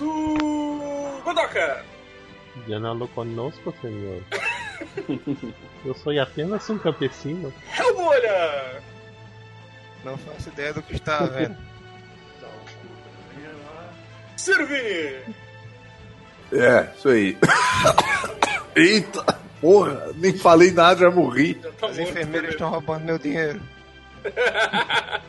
o. 0.00 1.20
Godoka! 1.24 1.84
Já 2.68 2.78
não 2.78 3.06
conosco, 3.08 3.74
senhor. 3.80 4.22
Eu 5.84 5.94
sou 5.94 6.18
apenas 6.20 6.68
um 6.70 6.78
campesino. 6.78 7.52
Hellbolha! 7.78 8.82
Não 10.04 10.16
faço 10.18 10.48
ideia 10.50 10.72
do 10.72 10.82
que 10.82 10.94
está 10.94 11.24
vendo. 11.26 11.56
Servini! 14.36 15.34
É, 16.52 16.88
isso 16.96 17.08
aí. 17.08 17.36
Eita, 18.76 19.40
porra, 19.60 20.12
nem 20.14 20.36
falei 20.38 20.70
nada, 20.70 21.00
já 21.00 21.10
morri. 21.10 21.58
Já 21.60 21.72
tá 21.72 21.86
As 21.88 21.98
enfermeiras 21.98 22.30
também. 22.30 22.50
estão 22.50 22.70
roubando 22.70 23.04
meu 23.04 23.18
dinheiro. 23.18 23.60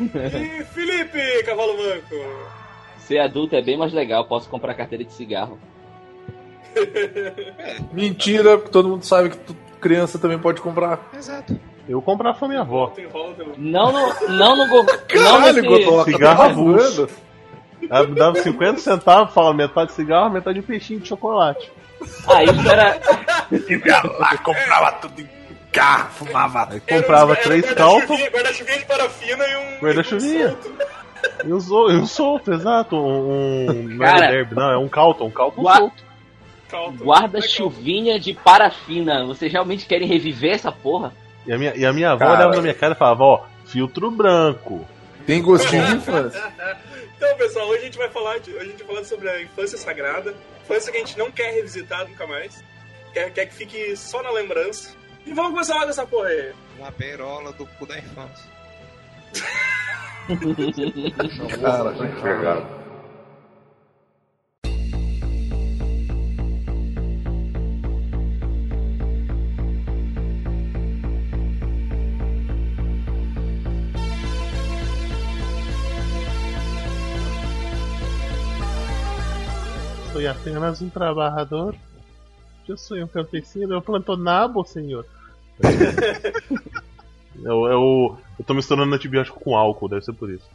E 0.00 0.64
Felipe, 0.64 1.42
cavalo 1.44 1.76
manco! 1.76 2.61
Ser 3.12 3.18
adulto 3.18 3.54
é 3.54 3.60
bem 3.60 3.76
mais 3.76 3.92
legal, 3.92 4.24
posso 4.24 4.48
comprar 4.48 4.72
carteira 4.72 5.04
de 5.04 5.12
cigarro. 5.12 5.58
Mentira, 7.92 8.56
porque 8.56 8.70
todo 8.70 8.88
mundo 8.88 9.04
sabe 9.04 9.28
que 9.28 9.36
tu- 9.36 9.54
criança 9.78 10.18
também 10.18 10.38
pode 10.38 10.62
comprar. 10.62 11.10
Exato. 11.14 11.60
Eu 11.86 12.00
comprava 12.00 12.38
pra 12.38 12.48
minha 12.48 12.60
avó. 12.62 12.86
Também. 12.86 13.52
Não 13.58 13.92
no. 13.92 14.28
Não 14.30 14.56
no. 14.56 14.68
go- 14.68 14.82
Não 14.86 14.96
Caralho, 15.08 15.62
nesse, 15.62 15.66
Godoka, 15.66 16.10
cigarro 16.10 16.38
tá 16.38 16.44
avulso. 16.46 17.08
Ela 17.90 18.06
me 18.06 18.14
dava 18.14 18.36
50 18.40 18.78
centavos, 18.80 19.34
fala 19.34 19.52
metade 19.52 19.90
de 19.90 19.96
cigarro, 19.96 20.30
metade 20.30 20.60
de 20.60 20.66
peixinho 20.66 21.00
de 21.00 21.08
chocolate. 21.08 21.70
Ah, 22.26 22.42
isso 22.44 22.70
era. 22.70 22.98
Ia 23.68 24.02
lá, 24.18 24.38
comprava 24.38 24.92
tudo 24.92 25.20
em 25.20 25.28
carro, 25.70 26.10
fumava. 26.12 26.68
Aí 26.70 26.80
comprava 26.80 27.32
Era 27.34 27.42
três 27.42 27.72
calços 27.74 28.08
Guarda-chuvinha 28.30 28.78
de 28.78 28.84
parafina 28.86 29.44
e 29.46 29.56
um. 29.56 29.80
Guarda-chuvinha. 29.80 30.56
E 31.44 31.52
um 31.52 31.60
solto. 31.60 31.92
e 31.92 31.96
usou, 31.96 32.00
eu 32.00 32.06
solto, 32.06 32.52
exato. 32.52 32.96
Um. 32.96 33.70
um 33.70 33.82
não 33.94 33.98
Cara. 33.98 34.26
é 34.26 34.30
derby, 34.30 34.54
não, 34.54 34.70
é 34.70 34.78
um 34.78 34.88
Calton, 34.88 35.26
um 35.26 35.30
Calton 35.30 35.62
Gua- 35.62 35.76
solto. 35.76 36.12
Guarda-chuvinha 37.04 38.18
de 38.18 38.32
parafina. 38.32 39.24
Vocês 39.26 39.52
realmente 39.52 39.84
querem 39.86 40.08
reviver 40.08 40.54
essa 40.54 40.72
porra? 40.72 41.12
E 41.46 41.52
a 41.52 41.58
minha, 41.58 41.74
e 41.76 41.84
a 41.84 41.92
minha 41.92 42.10
avó 42.12 42.20
Cara. 42.20 42.32
olhava 42.32 42.56
na 42.56 42.62
minha 42.62 42.74
cara 42.74 42.94
e 42.94 42.96
falava, 42.96 43.22
ó, 43.24 43.44
filtro 43.66 44.10
branco. 44.10 44.86
Tem 45.26 45.42
gostinho 45.42 45.84
de 45.86 45.96
infância. 45.96 46.42
Então, 47.24 47.36
pessoal, 47.36 47.68
hoje 47.68 47.82
a 47.82 47.84
gente 47.84 47.98
vai 47.98 48.08
falar 48.08 48.38
de, 48.40 48.50
hoje 48.50 48.58
a 48.60 48.64
gente 48.64 48.78
vai 48.82 48.94
falar 48.96 49.04
sobre 49.04 49.28
a 49.30 49.40
infância 49.40 49.78
sagrada, 49.78 50.34
infância 50.64 50.90
que 50.90 50.98
a 50.98 51.00
gente 51.02 51.16
não 51.16 51.30
quer 51.30 51.52
revisitar 51.54 52.04
nunca 52.08 52.26
mais, 52.26 52.64
quer, 53.14 53.30
quer 53.32 53.46
que 53.46 53.54
fique 53.54 53.96
só 53.96 54.20
na 54.24 54.32
lembrança. 54.32 54.92
E 55.24 55.32
vamos 55.32 55.52
começar 55.52 55.76
logo 55.76 55.90
essa 55.90 56.04
porra 56.04 56.26
aí. 56.26 56.52
Uma 56.76 56.90
beirola 56.90 57.52
do 57.52 57.64
cu 57.64 57.86
da 57.86 57.96
infância. 57.96 58.50
Cara, 61.60 61.92
tá 61.92 62.06
empregado. 62.06 62.82
Sou 80.12 80.28
apenas 80.28 80.82
um 80.82 80.90
trabalhador. 80.90 81.74
Eu 82.68 82.76
sou 82.76 82.96
um 82.98 83.08
campesino, 83.08 83.74
eu 83.74 83.82
planto 83.82 84.16
nabo, 84.16 84.62
senhor. 84.64 85.04
eu, 87.42 87.66
eu, 87.66 88.18
eu 88.42 88.46
tô 88.46 88.54
misturando 88.54 88.94
antibiótico 88.94 89.40
com 89.40 89.56
álcool, 89.56 89.88
deve 89.88 90.02
ser 90.04 90.12
por 90.12 90.30
isso. 90.30 90.48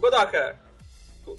Godoka, 0.00 0.56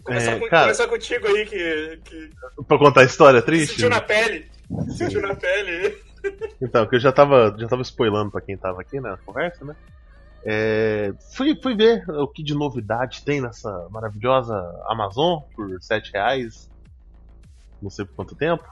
começar, 0.04 0.32
É, 0.32 0.40
com- 0.40 0.48
cara. 0.50 0.64
começar 0.64 0.88
contigo 0.88 1.28
aí 1.28 1.46
que, 1.46 2.00
que 2.06 2.30
Pra 2.68 2.78
contar 2.78 3.02
a 3.02 3.06
história 3.06 3.42
triste? 3.42 3.74
sentiu 3.74 3.90
na 3.90 4.02
pele. 4.02 4.50
Sentiu 4.98 5.22
na 5.22 5.36
pele. 5.36 5.98
Então, 6.62 6.86
que 6.88 6.96
eu 6.96 7.00
já 7.00 7.12
tava, 7.12 7.56
já 7.58 7.68
tava 7.68 7.82
spoilando 7.84 8.32
pra 8.32 8.42
quem 8.42 8.58
tava 8.58 8.82
aqui 8.82 9.00
na 9.00 9.18
conversa, 9.18 9.64
né? 9.64 9.76
É, 10.44 11.14
fui, 11.36 11.56
fui 11.62 11.76
ver 11.76 12.04
o 12.10 12.28
que 12.28 12.42
de 12.44 12.54
novidade 12.54 13.24
tem 13.24 13.42
nessa 13.42 13.88
maravilhosa 13.92 14.56
Amazon 14.88 15.42
por 15.56 15.70
7 15.82 16.12
reais. 16.14 16.70
Não 17.82 17.90
sei 17.90 18.06
por 18.06 18.16
quanto 18.16 18.36
tempo. 18.36 18.64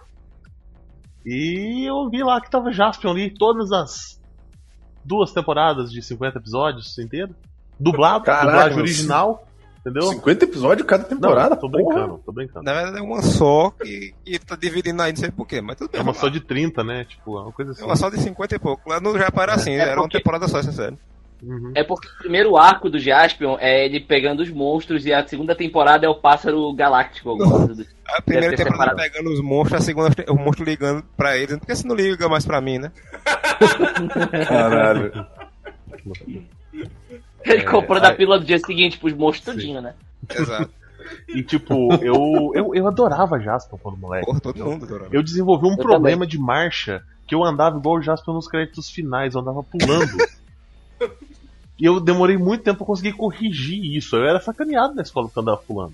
E 1.25 1.85
eu 1.89 2.09
vi 2.09 2.23
lá 2.23 2.39
que 2.41 2.49
tava 2.49 2.71
Jaspion 2.71 3.11
ali, 3.11 3.33
todas 3.33 3.71
as 3.71 4.21
duas 5.05 5.31
temporadas 5.31 5.91
de 5.91 6.01
50 6.01 6.39
episódios 6.39 6.97
inteiro. 6.97 7.33
Dublado, 7.79 8.23
Caraca, 8.25 8.45
dublagem 8.45 8.79
original, 8.79 9.47
entendeu? 9.81 10.03
50 10.03 10.45
episódios 10.45 10.87
cada 10.87 11.03
temporada? 11.03 11.49
Não, 11.51 11.57
tô 11.57 11.69
porra. 11.69 11.83
brincando, 11.83 12.21
tô 12.25 12.31
brincando. 12.31 12.63
Na 12.65 12.73
verdade 12.73 12.97
é 12.97 13.01
uma 13.01 13.21
só 13.21 13.69
que, 13.71 14.13
que 14.23 14.39
tá 14.39 14.55
dividindo 14.55 15.01
aí, 15.01 15.11
não 15.11 15.17
sei 15.19 15.29
porquê, 15.31 15.61
mas 15.61 15.75
tudo 15.77 15.91
bem. 15.91 15.99
É 15.99 16.03
uma 16.03 16.13
só 16.13 16.27
de 16.29 16.39
30, 16.39 16.83
né? 16.83 17.03
Tipo, 17.05 17.37
é 17.37 17.41
uma 17.43 17.51
coisa 17.51 17.71
assim. 17.71 17.83
É 17.83 17.85
uma 17.85 17.95
só 17.95 18.09
de 18.09 18.17
50 18.19 18.55
e 18.55 18.59
pouco. 18.59 18.89
Lá 18.89 18.99
no 18.99 19.17
Japão 19.17 19.43
era 19.43 19.53
assim, 19.55 19.71
É 19.71 19.79
era 19.79 19.95
uma 19.99 20.03
porque- 20.03 20.17
temporada 20.17 20.47
só, 20.47 20.59
essa 20.59 20.71
série. 20.71 20.97
Uhum. 21.47 21.71
É 21.75 21.83
porque 21.83 22.07
o 22.07 22.17
primeiro 22.17 22.57
arco 22.57 22.89
do 22.89 22.97
Jaspion 22.97 23.55
é 23.59 23.85
ele 23.85 23.99
pegando 23.99 24.41
os 24.41 24.49
monstros 24.49 25.05
e 25.05 25.13
a 25.13 25.25
segunda 25.27 25.53
temporada 25.55 26.05
é 26.05 26.09
o 26.09 26.15
pássaro 26.15 26.73
galáctico. 26.73 27.29
alguma 27.29 27.67
do- 27.67 27.85
A 28.07 28.21
primeira 28.21 28.55
temporada 28.55 28.91
separado. 28.91 28.97
pegando 29.13 29.31
os 29.31 29.41
monstros, 29.41 29.81
a 29.81 29.85
segunda 29.85 30.09
o 30.29 30.35
monstro 30.35 30.65
ligando 30.65 31.03
pra 31.15 31.37
eles. 31.37 31.57
Por 31.59 31.67
que 31.67 31.75
você 31.75 31.87
não 31.87 31.95
liga 31.95 32.27
mais 32.27 32.45
pra 32.45 32.59
mim, 32.59 32.79
né? 32.79 32.91
Caralho. 34.47 35.11
Ele 37.45 37.63
comprou 37.63 38.01
da 38.01 38.09
aí- 38.09 38.15
pílula 38.15 38.39
do 38.39 38.45
dia 38.45 38.57
seguinte 38.59 38.97
pros 38.97 39.13
monstros 39.13 39.55
tudinho, 39.55 39.81
né? 39.81 39.93
Exato. 40.35 40.69
E 41.29 41.43
tipo, 41.43 41.93
eu, 42.01 42.51
eu, 42.55 42.73
eu 42.73 42.87
adorava 42.87 43.39
Jaspion 43.39 43.77
quando 43.77 43.97
moleque. 43.97 44.25
Porra, 44.25 44.39
todo 44.39 44.65
mundo 44.65 44.85
adorava. 44.85 45.09
Eu 45.13 45.21
desenvolvi 45.21 45.67
um 45.67 45.73
Eu 45.73 45.77
problema 45.77 46.25
de 46.25 46.39
marcha 46.39 47.03
que 47.27 47.35
eu 47.35 47.43
andava 47.43 47.77
igual 47.77 47.97
o 47.97 48.01
Jasper 48.01 48.33
nos 48.33 48.47
créditos 48.47 48.89
finais, 48.89 49.35
eu 49.35 49.41
andava 49.41 49.61
pulando. 49.63 50.11
e 51.79 51.85
eu 51.85 51.99
demorei 51.99 52.37
muito 52.37 52.63
tempo 52.63 52.77
pra 52.79 52.87
conseguir 52.87 53.13
corrigir 53.13 53.95
isso. 53.95 54.15
Eu 54.15 54.25
era 54.25 54.39
sacaneado 54.39 54.95
na 54.95 55.01
escola 55.01 55.27
porque 55.27 55.39
eu 55.39 55.41
andava 55.43 55.57
pulando. 55.57 55.93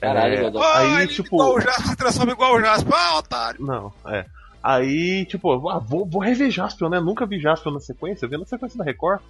Caralho, 0.00 0.34
É. 0.34 0.52
Ah, 0.56 0.78
aí, 0.78 1.02
ele 1.02 1.12
tipo- 1.12 1.36
igual 1.36 1.54
o 1.56 1.60
Jasper, 1.60 1.86
se 1.88 1.96
transforma 1.96 2.32
igual 2.32 2.54
o 2.56 2.60
Jasper. 2.60 2.92
Ah, 2.94 3.18
otário. 3.18 3.64
Não, 3.64 3.92
é. 4.06 4.24
Aí, 4.62 5.24
tipo, 5.26 5.68
ah, 5.70 5.78
vou, 5.78 6.04
vou 6.04 6.20
rever 6.20 6.50
Jaspion, 6.50 6.88
né? 6.88 6.98
Nunca 7.00 7.24
vi 7.24 7.38
Jaspion 7.40 7.70
na 7.72 7.80
sequência, 7.80 8.24
eu 8.26 8.28
vi 8.30 8.36
na 8.36 8.44
sequência 8.44 8.76
da 8.76 8.84
Record. 8.84 9.20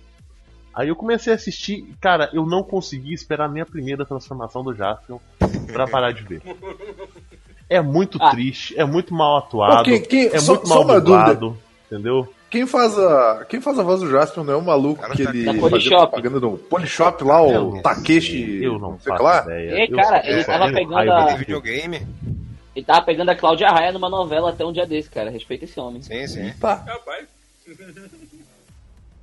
Aí 0.74 0.88
eu 0.88 0.96
comecei 0.96 1.32
a 1.32 1.36
assistir, 1.36 1.86
cara, 2.00 2.28
eu 2.32 2.44
não 2.44 2.62
consegui 2.62 3.12
esperar 3.14 3.48
nem 3.48 3.62
a 3.62 3.66
primeira 3.66 4.04
transformação 4.04 4.62
do 4.64 4.74
Jaspion 4.74 5.18
pra 5.72 5.86
parar 5.86 6.12
de 6.12 6.22
ver. 6.22 6.42
É 7.68 7.80
muito 7.80 8.18
Ah. 8.20 8.30
triste, 8.30 8.78
é 8.78 8.84
muito 8.84 9.12
mal 9.14 9.38
atuado, 9.38 9.84
quem- 10.02 10.26
é 10.28 10.38
só- 10.38 10.54
muito 10.54 10.68
só 10.68 10.84
mal 10.84 11.00
dublado, 11.00 11.58
entendeu? 11.90 12.32
Quem 12.50 12.66
faz 12.66 12.96
a. 12.98 13.44
Quem 13.48 13.60
faz 13.60 13.78
a 13.78 13.82
voz 13.82 14.00
do 14.00 14.08
Jasper 14.10 14.44
não 14.44 14.52
é 14.54 14.56
o 14.56 14.62
maluco 14.62 15.00
Cara, 15.02 15.14
que 15.14 15.24
tá 15.24 15.30
ele 15.30 15.44
Da 15.44 15.50
fazia 15.52 15.68
Polishop. 15.70 15.98
propaganda 16.10 16.40
do 16.40 16.50
Polishop 16.56 17.24
lá, 17.24 17.42
Eu 17.42 17.68
o 17.68 17.74
não 17.74 17.82
Takeshi. 17.82 18.62
Eu 18.62 18.78
não 18.78 18.98
sei 19.00 19.10
faço 19.12 19.22
lá. 19.24 19.42
ideia. 19.42 19.86
Eu 19.90 19.96
cara, 19.96 20.22
só- 20.22 20.28
ele 20.28 20.40
eu 20.40 20.44
tava 20.46 20.72
pegando 20.72 21.12
a- 21.12 21.34
videogame. 21.36 22.06
Ele 22.74 22.84
tava 22.84 23.02
pegando 23.02 23.30
a 23.30 23.34
Cláudia 23.36 23.68
Raia 23.68 23.90
numa 23.90 24.08
novela 24.08 24.50
até 24.50 24.64
um 24.64 24.72
dia 24.72 24.86
desse, 24.86 25.10
cara. 25.10 25.30
Respeita 25.30 25.64
esse 25.64 25.78
homem. 25.80 26.02
Sim, 26.02 26.26
sim. 26.28 26.52
Tá. 26.60 26.74
Rapaz, 26.86 27.26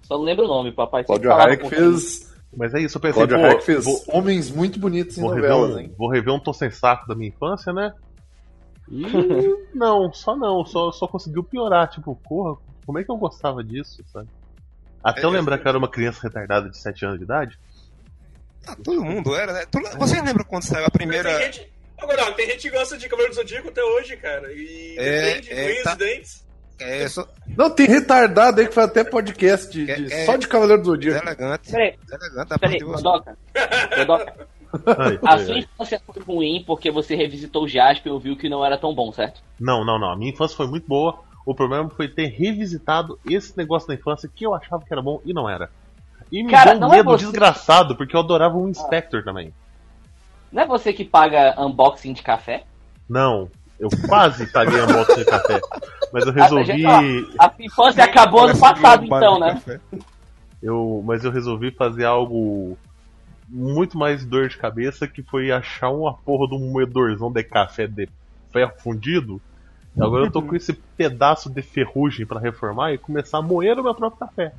Só 0.03 0.17
não 0.17 0.23
lembro 0.25 0.45
o 0.45 0.47
nome, 0.47 0.71
papai. 0.71 1.03
Falava 1.03 1.33
Raia 1.35 1.57
que 1.57 1.69
fez. 1.69 2.33
Mas 2.55 2.73
é 2.75 2.81
isso, 2.81 2.97
eu 2.97 3.01
pensei, 3.01 3.25
Raia 3.25 3.55
que 3.57 3.63
fez 3.65 3.85
vou, 3.85 3.99
homens 4.09 4.51
muito 4.51 4.79
bonitos 4.79 5.17
em 5.17 5.21
vou 5.21 5.31
rever 5.31 5.49
novelas, 5.49 5.75
um, 5.75 5.79
hein? 5.79 5.91
vou 5.97 6.09
rever 6.09 6.33
um 6.33 6.39
Tô 6.39 6.53
Sem 6.53 6.69
Saco 6.69 7.07
da 7.07 7.15
minha 7.15 7.29
infância, 7.29 7.71
né? 7.73 7.93
E 8.91 9.01
não, 9.73 10.11
só 10.13 10.35
não, 10.35 10.63
só, 10.65 10.91
só 10.91 11.07
conseguiu 11.07 11.43
piorar. 11.43 11.87
Tipo, 11.89 12.15
porra, 12.27 12.57
como 12.85 12.99
é 12.99 13.03
que 13.03 13.11
eu 13.11 13.17
gostava 13.17 13.63
disso, 13.63 14.03
sabe? 14.11 14.27
Até 15.03 15.23
eu 15.25 15.29
É, 15.29 15.33
lembrar 15.33 15.57
que 15.57 15.65
eu 15.65 15.69
era 15.69 15.77
uma 15.77 15.89
criança 15.89 16.19
retardada 16.23 16.69
de 16.69 16.77
7 16.77 17.05
anos 17.05 17.17
de 17.17 17.25
idade. 17.25 17.59
Ah, 18.65 18.75
todo 18.81 19.03
mundo 19.03 19.35
era, 19.35 19.51
né? 19.51 19.65
Tu- 19.69 19.81
Você 19.97 20.21
lembra 20.21 20.43
quando 20.45 20.63
saiu 20.63 20.85
a 20.85 20.89
primeira. 20.89 21.37
tem 21.37 21.51
gente. 21.51 21.73
Godoka, 21.99 22.31
tem 22.33 22.47
gente 22.47 22.69
que 22.69 22.77
gosta 22.77 22.97
de 22.97 23.07
Cavaleiro 23.07 23.33
do 23.33 23.35
Zodíaco 23.41 23.69
até 23.69 23.83
hoje, 23.83 24.17
cara. 24.17 24.51
E 24.53 24.95
É, 24.97 25.35
defende 25.41 25.51
é, 25.51 25.83
tá. 25.83 25.95
dentes. 25.95 26.43
É, 26.79 27.07
só, 27.07 27.25
Não, 27.55 27.69
tem 27.69 27.87
retardado 27.87 28.59
aí 28.59 28.67
que 28.67 28.73
faz 28.73 28.87
até 28.89 29.03
podcast 29.03 29.71
de, 29.71 29.89
É, 29.89 29.95
de- 29.95 30.13
é. 30.13 30.25
só 30.25 30.35
de 30.35 30.47
Cavaleiro 30.47 30.81
do 30.81 30.85
Zodíaco. 30.87 31.25
elegante. 31.25 31.71
Peraí, 31.71 31.95
Elegante 32.11 32.59
peraí. 32.59 32.79
Godoka. 32.79 33.37
A 35.25 35.37
sua 35.37 35.57
infância 35.59 36.01
foi 36.05 36.23
ruim 36.23 36.63
porque 36.65 36.89
você 36.89 37.15
revisitou 37.15 37.63
o 37.63 37.67
Jasper 37.67 38.11
e 38.13 38.19
viu 38.19 38.35
que 38.35 38.49
não 38.49 38.65
era 38.65 38.77
tão 38.77 38.93
bom, 38.93 39.11
certo? 39.11 39.41
Não, 39.59 39.85
não, 39.85 39.99
não. 39.99 40.11
A 40.11 40.17
minha 40.17 40.31
infância 40.31 40.57
foi 40.57 40.67
muito 40.67 40.87
boa. 40.87 41.19
O 41.45 41.53
problema 41.53 41.89
foi 41.89 42.07
ter 42.07 42.27
revisitado 42.27 43.19
esse 43.25 43.55
negócio 43.57 43.87
da 43.87 43.93
infância 43.95 44.29
que 44.33 44.45
eu 44.45 44.53
achava 44.53 44.83
que 44.85 44.93
era 44.93 45.01
bom 45.01 45.21
e 45.25 45.33
não 45.33 45.49
era. 45.49 45.69
E 46.31 46.41
me 46.43 46.51
Cara, 46.51 46.75
deu 46.75 46.87
um 46.87 46.93
é 46.93 46.97
medo 46.97 47.09
você- 47.09 47.25
desgraçado, 47.25 47.95
porque 47.95 48.15
eu 48.15 48.19
adorava 48.21 48.57
o 48.57 48.69
Inspector 48.69 49.23
também. 49.23 49.53
Não 50.51 50.63
é 50.63 50.65
você 50.67 50.93
que 50.93 51.03
paga 51.03 51.55
unboxing 51.59 52.13
de 52.13 52.21
café? 52.21 52.63
Não, 53.09 53.49
eu 53.79 53.89
quase 54.07 54.45
paguei 54.47 54.79
a 54.79 54.87
moto 54.87 55.15
de 55.15 55.25
café. 55.25 55.59
Mas 56.13 56.25
eu 56.25 56.31
Ah, 56.31 56.35
resolvi. 56.43 56.65
gente, 56.65 56.85
ó, 56.85 57.45
A 57.45 57.49
sua 57.51 57.65
infância 57.65 58.03
acabou 58.03 58.41
ano 58.43 58.53
a 58.53 58.59
passado, 58.59 59.03
então, 59.05 59.39
né? 59.39 59.53
café. 59.53 59.79
Eu, 60.61 61.03
mas 61.05 61.25
eu 61.25 61.31
resolvi 61.31 61.71
fazer 61.71 62.05
algo 62.05 62.77
muito 63.49 63.97
mais 63.97 64.23
dor 64.25 64.47
de 64.47 64.57
cabeça 64.57 65.07
que 65.07 65.21
foi 65.21 65.51
achar 65.51 65.89
uma 65.89 66.13
porra 66.13 66.47
de 66.47 66.55
um 66.55 66.71
moedorzão 66.71 67.31
de 67.31 67.43
café 67.43 67.85
de 67.87 68.07
ferro 68.51 68.71
fundido. 68.77 69.41
Agora 69.99 70.25
eu 70.25 70.31
tô 70.31 70.41
com 70.41 70.55
esse 70.55 70.73
pedaço 70.73 71.49
de 71.49 71.61
ferrugem 71.61 72.25
pra 72.25 72.39
reformar 72.39 72.93
e 72.93 72.97
começar 72.97 73.37
a 73.37 73.41
moer 73.41 73.77
o 73.79 73.83
meu 73.83 73.93
próprio 73.93 74.19
café. 74.27 74.51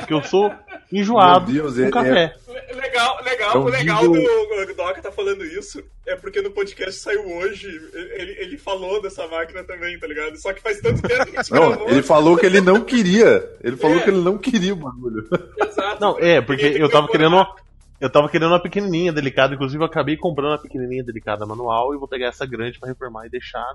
Porque 0.00 0.12
eu 0.14 0.22
sou 0.22 0.52
enjoado 0.92 1.50
Deus, 1.52 1.74
com 1.76 1.82
é- 1.82 1.90
café. 1.90 2.34
Legal, 2.74 3.24
legal, 3.24 3.54
É 3.54 3.58
um 3.58 3.62
o 3.62 3.68
legal 3.68 4.02
vídeo- 4.02 4.22
do 4.22 4.72
o 4.72 4.74
Doca 4.76 5.00
tá 5.02 5.10
falando 5.10 5.44
isso 5.44 5.82
é 6.06 6.14
porque 6.16 6.40
no 6.42 6.50
podcast 6.50 7.00
saiu 7.00 7.26
hoje, 7.36 7.66
ele, 7.94 8.32
ele 8.38 8.58
falou 8.58 9.00
dessa 9.02 9.26
máquina 9.26 9.64
também, 9.64 9.98
tá 9.98 10.06
ligado? 10.06 10.36
Só 10.36 10.52
que 10.52 10.60
faz 10.60 10.80
tanto 10.80 11.00
tempo 11.02 11.26
que 11.26 11.36
a 11.38 11.42
gente 11.42 11.50
Não, 11.52 11.68
gravou. 11.70 11.88
ele 11.90 12.02
falou 12.02 12.36
que 12.36 12.46
ele 12.46 12.60
não 12.60 12.82
queria. 12.82 13.48
Ele 13.62 13.76
falou 13.76 13.96
É. 13.98 14.00
que 14.02 14.10
ele 14.10 14.20
não 14.20 14.36
queria 14.38 14.72
o 14.74 14.76
bagulho. 14.76 15.26
Exato. 15.60 16.00
Não, 16.00 16.18
é, 16.18 16.40
porque 16.40 16.64
eu 16.78 16.88
tava 16.88 17.08
querendo 17.08 17.34
uma, 17.34 17.54
eu 18.00 18.10
tava 18.10 18.28
querendo 18.28 18.50
uma 18.50 18.60
pequenininha 18.62 19.12
delicada, 19.12 19.54
inclusive 19.54 19.82
eu 19.82 19.86
acabei 19.86 20.16
comprando 20.16 20.52
uma 20.52 20.58
pequenininha 20.62 21.02
delicada 21.04 21.44
manual 21.46 21.94
e 21.94 21.98
vou 21.98 22.06
pegar 22.08 22.26
essa 22.28 22.46
grande 22.46 22.78
pra 22.78 22.88
reformar 22.88 23.26
e 23.26 23.30
deixar 23.30 23.72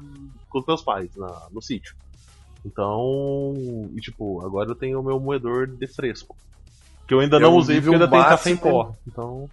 com 0.49 0.59
os 0.59 0.65
meus 0.65 0.81
pais 0.81 1.09
na- 1.15 1.47
no 1.51 1.61
sítio. 1.61 1.95
Então, 2.65 3.53
e 3.95 3.99
tipo, 3.99 4.45
agora 4.45 4.69
eu 4.69 4.75
tenho 4.75 4.99
o 4.99 5.03
meu 5.03 5.19
moedor 5.19 5.67
de 5.67 5.87
fresco. 5.87 6.35
Que 7.07 7.13
eu 7.13 7.19
ainda 7.19 7.35
É 7.37 7.39
não 7.41 7.55
usei 7.57 7.81
porque 7.81 7.95
ainda 7.95 8.07
tem 8.09 8.21
café 8.21 8.49
em 8.51 8.53
máximo- 8.53 8.71
pó. 8.71 8.95
Então, 9.07 9.49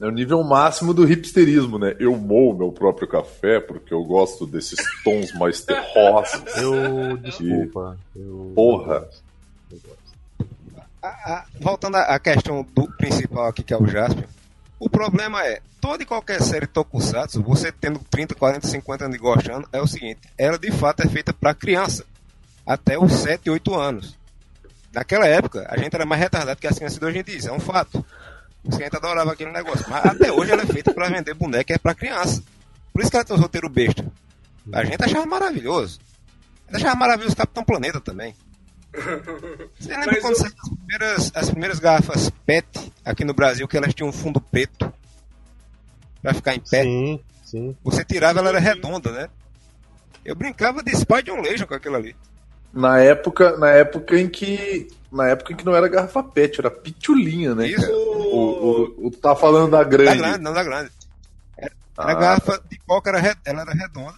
É 0.00 0.06
o 0.06 0.10
nível 0.12 0.42
máximo 0.44 0.94
do 0.94 1.04
hipsterismo, 1.04 1.76
né? 1.76 1.96
Eu 1.98 2.16
moo 2.16 2.56
meu 2.56 2.70
próprio 2.70 3.08
café 3.08 3.58
porque 3.58 3.92
eu 3.92 4.04
gosto 4.04 4.46
desses 4.46 4.78
tons 5.02 5.32
mais 5.34 5.60
terrosos. 5.64 6.40
eu 6.56 7.16
desculpa. 7.16 7.98
Eu, 8.14 8.52
Porra. 8.54 9.08
eu 9.72 9.78
gosto. 9.84 9.97
A- 11.08 11.32
a- 11.34 11.44
voltando 11.60 11.96
à 11.96 12.18
questão 12.18 12.66
do 12.74 12.86
principal 12.96 13.46
aqui, 13.46 13.62
que 13.62 13.72
é 13.72 13.76
o 13.76 13.86
Jasper, 13.86 14.26
o 14.78 14.88
problema 14.90 15.44
é, 15.44 15.60
toda 15.80 16.02
e 16.02 16.06
qualquer 16.06 16.42
série 16.42 16.66
Tokusatsu, 16.66 17.42
você 17.42 17.72
tendo 17.72 17.98
30, 18.10 18.34
40, 18.34 18.66
50 18.66 19.04
anos 19.06 19.16
e 19.16 19.18
gostando, 19.18 19.68
é 19.72 19.80
o 19.80 19.86
seguinte, 19.86 20.20
ela 20.36 20.58
de 20.58 20.70
fato 20.70 21.00
é 21.02 21.08
feita 21.08 21.32
para 21.32 21.54
criança, 21.54 22.04
até 22.66 22.98
os 22.98 23.12
7, 23.12 23.48
8 23.48 23.74
anos. 23.74 24.16
Naquela 24.92 25.26
época, 25.26 25.66
a 25.70 25.76
gente 25.78 25.94
era 25.94 26.04
mais 26.06 26.20
retardado 26.20 26.60
que 26.60 26.66
as 26.66 26.76
crianças 26.76 26.98
de 26.98 27.04
hoje 27.04 27.18
em 27.18 27.22
dia, 27.24 27.48
é 27.48 27.52
um 27.52 27.60
fato. 27.60 28.04
Os 28.64 28.76
clientes 28.76 28.96
adoravam 28.98 29.32
aquele 29.32 29.50
negócio, 29.52 29.84
mas 29.88 30.04
até 30.04 30.30
hoje 30.32 30.50
ela 30.52 30.62
é 30.62 30.66
feita 30.66 30.92
para 30.92 31.08
vender 31.08 31.32
boneca 31.34 31.72
é 31.72 31.78
para 31.78 31.94
criança. 31.94 32.42
Por 32.92 33.00
isso 33.02 33.10
que 33.10 33.16
ela 33.16 33.24
tem 33.24 33.36
um 33.36 33.40
roteiro 33.40 33.68
besta. 33.68 34.04
A 34.72 34.84
gente 34.84 35.02
achava 35.02 35.24
maravilhoso. 35.24 36.00
A 36.68 36.72
gente 36.72 36.84
achava 36.84 36.96
maravilhoso 36.98 37.34
o 37.34 37.36
Capitão 37.36 37.64
Planeta 37.64 38.00
também. 38.00 38.34
Você 38.92 39.88
lembra 39.90 40.06
Mas 40.12 40.20
quando 40.20 40.34
o- 40.34 40.36
saíram 40.36 40.56
as 40.62 40.68
primeiras, 40.70 41.32
as 41.34 41.50
primeiras 41.50 41.78
garrafas 41.78 42.30
PET 42.46 42.92
aqui 43.04 43.24
no 43.24 43.34
Brasil, 43.34 43.68
que 43.68 43.76
elas 43.76 43.94
tinham 43.94 44.08
um 44.08 44.12
fundo 44.12 44.40
preto 44.40 44.92
pra 46.22 46.34
ficar 46.34 46.54
em 46.54 46.60
pé? 46.60 46.82
Sim, 46.82 47.20
sim. 47.44 47.76
Você 47.84 48.04
tirava, 48.04 48.38
ela 48.40 48.48
era 48.48 48.58
redonda, 48.58 49.12
né? 49.12 49.28
Eu 50.24 50.34
brincava 50.34 50.82
de 50.82 50.94
Spider 50.96 51.40
Legion 51.40 51.66
com 51.66 51.74
aquilo 51.74 51.96
ali. 51.96 52.16
Na 52.72 52.98
época, 53.00 53.56
na 53.56 53.70
época 53.70 54.18
em 54.18 54.28
que. 54.28 54.88
Na 55.10 55.28
época 55.28 55.52
em 55.52 55.56
que 55.56 55.64
não 55.64 55.74
era 55.74 55.88
garrafa 55.88 56.22
pet, 56.22 56.60
era 56.60 56.70
pitulinha, 56.70 57.54
né? 57.54 57.66
Isso. 57.66 57.90
O, 57.90 59.04
o, 59.04 59.06
o- 59.06 59.10
tá 59.10 59.34
falando 59.34 59.70
da 59.70 59.78
Da 59.78 59.84
grande. 59.84 60.18
grande, 60.18 60.38
não 60.40 60.52
da 60.52 60.62
grande. 60.62 60.90
Era 61.56 61.72
Ah, 61.96 62.10
a 62.10 62.14
garrafa 62.14 62.62
de 62.68 62.78
coca, 62.86 63.08
era, 63.10 63.36
ela 63.44 63.62
era 63.62 63.72
redonda. 63.72 64.14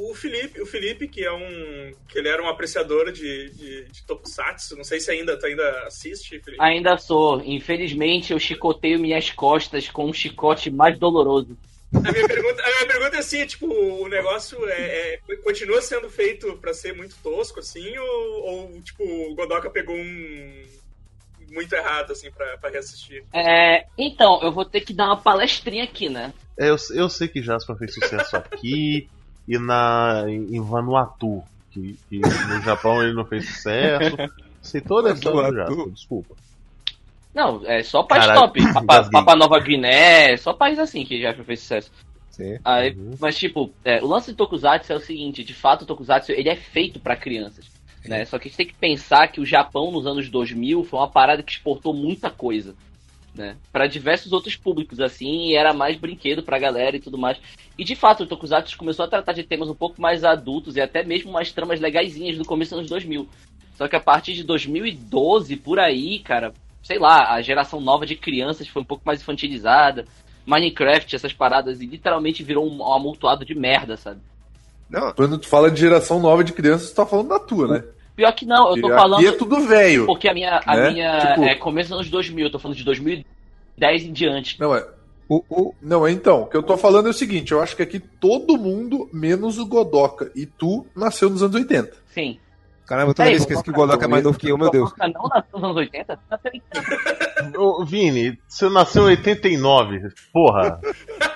O 0.00 0.14
Felipe, 0.14 0.60
o 0.60 0.66
Felipe, 0.66 1.06
que 1.06 1.24
é 1.24 1.32
um. 1.32 1.92
que 2.08 2.18
ele 2.18 2.28
era 2.28 2.42
um 2.42 2.48
apreciador 2.48 3.12
de, 3.12 3.50
de, 3.50 3.84
de 3.84 4.02
Tokusatsu, 4.04 4.76
não 4.76 4.84
sei 4.84 5.00
se 5.00 5.10
ainda, 5.10 5.38
tu 5.38 5.46
ainda 5.46 5.84
assiste, 5.86 6.40
Felipe. 6.40 6.62
Ainda 6.62 6.96
sou. 6.96 7.42
Infelizmente, 7.44 8.32
eu 8.32 8.38
chicoteio 8.38 8.98
minhas 8.98 9.30
costas 9.30 9.88
com 9.88 10.06
um 10.06 10.12
chicote 10.12 10.70
mais 10.70 10.98
doloroso. 10.98 11.56
A 11.94 12.10
minha 12.10 12.26
pergunta, 12.26 12.62
a 12.62 12.66
minha 12.68 12.86
pergunta 12.86 13.16
é 13.16 13.18
assim, 13.18 13.44
tipo, 13.46 13.66
o 13.66 14.08
negócio 14.08 14.66
é, 14.66 15.14
é- 15.28 15.36
continua 15.44 15.82
sendo 15.82 16.08
feito 16.08 16.56
pra 16.56 16.72
ser 16.72 16.94
muito 16.94 17.14
tosco, 17.22 17.60
assim, 17.60 17.98
ou, 17.98 18.42
ou, 18.44 18.80
tipo, 18.80 19.04
o 19.04 19.34
Godoka 19.34 19.68
pegou 19.68 19.94
um 19.94 20.64
muito 21.52 21.74
errado, 21.74 22.12
assim, 22.12 22.30
pra, 22.30 22.56
pra 22.56 22.70
reassistir? 22.70 23.22
É, 23.32 23.84
então, 23.98 24.40
eu 24.42 24.50
vou 24.50 24.64
ter 24.64 24.80
que 24.80 24.94
dar 24.94 25.06
uma 25.08 25.20
palestrinha 25.20 25.84
aqui, 25.84 26.08
né? 26.08 26.32
É, 26.58 26.70
eu, 26.70 26.76
eu 26.94 27.08
sei 27.10 27.28
que 27.28 27.42
Jasper 27.42 27.76
fez 27.76 27.94
sucesso 27.94 28.36
aqui 28.36 29.08
e 29.46 29.58
na 29.58 30.24
em 30.28 30.60
Vanuatu, 30.60 31.42
que, 31.70 31.98
que 32.08 32.18
no 32.18 32.62
Japão 32.62 33.02
ele 33.02 33.14
não 33.14 33.24
fez 33.24 33.46
sucesso. 33.46 34.16
Sei 34.60 34.80
toda 34.80 35.10
a 35.10 35.14
história 35.14 35.50
do. 35.50 35.56
Jasper, 35.56 35.90
desculpa. 35.90 36.34
Não, 37.34 37.62
é 37.64 37.82
só 37.82 38.02
país 38.02 38.26
Caralho, 38.26 38.40
top. 38.40 38.72
Papa. 38.72 39.10
Papa 39.10 39.36
Nova 39.36 39.58
Guiné, 39.58 40.36
só 40.36 40.52
país 40.52 40.78
assim 40.78 41.04
que 41.04 41.20
já 41.20 41.32
fez 41.34 41.60
sucesso. 41.60 41.90
Sim. 42.30 42.58
Aí, 42.64 42.92
Uhum. 42.92 43.14
Mas, 43.20 43.36
tipo, 43.36 43.70
é, 43.84 44.02
o 44.02 44.06
lance 44.06 44.32
do 44.32 44.36
Tokusatsu 44.36 44.92
é 44.92 44.96
o 44.96 45.00
seguinte, 45.00 45.44
de 45.44 45.54
fato 45.54 45.82
o 45.82 45.86
Tokusatsu 45.86 46.32
ele 46.32 46.48
é 46.48 46.56
feito 46.56 47.00
pra 47.00 47.16
crianças. 47.16 47.66
Né? 48.04 48.24
Só 48.24 48.38
que 48.38 48.48
a 48.48 48.48
gente 48.48 48.56
tem 48.56 48.66
que 48.66 48.74
pensar 48.74 49.28
que 49.28 49.40
o 49.40 49.46
Japão 49.46 49.92
nos 49.92 50.06
anos 50.06 50.28
2000 50.28 50.82
foi 50.84 50.98
uma 50.98 51.10
parada 51.10 51.42
que 51.42 51.52
exportou 51.52 51.94
muita 51.94 52.30
coisa. 52.30 52.74
Né? 53.34 53.56
Para 53.72 53.86
diversos 53.86 54.32
outros 54.32 54.56
públicos, 54.56 55.00
assim, 55.00 55.46
e 55.46 55.56
era 55.56 55.72
mais 55.72 55.96
brinquedo 55.96 56.42
pra 56.42 56.58
galera 56.58 56.96
e 56.96 57.00
tudo 57.00 57.16
mais. 57.16 57.38
E 57.78 57.84
de 57.84 57.96
fato, 57.96 58.24
o 58.24 58.26
Tokusatsu 58.26 58.76
começou 58.76 59.04
a 59.04 59.08
tratar 59.08 59.32
de 59.32 59.42
temas 59.42 59.70
um 59.70 59.74
pouco 59.74 60.00
mais 60.00 60.22
adultos 60.22 60.76
e 60.76 60.80
até 60.80 61.02
mesmo 61.02 61.30
umas 61.30 61.50
tramas 61.50 61.80
legaisinhas 61.80 62.36
no 62.36 62.44
começo 62.44 62.72
dos 62.72 62.80
anos 62.80 62.90
2000. 62.90 63.26
Só 63.76 63.88
que 63.88 63.96
a 63.96 64.00
partir 64.00 64.34
de 64.34 64.44
2012, 64.44 65.56
por 65.56 65.78
aí, 65.78 66.18
cara, 66.18 66.52
sei 66.82 66.98
lá, 66.98 67.32
a 67.32 67.40
geração 67.40 67.80
nova 67.80 68.04
de 68.04 68.16
crianças 68.16 68.68
foi 68.68 68.82
um 68.82 68.84
pouco 68.84 69.02
mais 69.06 69.22
infantilizada. 69.22 70.04
Minecraft, 70.44 71.14
essas 71.14 71.32
paradas, 71.32 71.80
e 71.80 71.86
literalmente 71.86 72.42
virou 72.42 72.68
um, 72.68 72.78
um 72.80 72.92
amultuado 72.92 73.44
de 73.44 73.54
merda, 73.54 73.96
sabe? 73.96 74.20
Não, 74.90 75.12
Quando 75.12 75.38
tu 75.38 75.48
fala 75.48 75.70
de 75.70 75.80
geração 75.80 76.20
nova 76.20 76.44
de 76.44 76.52
crianças, 76.52 76.90
tu 76.90 76.96
tá 76.96 77.06
falando 77.06 77.28
da 77.28 77.38
tua, 77.38 77.68
né? 77.68 77.84
Pior 78.22 78.32
que 78.34 78.46
não, 78.46 78.76
eu 78.76 78.80
tô 78.80 78.86
Aqui 78.86 78.96
falando. 78.96 79.26
é 79.26 79.32
tudo 79.32 79.60
velho. 79.66 80.06
Porque 80.06 80.28
a 80.28 80.32
minha, 80.34 80.60
a 80.64 80.76
né? 80.76 80.90
minha 80.92 81.18
Tipo- 81.26 81.42
é 81.42 81.54
começo 81.56 81.88
dos 81.90 81.98
anos 81.98 82.08
2000, 82.10 82.46
eu 82.46 82.52
tô 82.52 82.58
falando 82.60 82.76
de 82.76 82.84
2010 82.84 84.04
em 84.04 84.12
diante. 84.12 84.60
Não, 84.60 84.72
é. 84.76 84.86
o, 85.28 85.42
o, 85.50 85.74
Não, 85.82 86.06
é 86.06 86.12
então. 86.12 86.42
O 86.42 86.46
que 86.46 86.56
eu 86.56 86.62
tô 86.62 86.76
falando 86.76 87.08
é 87.08 87.10
o 87.10 87.12
seguinte: 87.12 87.50
eu 87.50 87.60
acho 87.60 87.74
que 87.74 87.82
aqui 87.82 87.98
todo 87.98 88.56
mundo, 88.56 89.10
menos 89.12 89.58
o 89.58 89.66
Godoka 89.66 90.30
e 90.36 90.46
tu, 90.46 90.86
nasceu 90.94 91.28
nos 91.28 91.42
anos 91.42 91.56
80. 91.56 91.92
Sim. 92.14 92.38
caramba, 92.86 93.12
toda 93.12 93.28
Ei, 93.28 93.32
vez 93.32 93.44
que 93.44 93.52
esqueço 93.54 93.64
que 93.64 93.70
o 93.70 93.74
Godoka 93.74 94.04
é 94.04 94.08
mais 94.08 94.22
novo 94.22 94.38
que 94.38 94.48
eu, 94.48 94.56
meu 94.56 94.70
Deus. 94.70 94.92
Godoka 94.92 95.08
não 95.08 95.28
nasceu 95.28 95.52
nos 95.58 95.64
anos 95.64 95.76
80? 95.78 96.18
Nasceu 96.30 96.52
em 96.54 97.56
Ô, 97.58 97.84
Vini, 97.84 98.38
você 98.46 98.68
nasceu 98.68 99.02
em 99.08 99.16
89. 99.16 99.98
Porra. 100.32 100.78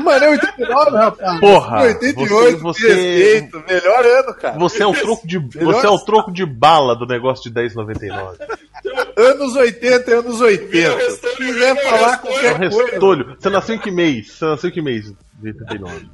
Mano, 0.00 0.24
é 0.24 0.30
89, 0.30 0.96
rapaz. 0.96 1.40
Porra, 1.40 1.82
88, 1.82 2.58
você- 2.58 2.88
você- 2.88 2.94
respeito. 2.94 3.64
Melhor 3.68 4.04
ano, 4.06 4.34
cara. 4.34 4.58
Você 4.58 4.82
é 4.82 4.86
o 4.86 4.92
troco 4.92 5.26
de, 5.26 5.38
você 5.38 5.86
é 5.86 5.90
o 5.90 5.98
troco 5.98 6.32
de 6.32 6.44
bala 6.44 6.96
do 6.96 7.06
negócio 7.06 7.44
de 7.44 7.50
10,99. 7.50 8.36
Anos 9.16 9.54
80 9.56 10.10
é 10.10 10.14
anos 10.14 10.40
80. 10.40 10.70
Vira 10.70 10.96
o 10.96 11.10
Se 11.10 11.36
quiser 11.36 11.82
falar 11.90 12.12
É 12.12 12.16
o 12.16 12.18
qualquer 12.18 12.58
coisa. 12.58 12.84
restolho. 12.90 13.36
Você 13.38 13.50
nasceu 13.50 13.74
em 13.74 13.78
que 13.78 13.90
mês? 13.90 14.32
Você 14.32 14.44
nasceu 14.44 14.70
em 14.70 14.72
que 14.72 14.82
mês 14.82 15.04
de 15.04 15.48
89? 15.48 16.06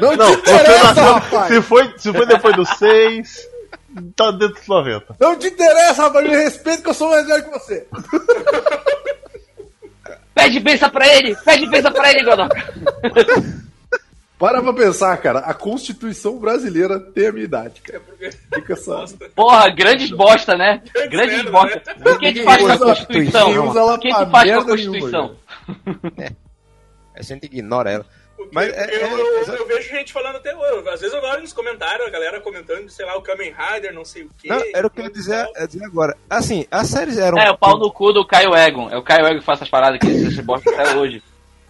Não, 0.00 0.16
Não, 0.16 0.34
te 0.34 0.40
interessa, 0.50 0.84
nasceu. 0.84 1.04
rapaz. 1.04 1.46
Se 1.54 1.62
foi, 1.62 1.94
se 1.96 2.12
foi 2.12 2.26
depois 2.26 2.56
do 2.56 2.66
6, 2.66 3.48
tá 4.16 4.30
dentro 4.32 4.54
dos 4.56 4.66
90. 4.68 5.14
Não 5.20 5.36
te 5.38 5.46
interessa, 5.46 6.02
rapaz. 6.02 6.28
Me 6.28 6.34
respeita 6.36 6.82
que 6.82 6.88
eu 6.90 6.94
sou 6.94 7.10
mais 7.10 7.26
velho 7.26 7.44
que 7.44 7.50
você. 7.50 7.86
Pede 10.34 10.60
benção 10.60 10.90
pra 10.90 11.06
ele! 11.06 11.36
Pede 11.44 11.66
benção 11.68 11.92
pra 11.92 12.10
ele, 12.10 12.24
Godoka! 12.24 12.56
Para 14.36 14.60
pra 14.60 14.72
pensar, 14.72 15.16
cara. 15.18 15.38
A 15.38 15.54
Constituição 15.54 16.38
brasileira 16.38 16.98
tem 16.98 17.28
a 17.28 17.32
minha 17.32 17.44
idade, 17.44 17.80
É 17.88 17.92
cara. 17.92 18.04
Fica 18.54 18.72
essa. 18.72 18.90
Bosta. 18.96 19.30
Porra, 19.34 19.70
grandes 19.70 20.10
bosta, 20.10 20.56
né? 20.56 20.82
Grandes 21.08 21.36
merda, 21.44 21.50
bosta. 21.52 21.94
né? 21.96 22.10
O 22.10 22.18
que 22.18 22.26
a 22.26 22.28
gente 22.28 22.42
faz 22.42 22.60
com 22.62 22.72
a 22.72 22.78
Constituição? 22.78 23.48
O 23.94 23.98
que 23.98 24.08
a 24.12 24.18
gente 24.18 24.30
faz 24.30 24.50
com 24.52 24.60
a 24.60 24.64
Constituição? 24.64 25.36
A 27.16 27.22
gente 27.22 27.44
ignora 27.46 27.92
ela. 27.92 28.06
Mas 28.52 28.72
é- 28.72 28.96
eu, 28.96 29.06
é- 29.06 29.12
eu- 29.48 29.54
eu 29.56 29.66
vejo 29.66 29.88
gente 29.88 30.12
falando 30.12 30.36
até 30.36 30.54
hoje. 30.56 30.88
Às 30.88 31.00
vezes 31.00 31.14
eu 31.14 31.22
olho 31.22 31.40
nos 31.42 31.52
comentários, 31.52 32.06
a 32.06 32.10
galera 32.10 32.40
comentando, 32.40 32.88
sei 32.88 33.06
lá, 33.06 33.16
o 33.16 33.22
Kamen 33.22 33.52
Rider, 33.56 33.92
não 33.94 34.04
sei 34.04 34.24
o 34.24 34.30
quê. 34.38 34.48
Não, 34.48 34.62
era 34.74 34.86
o 34.86 34.90
que 34.90 35.00
eu 35.00 35.04
ia 35.04 35.10
dizer, 35.10 35.46
eu 35.56 35.60
ia 35.62 35.66
dizer 35.66 35.84
agora. 35.84 36.16
Assim, 36.28 36.66
as 36.70 36.88
séries 36.88 37.18
eram. 37.18 37.38
É, 37.38 37.50
o 37.50 37.58
pau 37.58 37.78
no 37.78 37.90
cu 37.92 38.12
do 38.12 38.26
Caio 38.26 38.54
Egon. 38.54 38.90
É 38.90 38.96
o 38.96 39.02
Caio 39.02 39.26
Egon 39.26 39.38
que 39.40 39.44
faz 39.44 39.58
essas 39.58 39.68
paradas 39.70 39.98
que 39.98 40.06
esse 40.06 40.42
bosta 40.42 40.70
até 40.70 40.94
hoje. 40.96 41.22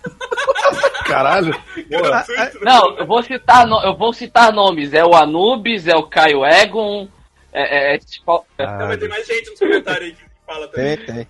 Caralho. 1.07 1.55
Gratuito, 1.89 2.33
né? 2.41 2.51
Não, 2.63 2.99
eu 2.99 3.07
vou 3.07 3.23
citar, 3.23 3.67
no- 3.67 3.83
eu 3.83 3.97
vou 3.97 4.13
citar 4.13 4.53
nomes. 4.53 4.93
É 4.93 5.05
o 5.05 5.15
Anubis, 5.15 5.87
é 5.87 5.95
o 5.95 6.05
Caio 6.09 6.45
Egon. 6.45 7.09
É, 7.53 7.93
é, 7.93 7.95
é, 7.95 7.99
tipo, 7.99 8.45
é- 8.59 8.67
Não, 8.67 8.89
mas 8.89 8.99
tem 8.99 9.09
mais 9.09 9.27
gente 9.27 9.51
nos 9.51 9.59
comentários 9.59 10.09
aí 10.11 10.13
que 10.15 10.23
fala 10.47 10.69
também. 10.69 10.97
Tem, 10.97 11.07
tem. 11.07 11.29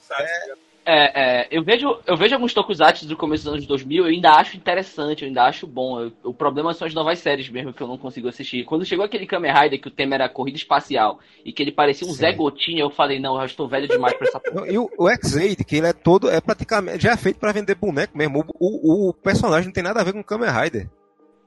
Sabe? 0.00 0.22
É, 0.22 0.52
é, 0.86 1.48
eu, 1.50 1.64
vejo, 1.64 1.98
eu 2.06 2.16
vejo 2.16 2.34
alguns 2.34 2.54
tokusatsu 2.54 3.06
do 3.08 3.16
começo 3.16 3.44
dos 3.44 3.52
anos 3.54 3.66
2000, 3.66 4.04
eu 4.04 4.10
ainda 4.10 4.30
acho 4.32 4.56
interessante, 4.56 5.22
eu 5.22 5.28
ainda 5.28 5.42
acho 5.44 5.66
bom. 5.66 6.00
Eu- 6.00 6.12
o 6.24 6.32
problema 6.32 6.72
são 6.72 6.86
as 6.86 6.94
novas 6.94 7.18
séries 7.18 7.48
mesmo 7.48 7.72
que 7.72 7.82
eu 7.82 7.88
não 7.88 7.98
consigo 7.98 8.28
assistir. 8.28 8.64
Quando 8.64 8.84
chegou 8.84 9.04
aquele 9.04 9.26
Kamen 9.26 9.52
Rider 9.52 9.80
que 9.80 9.88
o 9.88 9.90
tema 9.90 10.14
era 10.14 10.28
corrida 10.28 10.56
espacial 10.56 11.18
e 11.44 11.52
que 11.52 11.62
ele 11.62 11.72
parecia 11.72 12.06
um 12.06 12.10
Sim. 12.10 12.18
Zé 12.18 12.32
Gotinha, 12.32 12.82
eu 12.82 12.90
falei, 12.90 13.18
não, 13.18 13.34
eu 13.34 13.40
já 13.40 13.46
estou 13.46 13.66
velho 13.68 13.88
demais 13.88 14.14
pra 14.14 14.28
essa 14.28 14.38
porra. 14.38 14.68
E 14.70 14.78
o, 14.78 14.88
o 14.96 15.08
X-Aid, 15.08 15.64
que 15.64 15.76
ele 15.76 15.88
é 15.88 15.92
todo, 15.92 16.30
é 16.30 16.40
praticamente, 16.40 17.02
já 17.02 17.12
é 17.12 17.16
feito 17.16 17.40
pra 17.40 17.52
vender 17.52 17.74
boneco 17.74 18.16
mesmo. 18.16 18.44
O, 18.58 19.06
o, 19.06 19.08
o 19.10 19.12
personagem 19.14 19.66
não 19.66 19.72
tem 19.72 19.82
nada 19.82 20.00
a 20.00 20.04
ver 20.04 20.12
com 20.12 20.20
o 20.20 20.24
Kamen 20.24 20.50
Rider. 20.50 20.88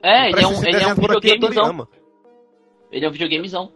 É, 0.03 0.29
ele 0.29 0.41
é 0.43 0.47
um, 0.47 0.63
ele 0.65 0.77
é 0.83 0.87
um 0.87 0.95
videogamezão. 0.95 1.87
Ele 2.91 3.05
é 3.05 3.07
um 3.07 3.11
videogamezão. 3.11 3.71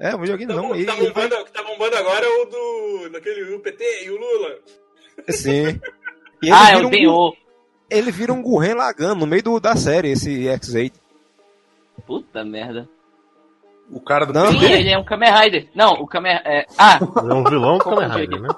É, 0.00 0.14
um 0.14 0.20
videogame 0.20 0.52
Tá, 0.54 0.76
E, 0.78 0.84
tá 0.86 0.94
e- 0.96 1.06
bombando, 1.06 1.34
o 1.36 1.44
que 1.44 1.52
tá 1.52 1.62
bombando 1.64 1.96
agora 1.96 2.24
é 2.24 2.28
o 2.28 2.44
do. 2.44 3.08
daquele 3.10 3.54
UPT 3.56 3.82
e 4.04 4.10
o 4.10 4.16
Lula. 4.16 4.58
Sim. 5.28 5.80
E 6.42 6.46
ele 6.46 6.52
Ah, 6.52 6.70
é 6.70 6.74
vira 6.76 6.84
o 6.84 6.86
um, 6.86 6.90
Benô. 6.90 7.36
ele 7.90 8.10
vira 8.10 8.32
um 8.32 8.42
Gurren 8.42 8.74
Lagan 8.74 9.14
no 9.14 9.26
meio 9.26 9.42
do, 9.42 9.60
da 9.60 9.76
série, 9.76 10.12
esse 10.12 10.48
X-Aid. 10.48 10.92
Puta 12.06 12.44
merda. 12.44 12.88
O 13.90 14.00
cara 14.00 14.24
do 14.26 14.32
Não. 14.32 14.50
Sim, 14.52 14.64
ele 14.64 14.90
é 14.90 14.98
um 14.98 15.04
Kamen 15.04 15.32
Rider. 15.32 15.68
Não, 15.74 15.94
o 15.94 16.06
Kamen 16.06 16.32
é, 16.44 16.66
Ah, 16.76 16.98
Ele 17.22 17.32
é 17.32 17.34
um 17.34 17.44
vilão 17.44 17.78
do 17.78 17.84
Kamen 17.84 17.98
Confundi 18.00 18.20
Rider, 18.20 18.40
né? 18.42 18.48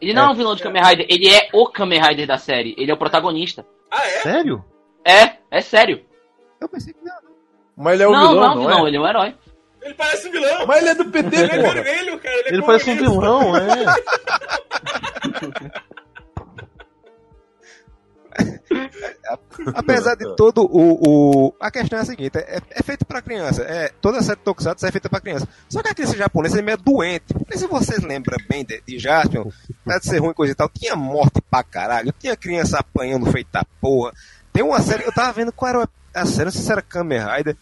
ele 0.00 0.12
não 0.14 0.22
é 0.24 0.28
um 0.30 0.34
vilão 0.34 0.54
de 0.54 0.62
Kamen 0.62 0.82
Rider, 0.82 1.06
ele 1.08 1.28
é 1.28 1.48
o 1.52 1.66
Kamen 1.68 2.00
Rider 2.00 2.26
da 2.26 2.38
série. 2.38 2.74
Ele 2.78 2.90
é 2.90 2.94
o 2.94 2.98
protagonista. 2.98 3.66
Ah, 3.90 4.06
é? 4.06 4.20
Sério? 4.20 4.64
É, 5.04 5.36
é 5.50 5.60
sério. 5.60 6.02
Eu 6.60 6.68
pensei 6.68 6.92
que 6.94 7.04
não. 7.04 7.14
Mas 7.76 7.94
ele 7.94 8.04
é 8.04 8.08
o 8.08 8.12
não, 8.12 8.28
vilão, 8.28 8.34
não 8.34 8.44
é 8.44 8.46
um 8.46 8.54
não 8.54 8.60
vilão, 8.62 8.84
é? 8.84 8.88
ele 8.88 8.96
é 8.96 9.00
um 9.00 9.06
herói. 9.08 9.34
Ele 9.82 9.94
parece 9.94 10.28
um 10.28 10.32
vilão. 10.32 10.66
Mas 10.66 10.78
ele 10.80 10.88
é 10.88 10.94
do 10.94 11.04
PT, 11.10 11.36
Ele 11.36 11.52
é 11.52 11.58
vermelho, 11.58 12.18
cara. 12.18 12.34
Ele, 12.38 12.48
é 12.48 12.52
Ele 12.54 12.62
parece 12.62 12.90
um 12.90 12.96
vilão, 12.96 13.56
é. 13.56 13.62
Apesar 19.74 20.14
de 20.14 20.36
todo 20.36 20.62
o, 20.62 21.48
o. 21.48 21.54
A 21.60 21.70
questão 21.70 21.98
é 21.98 22.02
a 22.02 22.04
seguinte: 22.04 22.36
é, 22.38 22.60
é 22.70 22.82
feito 22.82 23.04
pra 23.04 23.22
criança. 23.22 23.62
É, 23.62 23.92
toda 24.00 24.18
a 24.18 24.22
série 24.22 24.40
Tokusatsu 24.40 24.86
é 24.86 24.92
feita 24.92 25.08
pra 25.08 25.20
criança. 25.20 25.48
Só 25.68 25.82
que 25.82 25.88
a 25.88 25.94
criança 25.94 26.16
japonesa 26.16 26.58
é 26.58 26.62
meio 26.62 26.78
doente. 26.78 27.32
Porque 27.34 27.58
se 27.58 27.66
vocês 27.66 28.02
lembram 28.02 28.36
bem 28.48 28.64
de, 28.64 28.82
de 28.86 28.98
Jaspion, 28.98 29.50
apesar 29.82 29.98
de 29.98 30.06
ser 30.06 30.18
ruim 30.18 30.34
coisa 30.34 30.52
e 30.52 30.56
tal, 30.56 30.68
tinha 30.68 30.96
morte 30.96 31.40
pra 31.50 31.62
caralho. 31.62 32.14
Tinha 32.18 32.36
criança 32.36 32.78
apanhando 32.78 33.30
feita 33.30 33.66
porra. 33.80 34.12
Tem 34.52 34.62
uma 34.62 34.80
série, 34.80 35.04
eu 35.04 35.12
tava 35.12 35.32
vendo 35.32 35.52
qual 35.52 35.68
era 35.68 35.88
a 36.14 36.26
série, 36.26 36.46
não 36.46 36.52
sei 36.52 36.62
se 36.62 36.72
era 36.72 36.80
Kamen 36.80 37.20
Rider. 37.20 37.56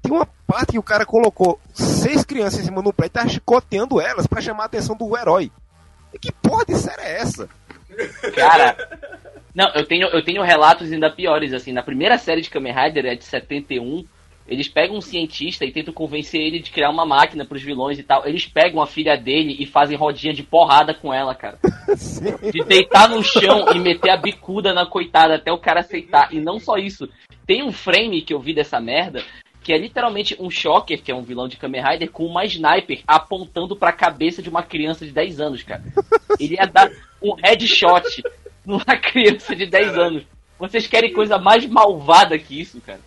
Tem 0.00 0.12
uma 0.12 0.26
parte 0.46 0.72
que 0.72 0.78
o 0.78 0.82
cara 0.82 1.04
colocou 1.04 1.60
seis 1.74 2.24
crianças 2.24 2.60
em 2.60 2.64
cima 2.64 2.82
do 2.82 2.92
prédio 2.92 3.12
e 3.12 3.14
tava 3.14 3.28
chicoteando 3.28 4.00
elas 4.00 4.26
pra 4.26 4.40
chamar 4.40 4.62
a 4.62 4.66
atenção 4.66 4.96
do 4.96 5.16
herói. 5.16 5.52
E 6.12 6.18
que 6.18 6.32
porra 6.32 6.64
de 6.64 6.76
série 6.76 7.02
é 7.02 7.20
essa? 7.20 7.48
Cara, 8.34 8.76
não, 9.58 9.72
eu 9.74 9.84
tenho, 9.84 10.06
eu 10.06 10.22
tenho 10.22 10.40
relatos 10.40 10.92
ainda 10.92 11.10
piores, 11.10 11.52
assim, 11.52 11.72
na 11.72 11.82
primeira 11.82 12.16
série 12.16 12.40
de 12.40 12.48
Kamen 12.48 12.72
Rider, 12.72 13.06
é 13.06 13.16
de 13.16 13.24
71, 13.24 14.04
eles 14.46 14.68
pegam 14.68 14.96
um 14.96 15.00
cientista 15.00 15.64
e 15.64 15.72
tentam 15.72 15.92
convencer 15.92 16.40
ele 16.40 16.60
de 16.60 16.70
criar 16.70 16.90
uma 16.90 17.04
máquina 17.04 17.44
pros 17.44 17.60
vilões 17.60 17.98
e 17.98 18.04
tal. 18.04 18.24
Eles 18.24 18.46
pegam 18.46 18.80
a 18.80 18.86
filha 18.86 19.16
dele 19.16 19.56
e 19.58 19.66
fazem 19.66 19.96
rodinha 19.96 20.32
de 20.32 20.44
porrada 20.44 20.94
com 20.94 21.12
ela, 21.12 21.34
cara. 21.34 21.58
Sim. 21.96 22.36
De 22.52 22.64
deitar 22.64 23.08
no 23.08 23.20
chão 23.20 23.66
e 23.74 23.80
meter 23.80 24.10
a 24.10 24.16
bicuda 24.16 24.72
na 24.72 24.86
coitada 24.86 25.34
até 25.34 25.50
o 25.50 25.58
cara 25.58 25.80
aceitar. 25.80 26.32
E 26.32 26.38
não 26.38 26.60
só 26.60 26.76
isso, 26.76 27.08
tem 27.44 27.64
um 27.64 27.72
frame 27.72 28.22
que 28.22 28.32
eu 28.32 28.38
vi 28.38 28.54
dessa 28.54 28.80
merda 28.80 29.24
que 29.60 29.72
é 29.72 29.76
literalmente 29.76 30.36
um 30.38 30.48
Shocker, 30.48 31.02
que 31.02 31.10
é 31.10 31.14
um 31.14 31.24
vilão 31.24 31.48
de 31.48 31.56
Kamen 31.56 31.82
Rider, 31.82 32.10
com 32.10 32.24
uma 32.24 32.44
sniper 32.44 33.02
apontando 33.06 33.76
pra 33.76 33.92
cabeça 33.92 34.40
de 34.40 34.48
uma 34.48 34.62
criança 34.62 35.04
de 35.04 35.10
10 35.10 35.40
anos, 35.40 35.62
cara. 35.64 35.82
Ele 36.38 36.54
ia 36.54 36.64
dar 36.64 36.88
um 37.20 37.34
headshot 37.34 38.22
numa 38.68 38.84
criança 39.00 39.56
de 39.56 39.66
10 39.66 39.98
anos. 39.98 40.26
Vocês 40.58 40.86
querem 40.86 41.12
coisa 41.12 41.38
mais 41.38 41.64
malvada 41.66 42.38
que 42.38 42.60
isso, 42.60 42.80
cara? 42.80 43.00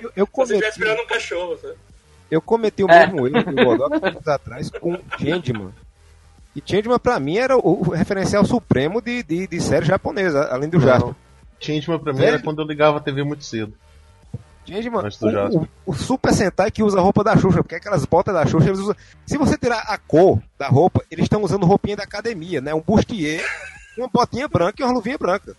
Eu, 0.00 0.12
eu 0.16 0.26
você 0.26 0.32
cometi, 0.32 0.54
estiver 0.54 0.68
esperando 0.68 1.02
um 1.02 1.06
cachorro, 1.06 1.58
sabe? 1.60 1.74
eu 2.30 2.40
cometi 2.42 2.82
o 2.84 2.90
É. 2.90 3.06
mesmo 3.06 3.26
erro 3.26 3.44
que 3.44 3.50
o 3.50 3.64
Godoka 3.64 4.08
anos 4.08 4.28
atrás 4.28 4.70
com 4.70 4.98
Changeman. 5.18 5.72
E 6.56 6.62
Changeman 6.64 6.98
pra 6.98 7.20
mim 7.20 7.36
era 7.36 7.56
o, 7.56 7.90
referencial 7.90 8.44
supremo 8.44 9.00
de, 9.00 9.22
de, 9.22 9.46
de 9.46 9.60
série 9.60 9.84
japonesa, 9.86 10.48
além 10.50 10.68
do 10.68 10.80
Jasper. 10.80 11.14
Changeman 11.60 11.98
pra 11.98 12.12
mim 12.12 12.20
era 12.20 12.30
Sério? 12.30 12.44
quando 12.44 12.62
eu 12.62 12.66
ligava 12.66 12.98
a 12.98 13.00
TV 13.00 13.22
muito 13.24 13.44
cedo. 13.44 13.72
Changeman, 14.66 15.02
do 15.02 15.58
o, 15.58 15.62
o, 15.62 15.68
o 15.86 15.94
Super 15.94 16.32
Sentai 16.32 16.70
que 16.70 16.82
usa 16.82 16.98
a 16.98 17.02
roupa 17.02 17.24
da 17.24 17.34
Xuxa, 17.36 17.62
porque 17.62 17.74
aquelas 17.76 18.04
botas 18.04 18.34
da 18.34 18.44
Xuxa 18.46 18.68
eles 18.68 18.78
usam. 18.78 18.94
Se 19.26 19.38
você 19.38 19.56
tirar 19.56 19.78
a 19.80 19.96
cor 19.96 20.40
da 20.58 20.68
roupa, 20.68 21.02
eles 21.10 21.24
estão 21.24 21.42
usando 21.42 21.64
roupinha 21.66 21.96
da 21.96 22.02
academia, 22.02 22.60
né? 22.60 22.74
Um 22.74 22.80
bustier, 22.80 23.42
uma 24.00 24.08
botinha 24.08 24.48
branca 24.48 24.80
e 24.80 24.84
uma 24.84 24.92
luvinha 24.92 25.18
branca. 25.18 25.56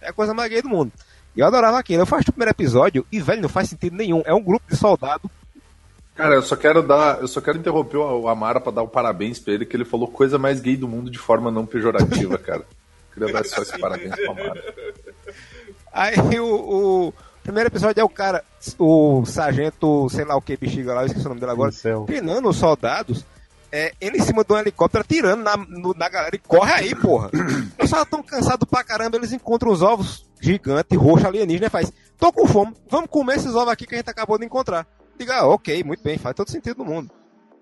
É 0.00 0.10
a 0.10 0.12
coisa 0.12 0.34
mais 0.34 0.50
gay 0.50 0.62
do 0.62 0.68
mundo. 0.68 0.92
E 1.36 1.40
eu 1.40 1.46
adorava 1.46 1.78
aquilo. 1.78 2.02
Eu 2.02 2.06
faço 2.06 2.30
o 2.30 2.32
primeiro 2.32 2.50
episódio 2.50 3.06
e, 3.10 3.20
velho, 3.20 3.42
não 3.42 3.48
faz 3.48 3.68
sentido 3.68 3.96
nenhum. 3.96 4.22
É 4.24 4.34
um 4.34 4.42
grupo 4.42 4.64
de 4.68 4.76
soldados 4.76 5.30
Cara, 6.20 6.34
eu 6.34 6.42
só 6.42 6.54
quero 6.54 6.82
dar, 6.82 7.18
eu 7.22 7.26
só 7.26 7.40
quero 7.40 7.56
interromper 7.56 7.96
o 7.96 8.28
Amara 8.28 8.60
pra 8.60 8.70
dar 8.70 8.82
um 8.82 8.86
parabéns 8.86 9.38
pra 9.38 9.54
ele, 9.54 9.64
que 9.64 9.74
ele 9.74 9.86
falou 9.86 10.06
coisa 10.06 10.38
mais 10.38 10.60
gay 10.60 10.76
do 10.76 10.86
mundo 10.86 11.10
de 11.10 11.18
forma 11.18 11.50
não 11.50 11.64
pejorativa, 11.64 12.36
cara. 12.36 12.62
Queria 13.14 13.32
dar 13.32 13.42
só 13.42 13.62
esse 13.62 13.78
parabéns 13.78 14.14
pro 14.14 14.30
Amara. 14.32 14.74
Aí 15.90 16.38
o, 16.38 17.08
o 17.08 17.14
primeiro 17.42 17.68
episódio 17.70 18.02
é 18.02 18.04
o 18.04 18.08
cara, 18.08 18.44
o 18.78 19.24
sargento, 19.24 20.10
sei 20.10 20.26
lá 20.26 20.36
o 20.36 20.42
que, 20.42 20.58
bexiga 20.58 20.92
lá, 20.92 21.02
eu 21.02 21.06
esqueci 21.06 21.24
o 21.24 21.28
nome 21.30 21.40
dele 21.40 21.52
agora, 21.52 21.70
Pincel. 21.70 22.04
treinando 22.04 22.50
os 22.50 22.56
soldados, 22.58 23.24
é, 23.72 23.92
ele 24.00 24.18
em 24.18 24.22
cima 24.22 24.44
de 24.44 24.52
um 24.52 24.58
helicóptero 24.58 25.02
atirando 25.02 25.42
na, 25.42 25.56
no- 25.56 25.94
na 25.94 26.08
galera 26.08 26.34
e 26.34 26.38
corre 26.38 26.72
aí, 26.72 26.94
porra. 26.94 27.30
Os 27.80 27.88
soldados 27.90 28.10
tão 28.10 28.22
cansados 28.22 28.68
pra 28.68 28.84
caramba, 28.84 29.16
eles 29.16 29.32
encontram 29.32 29.70
os 29.70 29.82
ovos 29.82 30.26
gigantes, 30.40 30.98
roxo, 30.98 31.26
alienígena 31.26 31.66
e 31.66 31.70
faz, 31.70 31.92
tô 32.18 32.32
com 32.32 32.46
fome, 32.46 32.74
vamos 32.88 33.08
comer 33.10 33.36
esses 33.36 33.54
ovos 33.54 33.68
aqui 33.72 33.86
que 33.86 33.94
a 33.94 33.98
gente 33.98 34.10
acabou 34.10 34.38
de 34.38 34.44
encontrar. 34.46 34.86
Diga, 35.18 35.36
ah, 35.40 35.46
ok, 35.48 35.84
muito 35.84 36.02
bem, 36.02 36.16
faz 36.18 36.34
todo 36.34 36.50
sentido 36.50 36.78
no 36.78 36.84
mundo. 36.84 37.10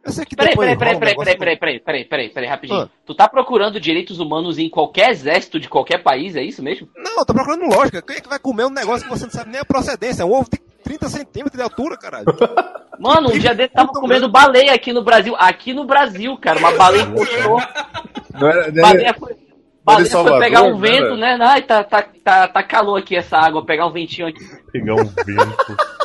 Eu 0.04 0.12
sei 0.12 0.24
que 0.24 0.36
Peraí, 0.36 0.56
peraí, 0.56 0.78
peraí, 0.78 0.96
peraí, 0.98 1.14
peraí, 1.16 1.36
peraí, 1.36 1.56
peraí, 1.58 1.80
peraí, 1.80 2.04
peraí, 2.04 2.30
peraí, 2.30 2.48
rapidinho. 2.48 2.82
Ah. 2.82 2.88
Tu 3.04 3.14
tá 3.14 3.28
procurando 3.28 3.80
direitos 3.80 4.20
humanos 4.20 4.56
em 4.56 4.70
qualquer 4.70 5.10
exército 5.10 5.58
de 5.58 5.68
qualquer 5.68 6.02
país, 6.04 6.36
é 6.36 6.42
isso 6.42 6.62
mesmo? 6.62 6.88
Não, 6.96 7.18
eu 7.18 7.26
tô 7.26 7.34
procurando 7.34 7.66
lógica. 7.66 8.00
Quem 8.00 8.16
é 8.16 8.20
que 8.20 8.28
vai 8.28 8.38
comer 8.38 8.64
um 8.64 8.70
negócio 8.70 9.04
que 9.06 9.10
você 9.10 9.24
não 9.24 9.32
sabe 9.32 9.50
nem 9.50 9.60
a 9.60 9.64
procedência? 9.64 10.22
É 10.22 10.24
um 10.24 10.32
ovo 10.32 10.48
de 10.50 10.58
30 10.82 11.08
centímetros 11.08 11.56
de 11.56 11.62
altura, 11.62 11.96
caralho. 11.96 12.26
Mano, 12.98 13.30
um 13.32 13.38
dia 13.38 13.54
desse 13.54 13.72
tava 13.72 13.88
comendo 13.88 14.28
baleia 14.28 14.74
aqui 14.74 14.92
no 14.92 15.02
Brasil. 15.02 15.34
Aqui 15.36 15.72
no 15.72 15.84
Brasil, 15.84 16.36
cara. 16.38 16.58
Uma 16.58 16.72
baleia 16.72 17.02
encostou. 17.02 17.60
Não 18.34 18.48
era, 18.48 18.72
não 18.72 18.82
Baleia 18.82 19.08
era, 19.08 19.18
foi, 19.18 19.36
baleia 19.84 20.04
foi 20.04 20.10
Salvador, 20.10 20.40
pegar 20.40 20.62
um 20.62 20.78
né, 20.78 20.90
vento, 20.90 21.16
né? 21.16 21.38
Ai, 21.40 21.62
tá, 21.62 21.84
tá, 21.84 22.04
tá, 22.24 22.48
tá 22.48 22.62
calor 22.62 22.98
aqui 22.98 23.14
essa 23.14 23.36
água. 23.36 23.64
Pegar 23.64 23.86
um 23.86 23.92
ventinho 23.92 24.26
aqui. 24.26 24.44
Pegar 24.72 24.94
um 24.94 25.04
vento. 25.04 25.76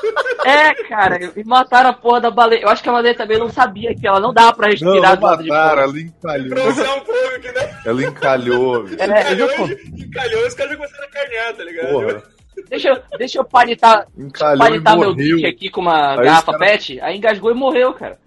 É, 0.46 0.74
cara. 0.90 1.32
E 1.38 1.44
mataram 1.46 1.92
a 1.92 1.94
porra 1.94 2.20
da 2.20 2.30
baleia. 2.30 2.64
Eu 2.64 2.70
acho 2.70 2.84
que 2.84 2.90
a 2.90 2.92
baleia 2.92 3.16
também 3.16 3.40
não 3.40 3.50
sabia 3.50 3.96
que 3.96 4.06
ela 4.06 4.20
não 4.20 4.34
dava 4.34 4.54
pra 4.54 4.68
não, 4.68 4.72
respirar 4.72 5.20
não 5.20 5.38
de 5.38 5.48
mataram, 5.48 5.84
ela 5.84 6.00
encalhou. 6.00 6.50
Pra 6.50 6.68
usar 6.68 6.96
um 6.96 7.54
né? 7.54 7.82
Ela 7.86 8.04
encalhou, 8.04 8.84
velho. 8.84 9.02
É, 9.02 9.34
Encalhou, 9.34 9.50
encalhou, 9.98 10.48
os 10.48 10.54
caras 10.54 10.72
já 10.72 10.78
começaram 10.78 11.06
a 11.06 11.08
carnear, 11.08 11.54
tá 11.54 11.64
ligado? 11.64 11.90
Porra, 11.90 12.24
deixa, 12.70 12.90
eu- 12.90 13.18
deixa 13.18 13.40
eu 13.40 13.46
palitar, 13.46 14.08
encalhou 14.18 14.58
palitar 14.60 14.98
meu 14.98 15.14
bicho 15.16 15.46
aqui 15.46 15.70
com 15.70 15.82
uma 15.82 16.12
Aí 16.12 16.26
garrafa 16.26 16.52
cara- 16.54 16.58
pet. 16.66 17.00
Aí 17.02 17.18
engasgou 17.18 17.52
e 17.52 17.54
morreu, 17.56 17.94
cara. 17.94 18.18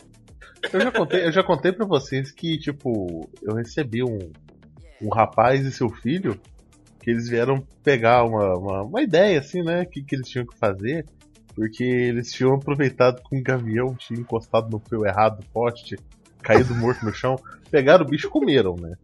Eu 0.72 0.80
já 0.80 0.90
contei, 0.90 1.24
eu 1.26 1.32
já 1.32 1.42
contei 1.42 1.72
pra 1.72 1.86
vocês 1.86 2.30
que, 2.32 2.58
tipo, 2.58 3.28
eu 3.42 3.54
recebi 3.54 4.02
um, 4.02 4.18
um 5.02 5.08
rapaz 5.08 5.64
e 5.64 5.70
seu 5.70 5.88
filho 5.88 6.40
que 7.00 7.10
eles 7.10 7.28
vieram 7.28 7.64
pegar 7.84 8.24
uma, 8.24 8.56
uma, 8.58 8.82
uma 8.82 9.02
ideia, 9.02 9.38
assim, 9.38 9.62
né? 9.62 9.84
Que, 9.84 10.02
que 10.02 10.14
eles 10.16 10.28
tinham 10.28 10.46
que 10.46 10.56
fazer. 10.58 11.04
Porque 11.54 11.84
eles 11.84 12.32
tinham 12.32 12.54
aproveitado 12.54 13.22
que 13.22 13.34
um 13.36 13.42
gavião 13.42 13.94
tinha 13.94 14.18
encostado 14.20 14.68
no 14.70 14.78
fio 14.78 15.06
errado 15.06 15.38
do 15.40 15.46
poste, 15.46 15.96
caído 16.42 16.74
morto 16.74 17.04
no 17.04 17.14
chão. 17.14 17.36
Pegaram 17.70 18.04
o 18.04 18.08
bicho 18.08 18.26
e 18.26 18.30
comeram, 18.30 18.74
né? 18.76 18.94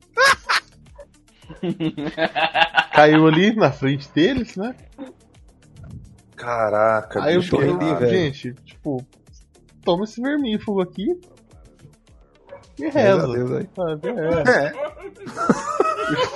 Caiu 2.92 3.26
ali 3.26 3.54
na 3.54 3.70
frente 3.70 4.08
deles, 4.14 4.56
né? 4.56 4.74
Caraca, 6.42 7.22
Aí 7.22 7.34
eu, 7.36 7.40
bicho. 7.40 7.54
eu 7.56 7.80
errado. 7.80 8.06
gente, 8.08 8.52
tipo, 8.64 9.06
toma 9.84 10.02
esse 10.02 10.20
vermífugo 10.20 10.82
aqui 10.82 11.06
e 12.80 12.88
reza. 12.88 13.28
Deus 13.28 13.52
aí. 13.52 13.68
sabe? 13.76 14.08
É. 14.08 14.66
É. 14.66 14.72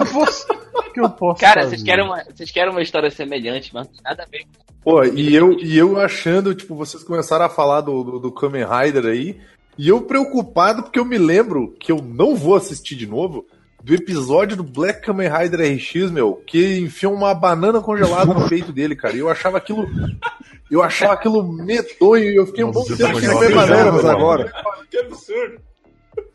Eu 0.00 0.06
posso, 0.12 0.46
que 0.94 1.00
eu 1.00 1.10
posso 1.10 1.40
Cara, 1.40 1.62
fazer? 1.62 1.70
vocês 1.70 1.82
querem, 1.82 2.04
uma, 2.04 2.22
vocês 2.24 2.50
querem 2.52 2.70
uma 2.70 2.82
história 2.82 3.10
semelhante, 3.10 3.74
mas 3.74 3.88
tem 3.88 4.00
nada 4.04 4.22
a 4.22 4.26
ver. 4.26 4.46
Pô, 4.84 5.02
e 5.04 5.34
eu, 5.34 5.52
e 5.54 5.76
eu 5.76 5.98
achando, 6.00 6.54
tipo, 6.54 6.76
vocês 6.76 7.02
começaram 7.02 7.44
a 7.44 7.50
falar 7.50 7.80
do, 7.80 8.04
do, 8.04 8.18
do 8.20 8.32
Kamen 8.32 8.64
Rider 8.64 9.06
aí, 9.06 9.40
e 9.76 9.88
eu 9.88 10.02
preocupado 10.02 10.84
porque 10.84 11.00
eu 11.00 11.04
me 11.04 11.18
lembro 11.18 11.74
que 11.80 11.90
eu 11.90 11.96
não 11.96 12.36
vou 12.36 12.54
assistir 12.54 12.94
de 12.94 13.08
novo 13.08 13.44
do 13.86 13.94
episódio 13.94 14.56
do 14.56 14.64
Black 14.64 15.00
Kamen 15.00 15.30
Rider 15.30 15.60
RX, 15.60 16.10
meu, 16.10 16.42
que 16.44 16.80
enfiam 16.80 17.14
uma 17.14 17.32
banana 17.32 17.80
congelada 17.80 18.34
no 18.34 18.48
peito 18.48 18.72
dele, 18.72 18.96
cara. 18.96 19.14
E 19.14 19.20
eu 19.20 19.28
achava 19.28 19.58
aquilo. 19.58 19.86
Eu 20.68 20.82
achava 20.82 21.12
aquilo 21.12 21.40
medonho 21.44 22.24
e 22.24 22.34
eu 22.34 22.44
fiquei 22.48 22.64
um 22.64 22.72
bom 22.72 22.80
Nossa, 22.80 22.96
tempo 22.96 23.20
sem 23.20 23.30
comer 23.30 23.52
jovem, 23.52 23.54
banana, 23.54 23.92
jovem, 23.92 24.10
agora. 24.10 24.52
Que 24.90 24.98
absurdo. 24.98 25.60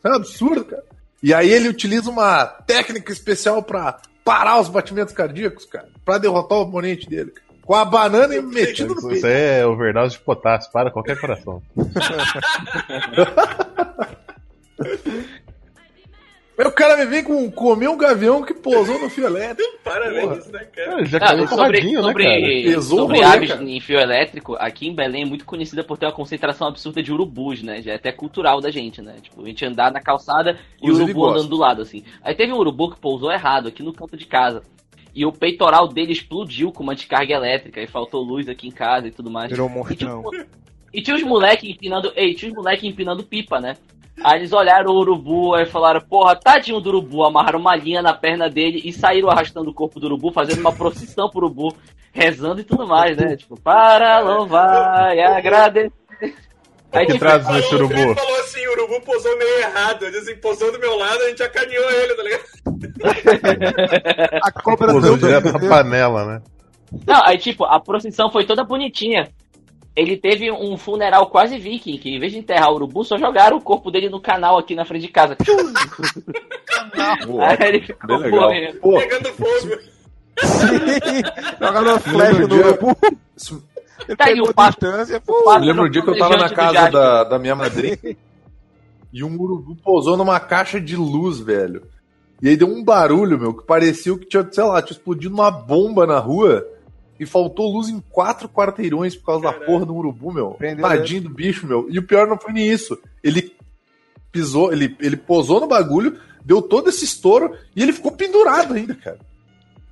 É 0.02 0.08
um 0.08 0.14
absurdo, 0.14 0.64
cara. 0.64 0.82
E 1.22 1.34
aí 1.34 1.52
ele 1.52 1.68
utiliza 1.68 2.08
uma 2.10 2.46
técnica 2.46 3.12
especial 3.12 3.62
pra 3.62 4.00
parar 4.24 4.58
os 4.58 4.70
batimentos 4.70 5.12
cardíacos, 5.12 5.66
cara. 5.66 5.88
Pra 6.06 6.16
derrotar 6.16 6.56
o 6.56 6.62
oponente 6.62 7.06
dele. 7.06 7.32
cara. 7.32 7.46
Com 7.66 7.74
a 7.74 7.84
banana 7.84 8.34
e 8.34 8.40
metido 8.40 8.94
no 8.94 9.00
Isso 9.00 9.08
peito. 9.10 9.26
é 9.26 9.66
overdose 9.66 10.16
de 10.16 10.22
potássio 10.22 10.72
para 10.72 10.90
qualquer 10.90 11.20
coração. 11.20 11.62
Aí 16.62 16.68
o 16.68 16.72
cara 16.72 16.96
me 16.96 17.06
vem 17.06 17.24
com 17.24 17.50
comer 17.50 17.88
um 17.88 17.96
gavião 17.96 18.40
que 18.44 18.54
pousou 18.54 18.96
no 19.00 19.10
fio 19.10 19.26
elétrico. 19.26 19.68
Parabéns, 19.82 20.46
né, 20.46 20.64
cara? 20.72 21.02
É, 21.02 21.04
já 21.04 21.18
Ah, 21.18 21.20
caiu 21.20 21.48
sobre 21.48 21.80
né, 21.82 22.00
sobre, 22.00 22.24
cara? 22.24 22.40
Pesou 22.40 22.98
sobre 23.00 23.22
aves 23.24 23.48
cara. 23.50 23.64
em 23.64 23.80
fio 23.80 23.98
elétrico, 23.98 24.54
aqui 24.60 24.86
em 24.86 24.94
Belém 24.94 25.22
é 25.24 25.26
muito 25.26 25.44
conhecida 25.44 25.82
por 25.82 25.98
ter 25.98 26.06
uma 26.06 26.12
concentração 26.12 26.68
absurda 26.68 27.02
de 27.02 27.12
urubus, 27.12 27.64
né? 27.64 27.82
Já 27.82 27.92
é 27.92 27.94
até 27.96 28.12
cultural 28.12 28.60
da 28.60 28.70
gente, 28.70 29.02
né? 29.02 29.16
Tipo, 29.20 29.42
a 29.42 29.46
gente 29.48 29.64
andar 29.64 29.90
na 29.90 30.00
calçada 30.00 30.56
e 30.80 30.88
o 30.88 30.94
urubu 30.94 31.26
andando 31.26 31.48
do 31.48 31.56
lado, 31.56 31.82
assim. 31.82 32.04
Aí 32.22 32.32
teve 32.32 32.52
um 32.52 32.58
urubu 32.58 32.92
que 32.92 33.00
pousou 33.00 33.32
errado 33.32 33.66
aqui 33.66 33.82
no 33.82 33.92
canto 33.92 34.16
de 34.16 34.26
casa. 34.26 34.62
E 35.12 35.26
o 35.26 35.32
peitoral 35.32 35.88
dele 35.88 36.12
explodiu 36.12 36.70
com 36.70 36.84
uma 36.84 36.94
descarga 36.94 37.34
elétrica 37.34 37.82
e 37.82 37.88
faltou 37.88 38.22
luz 38.22 38.48
aqui 38.48 38.68
em 38.68 38.70
casa 38.70 39.08
e 39.08 39.10
tudo 39.10 39.30
mais. 39.30 39.50
Virou 39.50 39.68
um 39.68 39.82
E 39.82 40.46
e 40.94 41.02
tinha 41.02 41.16
os 41.16 41.22
moleques 41.22 41.68
empinando. 41.68 42.12
Ei, 42.14 42.34
tinha 42.34 42.50
os 42.50 42.56
moleques 42.56 42.84
empinando 42.84 43.24
pipa, 43.24 43.58
né? 43.60 43.76
Aí 44.22 44.40
eles 44.40 44.52
olharam 44.52 44.92
o 44.92 44.98
urubu 44.98 45.56
e 45.56 45.66
falaram, 45.66 46.00
porra, 46.00 46.36
tadinho 46.36 46.80
do 46.80 46.88
urubu, 46.90 47.24
amarraram 47.24 47.58
uma 47.58 47.74
linha 47.74 48.02
na 48.02 48.12
perna 48.12 48.48
dele 48.48 48.80
e 48.84 48.92
saíram 48.92 49.30
arrastando 49.30 49.70
o 49.70 49.74
corpo 49.74 49.98
do 49.98 50.06
urubu, 50.06 50.30
fazendo 50.32 50.60
uma 50.60 50.72
procissão 50.72 51.28
pro 51.30 51.46
urubu, 51.46 51.74
rezando 52.12 52.60
e 52.60 52.64
tudo 52.64 52.86
mais, 52.86 53.16
né? 53.16 53.36
Tipo, 53.36 53.58
para 53.60 54.20
louvar 54.20 55.16
e 55.16 55.20
agradecer. 55.20 55.92
Aí, 56.92 57.06
Que 57.06 57.12
tipo, 57.12 57.24
traz 57.24 57.42
Falou, 57.42 57.56
nesse 57.58 57.74
o 57.74 57.78
Felipe 57.78 58.00
urubu. 58.00 58.20
falou 58.20 58.40
assim, 58.40 58.66
o 58.66 58.72
urubu 58.72 59.00
posou 59.00 59.38
meio 59.38 59.58
errado. 59.60 60.04
Ele 60.04 60.18
assim, 60.18 60.36
posou 60.36 60.70
do 60.70 60.78
meu 60.78 60.94
lado, 60.98 61.22
a 61.22 61.28
gente 61.30 61.42
acarinhou 61.42 61.90
ele, 61.90 62.14
tá 62.14 62.22
ligado? 62.22 62.42
A 64.44 64.52
cobra 64.62 64.92
Pousou 64.92 65.16
deu 65.16 65.16
direto 65.16 65.52
na 65.52 65.58
panela, 65.58 66.26
né? 66.26 66.42
Não, 67.06 67.24
aí 67.24 67.38
tipo, 67.38 67.64
a 67.64 67.80
procissão 67.80 68.30
foi 68.30 68.44
toda 68.44 68.62
bonitinha. 68.62 69.26
Ele 69.94 70.16
teve 70.16 70.50
um 70.50 70.76
funeral 70.78 71.26
quase 71.28 71.58
viking, 71.58 71.98
que 71.98 72.08
em 72.10 72.18
vez 72.18 72.32
de 72.32 72.38
enterrar 72.38 72.70
o 72.70 72.76
urubu, 72.76 73.04
só 73.04 73.18
jogaram 73.18 73.58
o 73.58 73.62
corpo 73.62 73.90
dele 73.90 74.08
no 74.08 74.20
canal 74.20 74.56
aqui 74.56 74.74
na 74.74 74.86
frente 74.86 75.02
de 75.02 75.12
casa. 75.12 75.36
Tchum! 75.42 75.72
Aí 77.40 77.68
ele 77.68 77.80
ficou 77.82 78.18
morrendo. 78.30 78.80
Pegando 78.80 79.28
fogo. 79.34 79.78
Jogando 81.60 81.88
uma 81.90 82.00
flecha 82.00 82.46
no 82.46 82.54
urubu. 82.56 82.96
Tá 84.16 84.24
aí 84.26 84.40
o 84.40 84.52
papo. 84.52 84.70
distância. 84.80 85.18
O 85.18 85.20
Pô, 85.20 85.44
papo 85.44 85.58
Eu 85.58 85.66
lembro 85.66 85.84
um 85.84 85.90
dia 85.90 86.02
que 86.02 86.10
eu 86.10 86.18
tava 86.18 86.36
na 86.36 86.50
casa 86.50 86.90
da, 86.90 87.24
da 87.24 87.38
minha 87.38 87.54
madrinha 87.54 88.16
e 89.12 89.22
um 89.22 89.38
urubu 89.38 89.76
pousou 89.76 90.16
numa 90.16 90.40
caixa 90.40 90.80
de 90.80 90.96
luz, 90.96 91.38
velho. 91.38 91.82
E 92.40 92.48
aí 92.48 92.56
deu 92.56 92.66
um 92.66 92.82
barulho, 92.82 93.38
meu, 93.38 93.54
que 93.54 93.64
parecia 93.64 94.16
que 94.18 94.26
tinha, 94.26 94.46
sei 94.50 94.64
lá, 94.64 94.82
tinha 94.82 94.96
explodido 94.96 95.34
uma 95.34 95.50
bomba 95.50 96.06
na 96.06 96.18
rua 96.18 96.66
e 97.22 97.26
faltou 97.26 97.72
luz 97.72 97.88
em 97.88 98.00
quatro 98.00 98.48
quarteirões 98.48 99.14
por 99.14 99.26
causa 99.26 99.44
da 99.44 99.52
Caralho. 99.52 99.66
porra 99.66 99.86
do 99.86 99.94
urubu, 99.94 100.32
meu. 100.32 100.50
Prendeu 100.50 100.82
Tadinho 100.82 101.22
do 101.22 101.30
bicho, 101.30 101.66
meu. 101.68 101.86
E 101.88 101.96
o 101.96 102.02
pior 102.02 102.26
não 102.26 102.36
foi 102.36 102.52
nem 102.52 102.68
isso. 102.68 102.98
Ele 103.22 103.54
pisou, 104.32 104.72
ele, 104.72 104.96
ele 104.98 105.16
posou 105.16 105.60
no 105.60 105.68
bagulho, 105.68 106.18
deu 106.44 106.60
todo 106.60 106.88
esse 106.88 107.04
estouro 107.04 107.56
e 107.76 107.82
ele 107.82 107.92
ficou 107.92 108.10
pendurado 108.10 108.74
ainda, 108.74 108.92
cara. 108.96 109.18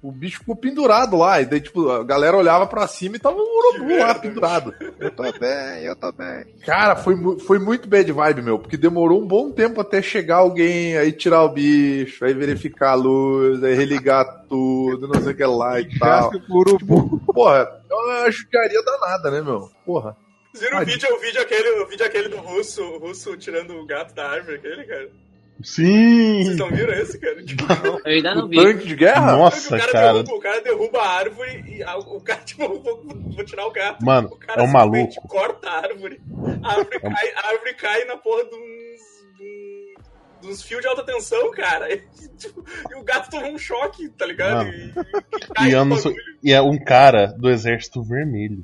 O 0.02 0.10
bicho 0.10 0.38
ficou 0.38 0.56
pendurado 0.56 1.16
lá, 1.16 1.42
e 1.42 1.44
daí, 1.44 1.60
tipo, 1.60 1.90
a 1.90 2.02
galera 2.02 2.36
olhava 2.36 2.66
pra 2.66 2.86
cima 2.86 3.16
e 3.16 3.18
tava 3.18 3.36
um 3.36 3.58
urubu 3.58 3.98
lá 3.98 4.14
pendurado. 4.14 4.74
eu 4.98 5.10
tô 5.12 5.22
bem, 5.38 5.84
eu 5.84 5.94
tô 5.94 6.10
bem. 6.10 6.46
Cara, 6.64 6.96
foi, 6.96 7.14
foi 7.40 7.58
muito 7.58 7.86
bad 7.86 8.10
vibe, 8.10 8.42
meu, 8.42 8.58
porque 8.58 8.78
demorou 8.78 9.20
um 9.20 9.26
bom 9.26 9.50
tempo 9.50 9.78
até 9.78 10.00
chegar 10.00 10.36
alguém, 10.36 10.96
aí 10.96 11.12
tirar 11.12 11.42
o 11.42 11.50
bicho, 11.50 12.24
aí 12.24 12.32
verificar 12.32 12.92
a 12.92 12.94
luz, 12.94 13.62
aí 13.62 13.74
religar 13.74 14.46
tudo, 14.48 15.06
não 15.06 15.20
sei 15.20 15.32
o 15.32 15.36
que 15.36 15.44
lá 15.44 15.78
e 15.78 15.88
tal. 15.98 16.30
Pro 16.30 16.42
urubu. 16.50 17.20
Porra, 17.26 17.82
é 17.90 17.94
uma 17.94 18.30
judiaria 18.30 18.82
danada, 18.82 19.30
né, 19.30 19.42
meu? 19.42 19.70
Porra. 19.84 20.16
Vocês 20.52 20.68
viram 20.68 20.82
o 20.82 20.86
vídeo, 20.86 21.14
o 21.14 21.20
vídeo 21.20 21.40
aquele, 21.42 21.70
o 21.82 21.86
vídeo 21.86 22.06
aquele 22.06 22.28
do 22.28 22.38
russo, 22.38 22.82
o 22.82 22.98
russo 22.98 23.36
tirando 23.36 23.74
o 23.74 23.86
gato 23.86 24.14
da 24.14 24.28
árvore, 24.28 24.56
aquele, 24.56 24.84
cara? 24.84 25.08
Sim! 25.62 26.44
Vocês 26.44 26.56
não 26.56 26.68
viram 26.70 26.92
esse, 26.94 27.18
cara? 27.18 27.42
Tipo, 27.44 27.64
Eu 28.04 28.12
ainda 28.12 28.34
não 28.34 28.44
O 28.44 28.48
vi. 28.48 28.56
tanque 28.56 28.86
de 28.86 28.96
guerra? 28.96 29.32
Nossa, 29.36 29.74
o, 29.76 29.78
cara 29.78 29.92
cara. 29.92 30.12
Derruba, 30.14 30.34
o 30.34 30.40
cara 30.40 30.60
derruba 30.62 30.98
a 31.00 31.08
árvore 31.18 31.64
e 31.66 31.82
a- 31.82 31.96
o 31.98 32.20
cara, 32.20 32.40
tipo, 32.44 32.68
vou, 32.80 33.02
vou 33.04 33.44
tirar 33.44 33.66
o 33.66 33.70
gato. 33.72 34.04
Mano, 34.04 34.28
o 34.28 34.36
cara 34.36 34.62
é 34.62 34.64
um 34.64 34.68
maluco. 34.70 35.28
corta 35.28 35.68
a 35.68 35.78
árvore. 35.82 36.20
A 36.62 36.70
árvore, 36.72 37.00
cai, 37.00 37.32
a 37.34 37.48
árvore 37.48 37.74
cai 37.74 38.04
na 38.04 38.16
porra 38.16 38.44
de 38.44 38.54
uns. 38.54 39.38
de 39.38 40.46
um- 40.46 40.50
uns 40.50 40.62
fios 40.62 40.80
de 40.80 40.86
alta 40.88 41.04
tensão, 41.04 41.50
cara. 41.50 41.88
E, 42.22 42.28
tipo, 42.40 42.64
e 42.90 42.94
o 42.94 43.02
gato 43.04 43.28
toma 43.30 43.48
um 43.48 43.58
choque, 43.58 44.08
tá 44.08 44.24
ligado? 44.24 44.64
Mano. 44.66 44.72
E, 44.72 44.88
e 45.36 45.46
cai 45.54 45.70
E, 45.70 45.84
no 45.84 45.96
e 46.42 46.52
é 46.54 46.62
um 46.62 46.78
cara 46.82 47.26
do 47.38 47.50
exército 47.50 48.02
vermelho. 48.02 48.62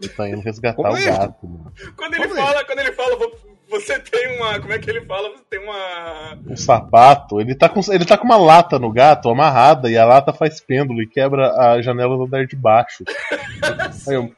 Ele 0.00 0.08
tá 0.08 0.28
indo 0.28 0.40
resgatar 0.40 0.76
Como 0.76 0.92
o 0.94 0.96
é? 0.96 1.04
gato, 1.04 1.46
mano. 1.46 1.72
Quando 1.96 2.14
ele 2.14 2.22
Como 2.26 2.38
é? 2.40 2.42
fala, 2.42 2.64
quando 2.64 2.78
ele 2.78 2.92
fala, 2.92 3.16
"Vo- 3.16 3.36
você 3.72 3.98
tem 3.98 4.36
uma. 4.36 4.60
Como 4.60 4.72
é 4.72 4.78
que 4.78 4.88
ele 4.90 5.00
fala? 5.06 5.30
Você 5.30 5.42
tem 5.50 5.58
uma. 5.60 6.38
Um 6.46 6.56
sapato. 6.56 7.40
Ele 7.40 7.54
tá, 7.54 7.68
com, 7.68 7.80
ele 7.90 8.04
tá 8.04 8.18
com 8.18 8.24
uma 8.24 8.36
lata 8.36 8.78
no 8.78 8.92
gato 8.92 9.30
amarrada 9.30 9.90
e 9.90 9.96
a 9.96 10.04
lata 10.04 10.32
faz 10.32 10.60
pêndulo 10.60 11.02
e 11.02 11.08
quebra 11.08 11.50
a 11.58 11.80
janela 11.80 12.16
do 12.16 12.24
andar 12.24 12.46
de 12.46 12.54
baixo. 12.54 13.02
Aí 14.06 14.14
eu, 14.14 14.32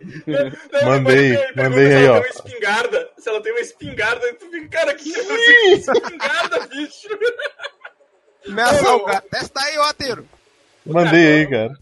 Mandei, 0.85 1.31
depois 1.31 1.41
ele 1.41 1.53
pergunta 1.53 1.63
mandei 1.71 1.87
se 1.87 1.95
aí, 1.95 2.05
ela 2.05 2.17
ó. 2.17 2.21
tem 2.21 2.23
uma 2.23 2.29
espingarda. 2.29 3.09
Se 3.19 3.29
ela 3.29 3.43
tem 3.43 3.53
uma 3.53 3.61
espingarda, 3.61 4.35
tu 4.35 4.51
fica, 4.51 4.69
cara, 4.69 4.95
que 4.95 5.09
espingarda, 5.09 6.67
bicho? 6.69 7.09
Ameaçar 8.49 8.95
o 8.97 9.05
gato. 9.07 9.29
Testa 9.31 9.61
aí, 9.61 9.79
ô 9.79 9.83
ateiro. 9.83 10.29
mandei 10.87 11.27
aí, 11.39 11.47
cara. 11.49 11.75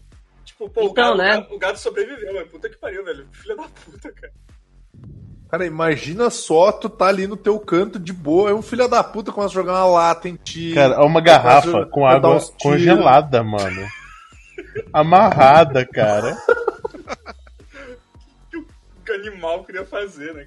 Tipo, 0.45 0.69
pô, 0.69 0.81
o, 0.81 0.85
Então, 0.91 1.17
gato, 1.17 1.17
né? 1.17 1.47
o 1.51 1.57
gato 1.59 1.79
sobreviveu, 1.79 2.33
mas 2.33 2.47
puta 2.49 2.69
que 2.69 2.77
pariu, 2.77 3.03
velho. 3.03 3.27
Filha 3.33 3.55
da 3.55 3.63
puta, 3.63 4.11
cara. 4.11 4.33
Cara, 5.53 5.67
imagina 5.67 6.31
só 6.31 6.71
tu 6.71 6.89
tá 6.89 7.05
ali 7.05 7.27
no 7.27 7.37
teu 7.37 7.59
canto 7.59 7.99
de 7.99 8.11
boa, 8.11 8.49
aí 8.49 8.55
um 8.55 8.61
filho 8.63 8.87
da 8.87 9.03
puta 9.03 9.31
começa 9.31 9.51
a 9.51 9.53
jogar 9.53 9.73
uma 9.73 9.85
lata 9.85 10.27
em 10.27 10.33
ti. 10.35 10.73
Cara, 10.73 10.95
é 10.95 10.99
uma 11.05 11.21
garrafa 11.21 11.81
a- 11.81 11.85
com 11.85 12.07
água 12.07 12.39
congelada, 12.59 13.43
mano. 13.43 13.87
Amarrada, 14.91 15.85
cara. 15.85 16.35
Que 19.05 19.11
animal 19.11 19.63
queria 19.65 19.85
fazer, 19.85 20.33
né. 20.33 20.45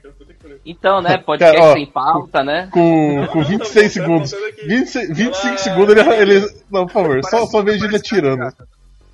Então, 0.64 1.02
né, 1.02 1.18
podcast 1.18 1.56
Cara, 1.58 1.70
ó, 1.70 1.74
sem 1.74 1.84
pauta, 1.86 2.42
né? 2.42 2.68
Com, 2.72 3.26
com 3.30 3.40
Não, 3.40 3.44
26 3.46 3.84
tá 3.84 3.90
segundos. 4.00 4.30
voltando 4.30 4.48
aqui. 4.48 4.66
26, 4.66 5.08
25 5.16 5.46
Ela- 5.46 5.58
segundos 5.58 5.96
ele, 5.96 6.10
ele. 6.22 6.54
Não, 6.70 6.86
por 6.86 6.92
favor, 6.94 7.22
só, 7.22 7.30
Parece- 7.30 7.50
só 7.52 7.62
vejo 7.62 7.84
ele 7.84 7.96
atirando. 7.96 8.50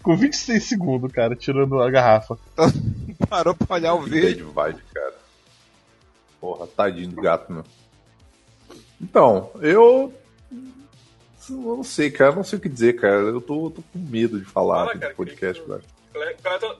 Com 0.01 0.17
26 0.17 0.63
segundos, 0.65 1.13
cara, 1.13 1.35
tirando 1.35 1.83
a 1.83 1.91
garrafa. 1.91 2.39
Parou 3.29 3.53
pra 3.55 3.75
olhar 3.77 3.95
o 3.95 4.03
vídeo. 4.03 4.53
Bad 4.55 4.75
vibe, 4.75 4.83
cara. 4.95 5.15
Porra, 6.43 6.67
tadinho 6.67 7.09
do 7.11 7.23
gato, 7.23 7.53
meu. 7.53 7.63
Então, 9.01 9.49
eu. 9.61 10.13
eu 11.49 11.57
não 11.77 11.85
sei, 11.85 12.11
cara. 12.11 12.35
Não 12.35 12.43
sei 12.43 12.59
o 12.59 12.63
que 12.63 12.69
dizer, 12.69 12.95
cara. 13.01 13.15
Eu 13.15 13.41
tô, 13.41 13.71
tô 13.71 13.81
com 13.93 13.99
medo 14.01 14.41
de 14.41 14.45
falar 14.45 14.87
Fala, 14.87 14.99
cara, 14.99 15.13
do 15.13 15.17
podcast, 15.17 15.63
que- 15.63 15.69
velho. 15.69 15.83
Qual 16.13 16.25
qual 16.43 16.55
a 16.55 16.59
tua- 16.59 16.79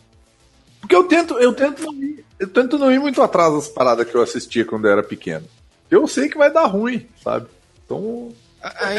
Porque 0.81 0.97
eu 0.97 1.05
tento, 1.05 1.39
eu 1.39 1.55
tento 1.55 1.81
não 1.85 1.95
ir, 1.95 2.25
eu 2.41 2.49
tento 2.49 2.77
não 2.77 2.91
ir 2.91 2.99
muito 2.99 3.23
atrás 3.23 3.55
das 3.55 3.69
paradas 3.69 4.05
que 4.11 4.17
eu 4.17 4.21
assistia 4.23 4.65
quando 4.65 4.87
eu 4.87 4.91
era 4.93 5.03
pequeno. 5.05 5.47
Eu 5.89 6.09
sei 6.09 6.29
que 6.29 6.37
vai 6.37 6.53
dar 6.53 6.67
ruim, 6.67 7.07
sabe? 7.23 7.47
Então, 7.87 8.33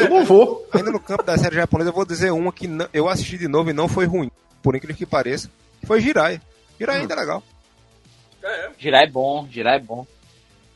eu 0.00 0.08
não 0.08 0.24
vou. 0.24 0.66
Ainda 0.72 0.90
no 0.90 0.98
campo 0.98 1.22
da 1.24 1.36
série 1.36 1.56
japonesa, 1.56 1.90
eu 1.90 1.94
vou 1.94 2.06
dizer 2.06 2.30
uma 2.32 2.50
que 2.50 2.66
não- 2.66 2.88
eu 2.90 3.06
assisti 3.06 3.36
de 3.36 3.48
novo 3.48 3.68
e 3.68 3.74
não 3.74 3.86
foi 3.86 4.06
ruim, 4.06 4.30
por 4.62 4.74
incrível 4.74 4.96
que 4.96 5.04
pareça, 5.04 5.50
que 5.80 5.86
foi 5.86 6.00
Jiraiya. 6.00 6.40
Jiraiya 6.78 7.02
ainda 7.02 7.12
é 7.14 7.18
legal. 7.18 7.42
É, 8.42 8.66
é. 8.66 8.70
Girar 8.78 9.02
é 9.02 9.06
bom, 9.06 9.46
girar 9.50 9.74
é 9.74 9.78
bom. 9.80 10.06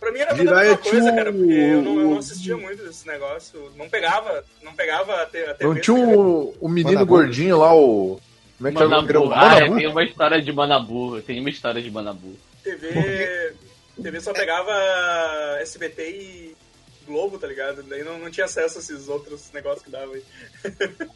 Pra 0.00 0.12
mim 0.12 0.20
era 0.20 0.34
tudo 0.34 0.54
a 0.54 0.60
mesma 0.60 0.76
coisa, 0.78 1.00
tinha 1.00 1.12
cara, 1.16 1.32
porque 1.32 1.52
eu 1.52 1.82
não, 1.82 1.96
eu 1.98 2.04
não 2.04 2.12
o- 2.14 2.18
assistia 2.18 2.56
muito 2.56 2.84
desse 2.84 3.06
negócio. 3.06 3.72
Não 3.76 3.88
pegava, 3.88 4.44
não 4.62 4.72
pegava 4.72 5.22
a 5.22 5.26
TV. 5.26 5.54
Não 5.60 5.74
tinha 5.74 5.96
um, 5.96 6.54
o 6.60 6.68
menino 6.68 6.94
Manabu. 7.00 7.06
gordinho 7.16 7.58
lá, 7.58 7.74
o. 7.74 8.20
Como 8.56 8.68
é 8.68 8.72
que 8.72 8.78
chama? 8.78 8.90
Manabu. 9.02 9.10
Era 9.10 9.20
o 9.20 9.32
Ah, 9.32 9.36
Manabu? 9.54 9.76
tem 9.76 9.86
uma 9.88 10.04
história 10.04 10.42
de 10.42 10.52
Manabu. 10.52 11.20
Tem 11.22 11.40
uma 11.40 11.50
história 11.50 11.82
de 11.82 11.90
Manabu. 11.90 12.36
TV, 12.62 13.54
TV 14.02 14.20
só 14.20 14.32
pegava 14.32 14.72
SBT 15.60 16.02
e 16.10 16.56
Globo, 17.06 17.38
tá 17.38 17.46
ligado? 17.46 17.82
Daí 17.84 18.04
não, 18.04 18.18
não 18.18 18.30
tinha 18.30 18.44
acesso 18.46 18.76
a 18.78 18.80
esses 18.80 19.08
outros 19.08 19.50
negócios 19.54 19.82
que 19.82 19.90
dava 19.90 20.12
aí. 20.12 20.22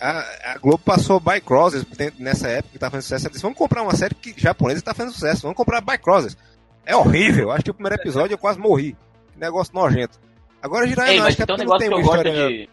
A, 0.00 0.52
a 0.54 0.58
Globo 0.58 0.78
passou 0.78 1.20
By 1.20 1.40
Crosses 1.40 1.84
nessa 2.18 2.48
época 2.48 2.72
que 2.72 2.78
tá 2.78 2.90
fazendo 2.90 3.02
sucesso. 3.02 3.26
Ela 3.26 3.30
disse: 3.32 3.42
vamos 3.42 3.58
comprar 3.58 3.82
uma 3.82 3.94
série 3.94 4.14
que 4.14 4.34
japonesa 4.36 4.80
que 4.80 4.84
tá 4.86 4.94
fazendo 4.94 5.12
sucesso, 5.12 5.42
vamos 5.42 5.56
comprar 5.56 5.80
By 5.80 5.98
Crosses. 5.98 6.36
É 6.84 6.96
horrível, 6.96 7.50
acho 7.50 7.64
que 7.64 7.70
o 7.70 7.74
primeiro 7.74 7.96
episódio 7.96 8.34
eu 8.34 8.38
quase 8.38 8.58
morri. 8.58 8.96
Que 9.32 9.40
negócio 9.40 9.74
nojento. 9.74 10.18
Agora 10.60 10.86
Jiraiya 10.86 11.12
Ei, 11.12 11.18
não, 11.18 11.26
acho 11.26 11.36
que 11.36 11.42
é 11.42 11.46
tem 11.46 11.54
um 11.54 11.58
porque 11.58 11.70
não 11.70 11.78
tem 11.78 11.88
uma 11.88 12.00
história 12.00 12.48
de. 12.48 12.68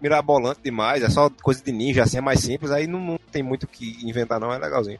mirabolante 0.00 0.60
demais, 0.62 1.02
é 1.02 1.10
só 1.10 1.30
coisa 1.42 1.62
de 1.62 1.70
ninja, 1.70 2.02
assim, 2.02 2.18
é 2.18 2.20
mais 2.20 2.40
simples, 2.40 2.70
aí 2.70 2.86
não, 2.86 2.98
não 2.98 3.18
tem 3.30 3.42
muito 3.42 3.64
o 3.64 3.68
que 3.68 3.98
inventar 4.02 4.40
não, 4.40 4.52
é 4.52 4.58
legalzinho. 4.58 4.98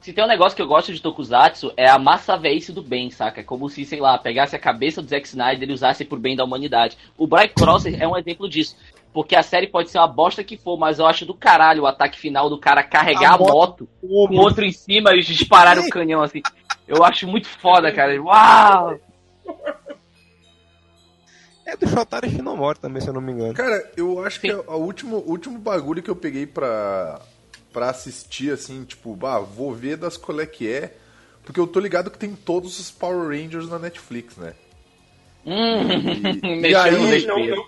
Se 0.00 0.12
tem 0.12 0.22
um 0.22 0.28
negócio 0.28 0.54
que 0.54 0.60
eu 0.60 0.66
gosto 0.66 0.92
de 0.92 1.00
Tokusatsu, 1.00 1.72
é 1.78 1.88
a 1.88 1.98
massa 1.98 2.36
veice 2.36 2.70
do 2.70 2.82
bem, 2.82 3.10
saca? 3.10 3.40
É 3.40 3.42
como 3.42 3.70
se, 3.70 3.86
sei 3.86 4.00
lá, 4.00 4.18
pegasse 4.18 4.54
a 4.54 4.58
cabeça 4.58 5.00
do 5.00 5.08
Zack 5.08 5.26
Snyder 5.26 5.66
e 5.66 5.72
usasse 5.72 6.04
por 6.04 6.18
bem 6.18 6.36
da 6.36 6.44
humanidade. 6.44 6.98
O 7.16 7.26
Bright 7.26 7.54
Crosser 7.54 7.96
é 7.98 8.06
um 8.06 8.14
exemplo 8.14 8.46
disso. 8.46 8.76
porque 9.14 9.34
a 9.34 9.42
série 9.42 9.66
pode 9.66 9.88
ser 9.88 9.96
uma 9.96 10.06
bosta 10.06 10.44
que 10.44 10.58
for, 10.58 10.76
mas 10.76 10.98
eu 10.98 11.06
acho 11.06 11.24
do 11.24 11.32
caralho 11.32 11.84
o 11.84 11.86
ataque 11.86 12.18
final 12.18 12.50
do 12.50 12.58
cara 12.58 12.82
carregar 12.82 13.30
a, 13.30 13.34
A 13.36 13.38
moto, 13.38 13.88
com 13.98 14.36
outro 14.36 14.64
em 14.64 14.72
cima 14.72 15.14
e 15.14 15.22
disparar 15.22 15.78
o 15.78 15.88
canhão 15.88 16.20
assim. 16.20 16.42
Eu 16.86 17.02
acho 17.04 17.26
muito 17.26 17.48
foda, 17.48 17.90
cara. 17.92 18.20
Uau! 18.22 18.98
É 21.66 21.76
do 21.76 21.88
Shotaro 21.88 22.28
Shinomori 22.28 22.78
também, 22.78 23.00
se 23.00 23.08
eu 23.08 23.14
não 23.14 23.20
me 23.22 23.32
engano. 23.32 23.54
Cara, 23.54 23.90
eu 23.96 24.22
acho 24.24 24.38
que 24.40 24.48
Sim. 24.48 24.54
é 24.54 24.70
o 24.70 24.76
último, 24.76 25.16
último 25.26 25.58
bagulho 25.58 26.02
que 26.02 26.10
eu 26.10 26.16
peguei 26.16 26.46
pra, 26.46 27.20
pra 27.72 27.88
assistir, 27.88 28.52
assim, 28.52 28.84
tipo, 28.84 29.14
bah, 29.16 29.38
vou 29.38 29.72
ver 29.72 29.96
das 29.96 30.16
qual 30.18 30.40
é 30.40 30.46
que 30.46 30.70
é. 30.70 30.94
Porque 31.42 31.58
eu 31.58 31.66
tô 31.66 31.80
ligado 31.80 32.10
que 32.10 32.18
tem 32.18 32.34
todos 32.34 32.78
os 32.78 32.90
Power 32.90 33.28
Rangers 33.28 33.68
na 33.68 33.78
Netflix, 33.78 34.36
né? 34.36 34.52
Hum, 35.46 35.52
E- 36.64 36.70
e 36.70 36.74
aí- 36.74 37.26
Não, 37.26 37.38
não. 37.46 37.64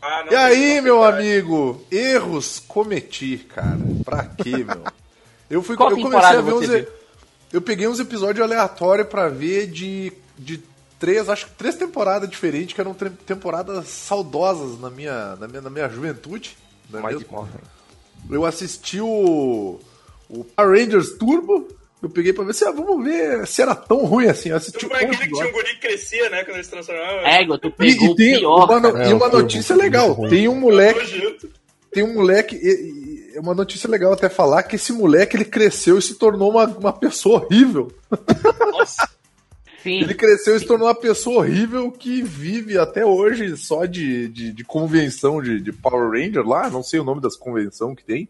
Ah, 0.00 0.22
não 0.24 0.32
E 0.32 0.36
aí, 0.36 0.80
meu 0.80 0.96
novidade. 0.98 1.26
amigo, 1.26 1.84
erros 1.90 2.60
cometi, 2.60 3.38
cara. 3.38 3.78
Pra 4.04 4.24
quê, 4.24 4.58
meu? 4.58 4.84
Eu 5.50 5.62
fui 5.62 5.76
Qual 5.76 5.90
eu 5.90 6.00
comecei 6.00 6.36
a 6.36 6.40
ver 6.40 6.52
uns 6.52 6.66
viu? 6.68 6.86
Eu 7.52 7.60
peguei 7.60 7.86
uns 7.88 8.00
episódios 8.00 8.44
aleatórios 8.44 9.06
pra 9.08 9.28
ver 9.28 9.66
de 9.68 10.12
de 10.38 10.62
três, 10.98 11.28
acho 11.28 11.46
que 11.46 11.52
três 11.52 11.74
temporadas 11.76 12.28
diferentes, 12.28 12.74
que 12.74 12.80
eram 12.80 12.94
temporadas 13.26 13.88
saudosas 13.88 14.78
na 14.80 14.90
minha 14.90 15.36
na 15.36 15.48
minha, 15.48 15.60
na 15.60 15.70
minha 15.70 15.88
juventude, 15.88 16.56
não 16.90 17.00
é? 17.08 17.12
Morphin. 17.12 17.26
Eu 18.30 18.44
assisti 18.44 19.00
o 19.00 19.80
o 20.28 20.44
Power 20.44 20.78
Rangers 20.78 21.12
Turbo, 21.12 21.68
eu 22.02 22.10
peguei 22.10 22.32
pra 22.32 22.44
ver 22.44 22.54
se 22.54 22.64
ah, 22.64 22.70
vamos 22.70 23.02
ver 23.02 23.46
se 23.46 23.62
era 23.62 23.74
tão 23.74 24.04
ruim 24.04 24.26
assim. 24.26 24.50
Eu 24.50 24.56
assisti 24.56 24.78
Tipo, 24.78 24.92
um 24.92 24.96
é 24.96 25.04
aquele 25.04 25.16
que 25.16 25.32
tinha 25.32 25.46
um 25.48 25.52
guri 25.52 25.68
que 25.74 25.80
crescia, 25.80 26.28
né? 26.30 26.44
Quando 26.44 26.56
ele 26.56 26.64
se 26.64 26.70
transformava. 26.70 27.26
Égua, 27.28 27.58
tu 27.58 27.68
E, 27.68 27.72
pegou 27.72 28.12
e 28.12 28.14
tem 28.16 28.36
o 28.36 28.38
pior. 28.40 28.64
uma, 28.66 28.80
no- 28.80 28.92
cara. 28.92 29.08
e 29.08 29.12
uma 29.14 29.26
É, 29.26 29.30
Turbo, 29.30 29.42
notícia 29.42 29.74
muito 29.74 29.84
legal. 29.84 30.28
Tem 30.28 30.48
um 30.48 30.54
moleque 30.54 31.38
tem 31.90 32.02
um 32.04 32.14
moleque. 32.14 32.54
e- 32.56 32.68
e- 32.68 33.07
É 33.38 33.40
uma 33.40 33.54
notícia 33.54 33.88
legal 33.88 34.12
até 34.12 34.28
falar 34.28 34.64
que 34.64 34.74
esse 34.74 34.92
moleque 34.92 35.36
ele 35.36 35.44
cresceu 35.44 35.96
e 35.96 36.02
se 36.02 36.16
tornou 36.16 36.50
uma, 36.50 36.66
uma 36.66 36.92
pessoa 36.92 37.40
horrível. 37.40 37.86
Nossa. 38.72 39.08
Sim. 39.80 40.00
Ele 40.00 40.12
cresceu 40.12 40.56
e 40.56 40.58
se 40.58 40.66
tornou 40.66 40.88
uma 40.88 40.94
pessoa 40.94 41.36
horrível 41.38 41.92
que 41.92 42.20
vive 42.20 42.76
até 42.76 43.06
hoje 43.06 43.56
só 43.56 43.84
de, 43.84 44.26
de, 44.26 44.52
de 44.52 44.64
convenção 44.64 45.40
de, 45.40 45.60
de 45.60 45.72
Power 45.72 46.10
Ranger 46.10 46.44
lá. 46.44 46.68
Não 46.68 46.82
sei 46.82 46.98
o 46.98 47.04
nome 47.04 47.20
das 47.20 47.36
convenções 47.36 47.94
que 47.94 48.04
tem. 48.04 48.28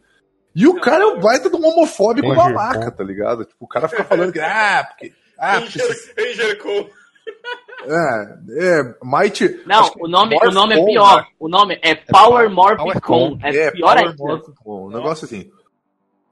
E 0.55 0.67
o 0.69 0.79
cara 0.79 1.05
é 1.05 1.07
um 1.07 1.21
baita 1.21 1.49
de 1.49 1.57
um 1.57 1.67
homofóbico 1.67 2.35
babaca, 2.35 2.91
Com. 2.91 2.97
tá 2.99 3.03
ligado? 3.03 3.47
Tipo, 3.47 3.65
o 3.65 3.69
cara 3.69 3.89
fica 3.89 4.05
falando 4.05 4.31
que. 4.31 4.41
Ah, 4.41 4.87
porque. 4.91 5.15
Ah, 5.39 5.63
porque. 5.63 5.79
Ranger, 5.79 6.59
Ranger. 6.63 6.91
É, 7.87 8.39
é, 8.81 8.95
Mighty. 9.03 9.61
Não, 9.65 9.91
o 10.01 10.09
nome, 10.09 10.37
o 10.37 10.51
nome 10.51 10.75
é 10.79 10.85
pior. 10.85 11.17
né? 11.23 11.27
O 11.39 11.49
nome 11.49 11.79
é 11.83 11.95
Power 11.95 12.51
Morph 12.51 12.77
Power 12.77 13.01
Com. 13.01 13.39
Com. 13.39 13.47
É 13.47 13.71
pior 13.71 13.97
Power 14.17 14.35
ainda. 14.37 14.43
Um 14.67 14.89
negócio 14.91 15.25
assim. 15.25 15.51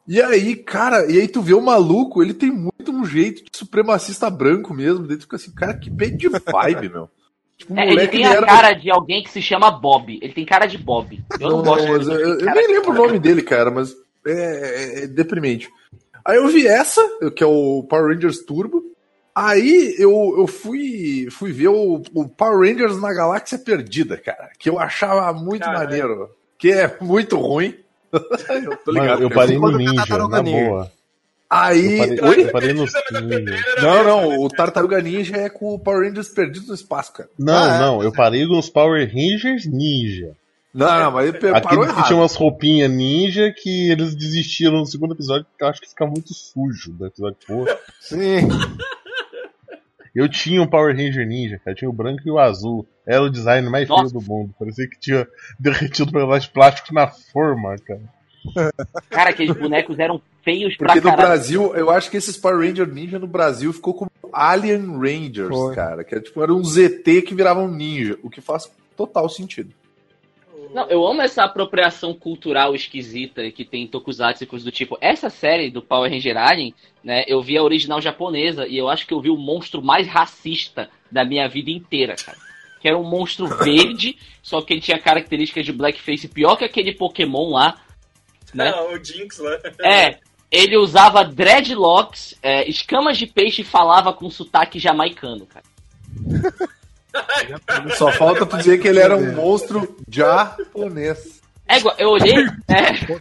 E 0.08 0.20
aí, 0.20 0.54
cara, 0.56 1.10
e 1.10 1.18
aí 1.20 1.26
tu 1.28 1.40
vê 1.42 1.54
o 1.54 1.60
maluco, 1.60 2.22
ele 2.22 2.34
tem 2.34 2.50
muito 2.50 2.90
um 2.92 3.04
jeito 3.04 3.42
de 3.44 3.50
supremacista 3.56 4.28
branco 4.30 4.72
mesmo. 4.74 5.06
Daí 5.06 5.16
tu 5.16 5.22
fica 5.22 5.36
assim, 5.36 5.52
cara, 5.52 5.74
que 5.78 5.88
bad 5.90 6.16
de 6.16 6.28
vibe, 6.28 6.88
meu. 6.90 7.08
Tipo, 7.58 7.74
É, 7.80 7.88
ele 7.90 8.06
tem 8.08 8.26
a 8.26 8.34
era- 8.34 8.46
cara 8.46 8.72
de 8.74 8.90
alguém 8.90 9.22
que 9.22 9.30
se 9.30 9.40
chama 9.40 9.70
Bob. 9.70 10.18
Ele 10.20 10.32
tem 10.34 10.44
cara 10.44 10.66
de 10.66 10.76
Bob. 10.76 11.24
Eu 11.40 11.48
não, 11.48 11.56
Não, 11.58 11.64
gosto 11.64 11.86
dele, 12.10 12.22
eu, 12.22 12.38
eu 12.40 12.54
nem 12.54 12.66
lembro 12.68 12.90
o 12.90 12.94
nome 12.94 13.18
dele, 13.18 13.40
cara, 13.40 13.70
mas 13.70 13.96
é, 14.26 14.32
é- 14.32 15.04
é 15.04 15.06
deprimente. 15.06 15.70
Aí 16.22 16.36
eu 16.36 16.48
vi 16.48 16.66
essa, 16.66 17.00
que 17.34 17.42
é 17.42 17.46
o 17.46 17.82
Power 17.88 18.12
Rangers 18.14 18.44
Turbo. 18.44 18.82
Aí 19.38 19.94
eu, 19.98 20.34
eu 20.38 20.46
fui, 20.46 21.28
fui 21.30 21.52
ver 21.52 21.68
o, 21.68 22.00
o 22.14 22.26
Power 22.26 22.60
Rangers 22.66 22.98
na 22.98 23.12
Galáxia 23.12 23.58
Perdida, 23.58 24.16
cara, 24.16 24.48
que 24.58 24.70
eu 24.70 24.78
achava 24.78 25.30
muito 25.34 25.60
Caralho. 25.62 25.84
maneiro, 25.84 26.30
que 26.58 26.72
é 26.72 26.96
muito 27.02 27.36
ruim. 27.38 27.74
eu 28.10 28.76
tô 28.78 28.92
Mano, 28.94 29.22
eu 29.22 29.28
parei 29.28 29.58
no 29.58 29.70
Ninja, 29.76 30.16
na 30.28 30.42
Ninja. 30.42 30.68
boa. 30.70 30.92
Aí. 31.50 31.98
Eu 31.98 32.16
parei, 32.16 32.20
Oi? 32.22 32.44
eu 32.46 32.50
parei 32.50 32.72
no 32.72 32.84
Ninja. 32.86 33.64
Não, 33.82 34.04
não, 34.04 34.40
o 34.42 34.48
Tartaruga 34.48 35.02
Ninja 35.02 35.36
é 35.36 35.50
com 35.50 35.74
o 35.74 35.78
Power 35.78 36.08
Rangers 36.08 36.30
Perdidos 36.30 36.68
no 36.68 36.74
Espaço, 36.74 37.12
cara. 37.12 37.28
Não, 37.38 37.54
Ah, 37.54 37.76
é. 37.76 37.78
não, 37.78 38.02
eu 38.02 38.12
parei 38.12 38.46
nos 38.46 38.70
Power 38.70 39.06
Rangers 39.06 39.66
Ninja. 39.66 40.32
Não, 40.72 40.98
não, 40.98 41.10
mas 41.10 41.28
ele 41.28 41.38
parou 41.38 41.56
Aqueles 41.58 41.92
que 41.92 42.02
tinham 42.04 42.20
umas 42.20 42.34
roupinhas 42.34 42.90
ninja 42.90 43.50
que 43.54 43.90
eles 43.90 44.14
desistiram 44.14 44.78
no 44.78 44.86
segundo 44.86 45.12
episódio 45.14 45.44
porque 45.46 45.62
eu 45.64 45.68
acho 45.68 45.80
que 45.80 45.88
fica 45.88 46.06
muito 46.06 46.32
sujo 46.34 46.92
do 46.92 47.06
episódio. 47.06 47.36
Pô, 47.46 47.66
Sim. 48.00 48.48
eu 50.18 50.28
tinha 50.28 50.62
um 50.62 50.66
Power 50.66 50.96
Ranger 50.96 51.26
ninja, 51.26 51.58
cara. 51.58 51.72
Eu 51.72 51.74
tinha 51.76 51.90
o 51.90 51.92
branco 51.92 52.22
e 52.24 52.30
o 52.30 52.38
azul. 52.38 52.86
Era 53.06 53.22
o 53.22 53.30
design 53.30 53.68
mais 53.68 53.88
Nossa. 53.88 54.08
feio 54.08 54.20
do 54.20 54.26
mundo. 54.26 54.54
Parecia 54.58 54.88
que 54.88 54.98
tinha 54.98 55.26
derretido 55.60 56.08
um 56.08 56.12
pedaço 56.12 56.46
de 56.46 56.52
plástico 56.52 56.94
na 56.94 57.06
forma, 57.06 57.76
cara. 57.78 58.00
Cara, 59.10 59.30
aqueles 59.30 59.56
bonecos 59.56 59.98
eram 59.98 60.20
feios 60.44 60.76
Porque 60.76 61.00
pra 61.00 61.10
no 61.10 61.16
caralho. 61.16 61.28
Brasil, 61.28 61.74
eu 61.74 61.90
acho 61.90 62.10
que 62.10 62.16
esses 62.16 62.36
Power 62.36 62.58
Ranger 62.66 62.86
Ninja 62.86 63.18
no 63.18 63.26
Brasil 63.26 63.72
ficou 63.72 63.92
como 63.94 64.10
Alien 64.32 64.98
Rangers, 64.98 65.48
Foi. 65.48 65.74
cara. 65.74 66.04
Que 66.04 66.14
é, 66.14 66.20
tipo, 66.20 66.42
era 66.42 66.52
um 66.54 66.62
ZT 66.62 67.22
que 67.22 67.34
viravam 67.34 67.68
ninja, 67.68 68.16
o 68.22 68.30
que 68.30 68.40
faz 68.40 68.70
total 68.96 69.28
sentido. 69.28 69.72
Não, 70.76 70.86
eu 70.90 71.06
amo 71.06 71.22
essa 71.22 71.42
apropriação 71.42 72.12
cultural 72.12 72.74
esquisita 72.74 73.50
que 73.50 73.64
tem 73.64 73.84
em 73.84 73.86
Tokusatsu 73.86 74.44
e 74.44 74.46
coisas 74.46 74.62
do 74.62 74.70
tipo. 74.70 74.98
Essa 75.00 75.30
série 75.30 75.70
do 75.70 75.80
Power 75.80 76.12
Ranger 76.12 76.36
Alien, 76.36 76.74
né, 77.02 77.24
eu 77.26 77.40
vi 77.40 77.56
a 77.56 77.62
original 77.62 77.98
japonesa 77.98 78.66
e 78.66 78.76
eu 78.76 78.86
acho 78.86 79.06
que 79.06 79.14
eu 79.14 79.20
vi 79.22 79.30
o 79.30 79.38
monstro 79.38 79.80
mais 79.80 80.06
racista 80.06 80.90
da 81.10 81.24
minha 81.24 81.48
vida 81.48 81.70
inteira, 81.70 82.14
cara. 82.14 82.36
Que 82.78 82.88
era 82.88 82.98
um 82.98 83.08
monstro 83.08 83.46
verde, 83.56 84.18
só 84.42 84.60
que 84.60 84.74
ele 84.74 84.82
tinha 84.82 84.98
características 84.98 85.64
de 85.64 85.72
blackface 85.72 86.28
pior 86.28 86.56
que 86.56 86.64
aquele 86.66 86.92
Pokémon 86.94 87.52
lá, 87.52 87.80
né? 88.52 88.70
Não, 88.70 88.92
o 88.92 89.02
Jinx 89.02 89.38
lá. 89.38 89.58
É, 89.82 90.18
ele 90.50 90.76
usava 90.76 91.24
dreadlocks, 91.24 92.38
é, 92.42 92.68
escamas 92.68 93.16
de 93.16 93.26
peixe 93.26 93.62
e 93.62 93.64
falava 93.64 94.12
com 94.12 94.28
sotaque 94.28 94.78
jamaicano, 94.78 95.46
cara. 95.46 95.64
Só 97.96 98.10
falta 98.12 98.46
tu 98.46 98.56
dizer 98.58 98.78
que 98.78 98.88
ele 98.88 99.00
era 99.00 99.16
um 99.16 99.34
monstro 99.34 99.96
japonês. 100.08 101.40
É, 101.68 101.78
eu 101.98 102.10
olhei. 102.10 102.34
é. 102.68 103.20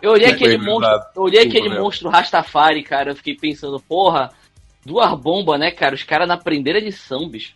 Eu 0.00 0.12
olhei 0.12 0.28
aquele 0.28 0.58
monstro. 0.58 1.00
Eu 1.14 1.22
olhei 1.22 1.42
aquele 1.42 1.68
monstro 1.68 2.08
Rastafari, 2.08 2.82
cara. 2.82 3.10
Eu 3.10 3.16
fiquei 3.16 3.36
pensando, 3.36 3.80
porra, 3.80 4.30
duas 4.84 5.12
bombas, 5.18 5.58
né, 5.58 5.70
cara? 5.70 5.94
Os 5.94 6.02
caras 6.02 6.28
na 6.28 6.36
prendeira 6.36 6.80
de 6.80 6.92
São, 6.92 7.28
bicho. 7.28 7.54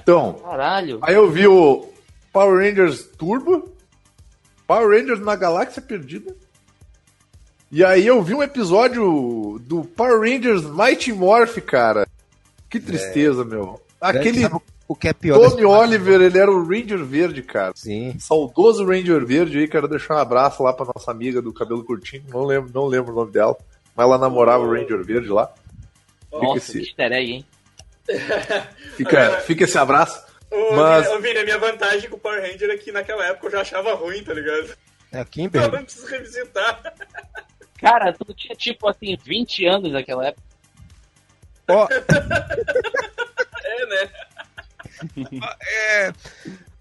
Então, 0.00 0.34
Caralho. 0.34 0.98
aí 1.02 1.14
eu 1.14 1.30
vi 1.30 1.46
o 1.46 1.88
Power 2.32 2.58
Rangers 2.58 3.04
Turbo, 3.18 3.72
Power 4.66 4.88
Rangers 4.88 5.20
na 5.20 5.36
Galáxia 5.36 5.82
Perdida. 5.82 6.34
E 7.70 7.84
aí 7.84 8.06
eu 8.06 8.22
vi 8.22 8.34
um 8.34 8.42
episódio 8.42 9.60
do 9.62 9.84
Power 9.84 10.20
Rangers 10.20 10.64
Mighty 10.64 11.12
Morph, 11.12 11.58
cara. 11.58 12.06
Que 12.74 12.80
tristeza, 12.80 13.44
meu. 13.44 13.80
Aquele 14.00 14.44
o 14.88 14.96
que 14.96 15.08
é 15.08 15.12
pior 15.12 15.38
Tony 15.38 15.64
Oliver, 15.64 16.20
ele 16.20 16.36
era 16.38 16.50
o 16.50 16.66
Ranger 16.66 17.04
Verde, 17.04 17.40
cara. 17.40 17.72
Sim. 17.76 18.18
Saudoso 18.18 18.84
Ranger 18.84 19.24
Verde 19.24 19.58
aí, 19.60 19.68
quero 19.68 19.86
deixar 19.86 20.16
um 20.16 20.18
abraço 20.18 20.60
lá 20.62 20.72
pra 20.72 20.86
nossa 20.92 21.10
amiga 21.12 21.40
do 21.40 21.52
cabelo 21.54 21.84
curtinho. 21.84 22.24
Não 22.28 22.44
lembro, 22.44 22.70
não 22.74 22.86
lembro 22.86 23.12
o 23.12 23.14
nome 23.16 23.30
dela. 23.30 23.56
Mas 23.94 24.04
ela 24.06 24.18
namorava 24.18 24.64
o 24.64 24.72
Ranger 24.72 25.04
Verde 25.04 25.28
lá. 25.28 25.54
Nossa, 26.32 26.58
esse- 26.58 26.72
que 26.72 26.78
easter 26.86 27.12
egg, 27.12 27.30
hein? 27.32 27.46
Fica, 28.96 29.30
fica 29.42 29.64
esse 29.64 29.78
abraço. 29.78 30.20
Ô, 30.50 30.74
Mas- 30.74 31.06
Vini, 31.06 31.16
ô, 31.16 31.20
Vini, 31.20 31.38
a 31.38 31.44
minha 31.44 31.58
vantagem 31.58 32.10
com 32.10 32.16
o 32.16 32.18
Power 32.18 32.42
Ranger 32.42 32.70
é 32.70 32.76
que 32.76 32.90
naquela 32.92 33.24
época 33.26 33.46
eu 33.46 33.50
já 33.52 33.60
achava 33.60 33.94
ruim, 33.94 34.22
tá 34.24 34.34
ligado? 34.34 34.76
É 35.12 35.20
a 35.20 35.26
Eu 35.64 35.70
não 35.72 35.84
preciso 35.84 36.06
revisitar. 36.08 36.92
Cara, 37.78 38.12
tu 38.12 38.34
tinha 38.34 38.54
tipo 38.56 38.88
assim, 38.88 39.16
20 39.24 39.64
anos 39.64 39.92
naquela 39.92 40.26
época. 40.26 40.42
Ó, 41.68 41.88
É, 43.64 43.86
né? 43.86 44.10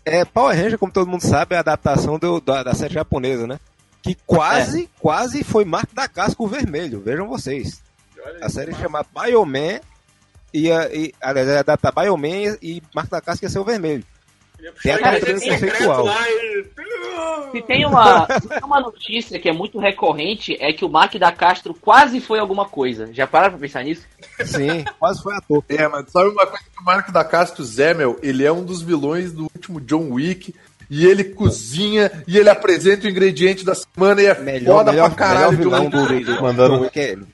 é, 0.06 0.26
Power 0.26 0.56
Ranger, 0.56 0.78
como 0.78 0.92
todo 0.92 1.10
mundo 1.10 1.22
sabe, 1.22 1.56
é 1.56 1.58
a 1.58 1.62
adaptação 1.62 2.20
do- 2.20 2.42
da, 2.42 2.64
da 2.64 2.74
série 2.74 2.94
japonesa, 2.94 3.48
né? 3.48 3.60
Que 4.02 4.16
quase, 4.26 4.90
quase 5.00 5.44
foi 5.44 5.64
Marco 5.66 5.96
da 5.96 6.08
Casca 6.08 6.42
o 6.44 6.48
Vermelho, 6.48 7.02
vejam 7.02 7.28
vocês. 7.28 7.82
A 8.42 8.50
série 8.50 8.74
chama 8.76 9.06
Bioman 9.14 9.80
e, 10.54 10.72
a- 10.72 10.90
e 10.94 11.14
aliás, 11.22 11.48
é 11.48 11.58
adaptar 11.60 11.92
Bioman 11.94 12.28
e, 12.30 12.58
e 12.62 12.84
Marco 12.94 13.12
da 13.12 13.22
Casca 13.22 13.46
ia 13.46 13.50
ser 13.50 13.60
o 13.60 13.64
Vermelho. 13.66 14.04
E... 14.64 14.72
Se 17.52 17.62
tem 17.62 17.86
uma, 17.86 18.28
uma 18.64 18.80
notícia 18.80 19.40
que 19.40 19.50
é 19.50 19.54
muito 19.54 19.80
recorrente, 19.80 20.58
é 20.60 20.74
que 20.74 20.84
o 20.86 20.90
Mark 20.90 21.14
da 21.16 21.32
Castro 21.32 21.74
quase 21.74 22.20
foi 22.20 22.40
alguma 22.40 22.66
coisa. 22.66 23.10
Já 23.14 23.28
pararam 23.28 23.52
pra 23.54 23.62
pensar 23.62 23.84
nisso? 23.84 24.04
Sim, 24.46 24.84
quase 25.00 25.22
foi 25.22 25.36
ator. 25.36 25.64
É, 25.70 25.88
mas 25.88 26.12
sabe 26.12 26.30
uma 26.30 26.46
coisa 26.48 26.64
que 26.64 26.82
o 26.82 26.86
Marco 26.86 27.12
da 27.12 27.24
Castro 27.24 27.64
Zemel, 27.64 28.18
ele 28.24 28.44
é 28.44 28.52
um 28.52 28.64
dos 28.64 28.82
vilões 28.82 29.32
do 29.32 29.44
último 29.44 29.80
John 29.82 30.10
Wick. 30.12 30.54
E 30.90 31.06
ele 31.08 31.24
cozinha 31.24 32.12
e 32.28 32.38
ele 32.38 32.50
apresenta 32.50 33.08
o 33.08 33.10
ingrediente 33.10 33.66
da 33.66 33.74
semana 33.74 34.22
e 34.22 34.26
é 34.28 34.38
Melhor, 34.38 34.80
foda 34.80 34.92
melhor, 34.92 35.10
pra 35.10 35.18
caralho. 35.18 35.58
melhor 35.58 35.58
vilão 35.58 35.90
do, 35.90 36.14
Wick. 36.14 36.26
do, 36.26 36.36
do 36.36 36.42
Mandando- 36.42 36.92
é 36.94 37.10
ele. 37.12 37.26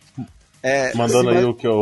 Mandando 0.95 1.29
aí 1.31 1.43
o 1.43 1.53
que 1.53 1.67
eu. 1.67 1.81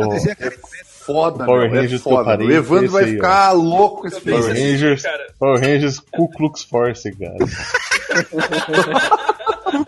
É 1.10 1.14
foda, 1.14 1.44
Power 1.44 1.70
meu, 1.70 1.78
é 1.78 1.82
Rangers 1.82 1.92
eu 2.04 2.10
foda. 2.10 2.24
parei 2.24 2.46
O 2.46 2.52
Evandro 2.52 2.90
vai 2.90 3.04
aí, 3.04 3.10
ó. 3.10 3.14
ficar 3.14 3.52
louco 3.52 4.00
com 4.02 4.08
esse 4.08 4.20
Power 4.20 4.46
Rangers, 4.46 5.02
cara. 5.02 5.34
Power 5.38 5.60
Rangers 5.60 5.98
Ku 6.00 6.28
Klux 6.30 6.62
Force, 6.64 7.10
cara. 7.16 7.36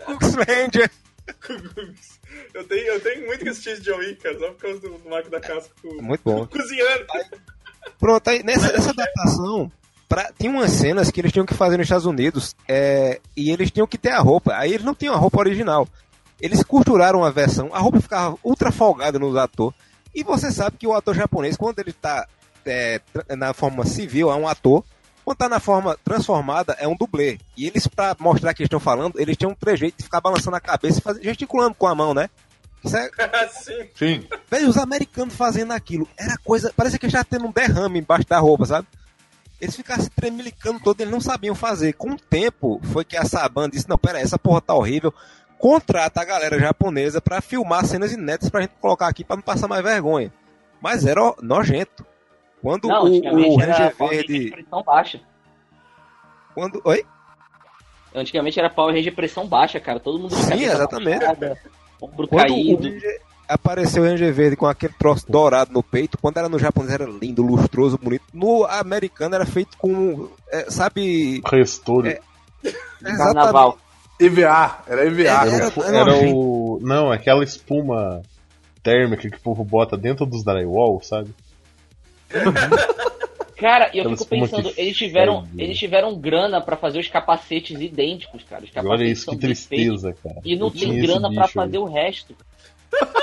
Kux 0.05 0.35
Ranger. 0.35 0.89
Eu 2.53 2.63
tenho, 2.65 2.85
eu 2.87 2.99
tenho 2.99 3.25
muito 3.25 3.43
que 3.43 3.49
assistir 3.49 3.71
esse 3.71 3.81
John 3.81 3.97
Wick, 3.97 4.21
cara, 4.21 4.37
só 4.39 4.47
por 4.51 4.57
causa 4.61 4.79
do, 4.79 4.89
do 4.97 5.09
Marco 5.09 5.29
da 5.29 5.39
Casca 5.39 5.71
co- 5.81 6.01
Muito 6.01 6.21
bom. 6.23 6.45
cozinhando. 6.51 7.05
Pronto, 7.99 8.27
aí 8.29 8.43
nessa, 8.43 8.71
nessa 8.71 8.91
adaptação, 8.91 9.71
pra, 10.07 10.31
tinha 10.37 10.51
umas 10.51 10.71
cenas 10.71 11.09
que 11.09 11.19
eles 11.21 11.31
tinham 11.31 11.45
que 11.45 11.53
fazer 11.53 11.77
nos 11.77 11.85
Estados 11.85 12.05
Unidos 12.05 12.55
é, 12.67 13.19
e 13.35 13.49
eles 13.51 13.71
tinham 13.71 13.87
que 13.87 13.97
ter 13.97 14.11
a 14.11 14.19
roupa. 14.19 14.53
Aí 14.55 14.73
eles 14.73 14.85
não 14.85 14.93
tinham 14.95 15.13
a 15.13 15.17
roupa 15.17 15.39
original. 15.39 15.87
Eles 16.39 16.63
costuraram 16.63 17.23
a 17.23 17.29
versão, 17.29 17.69
a 17.73 17.79
roupa 17.79 18.01
ficava 18.01 18.35
ultra 18.43 18.71
folgada 18.71 19.17
nos 19.19 19.35
atores. 19.35 19.75
E 20.13 20.23
você 20.23 20.51
sabe 20.51 20.77
que 20.77 20.87
o 20.87 20.93
ator 20.93 21.15
japonês, 21.15 21.55
quando 21.55 21.79
ele 21.79 21.93
tá 21.93 22.27
é, 22.65 23.01
na 23.35 23.53
forma 23.53 23.85
civil, 23.85 24.31
é 24.31 24.35
um 24.35 24.47
ator. 24.47 24.83
Quando 25.23 25.37
tá 25.37 25.47
na 25.47 25.59
forma 25.59 25.97
transformada, 26.03 26.75
é 26.79 26.87
um 26.87 26.95
dublê. 26.95 27.39
E 27.55 27.67
eles, 27.67 27.87
pra 27.87 28.15
mostrar 28.19 28.53
que 28.53 28.61
eles 28.61 28.67
estão 28.67 28.79
falando, 28.79 29.19
eles 29.19 29.37
tinham 29.37 29.51
um 29.51 29.55
trejeito 29.55 29.97
de 29.97 30.03
ficar 30.03 30.19
balançando 30.19 30.55
a 30.55 30.59
cabeça 30.59 30.99
e 30.99 31.01
fazer, 31.01 31.23
gesticulando 31.23 31.75
com 31.75 31.87
a 31.87 31.95
mão, 31.95 32.13
né? 32.13 32.29
Isso 32.83 32.97
é, 32.97 33.09
Sim. 33.49 33.89
Sim. 33.95 34.27
Velho, 34.49 34.67
os 34.67 34.77
americanos 34.77 35.35
fazendo 35.35 35.71
aquilo, 35.71 36.07
era 36.17 36.35
coisa. 36.43 36.73
Parecia 36.75 36.97
que 36.97 37.09
já 37.09 37.23
tendo 37.23 37.45
um 37.45 37.51
derrame 37.51 37.99
embaixo 37.99 38.27
da 38.27 38.39
roupa, 38.39 38.65
sabe? 38.65 38.87
Eles 39.59 39.75
ficavam 39.75 40.03
se 40.03 40.09
tremelicando 40.09 40.79
todo, 40.79 40.99
eles 40.99 41.13
não 41.13 41.21
sabiam 41.21 41.53
fazer. 41.53 41.93
Com 41.93 42.13
o 42.13 42.19
tempo, 42.19 42.81
foi 42.91 43.05
que 43.05 43.15
a 43.15 43.23
Saban 43.23 43.69
disse: 43.69 43.87
Não, 43.87 43.97
pera 43.97 44.19
essa 44.19 44.39
porra 44.39 44.59
tá 44.59 44.73
horrível. 44.73 45.13
Contrata 45.61 46.21
a 46.21 46.25
galera 46.25 46.57
japonesa 46.59 47.21
pra 47.21 47.39
filmar 47.39 47.85
cenas 47.85 48.11
inéditas 48.11 48.49
pra 48.49 48.61
gente 48.61 48.73
colocar 48.81 49.07
aqui 49.07 49.23
pra 49.23 49.35
não 49.35 49.43
passar 49.43 49.67
mais 49.67 49.83
vergonha. 49.83 50.33
Mas 50.81 51.05
era 51.05 51.35
nojento. 51.39 52.03
Quando 52.63 52.87
Não, 52.87 53.03
o, 53.03 53.55
o 53.57 53.61
era 53.61 53.73
Ranger 53.73 53.95
Verde. 54.09 54.49
pressão 54.49 54.81
baixa. 54.83 55.21
Quando. 56.55 56.81
Oi? 56.83 57.05
Antigamente 58.15 58.59
era 58.59 58.71
Power 58.71 58.95
Ranger 58.95 59.13
pressão 59.13 59.45
baixa, 59.47 59.79
cara. 59.79 59.99
Todo 59.99 60.17
mundo 60.17 60.35
Sim, 60.35 60.63
exatamente. 60.63 61.19
baixada, 61.19 61.57
ombro 62.01 62.27
Quando 62.27 62.49
o 62.49 62.55
caído. 62.55 62.89
Ranger 62.89 63.21
apareceu 63.47 64.01
o 64.03 64.05
Ranger 64.07 64.33
Verde 64.33 64.55
com 64.55 64.65
aquele 64.65 64.93
troço 64.93 65.25
dourado 65.29 65.71
no 65.71 65.83
peito, 65.83 66.17
quando 66.17 66.37
era 66.37 66.49
no 66.49 66.57
japonês 66.57 66.91
era 66.93 67.05
lindo, 67.05 67.43
lustroso, 67.43 67.99
bonito. 67.99 68.23
No 68.33 68.65
americano 68.65 69.35
era 69.35 69.45
feito 69.45 69.77
com. 69.77 70.27
é, 70.51 70.71
sabe. 70.71 71.39
Restolho. 71.45 72.09
É. 72.09 72.19
Carnaval. 73.03 73.77
EVA, 74.25 74.83
era 74.87 75.05
EVA. 75.05 75.21
Era- 75.21 75.45
Era, 75.45 75.55
era- 75.55 75.73
o- 75.75 75.83
era 75.83 76.15
o. 76.35 76.79
Não, 76.81 77.11
aquela 77.11 77.43
espuma 77.43 78.21
térmica 78.83 79.29
que 79.29 79.37
o 79.37 79.41
povo 79.41 79.63
bota 79.63 79.97
dentro 79.97 80.25
dos 80.25 80.43
drywall, 80.43 81.01
sabe? 81.03 81.33
Cara, 83.57 83.91
e 83.93 83.99
eu 83.99 84.09
fico 84.09 84.25
pensando, 84.25 84.73
eles 84.75 84.97
tiveram, 84.97 85.45
fede. 85.45 85.63
eles 85.63 85.77
tiveram 85.77 86.15
grana 86.19 86.59
pra 86.59 86.75
fazer 86.75 86.97
os 86.99 87.07
capacetes 87.07 87.79
idênticos, 87.79 88.41
cara. 88.49 88.63
Os 88.63 88.69
E 88.69 88.73
capacetes 88.73 88.99
olha 89.01 89.07
isso, 89.11 89.29
que 89.29 89.37
tristeza, 89.37 90.15
cara. 90.23 90.37
E 90.43 90.55
não 90.55 90.67
Eu 90.67 90.71
tem 90.71 90.99
grana 90.99 91.29
pra 91.31 91.43
bicho 91.45 91.59
aí. 91.59 91.65
fazer 91.65 91.77
o 91.77 91.85
resto. 91.85 92.35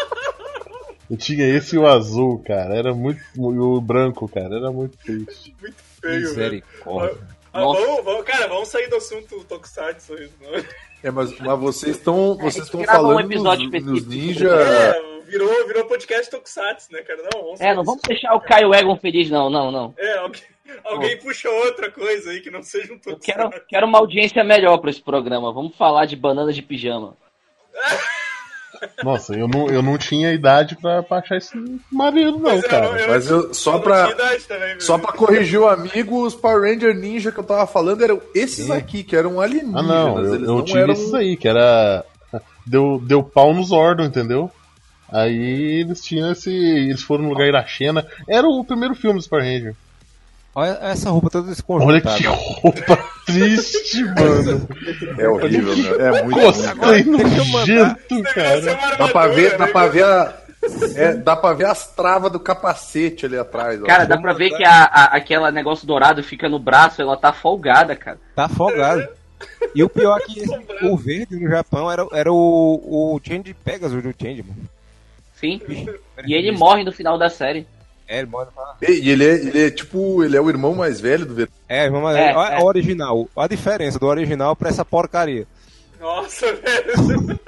Eu 1.11 1.17
tinha 1.17 1.45
esse 1.45 1.75
e 1.75 1.79
o 1.79 1.87
azul, 1.89 2.39
cara. 2.47 2.75
Era 2.77 2.95
muito. 2.95 3.19
E 3.35 3.41
o 3.41 3.81
branco, 3.81 4.29
cara. 4.29 4.55
Era 4.57 4.71
muito 4.71 4.97
triste. 4.99 5.57
Muito 5.61 5.77
feio. 6.01 6.21
Misericórdia. 6.21 7.19
Ah, 7.53 7.61
vamos, 7.63 8.05
vamos, 8.05 8.25
cara, 8.25 8.47
vamos 8.47 8.69
sair 8.69 8.89
do 8.89 8.97
assunto 8.97 9.43
Tokusatsu 9.45 10.13
aí. 10.15 10.29
É, 11.03 11.11
mas, 11.11 11.39
mas 11.39 11.59
vocês 11.59 11.97
estão 11.97 12.37
vocês 12.37 12.65
estão 12.65 12.81
um 12.81 12.85
falando 12.85 13.21
episódio 13.31 13.71
nos, 13.71 13.85
nos 13.85 14.07
ninja. 14.07 14.49
É, 14.49 15.23
virou, 15.23 15.67
virou 15.67 15.85
podcast 15.85 16.31
Tokusatsu, 16.31 16.93
né, 16.93 17.03
cara? 17.03 17.23
Não, 17.33 17.43
vamos 17.43 17.61
É, 17.61 17.75
não 17.75 17.85
vamos 17.85 18.03
deixar 18.03 18.35
o 18.35 18.41
Caio 18.41 18.75
Egon 18.75 18.97
feliz, 18.97 19.31
não, 19.31 19.49
não, 19.49 19.71
não. 19.71 19.95
É, 19.97 20.19
alguém, 20.19 20.43
alguém 20.85 21.19
puxa 21.19 21.49
outra 21.49 21.91
coisa 21.91 22.31
aí 22.31 22.41
que 22.41 22.51
não 22.51 22.63
seja 22.63 22.93
um 22.93 22.97
Eu 22.97 23.01
Tokusatsu. 23.01 23.51
quero, 23.51 23.65
quero 23.69 23.87
uma 23.87 23.99
audiência 23.99 24.43
melhor 24.43 24.79
pra 24.79 24.91
esse 24.91 25.01
programa. 25.01 25.53
Vamos 25.53 25.77
falar 25.77 26.07
de 26.07 26.17
bananas 26.17 26.55
de 26.55 26.63
pijama. 26.63 27.17
Nossa, 29.03 29.35
eu 29.35 29.47
não, 29.49 29.69
eu 29.69 29.83
não 29.83 29.97
tinha 29.99 30.33
idade 30.33 30.77
pra, 30.77 31.03
pra 31.03 31.19
achar 31.19 31.37
isso 31.39 31.53
maneiro, 31.91 32.39
não, 32.39 32.51
eu 32.55 32.63
cara. 32.63 32.89
não- 32.89 32.97
eu- 32.99 33.09
Mas 33.09 33.31
eu, 33.31 33.55
só 33.55 33.79
pra, 33.79 34.13
também, 34.13 34.81
só 34.81 34.99
pra 34.99 35.13
corrigir 35.13 35.59
o 35.61 35.69
amigo, 35.69 36.25
os 36.25 36.35
Power 36.35 36.63
Ranger 36.63 36.95
Ninja 36.95 37.31
que 37.33 37.39
eu 37.39 37.45
tava 37.45 37.67
falando 37.67 38.03
eram 38.03 38.21
esses 38.35 38.71
aqui, 38.71 39.03
que 39.03 39.15
eram 39.17 39.41
alienígenas. 39.41 39.81
Ah, 39.85 39.87
não, 39.87 40.19
eu, 40.19 40.35
eles 40.35 40.49
eu 40.49 40.55
não 40.57 40.65
tive 40.65 40.81
eram... 40.81 40.93
esses 40.93 41.13
aí, 41.15 41.37
que 41.37 41.49
era. 41.49 42.05
Deu, 42.67 43.01
deu 43.03 43.23
pau 43.23 43.55
nos 43.55 43.69
Zordon, 43.69 44.05
entendeu? 44.05 44.51
Aí 45.11 45.81
eles 45.81 46.03
tinham 46.03 46.31
esse. 46.33 46.51
Eles 46.51 47.03
foram 47.03 47.25
no 47.25 47.31
lugar 47.31 47.47
Irachena. 47.49 48.07
Era 48.29 48.47
o 48.47 48.63
primeiro 48.65 48.95
filme 48.95 49.19
dos 49.19 49.27
Power 49.27 49.43
Ranger. 49.45 49.75
Olha 50.55 50.79
essa 50.83 51.11
roupa 51.11 51.31
toda 51.31 51.45
Olha 51.47 51.55
desconjuntada. 51.55 52.17
que 52.17 52.25
roupa 52.27 52.99
triste, 53.27 54.03
mano. 54.05 54.69
É 55.19 55.29
horrível, 55.29 55.77
né? 55.77 56.19
É 56.19 56.23
muito 56.23 56.39
mandar. 56.41 57.97
nojento, 57.97 58.15
é 58.15 58.23
cara. 58.35 58.97
Dá 58.97 59.09
pra 59.09 59.27
ver, 59.29 59.51
dá 59.57 59.67
pra 59.69 59.73
cara? 59.73 59.89
ver 59.89 60.05
a. 60.05 60.35
é, 60.97 61.15
dá 61.15 61.37
pra 61.37 61.53
ver 61.53 61.67
as 61.67 61.87
travas 61.95 62.33
do 62.33 62.41
capacete 62.41 63.27
ali 63.27 63.39
atrás. 63.39 63.81
ó. 63.83 63.87
Cara, 63.87 64.05
dá 64.05 64.19
pra 64.19 64.33
ver 64.33 64.51
que 64.51 64.65
a, 64.65 64.85
a- 64.85 65.17
aquela 65.17 65.53
negócio 65.53 65.87
dourado 65.87 66.23
fica 66.25 66.49
no 66.49 66.59
braço, 66.59 67.01
ela 67.01 67.17
tá 67.17 67.33
folgada, 67.33 67.95
cara. 67.95 68.19
Tá 68.35 68.47
afogado. 68.47 69.07
E 69.75 69.85
o 69.85 69.89
pior 69.89 70.19
é 70.19 70.25
que 70.25 70.41
esse- 70.41 70.59
o 70.83 70.97
verde 70.97 71.37
no 71.39 71.49
Japão 71.49 71.89
era, 71.89 72.05
era 72.13 72.33
o, 72.33 72.35
o 73.15 73.21
Change 73.23 73.55
Pegasus 73.55 74.03
do 74.03 74.13
Change, 74.21 74.43
mano. 74.43 74.63
Sim. 75.35 75.61
E 76.27 76.35
ele 76.35 76.51
morre 76.51 76.83
no 76.83 76.91
final 76.91 77.17
da 77.17 77.29
série. 77.29 77.65
É, 78.09 78.19
ele 78.21 78.27
morre 78.29 78.47
pra... 78.55 78.75
E 78.89 79.11
ele 79.11 79.25
é, 79.27 79.35
ele 79.35 79.67
é 79.67 79.71
tipo, 79.71 80.25
ele 80.25 80.35
é 80.37 80.41
o 80.41 80.49
irmão 80.49 80.75
mais 80.75 80.99
velho 81.01 81.27
do 81.27 81.35
Ver- 81.35 81.51
É, 81.69 81.91
vamos 81.91 82.17
É, 82.17 82.35
olha 82.35 82.55
é. 82.55 82.59
o 82.59 82.65
original. 82.65 83.29
A 83.37 83.47
diferença 83.47 83.99
do 83.99 84.07
original 84.07 84.57
pra 84.57 84.71
essa 84.71 84.83
porcaria. 84.85 85.47
Nossa, 86.01 86.47
velho. 86.55 87.39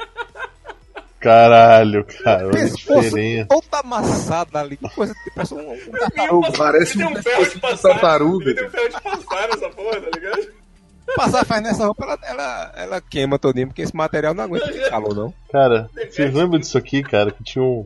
Caralho, 1.19 2.05
cara, 2.25 2.47
olha 2.47 2.65
diferença. 2.71 3.47
toda 3.49 3.79
amassada 3.83 4.59
ali. 4.61 4.77
Que 4.79 4.89
coisa 4.89 5.15
que 5.15 5.31
parece 5.35 5.55
um, 5.55 5.73
um 5.73 5.91
tartaruga. 5.93 6.53
Parece 6.57 6.97
Ele 6.99 7.05
um 7.05 7.09
tem 7.09 7.19
um 7.19 7.23
ferro 7.23 7.45
de 7.51 7.59
passar. 7.61 7.89
tartaruga. 7.91 8.45
Ele 8.51 8.55
tem 8.55 8.67
um 8.67 8.71
ferro 8.71 8.89
de 8.89 9.25
passar 9.27 9.49
nessa 9.49 9.69
porra, 9.71 10.01
tá 10.01 10.11
ligado? 10.15 10.49
Passar 11.17 11.45
faz 11.45 11.63
nessa 11.63 11.85
roupa, 11.87 12.05
ela, 12.05 12.19
ela, 12.23 12.73
ela 12.77 13.01
queima 13.01 13.39
todinho, 13.39 13.67
porque 13.67 13.83
esse 13.83 13.95
material 13.95 14.33
não 14.33 14.45
aguenta 14.45 14.91
calor, 14.91 15.15
não. 15.15 15.35
Cara, 15.53 15.91
vocês 16.09 16.33
lembram 16.33 16.59
disso 16.61 16.79
aqui, 16.79 17.03
cara? 17.03 17.33
Que 17.33 17.43
tinha 17.43 17.63
um, 17.65 17.85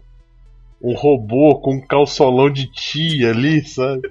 um 0.84 0.94
robô 0.94 1.56
com 1.60 1.74
um 1.74 1.80
calçolão 1.80 2.50
de 2.50 2.66
tia 2.70 3.30
ali, 3.30 3.64
sabe? 3.66 4.02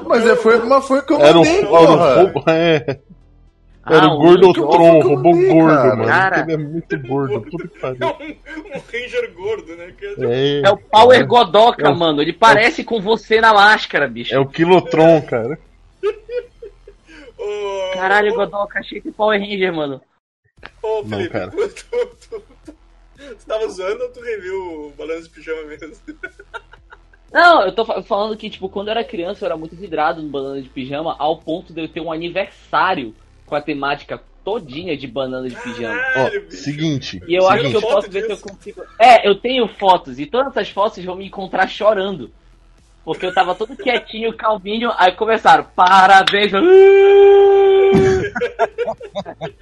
O- 0.00 0.08
Mas 0.08 0.26
é, 0.26 0.36
foi, 0.36 0.58
mas 0.64 0.86
foi 0.86 0.98
o 1.00 1.02
que 1.06 1.12
eu 1.12 1.20
Era 1.20 1.38
um, 1.38 1.42
um 1.42 2.24
robô. 2.24 2.42
É. 2.50 3.00
Era 3.88 4.06
Ah, 4.06 4.12
o 4.12 4.14
o 4.14 4.18
Gordotron, 4.18 4.92
Ninja. 4.94 5.06
robô 5.08 5.30
Cara, 5.32 5.46
gordo, 5.52 5.96
mano. 5.96 6.04
cara. 6.08 6.40
Ele 6.40 6.52
é 6.52 6.56
muito 6.56 6.98
gordo, 7.06 7.40
que 7.42 7.56
É 7.56 7.88
um, 8.04 8.08
um 8.76 8.82
Ranger 8.92 9.32
gordo, 9.34 9.76
né? 9.76 9.92
Que 9.96 10.06
É, 10.24 10.62
É 10.64 10.70
o 10.70 10.76
Power 10.76 11.24
Godoka, 11.26 11.86
É 11.86 11.90
o- 11.90 11.96
mano. 11.96 12.20
Ele 12.20 12.32
parece 12.32 12.82
com 12.82 13.00
você 13.00 13.40
na 13.40 13.54
máscara, 13.54 14.08
bicho. 14.08 14.34
é 14.34 14.38
o 14.40 14.46
Kilotron, 14.46 15.22
cara. 15.22 15.56
Caralho, 17.94 18.34
Godoka, 18.34 18.78
achei 18.80 19.00
que 19.00 19.10
Power 19.12 19.40
Ranger, 19.40 19.72
mano. 19.72 20.00
Ô, 20.82 21.02
Não, 21.04 21.18
Felipe, 21.18 21.30
cara. 21.30 21.50
tu, 21.50 21.68
tu, 21.68 22.42
tu, 22.64 22.75
tu, 23.28 23.34
tu 23.36 23.46
tava 23.46 23.68
zoando 23.68 24.02
ou 24.04 24.10
tu 24.10 24.20
reviu 24.20 24.86
o 24.88 24.90
balanço 24.96 25.24
de 25.24 25.30
pijama 25.30 25.62
mesmo? 25.64 25.92
Não, 27.32 27.62
eu 27.66 27.72
tô 27.72 27.84
fa- 27.84 28.02
falando 28.02 28.36
que, 28.36 28.48
tipo, 28.48 28.68
quando 28.68 28.88
eu 28.88 28.92
era 28.92 29.04
criança 29.04 29.44
eu 29.44 29.46
era 29.46 29.56
muito 29.56 29.74
vidrado 29.74 30.22
no 30.22 30.28
banana 30.28 30.62
de 30.62 30.68
pijama, 30.68 31.16
ao 31.18 31.36
ponto 31.38 31.72
de 31.72 31.82
eu 31.82 31.88
ter 31.88 32.00
um 32.00 32.12
aniversário 32.12 33.14
com 33.44 33.54
a 33.54 33.60
temática 33.60 34.22
todinha 34.44 34.96
de 34.96 35.06
banana 35.08 35.48
de 35.48 35.56
pijama. 35.56 36.00
Ó, 36.00 36.12
Caralho, 36.12 36.42
bicho. 36.42 36.62
seguinte. 36.62 37.20
E 37.26 37.34
eu 37.34 37.48
acho 37.48 37.68
que 37.68 37.76
eu 37.76 37.82
posso 37.82 38.10
ver 38.10 38.24
se 38.24 38.32
eu 38.32 38.38
consigo. 38.38 38.82
É, 38.98 39.28
eu 39.28 39.34
tenho 39.34 39.66
fotos, 39.66 40.20
e 40.20 40.26
todas 40.26 40.48
essas 40.48 40.70
fotos 40.70 41.04
vão 41.04 41.16
me 41.16 41.26
encontrar 41.26 41.68
chorando. 41.68 42.30
Porque 43.04 43.26
eu 43.26 43.34
tava 43.34 43.54
todo 43.54 43.76
quietinho, 43.76 44.36
calminho, 44.36 44.90
aí 44.96 45.12
começaram, 45.12 45.64
parabéns. 45.76 46.52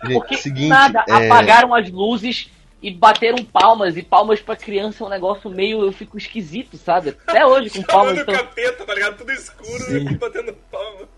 Gente, 0.05 0.15
Porque 0.15 0.37
seguinte, 0.37 0.69
nada, 0.69 1.05
é, 1.09 1.13
apagaram 1.13 1.75
as 1.75 1.91
luzes 1.91 2.51
e 2.85 2.91
bateram 2.91 3.43
palmas, 3.43 3.97
e 3.97 4.03
palmas 4.03 4.43
pra 4.43 4.55
criança 4.55 5.03
é 5.03 5.07
um 5.07 5.11
negócio 5.11 5.49
meio, 5.49 5.83
eu 5.83 5.91
fico 5.91 6.19
esquisito, 6.19 6.77
sabe? 6.77 7.17
Até 7.27 7.47
hoje 7.47 7.71
com 7.71 7.81
palmas, 7.91 8.19
Chamando 8.19 8.29
o 8.29 8.33
então, 8.35 8.45
capeta, 8.45 8.85
tá 8.85 8.95
ligado? 8.95 9.17
Tudo 9.17 9.33
escuro 9.33 9.85
Sim. 9.85 9.95
e 9.95 10.07
aqui 10.07 10.15
batendo 10.17 10.55
palma. 10.71 11.09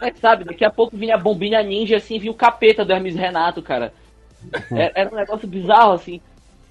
mas 0.00 0.16
sabe, 0.20 0.44
daqui 0.44 0.64
a 0.64 0.70
pouco 0.70 0.96
vinha 0.96 1.16
a 1.16 1.18
bombinha 1.18 1.60
ninja, 1.64 1.96
assim, 1.96 2.20
vinha 2.20 2.30
o 2.30 2.36
capeta 2.36 2.84
do 2.84 2.92
Hermes 2.92 3.16
Renato, 3.16 3.60
cara. 3.60 3.92
Era, 4.70 4.92
era 4.94 5.10
um 5.12 5.16
negócio 5.16 5.48
bizarro, 5.48 5.94
assim. 5.94 6.20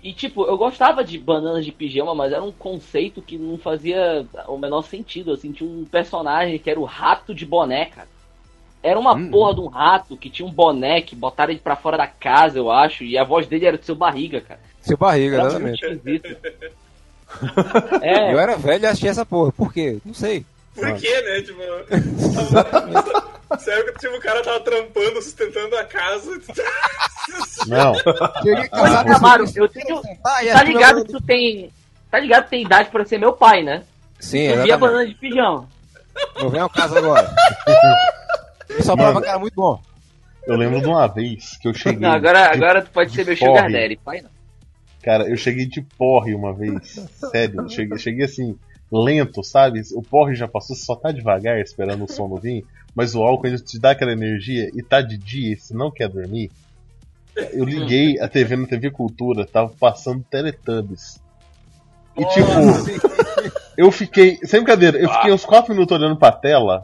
E, 0.01 0.13
tipo, 0.13 0.45
eu 0.45 0.57
gostava 0.57 1.03
de 1.03 1.19
bananas 1.19 1.65
de 1.65 1.73
pijama, 1.73 2.15
mas 2.15 2.31
era 2.31 2.41
um 2.41 2.51
conceito 2.53 3.21
que 3.21 3.37
não 3.37 3.57
fazia 3.57 4.25
o 4.47 4.57
menor 4.57 4.83
sentido, 4.83 5.33
assim. 5.33 5.51
Tinha 5.51 5.69
um 5.69 5.83
personagem 5.83 6.57
que 6.59 6.69
era 6.69 6.79
o 6.79 6.85
rato 6.85 7.35
de 7.35 7.45
boné, 7.45 7.87
cara. 7.87 8.07
Era 8.85 8.99
uma 8.99 9.13
Hum. 9.15 9.31
porra 9.31 9.55
de 9.55 9.61
um 9.61 9.67
rato 9.67 10.15
que 10.15 10.29
tinha 10.29 10.47
um 10.47 10.51
boné 10.51 11.01
que 11.01 11.15
botaram 11.15 11.51
ele 11.51 11.59
pra 11.59 11.75
fora 11.75 11.97
da 11.97 12.05
casa, 12.05 12.57
eu 12.59 12.69
acho, 12.71 13.03
e 13.03 13.17
a 13.17 13.23
voz 13.23 13.47
dele 13.47 13.65
era 13.65 13.77
do 13.79 13.83
seu 13.85 13.95
barriga, 13.95 14.41
cara. 14.41 14.59
Seu 14.81 14.95
barriga, 14.95 15.37
Era 15.37 15.45
exatamente. 15.47 15.81
É, 18.01 18.31
Eu 18.31 18.39
era 18.39 18.55
velho 18.55 18.83
e 18.83 18.87
assistia 18.87 19.09
essa 19.09 19.25
porra. 19.25 19.51
Por 19.51 19.73
quê? 19.73 19.97
Não 20.05 20.13
sei. 20.13 20.45
Por 20.75 20.93
quê, 20.97 21.21
né? 21.21 21.41
Tipo. 21.41 21.59
Sério 23.59 23.85
que 23.93 23.99
tipo, 23.99 24.15
o 24.15 24.19
cara 24.21 24.43
tava 24.43 24.59
trampando, 24.59 25.21
sustentando 25.21 25.75
a 25.77 25.83
casa. 25.85 26.31
Não, 27.67 27.93
Olha, 28.71 29.03
Camaro, 29.03 29.45
eu 29.55 29.67
tenho. 29.67 30.01
Tá 30.21 30.63
ligado 30.63 31.03
que 31.03 31.11
tu 31.11 31.21
tem. 31.21 31.71
Tá 32.11 32.19
ligado 32.19 32.43
que 32.45 32.49
tem 32.51 32.61
idade 32.63 32.89
pra 32.89 33.03
ser 33.05 33.17
meu 33.17 33.33
pai, 33.33 33.63
né? 33.63 33.83
Sim, 34.19 34.43
Eu 34.43 34.63
vi 34.63 34.71
a 34.71 34.77
banana 34.77 35.05
de 35.07 35.15
pijama. 35.15 35.67
Não 36.39 36.49
vem 36.49 36.61
ao 36.61 36.69
caso 36.69 36.97
agora. 36.97 37.33
Só 38.81 38.95
prova 38.95 39.21
que 39.21 39.27
era 39.27 39.39
muito 39.39 39.55
bom. 39.55 39.81
eu 40.47 40.55
lembro 40.55 40.81
de 40.81 40.87
uma 40.87 41.07
vez 41.07 41.57
que 41.57 41.67
eu 41.67 41.73
cheguei. 41.75 41.99
Não, 41.99 42.11
agora, 42.11 42.51
agora 42.51 42.81
tu 42.81 42.91
pode 42.91 43.11
ser 43.11 43.25
meu 43.25 43.35
sugar 43.35 43.71
daddy, 43.71 43.97
pai 43.97 44.21
não. 44.21 44.29
Cara, 45.01 45.29
eu 45.29 45.37
cheguei 45.37 45.67
de 45.67 45.81
porre 45.81 46.33
uma 46.33 46.53
vez. 46.53 47.07
Sério, 47.31 47.61
eu 47.61 47.69
cheguei, 47.69 47.97
cheguei 47.99 48.25
assim, 48.25 48.57
lento, 48.91 49.43
sabe? 49.43 49.81
O 49.93 50.01
porre 50.01 50.35
já 50.35 50.47
passou, 50.47 50.75
você 50.75 50.83
só 50.83 50.95
tá 50.95 51.11
devagar 51.11 51.59
esperando 51.59 52.05
o 52.05 52.11
sono 52.11 52.37
vir, 52.37 52.65
mas 52.95 53.13
o 53.13 53.21
álcool 53.21 53.45
ainda 53.47 53.59
te 53.59 53.79
dá 53.79 53.91
aquela 53.91 54.11
energia 54.11 54.69
e 54.73 54.81
tá 54.81 55.01
de 55.01 55.17
dia 55.17 55.53
e 55.53 55.57
você 55.57 55.75
não 55.75 55.91
quer 55.91 56.09
dormir. 56.09 56.51
Eu 57.51 57.65
liguei 57.65 58.19
a 58.19 58.27
TV 58.27 58.55
na 58.55 58.65
TV 58.65 58.89
Cultura, 58.89 59.45
tava 59.45 59.69
passando 59.79 60.23
Teletubbies. 60.23 61.21
E 62.17 62.25
tipo, 62.29 62.49
eu 63.77 63.91
fiquei, 63.91 64.37
sem 64.43 64.61
brincadeira, 64.61 64.97
eu 64.97 65.09
fiquei 65.09 65.33
uns 65.33 65.43
4 65.43 65.73
minutos 65.73 65.97
olhando 65.97 66.15
pra 66.15 66.31
tela 66.31 66.83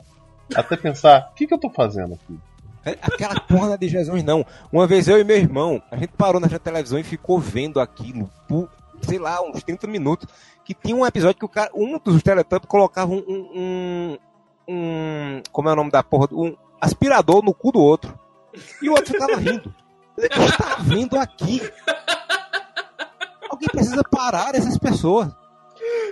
até 0.56 0.76
pensar, 0.78 1.30
o 1.32 1.36
que, 1.36 1.48
que 1.48 1.54
eu 1.54 1.58
tô 1.60 1.70
fazendo 1.70 2.14
aqui? 2.16 2.40
É, 2.86 2.92
Aquela 3.02 3.40
porra 3.42 3.78
de 3.78 3.88
Jesus 3.88 4.24
não. 4.24 4.46
Uma 4.72 4.88
vez 4.88 5.08
eu 5.08 5.20
e 5.20 5.24
meu 5.24 5.38
irmão, 5.38 5.82
a 5.92 5.96
gente 5.98 6.14
parou 6.18 6.40
na 6.42 6.48
televisão 6.48 6.98
e 6.98 7.04
ficou 7.04 7.38
vendo 7.40 7.80
aquilo 7.80 8.30
por, 8.48 8.70
sei 9.02 9.20
lá, 9.20 9.42
uns 9.42 9.64
30 9.64 9.86
minutos. 9.88 10.28
Que 10.66 10.74
tinha 10.74 10.96
um 10.96 11.06
episódio 11.06 11.38
que 11.38 11.46
o 11.46 11.50
cara, 11.50 11.70
um 11.74 12.00
dos 12.00 12.22
Teletubbies 12.24 12.68
colocava 12.68 13.12
um, 13.12 13.18
um, 13.28 14.18
um- 14.68 15.42
Como 15.52 15.70
é 15.70 15.74
o 15.74 15.76
nome 15.76 15.92
da 15.92 16.02
porra? 16.04 16.28
Um 16.32 16.56
aspirador 16.80 17.44
no 17.44 17.54
cu 17.54 17.72
do 17.72 17.80
outro. 17.80 18.18
E 18.82 18.90
o 18.90 18.94
outro 18.94 19.12
ficava 19.14 19.36
rindo. 19.38 19.74
Que 20.16 20.58
tá 20.58 20.78
vendo 20.82 21.18
aqui? 21.18 21.62
Alguém 23.50 23.70
precisa 23.70 24.04
parar 24.04 24.56
essas 24.56 24.78
pessoas. 24.78 25.30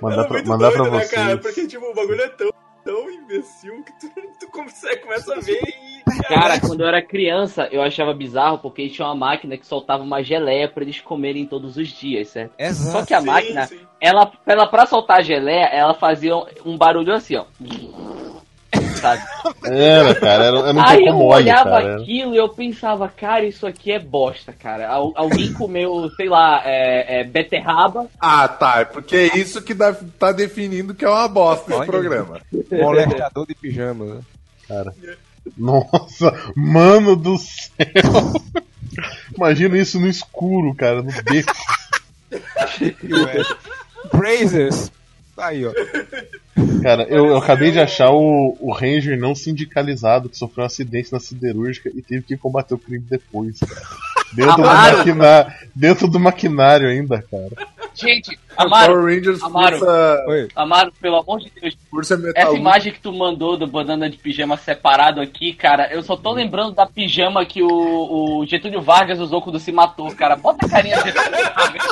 Mandar 0.01 0.21
é 0.21 0.23
pra, 0.23 0.33
muito 0.33 0.49
mandar 0.49 0.71
pra 0.71 0.77
doido, 0.81 0.91
né, 0.93 0.99
vocês. 0.99 1.11
cara? 1.11 1.37
Porque, 1.37 1.67
tipo, 1.67 1.85
o 1.85 1.93
bagulho 1.93 2.21
é 2.21 2.27
tão, 2.29 2.49
tão 2.83 3.09
imbecil 3.09 3.83
que 3.83 3.91
tu, 3.99 4.09
tu 4.39 4.47
consegue, 4.51 5.01
começa 5.01 5.35
a 5.35 5.39
ver 5.39 5.61
e. 5.63 5.99
Cara, 6.27 6.59
quando 6.59 6.81
eu 6.81 6.87
era 6.87 7.01
criança, 7.01 7.67
eu 7.71 7.81
achava 7.81 8.13
bizarro 8.13 8.57
porque 8.59 8.81
eles 8.81 8.93
tinham 8.93 9.09
uma 9.09 9.15
máquina 9.15 9.57
que 9.57 9.65
soltava 9.65 10.03
uma 10.03 10.23
geleia 10.23 10.67
pra 10.67 10.83
eles 10.83 10.99
comerem 10.99 11.45
todos 11.45 11.77
os 11.77 11.87
dias, 11.87 12.29
certo? 12.29 12.53
Exato. 12.57 12.91
Só 12.99 13.05
que 13.05 13.13
a 13.13 13.19
Sim, 13.19 13.25
máquina, 13.27 13.67
sim. 13.67 13.79
ela, 14.01 14.31
ela 14.45 14.67
pra 14.67 14.85
soltar 14.85 15.19
a 15.19 15.21
geleia, 15.21 15.65
ela 15.65 15.93
fazia 15.93 16.35
um 16.65 16.77
barulho 16.77 17.13
assim, 17.13 17.35
ó. 17.35 17.45
Sabe? 18.99 19.21
Era, 19.65 20.15
cara, 20.15 20.43
era, 20.45 20.59
era 20.59 20.73
um 20.73 20.81
Aí 20.81 21.05
eu 21.05 21.13
mole, 21.13 21.43
olhava 21.43 21.69
cara. 21.69 21.95
aquilo 22.01 22.33
e 22.33 22.37
eu 22.37 22.49
pensava, 22.49 23.07
cara, 23.07 23.45
isso 23.45 23.65
aqui 23.65 23.91
é 23.91 23.99
bosta, 23.99 24.51
cara. 24.53 24.87
Al- 24.89 25.13
alguém 25.15 25.51
comeu, 25.53 26.09
sei 26.15 26.27
lá, 26.29 26.61
é, 26.65 27.19
é, 27.19 27.23
beterraba. 27.23 28.07
Ah, 28.19 28.47
tá. 28.47 28.79
É 28.81 28.85
porque 28.85 29.15
é 29.15 29.37
isso 29.37 29.61
que 29.61 29.73
dá- 29.73 29.95
tá 30.17 30.31
definindo 30.31 30.93
que 30.93 31.05
é 31.05 31.09
uma 31.09 31.27
bosta 31.27 31.73
esse 31.75 31.85
programa. 31.85 32.39
Molestador 32.71 33.45
de 33.47 33.55
pijama. 33.55 34.05
né? 34.05 34.21
Nossa, 35.57 36.31
mano 36.55 37.15
do 37.15 37.37
céu! 37.37 38.33
Imagina 39.35 39.77
isso 39.77 39.99
no 39.99 40.07
escuro, 40.07 40.75
cara, 40.75 41.01
no 41.01 41.11
beco. 41.23 41.53
Brazers. 44.13 44.91
Tá 45.35 45.47
aí, 45.47 45.65
ó. 45.65 45.71
Cara, 46.81 47.03
eu, 47.09 47.27
eu 47.27 47.37
acabei 47.37 47.71
de 47.71 47.79
achar 47.79 48.11
o, 48.11 48.57
o 48.59 48.71
Ranger 48.71 49.19
não 49.19 49.35
sindicalizado 49.35 50.29
que 50.29 50.37
sofreu 50.37 50.63
um 50.63 50.67
acidente 50.67 51.11
na 51.11 51.19
siderúrgica 51.19 51.89
e 51.93 52.01
teve 52.01 52.23
que 52.23 52.37
combater 52.37 52.73
o 52.73 52.79
crime 52.79 53.05
depois, 53.07 53.59
cara. 53.59 53.81
Dentro, 54.33 54.55
do, 54.55 54.61
maquina... 54.61 55.55
Dentro 55.75 56.07
do 56.07 56.19
maquinário 56.19 56.89
ainda, 56.89 57.23
cara. 57.23 57.67
Gente, 57.95 58.37
Amaro, 58.55 58.93
Power 58.93 59.15
Rangers 59.15 59.43
Amaro. 59.43 59.79
Força. 59.79 60.47
Amaro, 60.55 60.93
pelo 61.01 61.17
amor 61.17 61.39
de 61.39 61.51
Deus, 61.59 61.77
Força 61.89 62.13
essa 62.13 62.23
Metalúrgica. 62.23 62.59
imagem 62.59 62.93
que 62.93 62.99
tu 62.99 63.11
mandou 63.11 63.57
do 63.57 63.65
banana 63.65 64.09
de 64.09 64.17
pijama 64.17 64.57
separado 64.57 65.21
aqui, 65.21 65.53
cara, 65.53 65.91
eu 65.91 66.03
só 66.03 66.15
tô 66.15 66.31
lembrando 66.31 66.73
da 66.73 66.85
pijama 66.85 67.45
que 67.45 67.63
o, 67.63 68.39
o 68.39 68.45
Getúlio 68.45 68.81
Vargas 68.81 69.19
usou 69.19 69.41
quando 69.41 69.59
se 69.59 69.71
matou, 69.71 70.13
cara. 70.15 70.35
Bota 70.35 70.65
a 70.65 70.69
carinha 70.69 70.97
do 70.97 71.05
Getúlio 71.05 71.53
Vargas. 71.55 71.87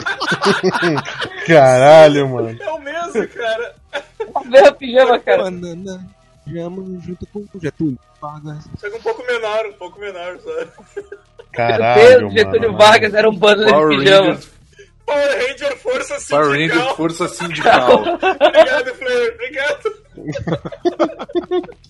Caralho, 1.48 2.30
mano. 2.30 2.58
É 2.62 2.72
o 2.72 2.80
mesmo, 2.80 3.28
cara. 3.30 3.76
A 4.68 4.72
pijama, 4.72 5.20
cara. 5.20 5.44
Banana. 5.44 6.08
Pijama 6.46 7.02
junto 7.02 7.26
com 7.28 7.40
o 7.40 7.60
Getúlio. 7.62 8.00
Vargas. 8.22 8.70
Só 8.78 8.90
que 8.90 8.96
um 8.96 9.02
pouco 9.02 9.26
menor, 9.26 9.66
um 9.66 9.74
pouco 9.74 10.00
menor, 10.00 10.38
sabe? 10.40 10.72
Caralho, 11.58 12.28
o 12.28 12.32
Getúlio 12.32 12.72
mano. 12.72 12.78
Vargas 12.78 13.14
era 13.14 13.30
um 13.30 13.38
Power 13.38 13.58
de 13.58 13.98
pijama. 13.98 14.28
Rangers, 14.28 14.52
Power 15.06 15.48
Ranger 15.48 15.78
Força 15.78 16.18
Power 16.30 16.50
Rangers 16.50 16.72
Sindical. 16.72 16.96
Força 16.96 17.28
Sindical. 17.28 18.02
Obrigado, 18.48 18.96
Flamer. 18.96 19.34
Obrigado. 19.34 19.98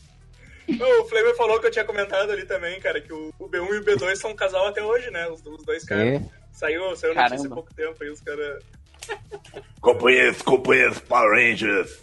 Não, 0.67 1.01
o 1.01 1.05
Flamer 1.05 1.35
falou 1.35 1.59
que 1.59 1.67
eu 1.67 1.71
tinha 1.71 1.85
comentado 1.85 2.31
ali 2.31 2.45
também, 2.45 2.79
cara, 2.79 2.99
que 2.99 3.11
o, 3.13 3.33
o 3.39 3.49
B1 3.49 3.73
e 3.73 3.77
o 3.79 3.85
B2 3.85 4.15
são 4.15 4.31
um 4.31 4.35
casal 4.35 4.67
até 4.67 4.83
hoje, 4.83 5.09
né? 5.11 5.27
Os, 5.27 5.45
os 5.45 5.63
dois 5.63 5.83
caras. 5.85 6.21
É. 6.21 6.21
Saiu, 6.51 6.95
saiu 6.95 7.13
notícia 7.13 7.25
há 7.25 7.29
Caramba. 7.29 7.55
pouco 7.55 7.73
tempo 7.73 7.95
aí, 8.03 8.09
os 8.09 8.21
caras. 8.21 8.63
Companheiros, 9.79 10.41
companheiros 10.41 10.99
Power 10.99 11.31
Rangers, 11.31 11.99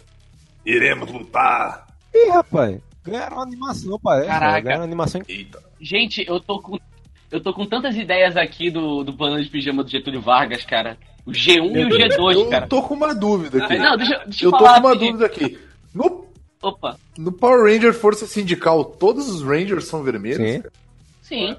iremos 0.65 1.11
lutar. 1.11 1.87
Ih, 2.13 2.29
rapaz. 2.29 2.79
Ganharam 3.03 3.37
uma 3.37 3.43
animação, 3.43 3.99
parece. 3.99 4.27
Caraca. 4.27 4.45
cara. 4.47 4.61
Ganharam 4.61 4.83
animação. 4.83 5.21
Eita. 5.27 5.61
Gente, 5.79 6.25
eu 6.27 6.39
tô 6.39 6.59
com. 6.59 6.79
Eu 7.35 7.41
tô 7.41 7.53
com 7.53 7.65
tantas 7.65 7.97
ideias 7.97 8.37
aqui 8.37 8.71
do, 8.71 9.03
do 9.03 9.11
banana 9.11 9.43
de 9.43 9.49
pijama 9.49 9.83
do 9.83 9.89
Getúlio 9.89 10.21
Vargas, 10.21 10.63
cara. 10.63 10.97
O 11.25 11.31
G1 11.31 11.75
e 11.75 11.83
o 11.85 11.89
G2, 11.89 12.33
Eu 12.33 12.49
cara. 12.49 12.65
tô 12.65 12.81
com 12.81 12.93
uma 12.93 13.13
dúvida 13.13 13.61
aqui. 13.65 13.77
Não, 13.77 13.97
deixa, 13.97 14.21
deixa 14.25 14.45
Eu 14.45 14.51
eu 14.51 14.57
tô 14.57 14.65
falar. 14.65 14.79
com 14.79 14.87
uma 14.87 14.95
dúvida 14.95 15.25
aqui. 15.25 15.59
No, 15.93 16.25
Opa, 16.61 16.95
no 17.17 17.33
Power 17.33 17.65
Ranger 17.73 17.93
Força 17.93 18.25
Sindical, 18.25 18.85
todos 18.85 19.27
os 19.27 19.43
Rangers 19.43 19.83
são 19.85 20.01
vermelhos? 20.01 20.37
Sim. 20.37 20.61
cara? 20.61 20.73
sim. 21.21 21.57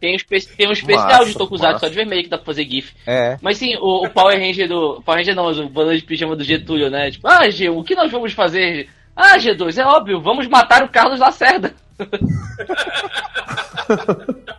Tem 0.00 0.14
um, 0.14 0.16
espe- 0.16 0.56
tem 0.56 0.68
um 0.68 0.72
especial 0.72 1.06
Massa, 1.20 1.26
de 1.26 1.34
Tokusatsu 1.38 1.78
só 1.78 1.88
de 1.88 1.94
vermelho 1.94 2.24
que 2.24 2.28
dá 2.28 2.36
pra 2.36 2.46
fazer 2.46 2.64
GIF. 2.68 2.92
É. 3.06 3.38
Mas 3.40 3.58
sim, 3.58 3.76
o, 3.76 4.04
o 4.04 4.10
Power 4.10 4.36
Ranger 4.36 4.68
do. 4.68 5.00
Power 5.02 5.18
Ranger 5.20 5.36
não, 5.36 5.44
mas 5.44 5.60
o 5.60 5.68
banana 5.68 5.96
de 5.96 6.02
pijama 6.02 6.34
do 6.34 6.42
Getúlio, 6.42 6.90
né? 6.90 7.08
Tipo, 7.12 7.28
ah, 7.28 7.48
G, 7.48 7.68
o 7.70 7.84
que 7.84 7.94
nós 7.94 8.10
vamos 8.10 8.32
fazer? 8.32 8.88
Ah, 9.14 9.38
G2, 9.38 9.78
é 9.80 9.86
óbvio, 9.86 10.20
vamos 10.20 10.48
matar 10.48 10.82
o 10.82 10.88
Carlos 10.88 11.20
Lacerda. 11.20 11.72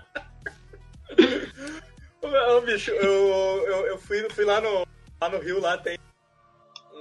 Ô, 2.35 2.61
bicho, 2.61 2.91
eu, 2.91 3.63
eu, 3.67 3.85
eu 3.87 3.97
fui, 3.97 4.27
fui 4.29 4.45
lá, 4.45 4.59
no, 4.61 4.85
lá 5.21 5.29
no 5.29 5.39
Rio, 5.39 5.59
lá 5.59 5.77
tem. 5.77 5.97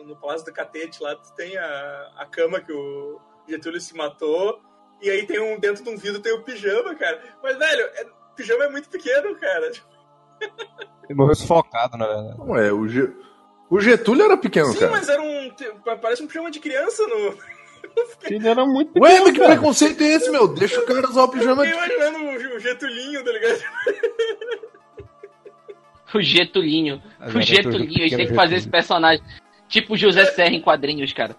No 0.04 0.16
Palácio 0.16 0.46
do 0.46 0.52
Catete, 0.52 1.02
lá 1.02 1.14
tem 1.36 1.56
a, 1.56 2.12
a 2.16 2.26
cama 2.26 2.60
que 2.60 2.72
o 2.72 3.20
Getúlio 3.48 3.80
se 3.80 3.94
matou. 3.96 4.60
E 5.00 5.10
aí 5.10 5.26
tem 5.26 5.40
um. 5.40 5.58
Dentro 5.60 5.84
de 5.84 5.90
um 5.90 5.96
vidro 5.96 6.20
tem 6.20 6.32
o 6.32 6.42
pijama, 6.42 6.94
cara. 6.94 7.22
Mas, 7.42 7.56
velho, 7.56 7.82
é, 7.94 8.04
o 8.04 8.34
pijama 8.34 8.64
é 8.64 8.68
muito 8.70 8.88
pequeno, 8.88 9.34
cara. 9.36 9.70
Ele 10.40 11.14
morreu 11.14 11.34
sufocado, 11.34 11.96
na 11.96 12.06
verdade. 12.06 12.38
Não 12.38 12.56
é, 12.56 12.72
o, 12.72 12.88
Ge- 12.88 13.12
o 13.70 13.80
Getúlio 13.80 14.24
era 14.24 14.36
pequeno, 14.36 14.72
Sim, 14.72 14.80
cara. 14.80 14.90
mas 14.92 15.08
era 15.08 15.22
um. 15.22 15.52
Parece 16.00 16.22
um 16.22 16.26
pijama 16.26 16.50
de 16.50 16.58
criança 16.60 17.06
no. 17.06 17.36
Ele 18.24 18.48
era 18.48 18.64
muito 18.64 18.98
Ué, 19.00 19.20
mas 19.20 19.32
que 19.32 19.38
cara. 19.38 19.52
preconceito 19.52 20.02
é 20.02 20.06
esse, 20.14 20.30
meu? 20.30 20.48
Deixa 20.48 20.80
o 20.80 20.86
cara 20.86 21.08
usar 21.08 21.24
o 21.24 21.28
pijama 21.28 21.64
Fiquei 21.64 21.78
de... 21.80 21.94
imaginando 21.94 22.24
o, 22.24 22.56
o 22.56 22.58
Getulinho, 22.60 23.24
tá 23.24 23.32
ligado? 23.32 23.60
O 26.14 26.20
Getulinho. 26.20 27.02
O 27.34 27.40
Getulinho, 27.40 28.04
a 28.04 28.08
gente 28.08 28.16
tem 28.16 28.26
que 28.26 28.34
fazer 28.34 28.56
esse 28.56 28.68
personagem. 28.68 29.22
Tipo 29.68 29.94
o 29.94 29.96
José 29.96 30.26
Serra 30.26 30.54
em 30.54 30.60
quadrinhos, 30.60 31.12
cara. 31.12 31.34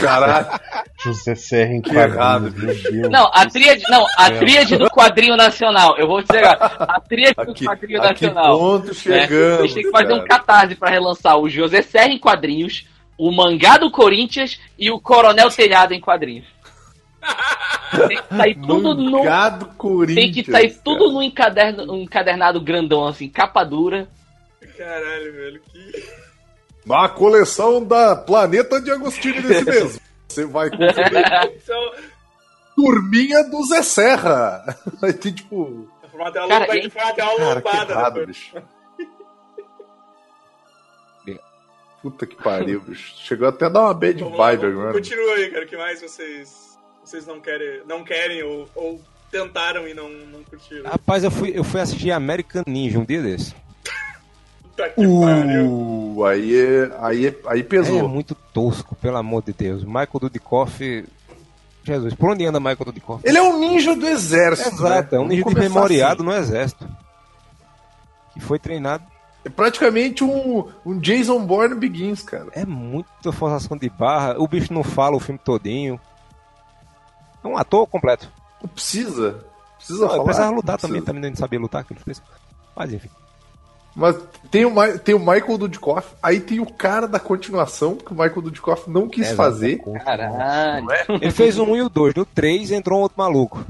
Caralho. 0.00 0.46
José 1.02 1.34
Serra 1.34 1.72
em 1.74 1.80
Que 1.80 1.94
errado. 1.94 2.52
Não, 3.10 3.28
a 3.32 3.46
tríade, 3.46 3.82
não, 3.88 4.04
a 4.16 4.30
tríade 4.30 4.76
do 4.76 4.88
quadrinho 4.90 5.36
nacional. 5.36 5.96
Eu 5.98 6.06
vou 6.06 6.22
dizer 6.22 6.44
agora. 6.44 6.74
A 6.78 7.00
tríade 7.00 7.34
do 7.34 7.52
Aqui, 7.52 7.64
quadrinho 7.64 8.02
a 8.02 8.14
que 8.14 8.26
nacional. 8.26 8.58
ponto 8.58 8.86
né? 8.86 8.90
A 8.90 8.94
chegamos, 8.94 9.62
gente 9.62 9.74
tem 9.74 9.82
que 9.84 9.90
fazer 9.90 10.12
um 10.12 10.24
cara. 10.24 10.28
catarse 10.28 10.74
pra 10.74 10.90
relançar 10.90 11.38
o 11.38 11.48
José 11.48 11.82
Serra 11.82 12.08
em 12.08 12.18
quadrinhos, 12.18 12.86
o 13.18 13.30
mangá 13.30 13.76
do 13.76 13.90
Corinthians 13.90 14.60
e 14.78 14.90
o 14.90 15.00
Coronel 15.00 15.50
Telhado 15.50 15.92
em 15.92 16.00
quadrinhos. 16.00 16.53
Tem 18.08 18.16
que 18.22 18.36
sair 18.36 18.54
tudo 18.60 18.94
no. 18.94 19.22
Tem 20.14 20.32
que 20.32 20.44
sair 20.50 20.70
cara. 20.70 20.80
tudo 20.84 21.12
no 21.12 21.22
encaderno, 21.22 21.92
um 21.92 22.02
encadernado 22.02 22.60
grandão, 22.60 23.06
assim, 23.06 23.28
capa 23.28 23.62
dura. 23.64 24.08
Caralho, 24.76 25.32
velho, 25.32 25.60
que. 25.60 26.04
Na 26.84 27.08
coleção 27.08 27.82
da 27.84 28.14
Planeta 28.16 28.80
de 28.80 28.90
Agostinho 28.90 29.40
desse 29.42 29.64
mesmo. 29.64 30.00
Você 30.28 30.44
vai 30.44 30.68
conferir. 30.70 31.24
Então, 31.62 31.92
Turminha 32.74 33.44
do 33.44 33.62
Zé 33.66 33.82
Serra. 33.82 34.76
Aí 35.00 35.12
tem 35.12 35.32
tipo. 35.32 35.88
Cara, 36.02 36.14
e- 36.14 36.16
uma 36.16 36.32
tela 36.32 36.48
Cara, 36.48 36.66
que 36.66 37.40
lombada. 37.40 37.92
errado, 37.92 38.26
bicho. 38.26 38.56
Puta 42.02 42.26
que 42.26 42.36
pariu, 42.36 42.80
bicho. 42.82 43.14
Chegou 43.16 43.48
até 43.48 43.64
a 43.64 43.68
dar 43.70 43.80
uma 43.80 43.94
bad 43.94 44.22
vibe 44.22 44.66
agora. 44.66 44.92
Continua 44.92 45.34
aí, 45.36 45.50
cara. 45.50 45.64
O 45.64 45.68
que 45.68 45.76
mais 45.76 46.02
vocês, 46.02 46.63
vocês 47.04 47.26
não 47.26 47.40
querem, 47.40 47.82
não 47.86 48.02
querem 48.04 48.42
ou, 48.42 48.68
ou 48.74 49.00
tentaram 49.30 49.86
e 49.86 49.94
não, 49.94 50.08
não 50.08 50.42
curtiram? 50.44 50.90
Rapaz, 50.90 51.24
eu 51.24 51.30
fui, 51.30 51.52
eu 51.54 51.64
fui 51.64 51.80
assistir 51.80 52.10
American 52.10 52.62
Ninja 52.66 52.98
um 52.98 53.04
dia 53.04 53.22
desse. 53.22 53.54
Puta 54.62 54.88
que 54.94 55.06
pariu. 55.06 55.66
Uh, 55.66 56.24
aí, 56.24 56.56
é, 56.56 56.90
aí, 57.00 57.26
é- 57.26 57.36
aí 57.46 57.60
É 57.60 57.62
pesou. 57.64 58.08
muito 58.08 58.34
tosco, 58.34 58.94
pelo 58.96 59.16
amor 59.16 59.42
de 59.42 59.52
Deus. 59.52 59.84
Michael 59.84 60.20
Dudikoff. 60.20 61.04
Jesus, 61.86 62.14
por 62.14 62.30
onde 62.30 62.46
anda 62.46 62.58
Michael 62.58 62.86
Dudikoff? 62.86 63.22
Ele 63.26 63.36
é 63.36 63.42
um 63.42 63.60
ninja 63.60 63.94
do 63.94 64.06
exército. 64.06 64.74
Exato, 64.76 65.14
né? 65.14 65.18
é 65.18 65.20
um 65.20 65.28
ninja 65.28 65.44
desmemoriado 65.44 66.22
assim. 66.22 66.30
no 66.30 66.32
exército. 66.34 66.88
Que 68.32 68.40
foi 68.40 68.58
treinado. 68.58 69.04
É 69.44 69.50
praticamente 69.50 70.24
um, 70.24 70.66
um 70.86 70.98
Jason 70.98 71.44
Bourne 71.44 71.74
Begins, 71.74 72.22
cara. 72.22 72.46
É 72.52 72.64
muita 72.64 73.30
forçação 73.30 73.76
de 73.76 73.90
barra. 73.90 74.36
O 74.38 74.48
bicho 74.48 74.72
não 74.72 74.82
fala 74.82 75.14
o 75.16 75.20
filme 75.20 75.38
todinho. 75.44 76.00
É 77.44 77.48
um 77.48 77.56
ator 77.58 77.86
completo. 77.86 78.28
Precisa. 78.74 79.44
Precisa 79.76 80.00
Não, 80.00 80.06
falar. 80.08 80.16
ele 80.16 80.24
precisava 80.24 80.54
lutar 80.56 80.78
precisa. 80.78 80.88
também, 80.88 81.02
também 81.04 81.30
não 81.30 81.36
sabia 81.36 81.60
lutar, 81.60 81.82
aquele 81.82 82.00
fez. 82.00 82.22
Mas 82.74 82.92
enfim. 82.92 83.08
Mas 83.94 84.16
tem 84.50 84.64
o, 84.64 84.70
Mi- 84.70 84.98
tem 84.98 85.14
o 85.14 85.20
Michael 85.20 85.56
Dudikoff, 85.58 86.08
aí 86.20 86.40
tem 86.40 86.58
o 86.58 86.66
cara 86.66 87.06
da 87.06 87.20
continuação, 87.20 87.94
que 87.94 88.12
o 88.12 88.14
Michael 88.16 88.42
Dudikoff 88.42 88.90
não 88.90 89.08
quis 89.08 89.28
É, 89.28 89.34
fazer. 89.36 89.78
Caralho. 90.04 90.86
Ele 91.08 91.30
fez 91.30 91.58
um 91.58 91.70
1 91.72 91.76
e 91.76 91.82
o 91.82 91.88
2. 91.88 92.14
No 92.16 92.24
3 92.24 92.72
entrou 92.72 92.98
um 92.98 93.02
outro 93.02 93.18
maluco. 93.18 93.64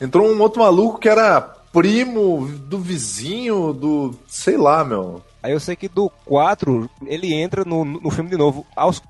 Entrou 0.00 0.26
um 0.28 0.38
outro 0.42 0.60
maluco 0.62 0.98
que 0.98 1.08
era 1.08 1.40
primo 1.72 2.46
do 2.46 2.78
vizinho, 2.78 3.72
do. 3.72 4.14
sei 4.26 4.56
lá, 4.58 4.84
meu. 4.84 5.22
Aí 5.42 5.52
eu 5.52 5.60
sei 5.60 5.74
que 5.76 5.88
do 5.88 6.10
4 6.26 6.90
ele 7.06 7.32
entra 7.32 7.64
no, 7.64 7.82
no 7.84 8.10
filme 8.10 8.28
de 8.28 8.36
novo. 8.36 8.66
Aos 8.76 9.02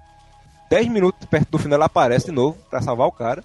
10 0.70 0.86
minutos 0.88 1.26
perto 1.26 1.50
do 1.50 1.58
final 1.58 1.78
ele 1.78 1.84
aparece 1.84 2.26
de 2.26 2.32
novo 2.32 2.56
pra 2.70 2.80
salvar 2.80 3.08
o 3.08 3.12
cara. 3.12 3.42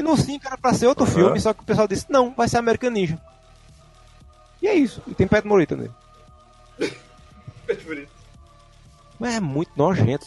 E 0.00 0.02
no 0.02 0.16
5 0.16 0.46
era 0.46 0.56
pra 0.56 0.72
ser 0.72 0.86
outro 0.86 1.04
Aham. 1.04 1.12
filme, 1.14 1.40
só 1.40 1.52
que 1.52 1.60
o 1.60 1.64
pessoal 1.64 1.86
disse: 1.86 2.06
não, 2.08 2.32
vai 2.34 2.48
ser 2.48 2.56
American 2.56 2.90
Ninja. 2.90 3.18
E 4.62 4.66
é 4.66 4.74
isso. 4.74 5.02
E 5.06 5.14
tem 5.14 5.26
Pet 5.28 5.46
Morita 5.46 5.76
nele. 5.76 5.90
Bonito. 7.84 8.08
Mas 9.18 9.34
é 9.34 9.40
muito 9.40 9.70
nojento. 9.76 10.26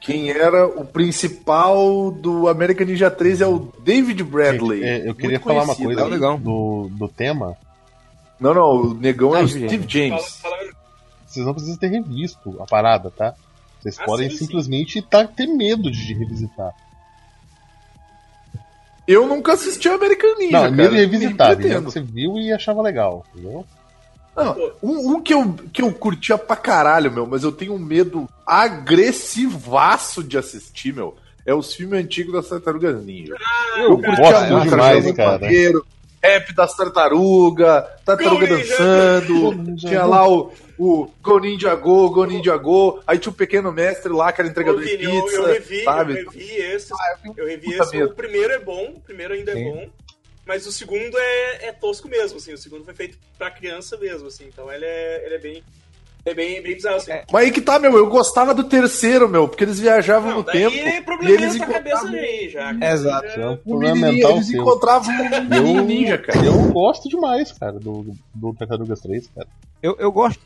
Quem 0.00 0.30
era 0.30 0.66
o 0.66 0.84
principal 0.84 2.10
do 2.12 2.46
American 2.48 2.86
Ninja 2.86 3.10
3 3.10 3.40
é 3.40 3.46
o 3.46 3.72
David 3.82 4.22
Bradley. 4.22 4.84
É, 4.84 5.08
eu 5.08 5.14
queria 5.14 5.38
Muito 5.40 5.44
falar 5.44 5.64
uma 5.64 5.74
coisa 5.74 6.00
É 6.00 6.04
legal. 6.04 6.38
do, 6.38 6.88
do 6.92 7.08
tema. 7.08 7.56
Não, 8.38 8.52
não, 8.54 8.70
o 8.76 8.94
negão 8.94 9.34
é 9.34 9.42
o 9.42 9.48
Steve 9.48 9.84
James. 9.88 10.40
Vocês 11.26 11.44
não 11.44 11.52
precisam 11.54 11.76
ter 11.78 11.88
revisto 11.88 12.62
a 12.62 12.66
parada, 12.66 13.10
tá? 13.10 13.34
Vocês 13.80 13.98
Ah, 13.98 14.04
podem 14.04 14.30
sim, 14.30 14.36
simplesmente 14.38 15.02
tá, 15.02 15.26
ter 15.26 15.46
medo 15.46 15.90
de 15.90 16.12
revisitar. 16.14 16.72
Eu 19.06 19.26
nunca 19.26 19.52
assisti 19.52 19.88
o 19.88 19.94
American 19.94 20.34
Ninja. 20.38 20.52
não, 20.52 21.36
cara. 21.36 21.56
pretendo. 21.56 21.90
Você 21.90 22.00
viu 22.00 22.38
e 22.38 22.52
achava 22.52 22.80
legal, 22.82 23.24
entendeu? 23.34 23.64
Não, 24.36 24.72
um, 24.82 25.12
um 25.12 25.22
que, 25.22 25.32
eu, 25.32 25.54
que 25.72 25.80
eu 25.80 25.92
curtia 25.92 26.36
pra 26.36 26.56
caralho, 26.56 27.12
meu, 27.12 27.26
mas 27.26 27.44
eu 27.44 27.52
tenho 27.52 27.74
um 27.74 27.78
medo 27.78 28.28
agressivaço 28.44 30.24
de 30.24 30.36
assistir, 30.36 30.92
meu, 30.92 31.14
é 31.46 31.54
os 31.54 31.72
filmes 31.72 32.00
antigos 32.04 32.32
das 32.32 32.48
Tartarugas 32.48 33.04
Ninja. 33.04 33.34
eu 33.78 33.96
gosto 33.96 34.62
demais, 34.62 35.04
Cachorro 35.04 35.14
cara. 35.14 35.38
Vampiro, 35.38 35.86
Rap 36.20 36.54
das 36.54 36.74
Tartarugas, 36.74 37.84
Tartaruga 38.04 38.46
dançando, 38.46 39.76
tinha 39.76 40.04
lá 40.04 40.28
o, 40.28 40.50
o 40.78 41.08
Go 41.22 41.38
Ninja 41.38 41.74
Go, 41.74 42.10
Go 42.10 42.24
Ninja 42.24 42.56
Go, 42.56 43.00
aí 43.06 43.18
tinha 43.18 43.32
o 43.32 43.34
Pequeno 43.34 43.72
Mestre 43.72 44.12
lá, 44.12 44.32
que 44.32 44.40
era 44.40 44.48
entregador 44.50 44.82
de 44.82 44.96
Vini, 44.96 45.04
eu, 45.16 45.22
pizza, 45.24 45.36
eu 45.36 45.46
revi, 45.46 45.84
sabe? 45.84 46.12
eu 46.20 46.30
revi 46.30 46.56
esse. 46.56 46.92
eu 47.36 47.46
revi 47.46 47.70
puta 47.70 47.82
esse. 47.84 47.96
medo. 47.96 48.10
O 48.10 48.14
primeiro 48.14 48.52
é 48.52 48.58
bom, 48.58 48.92
o 48.96 49.00
primeiro 49.00 49.34
ainda 49.34 49.52
Sim. 49.52 49.68
é 49.68 49.72
bom. 49.72 49.90
Mas 50.46 50.66
o 50.66 50.72
segundo 50.72 51.16
é, 51.18 51.68
é 51.68 51.72
tosco 51.72 52.06
mesmo, 52.08 52.36
assim. 52.36 52.52
O 52.52 52.58
segundo 52.58 52.84
foi 52.84 52.94
feito 52.94 53.16
pra 53.38 53.50
criança 53.50 53.96
mesmo, 53.96 54.28
assim. 54.28 54.44
Então 54.46 54.70
ele 54.70 54.84
é, 54.84 55.26
ele 55.26 55.34
é 55.36 55.38
bem. 55.38 55.62
É 56.26 56.32
bem, 56.32 56.62
bem 56.62 56.74
bizarro, 56.74 56.96
assim. 56.96 57.12
Mas 57.30 57.44
aí 57.44 57.50
que 57.50 57.60
tá, 57.60 57.78
meu, 57.78 57.94
eu 57.98 58.06
gostava 58.08 58.54
do 58.54 58.64
terceiro, 58.64 59.28
meu, 59.28 59.46
porque 59.46 59.62
eles 59.62 59.78
viajavam 59.78 60.30
Não, 60.30 60.36
no 60.38 60.42
daí 60.42 60.58
tempo. 60.70 60.74
é 60.74 61.28
e 61.28 61.32
eles 61.32 61.56
tua 61.56 61.66
cabeça 61.66 61.96
encontravam 62.06 62.18
aí, 62.18 62.48
já. 62.48 62.72
Exato. 62.92 63.26
É 63.26 63.48
um 63.50 63.56
problema 63.58 64.08
eles 64.08 64.46
seu. 64.46 64.60
encontravam 64.62 65.14
um 65.14 65.54
Eu, 65.78 65.84
ninja, 65.84 66.16
cara. 66.16 66.42
eu 66.42 66.54
gosto 66.72 67.10
demais, 67.10 67.52
cara, 67.52 67.78
do, 67.78 68.06
do 68.34 68.54
Tartarugas 68.54 69.00
3, 69.02 69.28
cara. 69.34 69.46
Eu, 69.82 69.96
eu 69.98 70.10
gosto. 70.10 70.40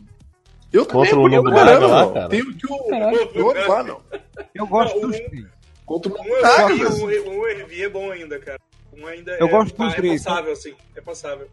Eu 0.72 0.84
também, 0.84 1.10
Contra 1.10 1.18
o 1.18 1.26
Lobo 1.26 1.50
Braga 1.50 1.86
lá, 1.86 2.12
cara. 2.12 2.28
Tem 2.28 2.42
o 2.42 2.54
que 2.54 2.66
o 2.66 2.72
outro 2.72 3.68
lá, 3.68 3.82
meu. 3.82 4.02
Eu 4.54 4.66
gosto 4.66 5.00
Não, 5.00 5.08
dos 5.08 5.18
um- 5.18 5.28
três. 5.28 5.46
Contra 5.86 6.12
o 6.12 6.14
Um 6.20 6.40
Braga, 6.40 6.74
um, 6.74 7.40
um 7.40 7.46
é 7.46 7.88
bom 7.88 8.10
ainda, 8.10 8.38
cara. 8.38 8.60
Um 8.96 9.06
ainda 9.06 9.32
Eu 9.38 9.46
é, 9.46 9.50
gosto 9.50 9.76
dos 9.76 9.92
é 9.92 9.96
três. 9.96 10.24
passável, 10.24 10.52
assim. 10.52 10.74
É 10.94 11.00
passável. 11.00 11.48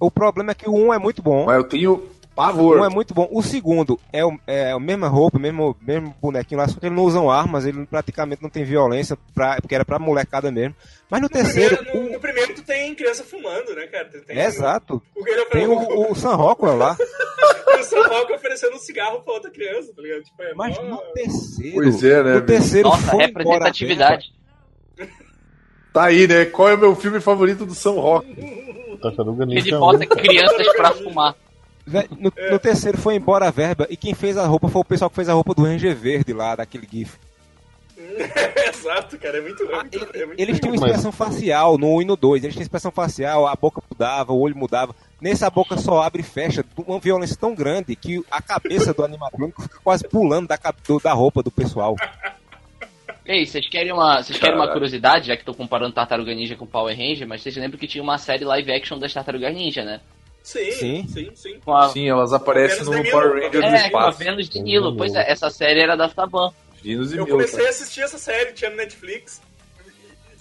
O 0.00 0.10
problema 0.10 0.52
é 0.52 0.54
que 0.54 0.68
o 0.68 0.74
1 0.74 0.94
é 0.94 0.98
muito 0.98 1.22
bom. 1.22 1.46
Mas 1.46 1.56
eu 1.56 1.64
tenho 1.64 2.08
pavor. 2.46 2.78
1 2.80 2.84
é 2.84 2.88
muito 2.88 3.12
bom. 3.14 3.28
O 3.32 3.42
segundo 3.42 3.98
é, 4.12 4.24
o, 4.24 4.38
é 4.46 4.70
a 4.72 4.78
mesma 4.78 5.08
roupa, 5.08 5.38
mesmo, 5.38 5.76
mesmo 5.80 6.14
bonequinho 6.20 6.60
lá, 6.60 6.68
só 6.68 6.78
que 6.78 6.86
eles 6.86 6.96
não 6.96 7.04
usam 7.04 7.30
armas, 7.30 7.66
ele 7.66 7.84
praticamente 7.86 8.42
não 8.42 8.48
tem 8.48 8.64
violência, 8.64 9.18
pra, 9.34 9.56
porque 9.60 9.74
era 9.74 9.84
pra 9.84 9.98
molecada 9.98 10.50
mesmo. 10.50 10.74
Mas 11.10 11.20
no 11.20 11.28
terceiro, 11.28 11.76
Primeiro, 11.78 12.04
no, 12.06 12.12
no 12.12 12.20
primeiro 12.20 12.54
tu 12.54 12.62
tem 12.62 12.94
criança 12.94 13.24
fumando, 13.24 13.74
né, 13.74 13.86
cara? 13.86 14.08
Tem, 14.26 14.38
é 14.38 14.44
exato. 14.46 15.02
O, 15.16 15.24
Tem 15.50 15.66
o, 15.66 16.10
o 16.12 16.14
Sam 16.14 16.34
Rockwell 16.36 16.76
lá. 16.76 16.96
o 17.80 17.82
Sam 17.82 18.02
Rockwell 18.02 18.36
oferecendo 18.36 18.76
um 18.76 18.78
cigarro 18.78 19.20
pra 19.22 19.34
outra 19.34 19.50
criança, 19.50 19.92
tá 19.94 20.02
ligado? 20.02 20.22
Tipo, 20.22 20.42
é 20.42 20.54
Mas 20.54 20.76
mó- 20.78 20.84
no 20.84 20.98
terceiro. 21.14 21.74
Pois 21.74 22.04
é, 22.04 22.22
né, 22.22 22.34
No 22.34 22.42
terceiro 22.46 22.88
Nossa, 22.88 23.10
foi 23.10 23.24
representatividade. 23.26 24.32
Tá 25.92 26.04
aí, 26.04 26.28
né? 26.28 26.44
Qual 26.44 26.68
é 26.68 26.74
o 26.74 26.78
meu 26.78 26.94
filme 26.94 27.20
favorito 27.20 27.64
do 27.64 27.74
São 27.74 27.98
Roque? 27.98 28.34
Tartaruga 29.00 29.44
Ele 29.44 29.70
bota 29.72 30.04
1, 30.04 30.08
cara. 30.08 30.20
crianças 30.22 30.72
pra 30.76 30.92
fumar. 30.92 31.34
No, 32.18 32.32
no 32.50 32.58
terceiro 32.58 32.98
foi 32.98 33.14
embora 33.14 33.48
a 33.48 33.50
verba 33.50 33.86
e 33.90 33.96
quem 33.96 34.14
fez 34.14 34.36
a 34.36 34.46
roupa 34.46 34.68
foi 34.68 34.80
o 34.80 34.84
pessoal 34.84 35.08
que 35.08 35.16
fez 35.16 35.28
a 35.28 35.32
roupa 35.32 35.54
do 35.54 35.62
Ranger 35.62 35.94
Verde 35.94 36.32
lá, 36.32 36.56
daquele 36.56 36.86
GIF. 36.90 37.16
Exato, 38.68 39.18
cara. 39.18 39.38
É 39.38 39.40
muito, 39.40 39.62
é 39.62 39.76
muito, 39.76 40.16
é 40.16 40.26
muito 40.26 40.40
Eles 40.40 40.60
tinham 40.60 40.72
Mas- 40.72 40.82
expressão 40.82 41.12
facial 41.12 41.76
no 41.76 41.96
1 41.96 42.02
e 42.02 42.04
no 42.04 42.16
2. 42.16 42.44
Eles 42.44 42.54
tinham 42.54 42.62
expressão 42.62 42.90
facial, 42.90 43.46
a 43.46 43.54
boca 43.54 43.82
mudava, 43.90 44.32
o 44.32 44.40
olho 44.40 44.56
mudava. 44.56 44.94
Nesse 45.20 45.44
a 45.44 45.50
boca 45.50 45.76
só 45.76 46.02
abre 46.02 46.20
e 46.20 46.24
fecha, 46.24 46.64
uma 46.86 47.00
violência 47.00 47.36
tão 47.36 47.54
grande 47.54 47.96
que 47.96 48.22
a 48.30 48.40
cabeça 48.40 48.94
do 48.94 49.04
animatrônico 49.04 49.62
fica 49.62 49.78
quase 49.82 50.06
pulando 50.06 50.46
da, 50.46 50.58
da 51.02 51.12
roupa 51.12 51.42
do 51.42 51.50
pessoal. 51.50 51.96
Ei, 53.26 53.44
vocês 53.44 53.68
querem 53.68 53.92
uma, 53.92 54.22
vocês 54.22 54.38
querem 54.38 54.54
uma 54.56 54.72
curiosidade, 54.72 55.26
já 55.26 55.36
que 55.36 55.44
tô 55.44 55.52
comparando 55.52 55.92
Tartaruga 55.92 56.34
Ninja 56.34 56.56
com 56.56 56.66
Power 56.66 56.96
Ranger, 56.96 57.26
mas 57.26 57.42
vocês 57.42 57.56
lembram 57.56 57.78
que 57.78 57.86
tinha 57.86 58.02
uma 58.02 58.16
série 58.16 58.44
live 58.44 58.72
action 58.72 58.98
das 58.98 59.12
Tartarugas 59.12 59.52
Ninja, 59.52 59.84
né? 59.84 60.00
Sim, 60.48 60.72
Sim. 60.72 61.06
sim, 61.12 61.30
sim. 61.34 61.58
A, 61.66 61.88
Sim, 61.90 62.08
elas 62.08 62.32
aparecem 62.32 62.82
no. 62.82 62.92
Power 63.10 63.34
Ranger 63.34 63.50
do 63.50 63.58
é, 63.58 63.68
com 63.70 63.76
a 63.76 63.86
espaço. 64.08 64.18
Vênus 64.18 64.48
de 64.48 64.60
Nilo. 64.62 64.96
Pois 64.96 65.14
é, 65.14 65.30
essa 65.30 65.50
série 65.50 65.80
era 65.80 65.94
da 65.94 66.08
Saban. 66.08 66.50
Venus 66.82 67.12
e 67.12 67.16
Eu 67.18 67.24
Milo, 67.26 67.36
comecei 67.36 67.56
cara. 67.58 67.68
a 67.68 67.70
assistir 67.70 68.00
essa 68.00 68.16
série, 68.16 68.52
tinha 68.54 68.70
no 68.70 68.76
Netflix. 68.76 69.42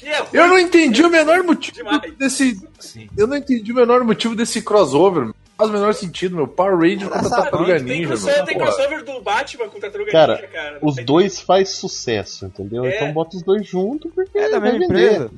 É 0.01 0.19
ruim 0.19 0.29
Eu 0.31 0.47
não 0.47 0.57
entendi 0.59 1.03
o 1.03 1.09
menor 1.09 1.43
motivo 1.43 1.75
demais. 1.75 2.15
desse. 2.15 2.57
Sim. 2.79 3.09
Eu 3.17 3.27
não 3.27 3.35
entendi 3.35 3.69
o 3.73 3.75
menor 3.75 4.01
motivo 4.05 4.33
desse 4.33 4.61
crossover. 4.61 5.25
Não 5.25 5.35
faz 5.57 5.69
o 5.69 5.73
menor 5.73 5.93
sentido, 5.93 6.37
meu. 6.37 6.47
Power 6.47 6.77
Ranger 6.77 7.09
contra 7.09 7.29
Tartaruga 7.29 7.75
Tem, 7.75 7.83
Ninja, 7.83 8.07
crossover, 8.07 8.35
meu. 8.37 8.45
tem 8.45 8.57
crossover 8.59 9.03
do 9.03 9.21
Batman 9.21 9.67
com 9.67 9.79
Tartaruga 9.81 10.11
Cara, 10.13 10.35
Ninja, 10.35 10.47
cara. 10.47 10.79
Os 10.81 10.95
Tem- 10.95 11.03
dois 11.05 11.41
faz 11.41 11.69
sucesso, 11.71 12.45
entendeu? 12.45 12.85
É. 12.85 12.95
Então 12.95 13.11
bota 13.11 13.35
os 13.35 13.43
dois 13.43 13.67
juntos 13.67 14.09
porque 14.15 14.37
É 14.37 14.49
da 14.51 14.59
mesma 14.61 14.85
empresa. 14.85 15.29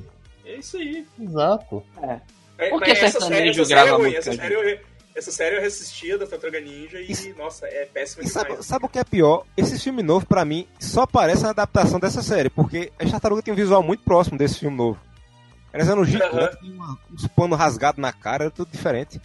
É 0.46 0.54
isso 0.56 0.76
aí. 0.76 1.04
Exato. 1.20 1.82
É, 2.04 2.20
Por 2.68 2.80
mas 2.80 2.98
que 2.98 3.04
essa 3.04 3.20
sertanejo 3.20 3.28
série, 3.30 3.48
essa 3.50 3.64
série 3.64 3.68
grava 3.68 3.88
é 3.88 3.92
ruim. 3.92 4.02
música 4.14 4.18
Essa 4.30 4.42
série, 4.42 4.54
eu, 4.54 4.78
essa 5.14 5.30
série 5.32 5.56
eu 5.56 5.60
reassistia 5.60 6.18
da 6.18 6.26
Tartaruga 6.26 6.60
Ninja 6.60 7.00
e, 7.00 7.10
Isso- 7.10 7.34
nossa, 7.36 7.66
é 7.66 7.86
péssima 7.86 8.22
E 8.24 8.28
sabe, 8.28 8.48
demais. 8.50 8.66
sabe 8.66 8.84
o 8.84 8.88
que 8.88 8.98
é 8.98 9.04
pior? 9.04 9.44
Esse 9.56 9.78
filme 9.78 10.02
novo, 10.02 10.26
pra 10.26 10.44
mim, 10.44 10.66
só 10.78 11.06
parece 11.06 11.42
uma 11.42 11.50
adaptação 11.50 11.98
dessa 11.98 12.22
série, 12.22 12.50
porque 12.50 12.92
a 12.98 13.08
tartaruga 13.08 13.42
tem 13.42 13.52
um 13.52 13.56
visual 13.56 13.82
muito 13.82 14.02
próximo 14.04 14.36
desse 14.38 14.58
filme 14.60 14.76
novo. 14.76 14.98
Elas 15.72 15.88
eram 15.88 16.04
gigantes, 16.04 16.58
tinham 16.58 16.74
uma- 16.74 16.98
uns 17.12 17.26
panos 17.28 17.58
rasgados 17.58 18.00
na 18.00 18.12
cara, 18.12 18.44
era 18.44 18.50
tudo 18.50 18.70
diferente. 18.70 19.20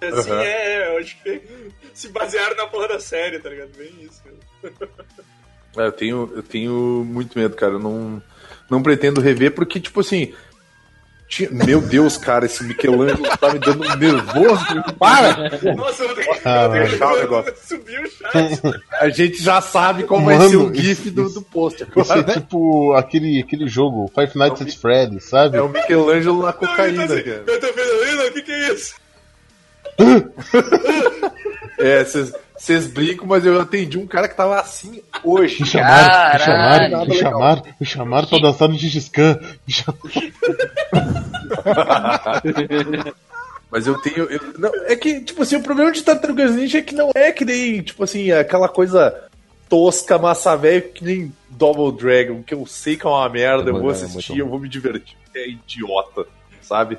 Assim, 0.00 0.30
Aham. 0.30 0.42
é, 0.42 0.92
eu 0.94 0.98
acho 0.98 1.22
que 1.22 1.40
se 1.94 2.08
basearam 2.08 2.54
na 2.56 2.66
porra 2.66 2.88
da 2.88 3.00
série, 3.00 3.38
tá 3.38 3.48
ligado? 3.48 3.70
Bem 3.76 3.92
isso. 4.02 4.22
cara. 4.22 4.74
É, 5.78 5.86
eu 5.86 5.92
tenho, 5.92 6.32
eu 6.34 6.42
tenho 6.42 6.72
muito 7.06 7.38
medo, 7.38 7.54
cara. 7.54 7.74
Eu 7.74 7.78
não, 7.78 8.22
não 8.70 8.82
pretendo 8.82 9.20
rever, 9.20 9.54
porque, 9.54 9.78
tipo 9.80 10.00
assim. 10.00 10.34
Tinha- 11.28 11.50
Meu 11.50 11.80
Deus, 11.80 12.16
cara, 12.16 12.46
esse 12.46 12.62
Michelangelo 12.64 13.22
tá 13.38 13.52
me 13.52 13.58
dando 13.58 13.84
um 13.84 13.96
nervoso. 13.96 14.64
Para! 14.98 15.36
Nossa, 15.74 16.04
eu 16.04 16.14
tenho, 16.14 16.32
Ah, 16.44 16.64
eu 16.64 16.70
tenho 16.72 16.88
deixar 16.88 17.12
o 17.12 17.16
negócio. 17.18 17.54
Subiu 17.66 18.02
o 18.02 18.06
chat. 18.08 18.60
A 19.00 19.08
gente 19.08 19.42
já 19.42 19.60
sabe 19.60 20.04
qual 20.04 20.20
vai 20.22 20.36
Mano, 20.38 20.50
ser 20.50 20.56
o 20.56 20.74
GIF 20.74 21.10
do, 21.10 21.22
isso- 21.26 21.34
do 21.34 21.42
post 21.42 21.84
Isso 21.96 22.12
é 22.12 22.22
tipo 22.22 22.92
aquele, 22.94 23.40
aquele 23.40 23.66
jogo, 23.68 24.10
Five 24.14 24.32
Nights 24.38 24.62
at 24.62 24.74
Freddy's, 24.80 25.24
sabe? 25.24 25.56
É 25.58 25.62
o 25.62 25.68
Michelangelo 25.68 26.42
na 26.42 26.42
Não, 26.42 26.48
ele 26.48 26.52
tá 26.52 26.66
cocaína, 26.68 27.04
assim, 27.04 27.22
cara. 27.22 27.44
Eu 27.46 27.60
tô 27.60 27.66
vendo 27.72 28.02
ali, 28.02 28.12
não, 28.16 28.26
o 28.26 28.32
que 28.32 28.42
que 28.42 28.52
é 28.52 28.72
isso? 28.72 28.94
É, 31.78 32.04
Vocês 32.04 32.86
brincam, 32.86 33.26
mas 33.26 33.44
eu 33.44 33.60
atendi 33.60 33.98
um 33.98 34.06
cara 34.06 34.28
que 34.28 34.36
tava 34.36 34.58
assim 34.58 35.02
hoje. 35.22 35.60
Me 35.60 35.66
chamaram, 35.66 36.32
me 36.32 36.38
chamaram, 36.44 36.88
me 36.88 37.06
legal. 37.12 37.16
chamaram, 37.32 37.62
me 37.80 37.86
chamaram 37.86 38.28
pra 38.28 38.38
dançar 38.38 38.68
no. 38.68 38.74
Me 38.74 39.72
chamaram. 39.72 39.96
Mas 43.70 43.86
eu 43.86 44.00
tenho. 44.00 44.24
eu- 44.30 44.54
não, 44.58 44.70
é 44.84 44.94
que, 44.96 45.20
tipo 45.20 45.42
assim, 45.42 45.56
o 45.56 45.62
problema 45.62 45.90
de 45.92 46.02
Tartarugas 46.02 46.54
Ninja 46.54 46.78
é 46.78 46.82
que 46.82 46.94
não 46.94 47.10
é 47.14 47.32
que 47.32 47.44
nem, 47.44 47.82
tipo 47.82 48.02
assim, 48.04 48.30
aquela 48.30 48.68
coisa 48.68 49.24
tosca, 49.68 50.16
massa 50.18 50.56
velha, 50.56 50.80
que 50.80 51.04
nem 51.04 51.32
Double 51.50 51.92
Dragon, 52.00 52.42
que 52.42 52.54
eu 52.54 52.64
sei 52.66 52.96
que 52.96 53.04
é 53.06 53.10
uma 53.10 53.28
merda, 53.28 53.70
eu 53.70 53.80
vou 53.80 53.90
é 53.90 53.92
assistir, 53.92 54.38
eu 54.38 54.48
vou 54.48 54.60
me 54.60 54.68
divertir, 54.68 55.16
é 55.34 55.48
idiota, 55.48 56.24
sabe? 56.62 56.96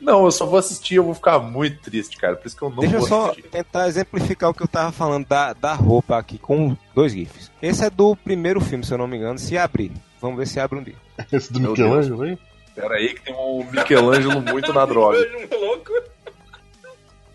Não, 0.00 0.24
eu 0.26 0.30
só 0.30 0.44
vou 0.44 0.58
assistir 0.58 0.94
e 0.94 0.96
eu 0.98 1.04
vou 1.04 1.14
ficar 1.14 1.38
muito 1.38 1.80
triste, 1.82 2.16
cara. 2.18 2.36
Por 2.36 2.46
isso 2.46 2.56
que 2.56 2.62
eu 2.62 2.68
não 2.70 2.76
Deixa 2.78 2.96
eu 2.96 3.00
vou 3.00 3.08
só 3.08 3.30
assistir. 3.30 3.48
tentar 3.48 3.88
exemplificar 3.88 4.50
o 4.50 4.54
que 4.54 4.62
eu 4.62 4.68
tava 4.68 4.92
falando 4.92 5.26
da, 5.26 5.52
da 5.54 5.72
roupa 5.72 6.18
aqui 6.18 6.38
com 6.38 6.76
dois 6.94 7.12
GIFs. 7.12 7.50
Esse 7.62 7.84
é 7.84 7.90
do 7.90 8.14
primeiro 8.14 8.60
filme, 8.60 8.84
se 8.84 8.92
eu 8.92 8.98
não 8.98 9.06
me 9.06 9.16
engano, 9.16 9.38
se 9.38 9.56
abrir. 9.56 9.92
Vamos 10.20 10.36
ver 10.36 10.46
se 10.46 10.60
abre 10.60 10.78
um 10.78 10.82
dia. 10.82 10.94
Esse 11.32 11.52
do 11.52 11.60
Meu 11.60 11.70
Michelangelo, 11.70 12.26
hein? 12.26 12.38
Pera 12.74 12.94
aí 12.96 13.14
que 13.14 13.22
tem 13.22 13.34
um 13.34 13.64
Michelangelo 13.70 14.40
muito 14.42 14.72
na 14.72 14.84
droga. 14.84 15.18
Um 15.18 15.60
louco. 15.66 15.92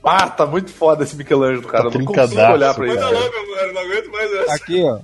Ah, 0.04 0.28
tá 0.30 0.46
muito 0.48 0.72
foda 0.72 1.04
esse 1.04 1.16
Michelangelo, 1.16 1.64
cara. 1.68 1.90
Tá 1.90 1.96
eu 1.96 2.00
não 2.00 2.06
consigo 2.06 2.42
olhar 2.42 2.74
pra 2.74 2.86
ele. 2.88 2.96
Manda 2.96 3.08
cara. 3.12 3.20
logo, 3.20 3.36
mano. 3.36 3.62
eu 3.62 3.74
Não 3.74 3.82
aguento 3.82 4.12
mais 4.12 4.34
essa. 4.34 4.54
Aqui, 4.54 4.84
ó. 4.84 5.00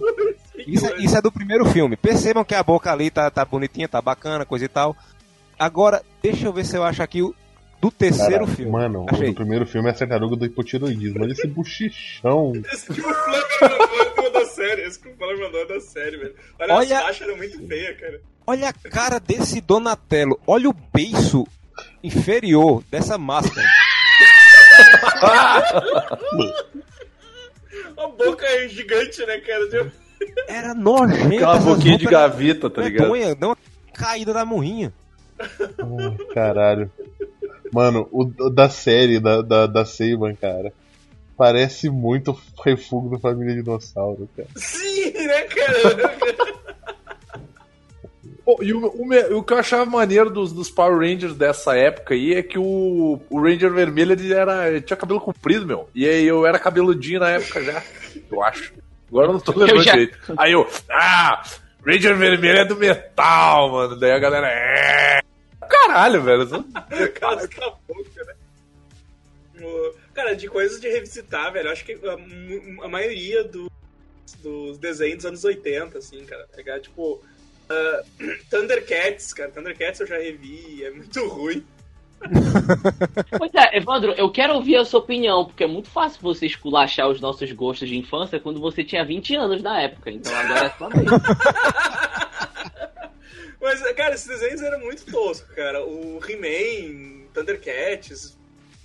Isso, 0.66 0.86
é- 0.88 0.98
isso 0.98 1.18
é 1.18 1.22
do 1.22 1.32
primeiro 1.32 1.66
filme. 1.66 1.96
Percebam 1.96 2.44
que 2.44 2.56
a 2.56 2.64
boca 2.64 2.92
ali 2.92 3.10
tá, 3.12 3.30
tá 3.30 3.46
bonitinha, 3.46 3.88
tá 3.88 4.02
bacana, 4.02 4.46
coisa 4.46 4.66
e 4.66 4.68
tal. 4.68 4.96
Agora, 5.58 6.04
deixa 6.22 6.46
eu 6.48 6.54
ver 6.54 6.66
se 6.66 6.76
eu 6.76 6.84
acho 6.84 7.02
aqui 7.04 7.22
o 7.22 7.34
do 7.82 7.92
terceiro 7.92 8.46
Cara, 8.46 8.56
filme. 8.56 8.72
Mano, 8.72 9.06
o 9.06 9.14
Achei. 9.14 9.30
do 9.30 9.36
primeiro 9.36 9.66
filme 9.66 9.88
é 9.88 9.92
a 9.92 9.96
tartaruga 9.96 10.36
do 10.36 10.46
hipotiroidismo. 10.46 11.24
Olha 11.24 11.32
esse 11.32 11.48
bochichão. 11.48 12.54
Esse 12.74 12.94
que 12.94 13.02
o 13.02 13.04
Flamengo 13.04 13.48
mandou 14.18 14.32
da 14.32 14.46
série. 14.46 14.82
Esse 14.84 15.00
que 15.00 15.10
o 15.10 15.16
Flamengo 15.16 15.42
mandou 15.42 15.68
da 15.68 15.80
série, 15.80 16.18
velho. 16.18 16.36
Olha, 16.60 16.74
Olha- 16.74 16.98
as 16.98 17.04
faixas 17.06 17.28
eram 17.28 17.38
muito 17.38 17.68
feias, 17.68 18.00
cara. 18.00 18.22
Olha 18.48 18.70
a 18.70 18.74
cara 18.74 19.20
desse 19.20 19.62
Donatello. 19.62 20.40
Olha 20.48 20.70
o 20.70 20.76
beiço 20.94 21.46
inferior 22.04 22.84
dessa 22.90 23.18
máscara. 23.18 23.68
A 27.98 28.08
boca 28.08 28.46
é 28.46 28.68
gigante, 28.68 29.26
né, 29.26 29.38
cara? 29.40 29.68
Tipo, 29.70 29.92
Era 30.48 30.74
nojento. 30.74 31.36
Aquela 31.36 31.60
boquinha 31.60 31.98
de 31.98 32.06
gaveta, 32.06 32.70
tá 32.70 32.82
ligado? 32.84 33.12
Deu 33.36 33.50
uma 33.50 33.58
caída 33.94 34.34
da 34.34 34.46
morrinha. 34.46 34.94
Ai, 35.40 36.26
caralho. 36.34 36.92
Mano, 37.74 38.08
o 38.12 38.24
o 38.24 38.50
da 38.50 38.70
série 38.70 39.20
da, 39.20 39.42
da, 39.42 39.66
da 39.68 39.86
Seiban, 39.86 40.34
cara. 40.36 40.72
Parece 41.38 41.88
muito 41.90 42.32
o 42.32 42.62
refúgio 42.64 43.12
da 43.12 43.20
família 43.20 43.54
dinossauro, 43.56 44.28
cara. 44.36 44.50
Sim, 44.56 45.12
né, 45.14 45.42
cara? 45.44 46.18
E 48.62 48.74
o, 48.74 48.86
o 48.88 49.38
o 49.38 49.44
que 49.44 49.52
eu 49.54 49.58
achava 49.58 49.86
maneiro 49.86 50.30
dos, 50.30 50.54
dos 50.54 50.70
Power 50.70 50.98
Rangers 51.00 51.36
dessa 51.36 51.76
época 51.76 52.14
aí 52.14 52.34
é 52.34 52.42
que 52.42 52.58
o, 52.58 53.20
o 53.30 53.42
Ranger 53.42 53.72
vermelho 53.74 54.14
ele 54.14 54.34
era, 54.34 54.70
ele 54.70 54.82
tinha 54.82 54.96
cabelo 54.96 55.20
comprido, 55.20 55.66
meu. 55.66 55.90
E 55.94 56.08
aí 56.08 56.26
eu 56.26 56.46
era 56.46 56.58
cabeludinho 56.58 57.20
na 57.20 57.30
época 57.32 57.62
já, 57.62 57.84
eu 58.32 58.42
acho. 58.44 58.74
Agora 59.10 59.28
eu 59.28 59.34
não 59.34 59.40
tô 59.42 59.52
lembrando 59.52 59.84
já- 59.84 59.92
direito. 59.92 60.18
Aí 60.38 60.54
eu, 60.54 60.66
ah, 60.90 61.44
Ranger 61.86 62.16
vermelho 62.18 62.60
é 62.60 62.66
do 62.66 62.78
metal, 62.78 63.70
mano. 63.72 64.00
Daí 64.00 64.12
a 64.12 64.20
galera, 64.20 64.48
é. 64.50 65.20
Caralho, 65.70 66.22
velho. 66.24 66.48
Cala 67.20 67.42
a 67.44 67.70
boca, 67.88 68.24
né? 68.26 68.34
Cara, 70.14 70.36
de 70.36 70.48
coisas 70.48 70.80
de 70.80 70.88
revisitar, 70.90 71.52
velho. 71.52 71.68
eu 71.68 71.72
Acho 71.72 71.84
que 71.86 71.94
a, 71.94 72.86
a 72.86 72.88
maioria 72.88 73.44
do- 73.44 73.72
dos 74.44 74.78
desenhos 74.78 75.18
dos 75.18 75.26
anos 75.26 75.44
80, 75.44 75.98
assim, 75.98 76.24
cara. 76.26 76.48
Pegar, 76.56 76.80
tipo. 76.80 77.22
ah, 77.70 78.04
Thundercats, 78.50 79.34
cara. 79.34 79.50
Thundercats 79.52 80.00
eu 80.00 80.08
já 80.08 80.18
revi, 80.18 80.84
é 80.84 80.92
muito 80.92 81.28
ruim. 81.28 81.66
Pois 83.38 83.52
é, 83.54 83.78
Evandro, 83.78 84.12
eu 84.14 84.30
quero 84.32 84.56
ouvir 84.56 84.76
a 84.78 84.84
sua 84.86 85.00
opinião, 85.00 85.46
porque 85.46 85.64
é 85.64 85.68
muito 85.68 85.88
fácil 85.90 86.20
você 86.22 86.48
esculachar 86.48 87.08
os 87.08 87.22
nossos 87.22 87.52
gostos 87.52 87.88
de 87.88 87.96
infância 87.96 88.40
quando 88.40 88.60
você 88.60 88.84
tinha 88.84 89.06
20 89.06 89.36
anos 89.36 89.62
na 89.62 89.80
época. 89.82 90.10
Então 90.10 90.36
agora 90.36 90.66
é 90.66 90.70
sua 90.72 90.90
vez. 90.90 91.06
Mas, 93.62 93.82
cara, 93.94 94.14
esses 94.16 94.28
desenhos 94.28 94.62
eram 94.62 94.80
muito 94.80 95.06
toscos, 95.06 95.54
cara. 95.56 95.84
O 95.84 96.20
He-Man, 96.28 97.26
Thundercats, 97.34 98.38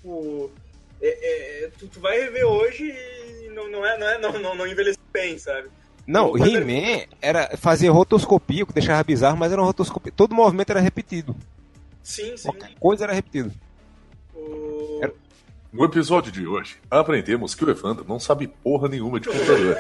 o. 0.04 0.50
é- 1.00 1.64
é, 1.64 1.70
tu, 1.78 1.86
tu 1.88 2.00
vai 2.00 2.18
rever 2.20 2.46
hoje 2.46 2.84
e 2.84 3.48
não, 3.54 3.70
não, 3.70 3.84
é, 3.86 3.98
não, 3.98 4.08
é, 4.08 4.18
não, 4.18 4.32
não, 4.38 4.54
não 4.54 4.66
bem, 5.12 5.38
sabe? 5.38 5.68
Não, 6.06 6.32
O 6.32 6.38
He-Man 6.38 7.06
era, 7.20 7.56
fazia 7.56 7.92
rotoscopia, 7.92 8.64
o 8.64 8.66
que 8.66 8.72
deixava 8.72 9.04
bizarro, 9.04 9.36
mas 9.36 9.52
era 9.52 9.60
uma 9.60 9.66
rotoscopia. 9.68 10.12
Todo 10.16 10.34
movimento 10.34 10.70
era 10.70 10.80
repetido. 10.80 11.36
Sim, 12.02 12.36
sim. 12.36 12.48
Qualquer 12.48 12.74
coisa 12.80 13.04
era 13.04 13.12
repetido. 13.12 13.52
O... 14.34 14.98
Era- 15.02 15.14
No 15.72 15.86
episódio 15.86 16.30
de 16.30 16.46
hoje, 16.46 16.76
aprendemos 16.90 17.54
que 17.54 17.64
o 17.64 17.70
Evandro 17.70 18.04
não 18.06 18.20
sabe 18.20 18.46
porra 18.46 18.88
nenhuma 18.88 19.18
de 19.18 19.28
computador. 19.28 19.78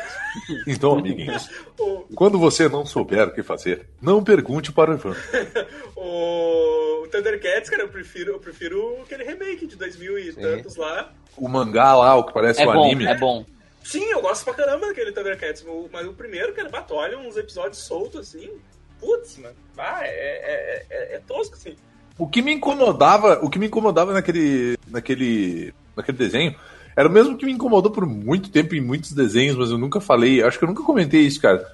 Então, 0.66 0.98
amiguinhos, 0.98 1.50
quando 2.16 2.38
você 2.38 2.66
não 2.66 2.86
souber 2.86 3.28
o 3.28 3.34
que 3.34 3.42
fazer, 3.42 3.86
não 4.00 4.24
pergunte 4.24 4.72
para 4.72 4.92
o 4.92 4.94
Evandro. 4.94 5.20
o 5.94 7.06
Thundercats, 7.08 7.68
cara, 7.68 7.82
eu 7.82 7.88
prefiro, 7.88 8.32
eu 8.32 8.38
prefiro 8.38 9.02
aquele 9.02 9.22
remake 9.22 9.66
de 9.66 9.76
2000 9.76 10.18
e 10.18 10.32
tantos 10.32 10.76
lá. 10.76 11.12
O 11.36 11.46
mangá 11.46 11.94
lá, 11.94 12.16
o 12.16 12.24
que 12.24 12.32
parece 12.32 12.62
É 12.62 12.66
o 12.66 12.72
bom, 12.72 12.84
anime. 12.84 13.04
é 13.04 13.18
bom. 13.18 13.44
Sim, 13.84 14.04
eu 14.04 14.22
gosto 14.22 14.44
pra 14.44 14.54
caramba 14.54 14.86
daquele 14.86 15.12
Thundercats, 15.12 15.62
mas 15.92 16.06
o 16.06 16.14
primeiro, 16.14 16.54
cara, 16.54 16.70
bato, 16.70 16.94
olha 16.94 17.18
uns 17.18 17.36
episódios 17.36 17.78
soltos 17.78 18.20
assim. 18.20 18.50
Putz, 18.98 19.36
mano. 19.36 19.56
Ah, 19.76 20.00
é, 20.04 20.08
é, 20.08 20.86
é, 20.88 21.16
é 21.16 21.20
tosco, 21.26 21.54
assim. 21.54 21.76
O 22.18 22.28
que 22.28 22.40
me 22.40 22.52
incomodava, 22.52 23.40
o 23.42 23.50
que 23.50 23.58
me 23.58 23.66
incomodava 23.66 24.12
naquele, 24.12 24.78
naquele, 24.86 25.74
naquele 25.96 26.18
desenho, 26.18 26.54
era 26.96 27.08
o 27.08 27.12
mesmo 27.12 27.36
que 27.36 27.46
me 27.46 27.52
incomodou 27.52 27.90
por 27.90 28.06
muito 28.06 28.50
tempo 28.50 28.74
em 28.74 28.80
muitos 28.80 29.12
desenhos, 29.12 29.56
mas 29.56 29.70
eu 29.70 29.78
nunca 29.78 30.00
falei, 30.00 30.42
acho 30.42 30.58
que 30.58 30.64
eu 30.64 30.68
nunca 30.68 30.82
comentei 30.82 31.22
isso, 31.22 31.40
cara. 31.40 31.66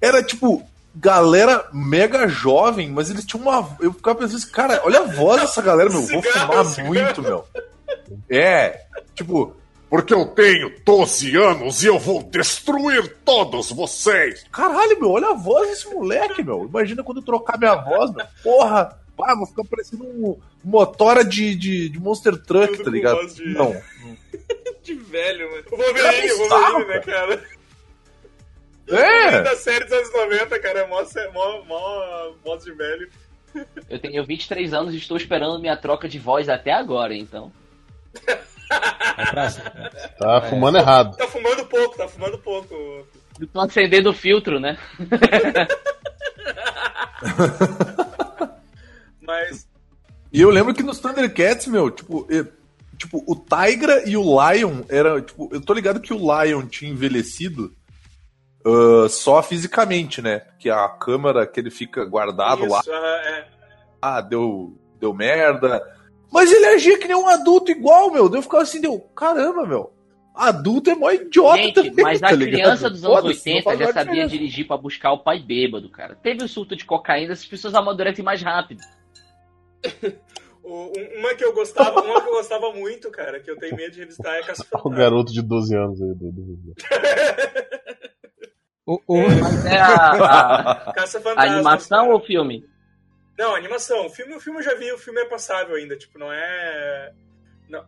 Era 0.00 0.22
tipo 0.22 0.62
galera 0.98 1.68
mega 1.72 2.26
jovem, 2.26 2.90
mas 2.90 3.10
eles 3.10 3.24
tinham 3.24 3.42
uma, 3.42 3.76
eu 3.80 3.92
ficava 3.92 4.18
pensando 4.18 4.38
assim, 4.38 4.50
cara, 4.50 4.80
olha 4.84 5.00
a 5.00 5.06
voz 5.06 5.42
dessa 5.42 5.60
galera, 5.60 5.90
meu, 5.90 6.00
vou 6.00 6.22
fumar 6.22 6.64
cigarro. 6.64 6.86
muito, 6.88 7.22
meu. 7.22 7.44
É, 8.30 8.82
tipo, 9.14 9.54
Porque 9.88 10.12
eu 10.14 10.26
tenho 10.26 10.72
12 10.84 11.36
anos 11.36 11.82
e 11.82 11.86
eu 11.86 11.98
vou 11.98 12.22
destruir 12.22 13.16
todos 13.24 13.70
vocês. 13.70 14.44
caralho, 14.50 14.98
meu, 15.00 15.10
olha 15.10 15.28
a 15.30 15.34
voz 15.34 15.68
desse 15.68 15.88
moleque, 15.88 16.42
meu. 16.42 16.66
Imagina 16.68 17.02
quando 17.02 17.18
eu 17.18 17.24
trocar 17.24 17.58
minha 17.58 17.74
voz, 17.76 18.12
meu. 18.12 18.26
Porra, 18.42 18.96
ah, 19.24 19.34
vou 19.36 19.46
ficar 19.46 19.64
parecendo 19.64 20.04
um 20.04 20.38
motora 20.64 21.24
de, 21.24 21.54
de, 21.54 21.88
de 21.88 22.00
Monster 22.00 22.36
Truck, 22.36 22.82
tá 22.82 22.90
ligado? 22.90 23.24
de- 23.26 23.54
Não. 23.54 23.74
De 24.82 24.94
velho, 24.94 25.50
mano. 25.50 25.64
O 25.72 25.76
Wolverine, 25.76 26.32
o 26.32 26.38
bizarro, 26.44 26.72
Wolverine, 26.78 26.94
né, 26.94 27.00
cara? 27.00 27.44
É! 28.88 29.42
Da 29.42 29.56
série 29.56 29.82
dos 29.84 29.92
anos 29.92 30.12
90, 30.12 30.60
cara, 30.60 30.78
é 30.80 30.86
mó, 30.86 31.02
mó, 31.32 31.64
mó 31.64 32.32
voz 32.44 32.62
de 32.62 32.72
velho. 32.72 33.10
Eu 33.90 33.98
tenho 33.98 34.24
23 34.24 34.72
anos 34.72 34.94
e 34.94 34.98
estou 34.98 35.16
esperando 35.16 35.58
minha 35.58 35.76
troca 35.76 36.08
de 36.08 36.20
voz 36.20 36.48
até 36.48 36.72
agora, 36.72 37.16
então. 37.16 37.50
Pra 39.30 39.50
cima. 39.50 39.90
Tá 40.18 40.40
fumando 40.42 40.78
errado. 40.78 41.16
Tá 41.16 41.26
fumando 41.26 41.66
pouco, 41.66 41.96
tá 41.96 42.06
fumando 42.06 42.38
pouco. 42.38 43.04
Estão 43.40 43.62
acendendo 43.62 44.10
o 44.10 44.14
filtro, 44.14 44.60
né? 44.60 44.78
Mas, 49.26 49.68
E 50.32 50.40
eu 50.40 50.50
lembro 50.50 50.74
que 50.74 50.82
nos 50.82 50.98
Thundercats, 51.00 51.66
meu, 51.66 51.90
tipo, 51.90 52.26
e- 52.30 52.46
tipo, 52.96 53.22
o 53.26 53.34
Tigra 53.36 54.08
e 54.08 54.16
o 54.16 54.22
Lion 54.22 54.82
era, 54.88 55.20
tipo, 55.20 55.48
eu 55.52 55.60
tô 55.60 55.72
ligado 55.72 56.00
que 56.00 56.12
o 56.12 56.18
Lion 56.18 56.66
tinha 56.66 56.90
envelhecido 56.90 57.72
ah, 58.66 59.08
só 59.08 59.42
fisicamente, 59.42 60.20
né? 60.20 60.40
Porque 60.40 60.68
a 60.68 60.88
câmera 60.88 61.46
que 61.46 61.60
ele 61.60 61.70
fica 61.70 62.04
guardado 62.04 62.66
lá, 62.66 62.80
isso, 62.80 62.92
aham, 62.92 63.16
é. 63.28 63.48
ah, 64.02 64.20
deu, 64.20 64.76
deu 64.98 65.14
merda. 65.14 65.80
Mas 66.32 66.50
ele 66.50 66.66
agia 66.66 66.98
que 66.98 67.06
nem 67.06 67.16
um 67.16 67.28
adulto 67.28 67.70
igual, 67.70 68.10
meu. 68.10 68.28
Eu 68.32 68.42
ficava 68.42 68.64
assim, 68.64 68.80
deu, 68.80 68.98
caramba, 69.14 69.64
meu. 69.64 69.92
Adulto 70.34 70.90
é 70.90 70.94
mó 70.94 71.10
idiota 71.10 71.56
Gente, 71.56 71.74
também, 71.74 72.04
mas 72.04 72.22
a 72.22 72.28
tá 72.28 72.34
ligado? 72.34 72.60
criança 72.60 72.90
dos 72.90 73.04
anos 73.04 73.16
Foda-se, 73.20 73.48
não 73.48 73.56
80 73.56 73.64
faz 73.64 73.78
já 73.78 73.92
sabia 73.92 74.28
dirigir 74.28 74.66
pra 74.66 74.76
buscar 74.76 75.12
o 75.12 75.20
pai 75.20 75.38
bêbado, 75.38 75.88
cara. 75.88 76.14
Teve 76.16 76.44
o 76.44 76.48
surto 76.48 76.76
de 76.76 76.84
cocaína, 76.84 77.32
as 77.32 77.46
pessoas 77.46 77.74
amadurecem 77.74 78.22
mais 78.24 78.42
rápido. 78.42 78.82
Um- 80.64 81.18
uma 81.20 81.32
que 81.36 81.44
eu 81.44 81.52
gostava, 81.54 82.00
uma 82.02 82.20
que 82.20 82.28
eu 82.28 82.32
gostava 82.32 82.72
muito, 82.72 83.08
cara, 83.10 83.38
que 83.38 83.48
eu 83.50 83.56
tenho 83.56 83.76
medo 83.76 83.92
de 83.92 84.00
revisitar 84.00 84.34
é 84.34 84.42
Caça 84.42 84.66
O 84.84 84.90
garoto 84.90 85.32
de 85.32 85.40
12 85.40 85.76
anos 85.76 86.02
aí 86.02 86.14
do. 86.14 86.32
do- 86.32 86.74
O, 88.88 89.00
o- 89.08 89.22
Mas 89.40 89.66
é 89.66 89.78
a, 89.78 89.96
a- 89.96 90.92
Caça 90.94 91.18
a 91.18 91.20
Fantasma. 91.20 91.54
animação 91.54 92.10
ou 92.10 92.18
o 92.18 92.24
filme? 92.24 92.64
Não, 93.38 93.54
animação. 93.54 94.06
O 94.06 94.10
filme, 94.10 94.34
o 94.34 94.40
filme 94.40 94.60
eu 94.60 94.62
já 94.62 94.74
vi, 94.74 94.90
o 94.92 94.98
filme 94.98 95.20
é 95.20 95.24
passável 95.24 95.74
ainda, 95.76 95.96
tipo, 95.96 96.18
não 96.18 96.32
é. 96.32 97.12
Não, 97.68 97.84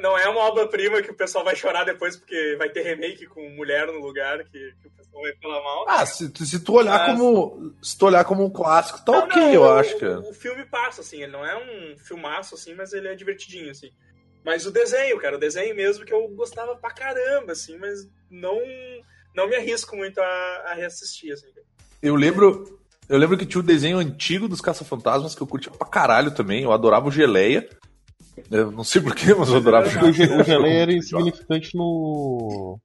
não 0.00 0.16
é 0.16 0.28
uma 0.28 0.40
obra-prima 0.42 1.02
que 1.02 1.10
o 1.10 1.14
pessoal 1.16 1.44
vai 1.44 1.56
chorar 1.56 1.84
depois 1.84 2.16
porque 2.16 2.54
vai 2.56 2.68
ter 2.70 2.82
remake 2.82 3.26
com 3.26 3.48
mulher 3.50 3.86
no 3.88 3.98
lugar 4.00 4.38
que, 4.44 4.72
que 4.80 4.86
o 4.88 4.90
pessoal 4.92 5.22
vai 5.22 5.32
falar 5.42 5.62
mal. 5.62 5.84
Ah, 5.88 6.06
se, 6.06 6.28
tu- 6.30 6.44
se 6.46 6.60
tu 6.60 6.74
olhar 6.74 6.98
Mas- 7.08 7.18
como. 7.18 7.74
Se 7.82 7.98
tu 7.98 8.06
olhar 8.06 8.24
como 8.24 8.44
um 8.44 8.50
clássico, 8.50 9.04
tá 9.04 9.12
Não, 9.12 9.18
ok, 9.24 9.42
não, 9.42 9.52
eu 9.52 9.62
o- 9.62 9.72
acho, 9.72 9.98
cara. 9.98 10.20
O, 10.20 10.30
o 10.30 10.34
filme 10.34 10.64
passa, 10.66 11.00
assim, 11.00 11.22
ele 11.22 11.32
não 11.32 11.44
é 11.44 11.56
um 11.56 11.96
filmaço, 11.98 12.54
assim, 12.54 12.74
mas 12.74 12.92
ele 12.92 13.08
é 13.08 13.14
divertidinho, 13.14 13.70
assim. 13.70 13.90
Mas 14.44 14.66
o 14.66 14.70
desenho, 14.72 15.18
cara, 15.20 15.36
o 15.36 15.40
desenho 15.40 15.74
mesmo 15.74 16.04
que 16.04 16.12
eu 16.12 16.28
gostava 16.28 16.74
pra 16.76 16.90
caramba, 16.90 17.52
assim, 17.52 17.76
mas 17.78 18.08
não, 18.30 18.58
não 19.34 19.48
me 19.48 19.54
arrisco 19.56 19.96
muito 19.96 20.20
a, 20.20 20.24
a 20.66 20.74
reassistir, 20.74 21.32
assim. 21.32 21.46
Eu 22.02 22.14
lembro. 22.16 22.80
Eu 23.08 23.18
lembro 23.18 23.36
que 23.36 23.44
tinha 23.44 23.60
o 23.60 23.64
desenho 23.64 23.98
antigo 23.98 24.48
dos 24.48 24.60
Caça-Fantasmas 24.60 25.34
que 25.34 25.42
eu 25.42 25.46
curtia 25.46 25.70
pra 25.72 25.86
caralho 25.86 26.30
também. 26.34 26.62
Eu 26.62 26.72
adorava 26.72 27.08
o 27.08 27.10
Geleia. 27.12 27.68
Eu 28.50 28.70
não 28.70 28.84
sei 28.84 29.00
porquê, 29.02 29.34
mas 29.34 29.48
eu 29.48 29.56
adorava 29.56 29.88
que 29.88 29.96
o, 29.98 30.40
o 30.40 30.42
Geleia 30.44 30.82
era 30.82 30.92
insignificante 30.92 31.76
no. 31.76 32.78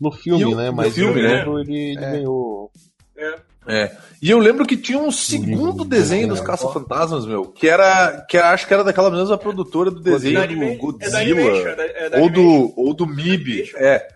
No 0.00 0.12
filme, 0.12 0.40
E 0.42 0.46
o- 0.46 0.56
né? 0.56 0.70
no 0.70 0.76
Mas 0.76 0.94
filme, 0.94 1.20
no 1.20 1.28
né? 1.28 1.36
livro 1.38 1.58
ele, 1.60 1.76
ele 1.92 2.04
É. 2.04 2.10
ganhou. 2.12 2.70
É. 3.16 3.34
É. 3.70 3.96
E 4.22 4.30
eu 4.30 4.38
lembro 4.38 4.64
que 4.64 4.76
tinha 4.76 4.98
um 4.98 5.10
segundo 5.10 5.84
desenho 5.84 6.28
dos 6.28 6.40
Caça-Fantasmas, 6.40 7.26
meu, 7.26 7.44
que 7.46 7.68
era, 7.68 8.24
que 8.28 8.36
era, 8.36 8.50
acho 8.50 8.66
que 8.66 8.72
era 8.72 8.82
daquela 8.84 9.10
mesma 9.10 9.36
produtora 9.36 9.90
do 9.90 10.00
desenho 10.00 10.34
Da 10.40 10.46
do 10.46 10.62
é 10.62 10.74
Godzilla, 10.76 11.20
é 11.20 12.08
é 12.16 12.20
ou 12.20 12.30
do, 12.30 12.72
ou 12.76 12.94
do 12.94 13.06
MIB, 13.06 13.72
é. 13.76 14.08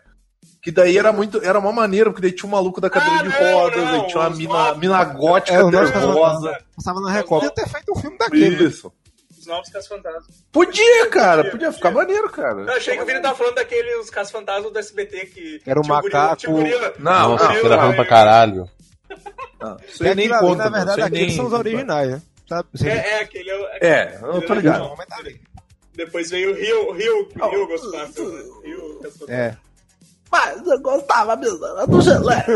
Que 0.63 0.71
daí 0.71 0.97
era 0.97 1.13
muito, 1.13 1.43
era 1.45 1.59
uma 1.59 1.73
maneira, 1.73 2.09
porque 2.11 2.23
daí 2.23 2.33
tinha 2.33 2.49
um 2.49 2.53
maluco 2.53 2.81
da 2.81 2.89
cadeira 2.89 3.19
Ah, 3.19 3.23
de 3.23 3.29
não, 3.29 3.61
rodas, 3.61 3.85
não, 3.85 4.01
aí 4.03 4.07
tinha 4.07 4.21
uma 4.21 4.31
mina, 4.31 4.75
mina 4.77 5.05
gótica 5.05 5.57
É, 5.59 5.65
nervosa. 5.71 6.57
Passava 6.77 7.01
na 7.01 7.11
Record. 7.11 7.43
Podia 7.49 7.55
ter 7.65 7.69
feito 7.69 7.93
um 7.93 7.97
filme 8.01 8.17
daquele. 8.17 8.57
né? 8.57 8.63
Isso. 8.69 8.93
Os 9.43 9.47
novos 9.49 9.69
Caça-Fantasmas. 9.71 10.45
Podia, 10.53 11.09
cara, 11.11 11.51
podia 11.51 11.73
ficar 11.73 11.91
maneiro, 11.91 12.31
cara. 12.31 12.61
Eu 12.63 12.73
achei 12.75 12.97
que 12.97 13.03
o 13.03 13.07
Vini 13.07 13.21
tava 13.21 13.35
falando 13.35 13.57
daqueles 13.57 14.09
Caça-Fantasmas 14.09 14.73
do 14.73 14.79
SBT 14.79 15.27
que. 15.27 15.61
Era 15.67 15.81
o 15.81 15.83
gorila- 15.83 16.03
macaco. 16.03 16.53
Não, 17.01 17.29
Nossa, 17.31 17.45
não, 17.49 17.55
isso 17.57 17.67
era 17.67 17.83
ruim 17.83 17.95
pra 17.97 18.05
é- 18.05 18.09
caralho. 18.09 18.71
não. 19.61 19.77
Isso 19.89 20.05
aí 20.05 20.15
nem 20.15 20.29
conta, 20.29 20.71
na 20.71 20.79
verdade, 20.79 21.03
aqueles 21.03 21.27
nem- 21.27 21.37
são 21.37 21.47
os 21.47 21.53
originais, 21.53 22.11
né? 22.13 22.23
Sabe? 22.49 22.69
Você- 22.73 22.89
É, 22.89 22.93
é, 23.15 23.21
aquele 23.23 23.51
é. 23.51 23.57
o- 23.57 23.67
É, 23.85 24.19
eu 24.23 24.47
tô 24.47 24.55
ligado. 24.55 24.97
Tá. 24.97 25.19
Depois 25.97 26.31
veio 26.31 26.53
o 26.53 26.55
Rio, 26.55 26.89
o 26.91 26.93
Rio, 26.93 27.29
o 27.41 27.49
Rio 27.49 27.67
Ghostbusters. 27.67 28.33
né? 28.33 28.43
Rio. 28.65 29.01
É. 29.29 29.57
Mas 30.31 30.67
eu 30.67 30.81
gostava 30.81 31.35
mesmo 31.37 31.67
era 31.67 31.85
do 31.87 32.01
gelé. 32.01 32.47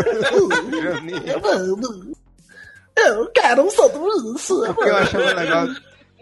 Eu 2.97 3.31
quero 3.31 3.63
um 3.63 3.71
sanduíche. 3.71 4.53
O 4.53 4.75
que 4.75 4.89
eu 4.89 4.97
achava 4.97 5.33
legal 5.35 5.67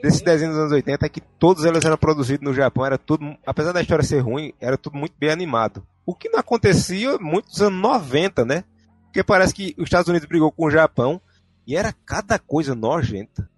desse 0.05 0.23
desenho 0.25 0.51
dos 0.53 0.61
anos 0.61 0.73
80 0.73 1.07
é 1.07 1.09
que 1.09 1.21
todos 1.21 1.65
eles 1.65 1.85
eram 1.85 1.97
produzidos 1.97 2.45
no 2.45 2.55
Japão, 2.55 2.85
era 2.85 2.99
tudo, 2.99 3.37
apesar 3.47 3.73
da 3.73 3.81
história 3.81 4.05
ser 4.05 4.21
ruim, 4.21 4.53
era 4.61 4.77
tudo 4.77 4.97
muito 4.97 5.15
bem 5.19 5.31
animado. 5.31 5.87
O 6.07 6.15
que 6.15 6.29
não 6.29 6.39
acontecia 6.39 7.17
muito 7.19 7.49
nos 7.49 7.63
anos 7.63 7.81
90, 7.81 8.45
né? 8.45 8.65
Porque 9.05 9.23
parece 9.25 9.55
que 9.55 9.75
os 9.79 9.85
Estados 9.85 10.09
Unidos 10.09 10.29
brigou 10.29 10.53
com 10.53 10.67
o 10.67 10.71
Japão 10.71 11.21
e 11.67 11.77
era 11.77 11.93
cada 12.05 12.39
coisa 12.39 12.75
nojenta. 12.75 13.49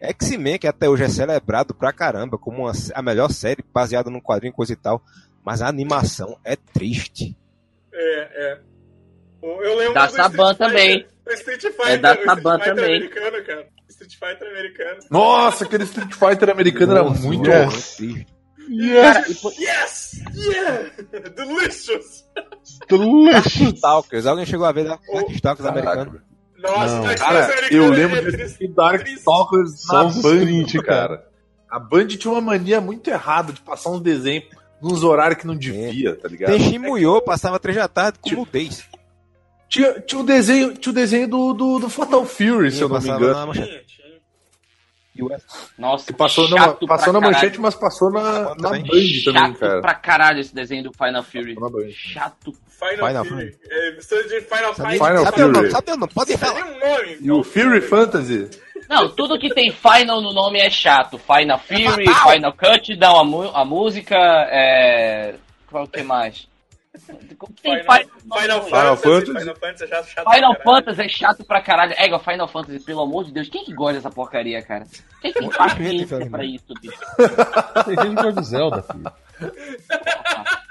X-Men, 0.00 0.58
que 0.58 0.66
até 0.66 0.88
hoje 0.88 1.04
é 1.04 1.08
celebrado 1.08 1.72
pra 1.72 1.92
caramba 1.92 2.36
como 2.36 2.64
uma- 2.64 2.72
a 2.94 3.02
melhor 3.02 3.30
série 3.30 3.64
baseada 3.72 4.10
num 4.10 4.20
quadrinho, 4.20 4.52
coisa 4.52 4.72
e 4.72 4.76
tal, 4.76 5.00
mas 5.44 5.62
a 5.62 5.68
animação 5.68 6.36
é 6.44 6.56
triste. 6.56 7.36
É, 7.94 8.52
é. 8.54 8.60
Eu 9.42 9.76
lembro 9.76 9.94
Da 9.94 10.08
Saban 10.08 10.54
também. 10.54 11.00
Fighter- 11.00 11.12
O 11.24 11.30
Street 11.34 11.62
Fighter, 11.62 11.86
É 11.92 11.96
da 11.98 12.16
Saban 12.24 12.58
também. 12.58 12.84
americano, 12.96 13.44
cara. 13.44 13.68
Street 14.02 14.18
Fighter 14.18 14.48
americano. 14.50 14.98
Nossa, 15.10 15.64
aquele 15.64 15.84
Street 15.84 16.12
Fighter 16.12 16.50
americano 16.50 16.92
era 16.92 17.02
Nossa, 17.04 17.26
muito 17.26 17.48
yes. 17.48 17.64
bom. 17.64 17.70
Triste. 17.70 18.26
Yes! 18.70 19.42
Yes! 19.58 20.22
Yeah! 20.34 20.90
Delicious! 21.36 22.24
Delicious! 22.88 23.74
Stalkers, 23.76 24.26
alguém 24.26 24.46
chegou 24.46 24.66
a 24.66 24.72
ver 24.72 24.84
da 24.84 24.98
O- 25.08 25.30
Stalkers 25.32 25.68
americano? 25.68 26.20
Nossa, 26.58 27.00
Não. 27.00 27.14
Cara, 27.16 27.50
eu 27.72 27.84
é 27.86 27.88
lembro 27.88 28.16
de 28.16 28.22
triste. 28.28 28.42
assistir 28.42 28.68
Dark 28.68 29.00
triste. 29.00 29.18
Stalkers 29.18 29.82
Só 29.82 30.04
Band, 30.04 30.82
cara. 30.84 31.26
A 31.68 31.78
Band 31.80 32.06
tinha 32.06 32.30
uma 32.32 32.40
mania 32.40 32.80
muito 32.80 33.08
errada 33.10 33.52
de 33.52 33.60
passar 33.60 33.90
uns 33.90 34.00
desenhos 34.00 34.44
nos 34.80 35.02
horários 35.02 35.40
que 35.40 35.46
não 35.46 35.56
devia, 35.56 36.14
tá 36.14 36.28
ligado? 36.28 36.50
Tem 36.50 36.60
Shimuyo, 36.60 37.20
passava 37.22 37.58
três 37.58 37.76
da 37.76 37.88
tarde 37.88 38.18
com 38.20 38.30
nudez. 38.30 38.84
Tinha, 39.68 39.98
tinha 40.00 40.20
o 40.20 40.24
desenho, 40.24 40.74
tinha 40.74 40.90
o 40.92 40.94
desenho 40.94 41.26
do, 41.26 41.52
do, 41.54 41.78
do 41.80 41.88
Fatal 41.88 42.24
Fury, 42.26 42.70
se 42.70 42.82
eu 42.82 42.88
não 42.88 43.00
me 43.00 43.08
engano. 43.08 43.32
na 43.32 43.46
manchete. 43.46 43.68
Tinha, 43.68 43.82
tinha. 43.84 44.02
E 44.12 44.12
o 44.12 45.01
Nossa, 45.78 46.06
Que 46.06 46.12
passou, 46.14 46.46
chato 46.48 46.58
numa, 46.58 46.74
pra 46.74 46.86
passou 46.88 47.12
na 47.12 47.20
caralho. 47.20 47.34
manchete, 47.36 47.60
mas 47.60 47.74
passou 47.74 48.10
na, 48.10 48.40
na 48.40 48.54
Também. 48.56 48.82
Band 48.82 48.88
também, 48.88 49.22
Chato 49.32 49.58
cara. 49.58 49.80
pra 49.80 49.94
caralho 49.94 50.40
esse 50.40 50.54
desenho 50.54 50.84
do 50.84 50.92
Final 50.92 51.22
Fury. 51.22 51.54
Na. 51.54 51.68
Chato. 51.90 52.52
Final, 52.68 53.06
Final 53.08 53.24
Fury. 53.26 53.56
É, 53.70 53.90
mistura 53.92 54.22
de 54.24 54.40
Final 54.40 54.74
Fight. 54.74 54.92
Final 54.92 55.24
Sabe 55.24 55.42
o 55.42 55.48
nome? 55.48 55.54
Fury. 55.58 55.70
Sabe 55.70 55.90
o 55.92 55.96
nome? 55.96 56.12
Pode 56.14 56.36
falar. 56.38 56.60
Um 56.66 56.78
nome. 56.78 57.16
E 57.20 57.30
o 57.30 57.42
Fury 57.44 57.80
Fantasy? 57.82 58.50
Não, 58.88 59.08
tudo 59.08 59.38
que 59.38 59.54
tem 59.54 59.70
Final 59.70 60.20
no 60.20 60.32
nome 60.32 60.58
é 60.58 60.68
chato. 60.70 61.18
Final 61.18 61.58
Fury, 61.58 62.04
Final 62.06 62.52
Countdown, 62.54 63.18
a, 63.20 63.24
mu- 63.24 63.50
a 63.54 63.64
música, 63.64 64.16
é... 64.16 65.34
Qual 65.70 65.86
que 65.86 66.02
mais? 66.02 66.46
Tem 67.62 67.78
Final, 67.80 67.82
Final, 67.82 68.40
Final, 68.40 68.62
Final 68.64 68.96
Fantasy. 68.96 69.26
Fantasy. 69.26 69.38
Final 69.40 69.56
Fantasy 69.56 69.84
é 69.84 69.86
chato, 69.88 70.06
chato 70.08 70.30
Final 70.34 70.54
pra 70.54 70.64
caralho. 70.64 70.84
Fantasy 70.84 71.00
é 71.02 71.08
chato 71.08 71.44
pra 71.44 71.60
caralho. 71.62 71.94
É 71.96 72.06
igual 72.06 72.20
Final 72.22 72.48
Fantasy, 72.48 72.80
pelo 72.80 73.00
amor 73.02 73.24
de 73.24 73.32
Deus. 73.32 73.48
Quem 73.48 73.64
que 73.64 73.72
gosta 73.74 73.94
dessa 73.94 74.10
porcaria, 74.10 74.62
cara? 74.62 74.84
Quem 75.20 75.32
tem 75.32 75.48
paciência 75.50 75.92
infelizmente. 76.16 76.30
pra 76.30 76.44
isso, 76.44 76.74
bicho? 76.80 76.98
Tem 77.84 77.96
gente 77.96 78.16
que 78.16 78.22
gosta 78.22 78.40
de 78.40 78.46
Zelda, 78.46 78.82
filho. 78.82 79.12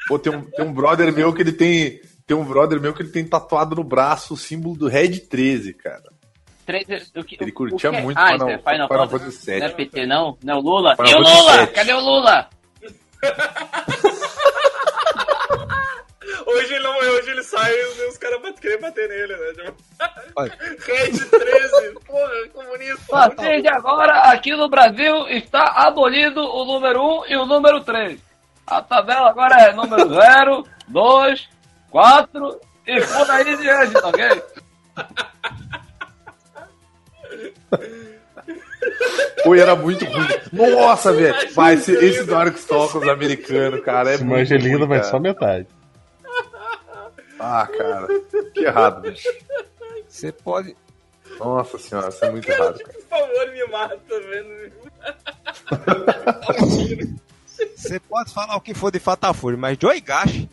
Pô, 0.08 0.20
tem 0.20 0.34
um, 0.36 0.42
tem 0.42 0.66
um 0.66 0.74
brother 0.74 1.12
meu 1.14 1.34
que 1.34 1.42
ele 1.42 1.52
tem. 1.54 2.00
Tem 2.28 2.38
um 2.38 2.46
brother 2.46 2.80
meu 2.80 2.94
que 2.94 3.02
ele 3.02 3.10
tem 3.12 3.26
tatuado 3.26 3.76
no 3.76 3.84
braço 3.84 4.34
o 4.34 4.38
símbolo 4.38 4.78
do 4.78 4.88
Red 4.88 5.20
13, 5.22 5.74
cara. 5.74 6.04
Três- 6.66 7.12
o 7.16 7.24
que- 7.24 7.38
Ele 7.42 7.52
curtia 7.52 7.90
o 7.90 7.94
que 7.94 8.00
é- 8.00 8.02
muito 8.04 8.18
ah, 8.18 8.28
Final- 8.32 8.50
é 8.50 8.58
Final, 8.60 8.88
Final 8.88 9.10
Fantasy. 9.10 9.20
Fantasy 9.20 9.52
VII. 9.52 9.60
Não 9.60 9.66
é 9.66 9.70
PT, 9.72 10.06
não? 10.06 10.38
Não 10.44 10.54
é 10.54 10.58
o 10.58 10.62
Lula? 10.62 10.96
Final 10.96 11.10
e 11.10 11.16
o 11.16 11.20
Lula? 11.20 11.58
VII. 11.58 11.68
Cadê 11.68 11.94
o 11.94 12.00
Lula? 12.00 12.50
Hoje 16.54 16.74
ele, 16.74 16.84
não, 16.84 16.98
hoje 16.98 17.30
ele 17.32 17.44
sai 17.44 17.72
e 17.74 18.08
os 18.10 18.18
caras 18.18 18.42
bat- 18.42 18.60
querem 18.60 18.80
bater 18.80 19.08
nele, 19.10 19.36
né? 19.36 19.54
Tipo. 19.54 19.76
Red 20.86 21.12
13, 21.12 22.00
porra, 22.06 22.48
comunista. 22.54 23.16
A 23.18 23.30
partir 23.30 23.62
de 23.62 23.68
agora, 23.68 24.14
aqui 24.32 24.56
no 24.56 24.70
Brasil, 24.70 25.28
está 25.30 25.64
abolido 25.88 26.42
o 26.42 26.66
número 26.66 27.02
1 27.22 27.26
e 27.28 27.38
o 27.38 27.46
número 27.46 27.82
3. 27.82 28.20
A 28.68 28.82
tabela 28.82 29.30
agora 29.30 29.56
é 29.62 29.74
número 29.74 30.08
0, 30.14 30.64
2, 30.88 31.50
4 31.90 32.60
e 32.88 33.02
por 33.02 33.30
aí 33.32 33.58
diante, 33.58 33.94
tá 33.94 34.08
ok? 34.08 34.44
Pô, 39.44 39.56
era 39.56 39.76
muito 39.76 40.06
ruim. 40.06 40.28
Nossa, 40.54 41.12
velho. 41.12 41.36
Vai, 41.54 41.74
esse, 41.76 41.94
esse 41.94 42.24
Dark 42.26 42.56
Stalkers 42.58 43.08
americano, 43.08 43.82
cara, 43.82 44.12
é 44.12 44.16
Esse 44.16 44.24
muito 44.24 44.38
Mangelina 44.40 44.78
ruim, 44.80 44.88
vai 44.88 45.04
só 45.04 45.20
metade. 45.20 45.68
Ah, 47.44 47.68
cara. 47.68 48.08
Que 48.54 48.66
errado, 48.66 49.02
bicho. 49.02 49.28
Você 50.08 50.32
pode. 50.32 50.76
Nossa 51.40 51.80
senhora, 51.80 52.10
isso 52.10 52.24
é 52.24 52.30
muito 52.30 52.48
errado, 52.48 52.78
cara. 52.78 52.94
Por 52.94 53.08
favor, 53.08 53.52
me 53.52 53.66
mata, 53.68 53.98
vendo? 54.30 54.72
Você 57.76 58.00
pode 58.00 58.32
falar 58.32 58.56
o 58.56 58.62
que 58.62 58.76
for 58.76 58.92
de 58.92 59.00
Fatal 59.00 59.34
Fury, 59.34 59.58
mas 59.58 59.76
Joey 59.82 60.02
Gash 60.02 60.48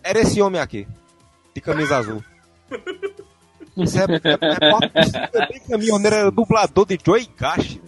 era 0.00 0.20
esse 0.20 0.40
homem 0.40 0.60
aqui. 0.60 0.86
De 1.54 1.60
camisa 1.60 1.96
azul. 1.96 2.22
Isso 3.76 3.98
é, 3.98 4.04
é, 4.04 4.06
é, 4.14 5.42
é 5.42 5.48
bem 5.48 5.60
caminhoneiro, 5.68 6.16
era 6.16 6.30
dublador 6.30 6.86
de 6.86 6.98
Joey 7.04 7.28
Gash. 7.36 7.80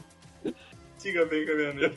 Siga 0.99 1.25
bem, 1.27 1.47
caminhoneiro. 1.47 1.97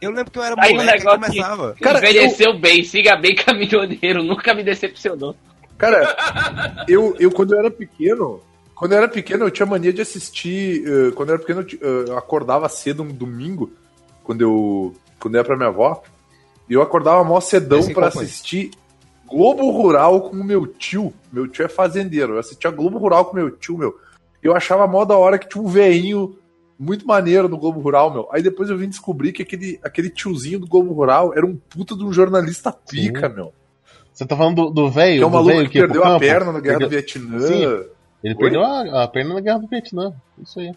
Eu 0.00 0.10
lembro 0.10 0.30
que 0.30 0.38
eu 0.38 0.42
era 0.42 0.54
Aí 0.58 0.72
um 0.72 0.76
moleque 0.76 1.02
e 1.02 1.04
negócio 1.04 1.20
que 1.20 1.26
começava. 1.26 1.76
Cara, 1.80 1.98
envelheceu 1.98 2.58
bem, 2.58 2.84
siga 2.84 3.16
bem 3.16 3.34
caminhoneiro, 3.34 4.22
nunca 4.24 4.54
me 4.54 4.62
decepcionou. 4.62 5.34
Cara, 5.76 6.84
eu, 6.88 7.16
eu 7.18 7.30
quando 7.30 7.54
eu 7.54 7.58
era 7.58 7.70
pequeno, 7.70 8.40
quando 8.74 8.92
eu 8.92 8.98
era 8.98 9.08
pequeno, 9.08 9.44
eu 9.44 9.50
tinha 9.50 9.66
mania 9.66 9.92
de 9.92 10.00
assistir. 10.00 10.84
eh, 10.86 11.10
quando 11.12 11.30
eu 11.30 11.34
era 11.34 11.42
pequeno, 11.44 11.66
eu 11.80 12.06
eh, 12.06 12.10
eu 12.10 12.18
acordava 12.18 12.68
cedo 12.68 13.02
um 13.02 13.12
domingo, 13.12 13.72
quando 14.22 14.42
eu, 14.42 14.94
quando 15.18 15.34
eu 15.34 15.40
ia 15.40 15.44
pra 15.44 15.56
minha 15.56 15.68
avó, 15.68 16.02
e 16.68 16.74
eu 16.74 16.82
acordava 16.82 17.24
mó 17.24 17.40
cedão 17.40 17.80
acompanha. 17.80 18.08
assistir 18.08 18.70
Globo 19.28 19.70
Rural 19.70 20.22
com 20.22 20.36
o 20.36 20.44
meu 20.44 20.66
tio. 20.66 21.12
Meu 21.32 21.46
tio 21.46 21.64
é 21.64 21.68
fazendeiro. 21.68 22.34
Eu 22.34 22.38
assistia 22.38 22.70
Globo 22.70 22.98
Rural 22.98 23.26
com 23.26 23.36
meu 23.36 23.50
tio, 23.50 23.76
meu. 23.76 23.98
Eu 24.42 24.54
achava 24.54 24.86
mó 24.86 25.04
da 25.04 25.16
hora 25.16 25.38
que 25.38 25.48
tinha 25.48 25.62
um 25.62 25.68
veinho 25.68 26.37
muito 26.78 27.06
maneiro 27.06 27.48
no 27.48 27.58
Globo 27.58 27.80
Rural, 27.80 28.12
meu. 28.12 28.28
Aí 28.32 28.42
depois 28.42 28.70
eu 28.70 28.76
vim 28.78 28.88
descobrir 28.88 29.32
que 29.32 29.42
aquele, 29.42 29.80
aquele 29.82 30.08
tiozinho 30.10 30.58
do 30.60 30.66
Globo 30.66 30.92
Rural 30.92 31.32
era 31.36 31.44
um 31.44 31.56
puta 31.56 31.96
de 31.96 32.04
um 32.04 32.12
jornalista 32.12 32.70
pica, 32.72 33.28
meu. 33.28 33.52
Você 34.12 34.26
tá 34.26 34.36
falando 34.36 34.70
do- 34.70 34.90
velho? 34.90 35.18
Que 35.18 35.22
é 35.22 35.26
um 35.26 35.30
maluco 35.30 35.68
que 35.70 35.78
perdeu 35.80 36.04
a 36.04 36.18
perna 36.18 36.52
na 36.52 36.60
Guerra 36.60 36.78
do 36.80 36.88
Vietnã. 36.88 37.38
Sim. 37.40 37.62
Ele 38.24 38.34
Oi? 38.34 38.36
perdeu 38.36 38.62
a, 38.64 39.04
a 39.04 39.08
perna 39.08 39.34
na 39.34 39.40
guerra 39.40 39.58
do 39.60 39.68
Vietnã. 39.68 40.12
Isso 40.42 40.58
aí. 40.58 40.72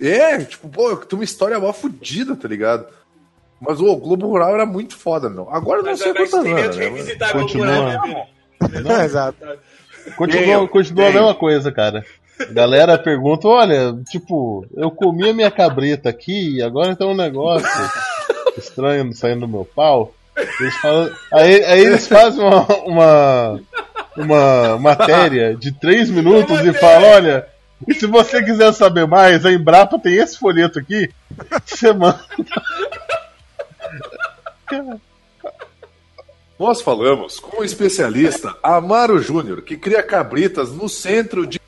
É, 0.00 0.38
tipo, 0.44 0.68
pô, 0.68 0.94
tem 0.96 1.18
uma 1.18 1.24
história 1.24 1.58
mó 1.58 1.72
fodida, 1.72 2.36
tá 2.36 2.46
ligado? 2.46 2.86
Mas 3.60 3.80
o 3.80 3.96
Globo 3.96 4.28
Rural 4.28 4.54
era 4.54 4.64
muito 4.64 4.96
foda, 4.96 5.28
meu. 5.28 5.50
Agora 5.50 5.80
eu 5.80 5.82
não 5.84 5.90
Mas 5.90 5.98
sei 6.00 6.14
quantas 6.14 6.34
anos, 6.34 6.76
de 6.76 6.78
né? 6.78 6.84
revisitar 6.88 7.32
Continua. 7.32 7.66
Globo 7.66 7.84
Rural, 7.90 8.06
né? 8.08 8.80
Não, 8.84 9.02
exato. 9.02 9.38
Continua, 10.16 10.68
continua 10.68 11.08
a 11.08 11.12
mesma 11.12 11.34
coisa, 11.34 11.72
cara. 11.72 12.04
Galera 12.50 12.98
pergunta, 12.98 13.48
olha, 13.48 13.94
tipo, 14.10 14.66
eu 14.76 14.90
comi 14.90 15.30
a 15.30 15.34
minha 15.34 15.50
cabrita 15.50 16.08
aqui 16.08 16.56
e 16.56 16.62
agora 16.62 16.94
tem 16.94 17.06
um 17.06 17.16
negócio 17.16 17.68
estranho 18.56 19.12
saindo 19.14 19.40
do 19.40 19.48
meu 19.48 19.64
pau. 19.64 20.14
Eles 20.60 20.74
falam, 20.76 21.10
aí, 21.32 21.64
aí 21.64 21.80
eles 21.80 22.06
fazem 22.06 22.44
uma, 22.44 22.66
uma, 22.86 23.60
uma 24.16 24.78
matéria 24.78 25.56
de 25.56 25.72
três 25.72 26.08
minutos 26.10 26.60
e 26.60 26.72
falam, 26.72 27.10
olha, 27.10 27.46
e 27.86 27.94
se 27.94 28.06
você 28.06 28.42
quiser 28.42 28.72
saber 28.72 29.06
mais, 29.06 29.44
a 29.44 29.52
Embrapa 29.52 29.98
tem 29.98 30.14
esse 30.14 30.38
folheto 30.38 30.78
aqui, 30.78 31.10
você 31.64 31.92
manda. 31.92 32.20
Nós 36.58 36.80
falamos 36.80 37.38
com 37.38 37.60
o 37.60 37.64
especialista 37.64 38.56
Amaro 38.62 39.20
Júnior, 39.20 39.62
que 39.62 39.76
cria 39.76 40.02
cabritas 40.02 40.72
no 40.72 40.88
centro 40.88 41.46
de. 41.46 41.60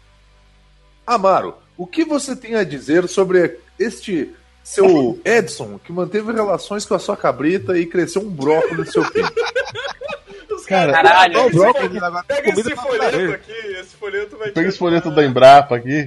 Amaro, 1.15 1.55
o 1.77 1.87
que 1.87 2.05
você 2.05 2.37
tem 2.37 2.55
a 2.55 2.63
dizer 2.65 3.09
sobre 3.09 3.59
este 3.79 4.33
seu 4.63 5.21
Edson, 5.25 5.79
que 5.85 5.93
manteve 5.93 6.33
relações 6.33 6.85
com 6.87 6.95
a 6.95 6.99
sua 7.01 7.17
cabrita 7.17 7.77
e 7.77 7.85
cresceu 7.87 8.23
um 8.23 8.31
brócolis 8.31 8.77
no 8.87 8.93
seu 8.93 9.11
pinto? 9.11 9.33
Cara, 10.69 10.93
Caralho. 10.93 11.35
Pega 11.35 11.47
esse 11.49 11.57
brócolis, 11.59 11.89
folheto- 11.89 12.05
agora 12.05 12.25
Pega 12.29 12.43
comida 12.43 12.61
esse 12.61 12.71
pra 12.75 12.83
folheto 12.85 13.33
aqui, 13.33 13.53
esse 13.81 13.97
folheto 13.97 14.37
vai 14.37 14.51
Pega 14.53 14.69
esse 14.69 14.79
folheto 14.79 15.11
da 15.11 15.25
Embrapa 15.25 15.77
aqui. 15.77 16.07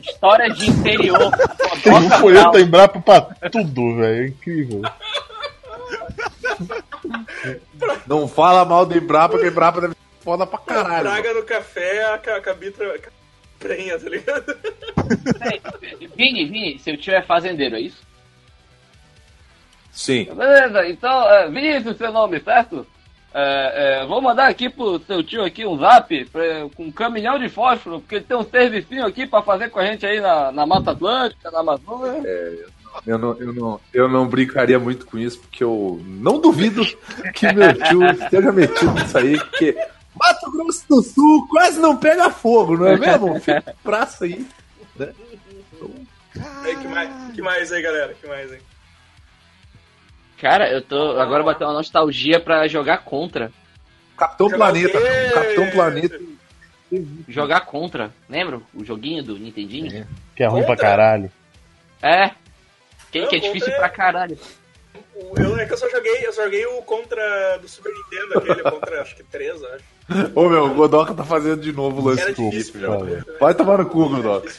História 0.00 0.50
de 0.50 0.68
interior. 0.68 1.30
Tem 1.82 1.92
um 1.92 2.10
folheto 2.10 2.50
da 2.50 2.60
Embrapa 2.60 3.00
pra 3.00 3.50
tudo, 3.50 3.96
velho. 3.98 4.24
É 4.24 4.26
incrível. 4.26 4.82
Não 8.06 8.26
fala 8.26 8.64
mal 8.64 8.84
da 8.84 8.96
Embrapa, 8.96 9.38
que 9.38 9.44
a 9.44 9.48
Embrapa 9.48 9.80
deve 9.80 9.94
ser 9.94 10.24
foda 10.24 10.44
pra 10.46 10.58
caralho. 10.58 11.02
Praga 11.10 11.34
no 11.34 11.42
café, 11.44 12.04
a 12.14 12.18
ca- 12.18 12.40
cabitra 12.40 12.98
prenha, 13.58 13.98
tá 13.98 14.08
ligado? 14.08 14.56
Vini, 16.16 16.44
Vini, 16.46 16.78
seu 16.78 16.96
tio 16.96 17.14
é 17.14 17.22
fazendeiro, 17.22 17.76
é 17.76 17.80
isso? 17.80 18.02
Sim. 19.92 20.24
Beleza, 20.34 20.88
então, 20.88 21.28
é, 21.30 21.48
Vinícius, 21.48 21.96
seu 21.96 22.12
nome, 22.12 22.40
certo? 22.40 22.86
É, 23.36 24.00
é, 24.02 24.06
vou 24.06 24.20
mandar 24.20 24.48
aqui 24.48 24.68
pro 24.68 25.00
seu 25.00 25.22
tio 25.22 25.44
aqui 25.44 25.66
um 25.66 25.76
zap 25.78 26.24
pra- 26.26 26.68
com 26.74 26.84
um 26.84 26.92
caminhão 26.92 27.38
de 27.38 27.48
fósforo, 27.48 28.00
porque 28.00 28.16
ele 28.16 28.24
tem 28.24 28.36
um 28.36 28.44
servicinho 28.44 29.04
aqui 29.06 29.26
pra 29.26 29.42
fazer 29.42 29.70
com 29.70 29.78
a 29.80 29.86
gente 29.86 30.06
aí 30.06 30.20
na, 30.20 30.52
na 30.52 30.64
Mata 30.66 30.92
Atlântica, 30.92 31.50
na 31.50 31.60
Amazônia. 31.60 32.22
Eu 33.04 33.18
não, 33.18 33.36
eu, 33.40 33.52
não, 33.52 33.80
eu 33.92 34.08
não 34.08 34.28
brincaria 34.28 34.78
muito 34.78 35.04
com 35.04 35.18
isso, 35.18 35.40
porque 35.40 35.64
eu 35.64 36.00
não 36.06 36.40
duvido 36.40 36.84
que 37.34 37.52
meu 37.52 37.74
tio 37.74 38.04
esteja 38.06 38.52
metido 38.52 38.92
nisso 38.92 39.18
aí, 39.18 39.36
porque 39.36 39.76
Mato 40.14 40.50
Grosso 40.50 40.84
do 40.88 41.02
Sul 41.02 41.46
quase 41.48 41.80
não 41.80 41.96
pega 41.96 42.30
fogo, 42.30 42.76
não 42.76 42.86
é 42.86 42.96
mesmo? 42.96 43.38
Fica 43.40 43.74
praça 43.82 44.24
aí. 44.24 44.46
Aí, 46.64 46.76
que, 46.76 46.88
mais, 46.88 47.32
que 47.34 47.42
mais 47.42 47.72
aí, 47.72 47.82
galera? 47.82 48.14
Que 48.14 48.26
mais 48.26 48.50
aí? 48.52 48.60
Cara, 50.40 50.70
eu 50.70 50.82
tô 50.82 51.18
agora 51.20 51.42
batendo 51.42 51.68
uma 51.68 51.74
nostalgia 51.78 52.40
pra 52.40 52.66
jogar 52.68 52.98
contra. 52.98 53.50
Capitão 54.16 54.48
Jogar 54.48 54.56
o 54.56 54.72
Planeta. 54.72 55.00
quê? 55.00 55.30
Capitão 55.34 55.70
Planeta. 55.70 56.20
Jogar 57.28 57.60
contra, 57.62 58.12
lembra? 58.28 58.60
O 58.74 58.84
joguinho 58.84 59.22
do 59.22 59.38
Nintendinho? 59.38 60.06
Que 60.36 60.44
é 60.44 60.46
ruim 60.46 60.64
pra 60.64 60.76
caralho. 60.76 61.30
É. 62.02 62.30
Que, 63.10 63.26
que 63.26 63.36
é 63.36 63.38
difícil 63.38 63.72
é- 63.72 63.76
pra 63.76 63.88
caralho. 63.88 64.38
Eu, 65.36 65.56
é 65.58 65.64
que 65.64 65.72
eu 65.72 65.76
só 65.76 65.88
joguei, 65.88 66.26
eu 66.26 66.32
só 66.32 66.42
joguei 66.44 66.66
o 66.66 66.82
contra 66.82 67.56
do 67.58 67.68
Super 67.68 67.92
Nintendo, 67.92 68.38
aquele 68.38 68.62
contra, 68.70 69.00
acho 69.02 69.14
que 69.16 69.22
3, 69.22 69.62
acho. 69.62 69.84
Ô 70.34 70.48
meu, 70.48 70.64
o 70.66 70.74
Godoka 70.74 71.14
tá 71.14 71.24
fazendo 71.24 71.60
de 71.62 71.72
novo 71.72 72.00
o 72.02 72.04
lance 72.06 72.22
Era 72.22 72.32
do 72.34 72.50
difícil 72.50 72.80
já. 72.80 72.96
também. 72.96 73.22
Vai 73.40 73.54
tomar 73.54 73.78
no 73.78 73.86
cu, 73.86 74.08
Godoka. 74.08 74.52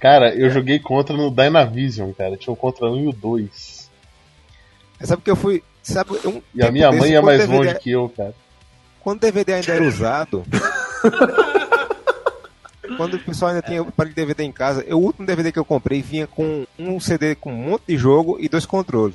Cara, 0.00 0.34
eu 0.34 0.48
joguei 0.50 0.78
contra 0.78 1.16
no 1.16 1.30
Dynavision, 1.30 2.10
cara. 2.12 2.36
Tinha 2.36 2.52
o 2.52 2.56
contra 2.56 2.86
1 2.86 3.04
e 3.04 3.08
o 3.08 3.12
2. 3.12 3.90
Sabe 5.02 5.22
que 5.22 5.30
eu 5.30 5.36
fui. 5.36 5.62
Sabe, 5.82 6.12
um 6.24 6.40
E 6.54 6.62
a 6.64 6.72
minha 6.72 6.90
mãe 6.90 7.14
é 7.14 7.20
mais 7.20 7.40
DVD 7.40 7.56
longe 7.68 7.78
que 7.78 7.90
eu, 7.90 8.08
cara. 8.16 8.34
Quando 9.00 9.18
o 9.18 9.20
DVD 9.20 9.52
ainda 9.52 9.72
era 9.72 9.84
usado. 9.86 10.42
quando 12.96 13.14
o 13.14 13.18
pessoal 13.20 13.50
ainda 13.50 13.62
tinha 13.62 13.84
para 13.84 14.08
DVD 14.08 14.42
em 14.42 14.50
casa, 14.52 14.82
eu- 14.86 14.98
o 14.98 15.02
último 15.02 15.26
DVD 15.26 15.52
que 15.52 15.58
eu 15.58 15.64
comprei 15.64 16.02
vinha 16.02 16.26
com 16.26 16.66
um 16.78 16.98
CD 16.98 17.34
com 17.34 17.52
um 17.52 17.56
monte 17.56 17.82
de 17.88 17.96
jogo 17.96 18.36
e 18.40 18.48
dois 18.48 18.64
controles. 18.66 19.14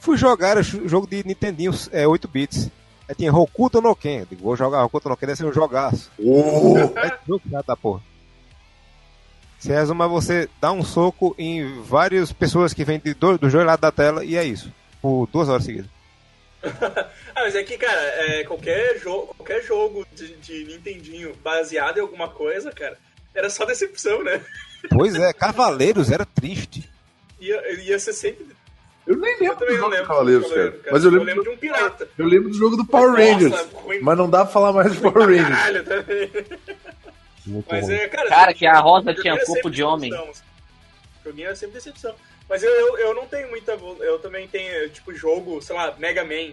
Fui 0.00 0.16
jogar 0.16 0.60
jo- 0.62 0.88
jogo 0.88 1.06
de 1.06 1.24
Nintendinho 1.26 1.72
é, 1.92 2.06
8 2.06 2.28
bits. 2.28 2.70
Aí 3.08 3.14
tinha 3.14 3.32
Hokuto 3.32 3.80
no 3.80 3.94
Ken. 3.94 4.20
Eu 4.20 4.26
digo, 4.26 4.42
vou 4.42 4.56
jogar 4.56 4.84
Hokuto 4.84 5.08
no 5.08 5.16
Ken, 5.16 5.26
deve 5.26 5.38
ser 5.38 5.46
um 5.46 5.52
jogaço. 5.52 6.10
Ô, 6.18 6.76
É 6.96 7.62
da 7.66 7.76
porra. 7.76 8.02
Se 9.58 9.68
resume 9.72 10.02
a 10.02 10.06
você 10.06 10.48
dar 10.60 10.72
um 10.72 10.82
soco 10.84 11.34
em 11.38 11.82
várias 11.82 12.32
pessoas 12.32 12.74
que 12.74 12.84
vêm 12.84 13.00
do, 13.18 13.38
dos 13.38 13.52
dois 13.52 13.66
lados 13.66 13.80
da 13.80 13.90
tela 13.90 14.24
e 14.24 14.36
é 14.36 14.44
isso. 14.44 14.72
Por 15.00 15.26
duas 15.32 15.48
horas 15.48 15.64
seguidas. 15.64 15.90
Ah, 17.38 17.42
mas 17.42 17.54
é 17.54 17.62
que, 17.62 17.76
cara, 17.76 18.00
é, 18.00 18.44
qualquer, 18.44 18.98
jo 18.98 19.26
qualquer 19.36 19.62
jogo 19.62 20.06
de, 20.14 20.34
de 20.36 20.64
Nintendinho 20.64 21.34
baseado 21.44 21.98
em 21.98 22.00
alguma 22.00 22.28
coisa, 22.30 22.72
cara, 22.72 22.96
era 23.34 23.50
só 23.50 23.66
decepção, 23.66 24.24
né? 24.24 24.40
Pois 24.88 25.14
é, 25.14 25.34
Cavaleiros 25.34 26.10
era 26.10 26.24
triste. 26.24 26.88
Ia, 27.38 27.82
ia 27.82 27.98
ser 27.98 28.14
sempre. 28.14 28.55
Eu 29.06 29.16
nem 29.16 29.32
Eu 29.34 29.38
lembro 29.40 29.54
do 29.54 29.58
também 29.58 29.74
não 29.74 29.76
jogo 29.76 29.88
do 29.90 29.94
lembro. 29.94 30.06
Cavaleiros, 30.08 30.42
do 30.44 30.48
cara. 30.54 30.60
Cavaleiro, 30.72 30.88
Mas 30.92 31.04
eu 31.04 31.10
eu 31.10 31.16
lembro, 31.18 31.26
lembro 31.26 31.42
de 31.44 31.48
um 31.50 31.56
pirata. 31.56 32.08
eu 32.18 32.26
lembro 32.26 32.48
do 32.50 32.56
jogo 32.56 32.76
do 32.76 32.84
Power 32.84 33.10
Nossa, 33.10 33.22
Rangers. 33.22 33.66
ruim- 33.72 34.00
Mas 34.00 34.18
não 34.18 34.28
dá 34.30 34.44
pra 34.44 34.52
falar 34.52 34.72
mais 34.72 34.92
de 34.92 35.00
Power 35.00 35.26
Rangers. 35.28 35.48
Caralho, 35.48 35.84
também. 35.84 36.30
Muito 37.46 37.66
Mas 37.70 37.88
é, 37.88 38.08
cara. 38.08 38.28
Cara, 38.28 38.54
que 38.54 38.66
a 38.66 38.78
rosa 38.80 39.14
tinha 39.14 39.38
corpo 39.44 39.70
de 39.70 39.82
homem. 39.82 40.10
Joguinho 41.24 41.46
era 41.46 41.56
sempre 41.56 41.74
decepção. 41.74 42.14
Mas 42.48 42.62
eu, 42.62 42.70
eu, 42.70 42.98
eu 42.98 43.14
não 43.14 43.26
tenho 43.26 43.48
muita. 43.50 43.72
Eu 44.00 44.18
também 44.18 44.46
tenho, 44.48 44.88
tipo, 44.90 45.12
jogo, 45.14 45.60
sei 45.62 45.74
lá, 45.74 45.94
Mega 45.98 46.24
Man. 46.24 46.52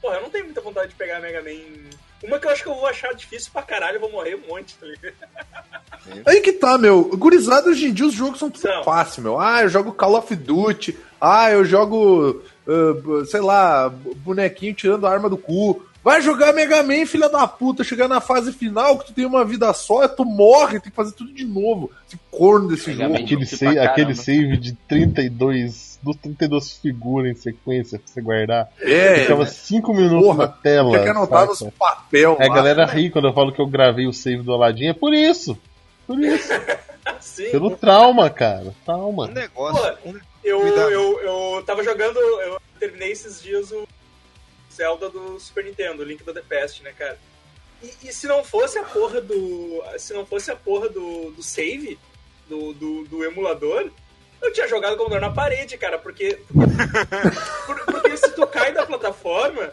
Porra, 0.00 0.16
eu 0.16 0.22
não 0.22 0.30
tenho 0.30 0.44
muita 0.44 0.60
vontade 0.60 0.88
de 0.90 0.94
pegar 0.94 1.20
Mega 1.20 1.42
Man. 1.42 1.90
Uma 2.22 2.38
que 2.40 2.46
eu 2.46 2.50
acho 2.50 2.62
que 2.64 2.68
eu 2.68 2.74
vou 2.74 2.86
achar 2.86 3.12
difícil 3.14 3.50
pra 3.52 3.62
caralho, 3.62 3.96
eu 3.96 4.00
vou 4.00 4.10
morrer 4.10 4.34
um 4.34 4.48
monte, 4.48 4.74
tá 4.76 4.86
ligado? 4.86 5.14
Aí 6.26 6.40
que 6.40 6.52
tá, 6.52 6.76
meu. 6.76 7.04
Gurizada, 7.16 7.70
hoje 7.70 7.86
em 7.86 7.92
dia 7.92 8.06
os 8.06 8.12
jogos 8.14 8.40
são 8.40 8.50
tudo 8.50 8.62
São. 8.62 8.82
fácil, 8.82 9.22
meu. 9.22 9.38
Ah, 9.38 9.62
eu 9.62 9.68
jogo 9.68 9.92
Call 9.92 10.16
of 10.16 10.34
Duty. 10.34 10.98
Ah, 11.20 11.50
eu 11.50 11.64
jogo, 11.64 12.42
b- 12.66 13.26
sei 13.26 13.40
lá, 13.40 13.88
bonequinho 14.18 14.74
tirando 14.74 15.06
a 15.06 15.10
arma 15.10 15.28
do 15.28 15.36
cu. 15.36 15.82
Vai 16.04 16.22
jogar 16.22 16.54
Mega 16.54 16.82
Man, 16.82 17.04
filha 17.06 17.28
da 17.28 17.46
puta. 17.46 17.82
Chegar 17.84 18.08
na 18.08 18.20
fase 18.20 18.52
final, 18.52 18.96
que 18.98 19.06
tu 19.06 19.12
tem 19.12 19.26
uma 19.26 19.44
vida 19.44 19.70
só, 19.74 20.06
tu 20.08 20.24
morre, 20.24 20.80
tem 20.80 20.90
que 20.90 20.96
fazer 20.96 21.12
tudo 21.12 21.32
de 21.34 21.44
novo. 21.44 21.90
Esse 22.06 22.18
corno 22.30 22.68
desse 22.68 22.90
Mega 22.90 23.02
jogo. 23.02 23.14
Man. 23.14 23.24
Aquele, 23.24 23.46
save, 23.46 23.74
caramba. 23.74 23.92
aquele 23.92 24.14
save 24.14 24.56
de 24.56 24.72
32. 24.72 25.88
Dos 26.00 26.14
32 26.16 26.72
figuras 26.74 27.32
em 27.32 27.34
sequência 27.34 27.98
pra 27.98 28.06
você 28.06 28.20
guardar. 28.20 28.68
É, 28.80 29.16
Ficava 29.22 29.44
5 29.44 29.92
minutos 29.92 30.24
Porra, 30.24 30.46
na 30.46 30.48
tela. 30.48 30.90
tinha 30.90 31.02
que 31.02 31.08
anotar 31.08 31.46
nos 31.46 31.60
papel. 31.76 32.36
É, 32.38 32.44
a 32.46 32.48
lá. 32.48 32.54
galera 32.54 32.86
ri 32.86 33.10
quando 33.10 33.26
eu 33.26 33.32
falo 33.34 33.52
que 33.52 33.60
eu 33.60 33.66
gravei 33.66 34.06
o 34.06 34.12
save 34.12 34.42
do 34.44 34.52
Aladdin. 34.52 34.86
É 34.86 34.92
por 34.94 35.12
isso. 35.12 35.58
Por 36.06 36.18
isso. 36.22 36.48
Sim. 37.28 37.50
Pelo 37.50 37.76
trauma, 37.76 38.28
cara. 38.30 38.64
Um 38.64 38.72
Trauma. 38.84 39.26
negócio. 39.28 39.96
Pô, 40.02 40.08
um- 40.10 40.20
Eu, 40.42 40.66
eu, 40.66 41.20
eu 41.20 41.62
tava 41.66 41.82
jogando, 41.84 42.18
eu 42.18 42.58
terminei 42.80 43.12
esses 43.12 43.42
dias 43.42 43.70
o 43.70 43.86
Zelda 44.72 45.08
do 45.10 45.38
Super 45.38 45.64
Nintendo, 45.64 46.02
Link 46.04 46.22
to 46.24 46.32
the 46.32 46.40
Past, 46.42 46.82
né, 46.82 46.92
cara? 46.96 47.18
E, 47.82 47.92
e 48.08 48.12
se 48.12 48.26
não 48.26 48.42
fosse 48.42 48.78
a 48.78 48.82
porra 48.84 49.20
do. 49.20 49.82
Se 49.98 50.12
não 50.14 50.24
fosse 50.24 50.50
a 50.50 50.56
porra 50.56 50.88
do, 50.88 51.30
do 51.32 51.42
save, 51.42 51.98
do, 52.48 52.72
do, 52.72 53.04
do 53.04 53.24
emulador, 53.24 53.90
eu 54.40 54.52
tinha 54.52 54.66
jogado 54.68 54.94
o 54.94 54.96
computador 54.96 55.20
na 55.28 55.34
parede, 55.34 55.76
cara, 55.76 55.98
porque. 55.98 56.40
Porque, 56.46 56.74
por- 57.66 57.84
porque 58.00 58.16
se 58.16 58.30
tu 58.32 58.46
cai 58.46 58.72
da 58.72 58.86
plataforma. 58.86 59.70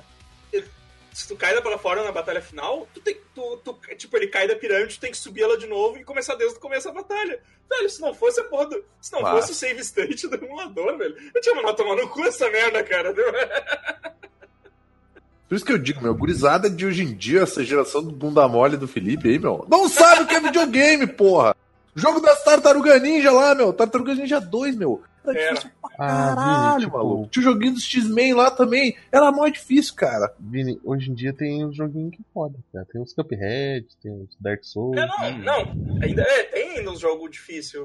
Se 1.15 1.25
tu 1.29 1.35
cai 1.37 1.55
da 1.55 1.61
plataforma 1.61 2.03
na 2.03 2.11
batalha 2.11 2.41
final, 2.41 2.85
tu 2.93 2.99
tem. 2.99 3.15
Tu, 3.33 3.57
tu- 3.63 3.79
tipo, 3.95 4.17
ele 4.17 4.27
cai 4.27 4.49
da 4.49 4.55
pirâmide, 4.57 4.95
tu 4.95 4.99
tem 4.99 5.11
que 5.11 5.17
subir 5.17 5.43
ela 5.43 5.57
de 5.57 5.65
novo 5.65 5.97
e 5.97 6.03
começar 6.03 6.35
desde 6.35 6.57
o 6.57 6.59
começo 6.59 6.87
da 6.89 6.93
batalha. 6.93 7.39
Velho, 7.69 7.89
se 7.89 8.01
não 8.01 8.13
fosse 8.13 8.41
a 8.41 8.43
porra 8.43 8.65
do. 8.65 8.83
Se 8.99 9.13
não 9.13 9.21
Claro. 9.21 9.37
fosse 9.37 9.53
o 9.53 9.55
save 9.55 9.79
state 9.79 10.27
do 10.27 10.35
emulador, 10.35 10.97
velho, 10.97 11.15
eu 11.33 11.39
tinha 11.39 11.55
mandado 11.55 11.77
tomar 11.77 11.95
no 11.95 12.09
cu 12.09 12.21
essa 12.25 12.49
merda, 12.49 12.83
cara. 12.83 13.13
Por 15.47 15.55
isso 15.55 15.63
que 15.63 15.71
eu 15.71 15.77
digo, 15.77 16.01
meu, 16.01 16.13
gurizada 16.13 16.69
de 16.69 16.85
hoje 16.85 17.03
em 17.03 17.15
dia, 17.15 17.43
essa 17.43 17.63
geração 17.63 18.03
do 18.03 18.11
bunda 18.11 18.45
mole 18.47 18.75
do 18.75 18.87
Felipe 18.87 19.29
aí, 19.29 19.39
meu, 19.39 19.65
não 19.69 19.87
sabe 19.87 20.23
o 20.23 20.27
que 20.27 20.35
é 20.35 20.39
videogame, 20.41 21.07
porra! 21.07 21.55
Jogo 21.95 22.19
das 22.19 22.43
Tartaruga 22.43 22.99
Ninja 22.99 23.31
lá, 23.31 23.55
meu, 23.55 23.71
Tartaruga 23.71 24.13
Ninja 24.15 24.39
2, 24.41 24.75
meu. 24.75 25.01
Era 25.23 25.39
Era. 25.39 25.53
difícil 25.55 25.71
pra 25.81 25.89
Ah, 25.97 26.35
caralho, 26.35 26.71
Vini, 26.73 26.85
tipo, 26.85 26.97
maluco. 26.97 27.27
Tinha 27.29 27.41
o 27.41 27.43
joguinho 27.51 27.73
dos 27.73 27.83
X-Men 27.83 28.33
lá 28.33 28.51
também. 28.51 28.95
Era 29.11 29.31
mó 29.31 29.47
difícil, 29.47 29.95
cara. 29.95 30.31
Vini, 30.39 30.79
hoje 30.83 31.09
em 31.09 31.13
dia 31.15 31.33
tem 31.33 31.65
os 31.65 31.75
joguinhos 31.75 32.15
que 32.15 32.21
podem, 32.33 32.63
cara. 32.71 32.85
Tem 32.91 33.01
os 33.01 33.13
Cuphead, 33.13 33.87
tem 34.03 34.11
os 34.11 34.35
Dark 34.39 34.63
Souls. 34.63 34.95
É, 34.97 35.07
não, 35.07 35.37
não. 35.39 36.01
Ainda, 36.03 36.21
é, 36.21 36.43
tem 36.43 36.77
ainda 36.79 36.91
uns 36.91 36.99
jogos 36.99 37.31
difíceis 37.31 37.81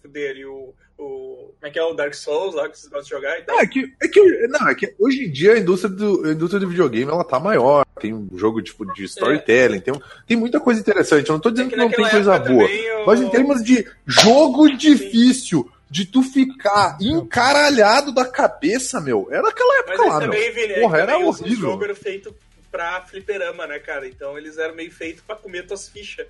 pra 0.00 0.10
dele, 0.10 0.44
o, 0.44 0.74
o. 0.98 1.52
Como 1.58 1.66
é 1.66 1.70
que 1.70 1.78
é 1.78 1.82
o 1.82 1.92
Dark 1.94 2.14
Souls 2.14 2.54
lá 2.54 2.68
que 2.68 2.78
vocês 2.78 2.90
gostam 2.92 3.02
de 3.02 3.08
jogar 3.24 3.38
e 3.38 3.42
tal. 3.42 3.56
Não, 3.56 3.62
é 3.62 3.66
que, 3.66 3.92
é 4.02 4.08
que, 4.08 4.46
não, 4.48 4.68
é 4.68 4.74
que 4.74 4.94
hoje 4.98 5.24
em 5.24 5.30
dia 5.30 5.54
a 5.54 5.58
indústria 5.58 5.92
do, 5.92 6.26
a 6.26 6.32
indústria 6.32 6.60
do 6.60 6.68
videogame 6.68 7.10
ela 7.10 7.24
tá 7.24 7.40
maior. 7.40 7.84
Tem 8.00 8.14
um 8.14 8.28
jogo 8.36 8.62
tipo, 8.62 8.84
de 8.94 9.04
storytelling, 9.04 9.80
tem, 9.80 9.92
um- 9.94 10.00
tem 10.26 10.36
muita 10.36 10.60
coisa 10.60 10.80
interessante. 10.80 11.28
Eu 11.28 11.32
não 11.34 11.40
tô 11.40 11.50
dizendo 11.50 11.66
É 11.66 11.70
que 11.70 11.76
que, 11.76 11.82
não 11.82 11.90
tem 11.90 12.08
coisa 12.10 12.38
boa. 12.38 12.70
eu- 12.70 13.06
Mas 13.06 13.20
em 13.20 13.28
termos 13.28 13.62
de 13.64 13.84
jogo 14.06 14.68
difícil, 14.76 15.68
de 15.90 16.04
tu 16.06 16.22
ficar 16.22 16.96
encaralhado 17.00 18.12
da 18.12 18.24
cabeça, 18.26 19.00
meu, 19.00 19.26
era 19.30 19.48
aquela 19.48 19.68
Mas 19.74 19.78
época 19.80 19.94
esse 19.94 20.08
lá, 20.08 20.18
meu. 20.20 20.30
também, 20.30 20.52
Vini, 20.52 20.72
é 20.74 20.80
Porra, 20.80 20.98
era 20.98 21.18
os- 21.18 21.40
O 21.40 21.42
horrível. 21.44 21.70
jogo 21.70 21.84
era 21.84 21.94
feito 21.94 22.34
pra 22.70 23.00
fliperama, 23.02 23.66
né, 23.66 23.78
cara? 23.78 24.06
Então 24.06 24.36
eles 24.38 24.58
eram 24.58 24.74
meio 24.74 24.92
feitos 24.92 25.22
pra 25.26 25.34
comer 25.34 25.66
tuas 25.66 25.88
fichas. 25.88 26.26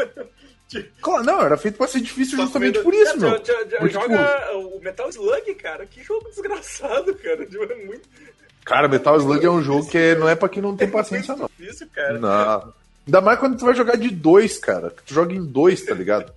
Claro, 1.00 1.24
não, 1.24 1.40
era 1.42 1.56
feito 1.56 1.76
pra 1.76 1.86
ser 1.86 2.00
difícil 2.00 2.36
Pra 2.36 2.44
justamente 2.44 2.78
por 2.80 2.92
isso, 2.94 3.12
É, 3.12 3.16
meu. 3.16 3.30
já- 3.30 3.38
já- 3.44 3.64
já 3.68 3.78
Porque, 3.78 3.94
Joga 3.94 4.56
o 4.56 4.80
Metal 4.82 5.08
Slug, 5.10 5.54
cara. 5.56 5.86
Que 5.86 6.02
jogo 6.02 6.28
desgraçado, 6.30 7.14
cara. 7.16 7.44
Tipo, 7.46 7.64
É 7.64 7.84
muito, 7.84 8.08
Cara, 8.64 8.86
Metal 8.88 9.16
Slug 9.18 9.44
é 9.44 9.50
um 9.50 9.62
jogo 9.62 9.88
que 9.88 9.98
é- 9.98 10.14
não 10.14 10.28
é 10.28 10.34
pra 10.36 10.48
quem 10.48 10.62
não 10.62 10.76
tem 10.76 10.88
paciência, 10.88 11.34
não. 11.36 11.50
difícil, 11.58 11.88
cara. 11.92 12.18
Não. 12.18 12.72
Ainda 13.06 13.20
mais 13.20 13.38
quando 13.40 13.58
tu 13.58 13.64
vai 13.64 13.74
jogar 13.74 13.96
de 13.96 14.08
dois, 14.10 14.58
cara. 14.58 14.90
Que 14.90 15.02
tu 15.02 15.12
joga 15.14 15.34
em 15.34 15.44
dois, 15.44 15.82
tá 15.84 15.92
ligado? 15.94 16.32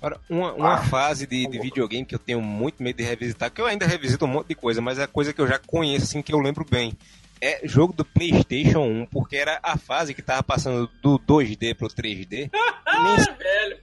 Agora, 0.00 0.20
uma, 0.30 0.52
uma 0.52 0.78
fase 0.84 1.26
de, 1.26 1.48
de 1.48 1.58
videogame 1.58 2.06
que 2.06 2.14
eu 2.14 2.18
tenho 2.20 2.40
muito 2.40 2.80
medo 2.80 2.96
de 2.96 3.02
revisitar, 3.02 3.50
que 3.50 3.60
eu 3.60 3.66
ainda 3.66 3.84
revisito 3.84 4.24
um 4.24 4.28
monte 4.28 4.46
de 4.46 4.54
coisa, 4.54 4.80
mas 4.80 4.96
é 5.00 5.08
coisa 5.08 5.32
que 5.32 5.40
eu 5.40 5.46
já 5.48 5.58
conheço, 5.58 6.04
assim, 6.04 6.22
que 6.22 6.32
eu 6.32 6.38
lembro 6.38 6.64
bem. 6.70 6.96
É 7.40 7.60
jogo 7.64 7.92
do 7.92 8.04
PlayStation 8.04 8.80
1, 8.80 9.06
porque 9.06 9.36
era 9.36 9.58
a 9.62 9.76
fase 9.78 10.12
que 10.14 10.22
tava 10.22 10.42
passando 10.42 10.88
do 11.02 11.18
2D 11.20 11.74
pro 11.76 11.88
3D. 11.88 12.50
Ah, 12.90 13.14
velho. 13.38 13.76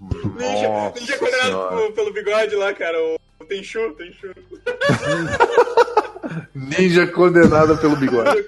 Ninja, 0.00 0.68
Nossa 0.68 0.98
ninja 1.00 1.18
condenado 1.18 1.46
Senhora. 1.46 1.76
pelo, 1.76 1.92
pelo 1.92 2.12
bigode 2.12 2.54
lá, 2.56 2.72
cara. 2.72 2.96
O, 3.38 3.44
Tenchu, 3.44 3.92
Tenchu. 3.92 4.32
Ninja 6.54 7.06
condenada 7.08 7.76
pelo 7.76 7.96
bigode. 7.96 8.44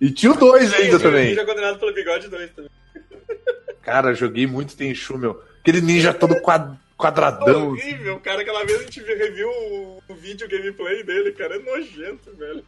E 0.00 0.10
tinha 0.10 0.32
o 0.32 0.36
dois 0.36 0.72
ainda 0.74 0.98
também. 1.00 1.30
Ninja 1.30 1.44
condenado 1.44 1.78
pelo 1.78 1.92
bigode 1.92 2.28
2 2.28 2.50
também. 2.52 2.70
Cara, 3.82 4.14
joguei 4.14 4.46
muito 4.46 4.76
Tenchu, 4.76 5.18
meu. 5.18 5.42
Aquele 5.60 5.80
ninja 5.80 6.14
todo 6.14 6.40
quad- 6.40 6.76
quadradão. 6.96 7.70
Horrível, 7.70 8.20
cara. 8.20 8.42
Aquela 8.42 8.64
vez 8.64 8.80
a 8.80 8.82
gente 8.84 9.02
reviu 9.02 9.48
o, 9.48 10.02
o 10.08 10.14
vídeo 10.14 10.48
gameplay 10.48 11.02
dele, 11.02 11.32
cara. 11.32 11.56
É 11.56 11.58
nojento, 11.58 12.30
velho. 12.36 12.64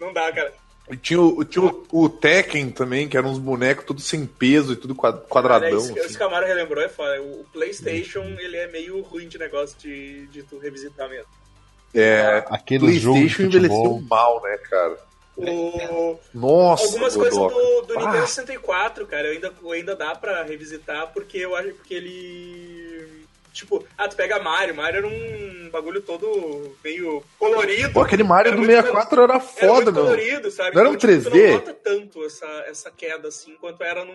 Não 0.00 0.12
dá, 0.12 0.30
cara. 0.32 0.52
E 0.90 0.96
tinha, 0.96 1.20
o, 1.20 1.44
tinha 1.44 1.64
o, 1.66 1.86
o 1.92 2.08
Tekken 2.08 2.70
também, 2.70 3.08
que 3.08 3.16
eram 3.16 3.30
uns 3.30 3.38
bonecos 3.38 3.84
tudo 3.84 4.00
sem 4.00 4.24
peso 4.24 4.72
e 4.72 4.76
tudo 4.76 4.94
quad- 4.94 5.20
quadradão. 5.28 5.68
Cara, 5.68 5.76
isso, 5.82 5.92
que- 5.92 5.98
assim. 6.00 6.08
isso 6.08 6.16
que 6.18 6.24
a 6.24 6.28
Mara 6.30 6.46
relembrou 6.46 6.82
é 6.82 6.88
foda. 6.88 7.20
O 7.20 7.44
PlayStation, 7.52 8.22
ele 8.38 8.56
é 8.56 8.66
meio 8.68 9.00
ruim 9.02 9.28
de 9.28 9.36
negócio 9.38 9.76
de, 9.78 10.26
de 10.28 10.42
tu 10.42 10.58
revisitar 10.58 11.08
mesmo. 11.10 11.26
É, 11.94 12.42
Aquele 12.48 12.98
jogo 12.98 13.16
de 13.18 13.34
PlayStation 13.34 13.42
envelheceu 13.58 13.76
futebol. 13.76 14.00
mal, 14.08 14.42
né, 14.42 14.56
cara? 14.58 14.98
O, 15.36 16.18
Nossa, 16.34 16.84
algumas 16.84 17.14
coisas 17.14 17.34
do, 17.38 17.82
do 17.82 17.98
Ah. 17.98 18.06
Nintendo 18.06 18.26
64, 18.26 19.06
cara, 19.06 19.26
eu 19.28 19.32
ainda, 19.34 19.52
eu 19.62 19.72
ainda 19.72 19.94
dá 19.94 20.14
pra 20.14 20.42
revisitar, 20.42 21.12
porque 21.12 21.36
eu 21.38 21.54
acho 21.54 21.74
que 21.84 21.92
ele. 21.94 22.77
Tipo, 23.52 23.84
ah, 23.96 24.06
tu 24.08 24.14
pega 24.16 24.38
Mario, 24.38 24.74
Mario 24.74 24.98
era 24.98 25.06
um 25.06 25.68
bagulho 25.72 26.00
todo 26.00 26.74
meio 26.84 27.22
colorido. 27.38 27.92
Pô, 27.92 28.00
aquele 28.00 28.22
Mario 28.22 28.52
do 28.52 28.58
muito 28.58 28.70
64 28.70 29.22
era 29.22 29.32
Era 29.34 29.40
foda, 29.40 29.72
muito 29.72 29.92
meu. 29.92 30.04
colorido, 30.04 30.50
sabe? 30.50 30.74
Não 30.74 30.80
era 30.82 30.90
um 30.90 30.96
tipo, 30.96 31.12
tu 31.12 31.30
3D? 31.30 31.46
não 31.48 31.52
nota 31.54 31.74
tanto 31.74 32.24
essa, 32.24 32.46
essa 32.68 32.90
queda 32.90 33.28
assim 33.28 33.54
quanto 33.60 33.82
era 33.82 34.04
num, 34.04 34.14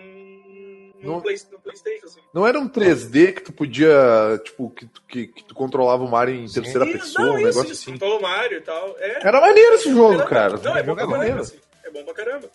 num 1.02 1.12
Não- 1.12 1.20
Play- 1.20 1.36
no 1.52 1.58
PlayStation. 1.58 2.06
Assim. 2.06 2.20
Não 2.32 2.46
era 2.46 2.58
um 2.58 2.68
3D 2.68 3.32
que 3.34 3.42
tu 3.42 3.52
podia, 3.52 4.40
tipo, 4.44 4.70
que, 4.70 4.86
tu- 4.86 5.02
que, 5.06 5.26
que 5.26 5.44
tu 5.44 5.54
controlava 5.54 6.02
o 6.04 6.10
Mario 6.10 6.34
em 6.34 6.48
terceira 6.48 6.86
Isso, 6.86 6.98
pessoa, 6.98 7.26
não, 7.26 7.34
um 7.34 7.38
isso, 7.38 7.46
negócio 7.48 7.72
isso, 7.72 7.82
assim. 7.82 7.92
controla 7.92 8.18
o 8.18 8.22
Mario 8.22 8.58
e 8.58 8.62
tal. 8.62 8.96
É, 8.98 9.26
Era 9.28 9.40
maneiro 9.40 9.74
esse 9.74 9.92
jogo, 9.92 10.14
Era- 10.14 10.26
cara. 10.26 10.56
Não, 10.58 10.76
é 10.76 10.82
bom 10.82 10.94
pra 10.94 11.04
é 11.04 11.06
caramba, 11.06 11.16
maneiro. 11.18 11.40
assim. 11.40 11.58
É 11.84 11.90
bom 11.90 12.04
pra 12.04 12.14
caramba. 12.14 12.48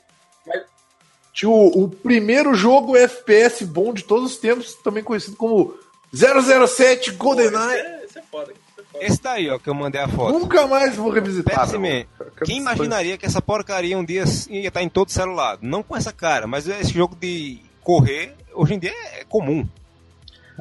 Tinha 1.33 1.49
o, 1.49 1.83
o 1.83 1.89
primeiro 1.89 2.53
jogo 2.53 2.97
FPS 2.97 3.63
bom 3.65 3.93
de 3.93 4.03
todos 4.03 4.31
os 4.31 4.37
tempos, 4.37 4.73
também 4.83 5.03
conhecido 5.03 5.37
como 5.37 5.77
007 6.13 7.13
Pô, 7.13 7.25
GoldenEye. 7.25 7.51
Isso 7.51 7.87
é, 7.87 8.05
isso 8.05 8.19
é 8.19 8.21
foda. 8.23 8.51
É 8.51 8.83
foda. 8.83 9.05
Esse 9.05 9.21
daí, 9.21 9.49
ó, 9.49 9.59
que 9.59 9.69
eu 9.69 9.73
mandei 9.73 10.01
a 10.01 10.07
foto. 10.07 10.37
Nunca 10.37 10.67
mais 10.67 10.95
vou 10.95 11.09
revisitar. 11.09 11.59
Pepsi. 11.59 11.77
Man. 11.77 12.05
Quem 12.45 12.57
imaginaria 12.57 13.17
que 13.17 13.25
essa 13.25 13.41
porcaria 13.41 13.97
um 13.97 14.03
dia 14.03 14.23
ia 14.49 14.67
estar 14.67 14.81
em 14.81 14.89
todo 14.89 15.11
celular? 15.11 15.57
Não 15.61 15.83
com 15.83 15.95
essa 15.95 16.11
cara, 16.11 16.47
mas 16.47 16.67
esse 16.67 16.93
jogo 16.93 17.15
de 17.15 17.59
correr, 17.83 18.35
hoje 18.53 18.73
em 18.73 18.79
dia 18.79 18.93
é 19.13 19.23
comum. 19.23 19.67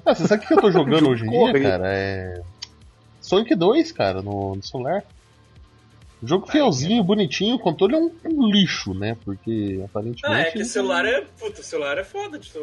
Ah, 0.04 0.14
você 0.14 0.26
sabe 0.26 0.44
o 0.44 0.46
que 0.48 0.54
eu 0.54 0.60
tô 0.60 0.70
jogando 0.70 1.00
Jogo 1.00 1.12
hoje 1.12 1.26
em 1.26 1.30
dia, 1.30 1.70
cara? 1.70 1.84
É. 1.86 2.40
Sonic 3.20 3.54
2, 3.54 3.92
cara, 3.92 4.22
no, 4.22 4.54
no 4.54 4.62
celular. 4.62 5.02
Jogo 6.22 6.50
fielzinho, 6.50 7.02
bonitinho, 7.04 7.54
o 7.54 7.58
controle 7.58 7.94
é 7.94 7.98
um, 7.98 8.10
um 8.24 8.50
lixo, 8.50 8.92
né? 8.92 9.16
Porque 9.24 9.80
aparentemente. 9.84 10.26
Ah, 10.26 10.40
é 10.48 10.50
que 10.50 10.64
celular 10.64 11.04
é. 11.04 11.20
Puta, 11.38 11.62
celular 11.62 11.96
é 11.96 12.02
foda. 12.04 12.38
De 12.38 12.50
tu... 12.50 12.58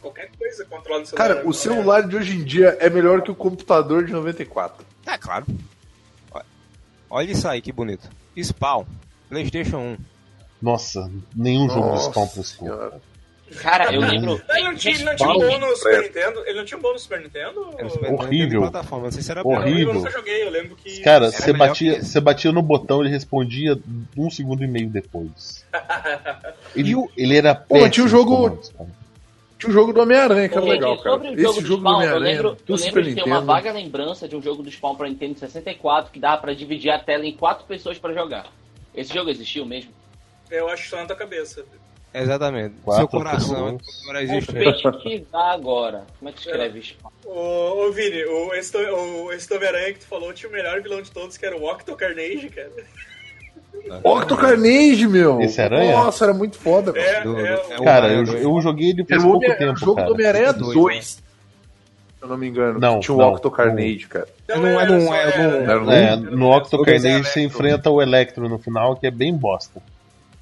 Qualquer 0.00 0.30
coisa 0.38 0.64
controla 0.64 1.00
no 1.00 1.06
celular. 1.06 1.28
Cara, 1.34 1.46
o 1.48 1.52
celular 1.52 2.08
de 2.08 2.16
hoje 2.16 2.36
em 2.36 2.42
dia 2.44 2.76
é 2.80 2.88
melhor 2.88 3.20
que 3.22 3.30
o 3.30 3.34
computador 3.34 4.04
de 4.06 4.12
94. 4.12 4.84
É 5.06 5.18
claro. 5.18 5.46
Olha- 7.10 7.30
isso 7.30 7.46
aí, 7.46 7.60
que 7.60 7.70
bonito. 7.72 8.08
Spawn, 8.36 8.86
PlayStation 9.28 9.76
1. 9.78 9.96
Nossa, 10.62 11.10
nenhum 11.36 11.68
jogo 11.68 11.82
de 11.82 11.86
Nossa 11.88 12.08
Spawn 12.10 12.28
prestou. 12.28 12.68
Cara, 13.60 13.92
eu 13.92 14.00
lembro. 14.00 14.40
Ele 14.50 14.64
não 14.64 14.74
tinha, 14.74 14.98
não 15.04 15.16
tinha 15.16 15.30
um 15.30 15.38
bom 15.38 15.58
no 15.58 15.76
Super 15.76 16.02
Nintendo? 16.02 16.42
Ele 16.46 16.58
não 16.58 16.64
tinha 16.64 16.78
um 16.78 16.82
bom 16.82 16.92
no 16.92 16.98
Super 16.98 17.20
Nintendo? 17.20 17.74
Era 17.78 17.88
Super 17.88 18.12
Horrível. 18.12 18.60
plataforma, 18.62 19.04
não 19.04 19.12
sei 19.12 19.22
se 19.22 19.30
era 19.30 19.46
Horrível. 19.46 19.88
Eu 19.88 19.94
nunca 19.94 20.10
joguei, 20.10 20.42
eu 20.42 20.50
lembro 20.50 20.76
que. 20.76 21.00
Cara, 21.00 21.30
você 21.30 21.52
batia, 21.52 22.02
você 22.02 22.20
batia 22.20 22.52
no 22.52 22.62
botão, 22.62 23.00
ele 23.00 23.10
respondia 23.10 23.78
um 24.16 24.30
segundo 24.30 24.62
e 24.64 24.66
meio 24.66 24.88
depois. 24.88 25.64
Ele, 26.74 26.94
ele 27.18 27.36
era 27.36 27.54
Pô, 27.54 27.74
péssimo 27.74 27.90
tinha 27.90 28.06
o 28.06 28.08
jogo-. 28.08 28.58
Tinha 29.58 29.70
o 29.70 29.72
jogo 29.72 29.92
do 29.92 30.00
Homem-Aranha, 30.00 30.48
que 30.48 30.56
era 30.56 30.64
legal, 30.64 30.96
cara. 30.98 31.10
sobre 31.10 31.28
o 31.28 31.32
Esse 31.34 31.42
jogo 31.42 31.60
do 31.60 31.66
jogo 31.66 31.82
do 31.82 31.88
Spawn, 31.88 31.92
eu 31.92 31.96
Homem-Aranha 31.96 32.36
lembro, 32.36 32.56
do 32.66 32.72
eu 32.72 32.78
Super 32.78 32.94
lembro 32.96 33.10
de 33.10 33.14
ter 33.14 33.22
uma 33.28 33.40
vaga 33.40 33.72
lembrança 33.72 34.26
de 34.26 34.34
um 34.34 34.42
jogo 34.42 34.62
do 34.62 34.70
Spawn 34.70 34.96
pra 34.96 35.08
Nintendo 35.08 35.38
64 35.38 36.10
que 36.10 36.18
dava 36.18 36.40
pra 36.40 36.54
dividir 36.54 36.90
a 36.90 36.98
tela 36.98 37.24
em 37.24 37.32
quatro 37.32 37.64
pessoas 37.66 37.98
pra 37.98 38.12
jogar. 38.12 38.46
Esse 38.94 39.14
jogo 39.14 39.30
existiu 39.30 39.64
mesmo? 39.64 39.92
Eu 40.50 40.68
acho 40.68 40.82
que 40.82 40.88
só 40.88 40.96
na 40.96 41.06
tua 41.06 41.16
cabeça. 41.16 41.64
Exatamente. 42.14 42.74
Quatro 42.84 43.00
Seu 43.00 43.08
coração 43.08 43.56
agora 43.68 44.26
Vou 44.26 44.36
existe. 44.36 44.52
pesquisar 44.52 45.52
agora. 45.52 46.04
Como 46.18 46.28
é 46.28 46.32
que 46.32 46.40
escreve 46.40 46.82
Spawn? 46.82 47.10
Ô, 47.24 47.86
ô 47.86 47.92
Vini, 47.92 48.22
o, 48.24 48.52
esse, 48.54 48.70
to- 48.72 48.78
o, 48.78 49.32
esse 49.32 49.52
Homem-Aranha 49.54 49.94
que 49.94 50.00
tu 50.00 50.06
falou 50.06 50.32
tinha 50.32 50.48
o 50.50 50.52
melhor 50.52 50.80
vilão 50.82 51.00
de 51.00 51.10
todos, 51.10 51.36
que 51.38 51.46
era 51.46 51.56
o 51.56 51.64
Octo 51.64 51.96
Carnage, 51.96 52.50
cara. 52.50 52.70
Octo 54.04 54.36
Carnage, 54.36 55.06
meu. 55.08 55.40
Esse 55.40 55.60
Aranha? 55.62 55.92
Nossa, 55.92 56.24
era 56.26 56.34
muito 56.34 56.58
foda. 56.58 56.92
É, 56.98 57.22
Do- 57.22 57.38
é, 57.38 57.56
do- 57.56 57.72
é 57.72 57.84
Cara, 57.84 58.08
eu, 58.12 58.24
eu 58.26 58.60
joguei 58.60 58.90
ele 58.90 59.00
Era 59.00 59.08
faz 59.08 59.24
o, 59.24 59.30
pouco 59.30 59.44
era 59.46 59.54
o 59.54 59.58
tempo, 59.58 59.78
jogo 59.78 59.94
cara. 59.96 60.06
do 60.08 60.14
Homem-Aranha 60.14 60.52
Dois, 60.52 60.74
2. 60.74 61.04
Se 61.06 61.22
eu 62.20 62.28
não 62.28 62.36
me 62.36 62.46
engano. 62.48 62.78
Não, 62.78 63.00
tinha 63.00 63.14
o 63.14 63.18
não, 63.18 63.32
Octo 63.32 63.50
Carnage, 63.50 64.06
cara. 64.06 64.28
Não, 64.48 64.66
é 64.66 64.74
era 64.82 64.92
no- 64.98 65.00
só- 65.06 65.14
é 65.14 65.24
no- 65.26 65.56
era- 65.56 65.72
Era 65.72 65.94
É, 65.94 66.02
era 66.04 66.16
no 66.16 66.50
Octo 66.54 66.82
Carnage 66.84 67.24
você 67.24 67.40
enfrenta 67.42 67.90
o 67.90 68.00
Electro 68.02 68.48
no 68.48 68.58
final, 68.58 68.94
que 68.96 69.06
é 69.06 69.10
bem 69.10 69.34
bosta. 69.34 69.80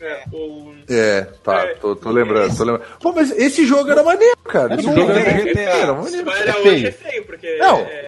É, 0.01 0.25
o- 0.33 0.75
É, 0.89 1.23
tá, 1.45 1.65
É, 1.65 1.75
tô, 1.75 1.95
tô 1.95 2.11
lembrando, 2.11 2.57
tô 2.57 2.65
lembrando. 2.65 2.89
Pô, 3.01 3.13
mas 3.13 3.31
esse 3.33 3.67
jogo 3.67 3.91
era 3.91 4.03
maneiro, 4.03 4.37
cara. 4.45 4.75
Esse 4.75 4.85
jogo 4.85 5.13
é 5.13 5.21
era, 5.21 5.43
GTA. 5.45 5.61
era 5.61 5.95
maneiro. 5.95 6.31
olhar 6.31 6.49
É 6.49 6.51
hoje 6.59 6.63
feio. 6.63 6.89
é 6.89 6.93
feio, 6.93 7.25
porque. 7.25 7.57
Não. 7.59 7.79
É, 7.81 8.07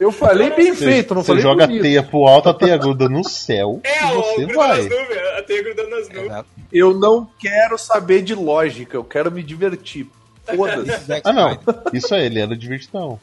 Eu 0.00 0.10
falei 0.10 0.50
bem 0.50 0.74
Você, 0.74 0.84
feito, 0.84 1.14
não 1.14 1.22
você 1.22 1.28
falei 1.28 1.42
joga 1.42 1.64
a 1.64 1.66
bonito. 1.68 1.82
teia 1.82 2.02
pro 2.02 2.26
alto, 2.26 2.48
a 2.48 2.54
teia 2.54 2.76
gruda 2.76 3.08
no 3.08 3.22
céu 3.28 3.80
é 3.84 4.00
você 4.12 4.44
grudando 4.44 4.54
vai. 4.54 4.68
nas 4.82 4.90
nuvens, 4.90 5.18
a 5.38 5.42
teia 5.42 5.62
grudando 5.62 5.90
nas 5.90 6.08
nuvens. 6.08 6.24
Exato. 6.26 6.48
Eu 6.72 6.94
não 6.94 7.30
quero 7.38 7.78
saber 7.78 8.22
de 8.22 8.34
lógica, 8.34 8.96
eu 8.96 9.04
quero 9.04 9.30
me 9.30 9.40
divertir. 9.42 10.06
Foda-se. 10.44 11.22
Ah, 11.24 11.32
não. 11.32 11.58
Isso 11.92 12.12
aí, 12.14 12.26
ele 12.26 12.40
era 12.40 12.56
divertidão. 12.56 13.18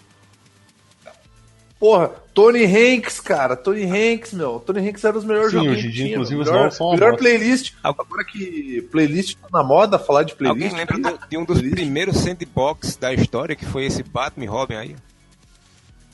Porra, 1.82 2.12
Tony 2.34 2.64
Hanks, 2.64 3.20
cara. 3.20 3.58
Tony 3.58 3.84
Hanks, 3.86 4.34
meu. 4.34 4.60
Tony 4.60 4.88
Hanks 4.88 5.04
era 5.04 5.18
os 5.18 5.26
melhores 5.26 5.50
Sim, 5.52 5.58
joguinhos 5.58 5.78
hoje 5.80 5.88
em 5.88 5.92
dia, 5.92 6.04
tinha, 6.04 6.14
inclusive, 6.16 6.40
os 6.42 6.48
melhor, 6.48 6.62
novos 6.62 6.78
são 6.78 6.92
melhor 6.92 7.18
playlist. 7.18 7.74
Agora 7.84 8.24
que 8.24 8.88
playlist 8.92 9.36
tá 9.42 9.48
na 9.52 9.64
moda, 9.64 9.98
falar 10.00 10.22
de 10.24 10.36
playlist. 10.36 10.64
Alguém 10.64 10.78
lembra 10.78 10.98
do- 11.18 11.28
de 11.28 11.38
um 11.38 11.44
dos 11.44 11.58
Playlist. 11.58 11.76
primeiros 11.76 12.18
sandbox 12.18 12.96
da 12.98 13.12
história, 13.14 13.56
que 13.56 13.66
foi 13.66 13.86
esse 13.86 14.04
Batman 14.04 14.46
e 14.46 14.48
Robin 14.48 14.76
aí? 14.76 14.96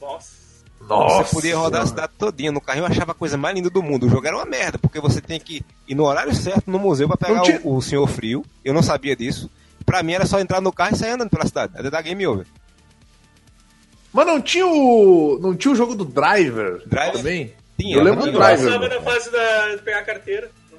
Nossa. 0.01 0.37
Nossa. 0.87 1.23
você 1.25 1.35
podia 1.35 1.57
rodar 1.57 1.81
a 1.81 1.85
cidade 1.85 2.13
todinha 2.17 2.51
no 2.51 2.61
carrinho, 2.61 2.83
eu 2.85 2.89
achava 2.91 3.11
a 3.11 3.15
coisa 3.15 3.35
mais 3.35 3.53
linda 3.53 3.69
do 3.69 3.83
mundo. 3.83 4.05
O 4.05 4.09
jogo 4.09 4.25
era 4.25 4.37
uma 4.37 4.45
merda, 4.45 4.77
porque 4.77 5.01
você 5.01 5.19
tem 5.19 5.37
que 5.37 5.61
ir 5.87 5.95
no 5.95 6.05
horário 6.05 6.33
certo 6.33 6.71
no 6.71 6.79
museu 6.79 7.07
pra 7.09 7.17
pegar 7.17 7.41
tinha- 7.41 7.59
o, 7.63 7.75
o 7.75 7.81
Senhor 7.81 8.07
Frio. 8.07 8.45
Eu 8.63 8.73
não 8.73 8.81
sabia 8.81 9.15
disso. 9.15 9.49
Pra 9.85 10.01
mim 10.01 10.13
era 10.13 10.25
só 10.25 10.39
entrar 10.39 10.61
no 10.61 10.71
carro 10.71 10.95
e 10.95 10.97
sair 10.97 11.11
andando 11.11 11.29
pela 11.29 11.45
cidade. 11.45 11.73
Até 11.75 11.89
dar 11.89 12.01
game 12.03 12.25
over. 12.25 12.45
Mas 14.13 14.25
não 14.27 14.41
tinha 14.41 14.65
o. 14.65 15.39
Não 15.41 15.55
tinha 15.55 15.71
o 15.71 15.75
jogo 15.75 15.95
do 15.95 16.05
Driver, 16.05 16.81
Driver? 16.87 17.13
também? 17.17 17.53
Tinha, 17.79 17.97
Eu 17.97 18.03
lembro 18.03 18.21
era 18.23 18.31
do. 18.31 18.37
Driver. 18.39 18.65
Passava 18.65 18.89
na 18.89 19.01
fase 19.01 19.31
da, 19.31 19.75
de 19.75 19.81
pegar 19.83 19.99
a 19.99 20.03
carteira. 20.03 20.49
Não. 20.71 20.77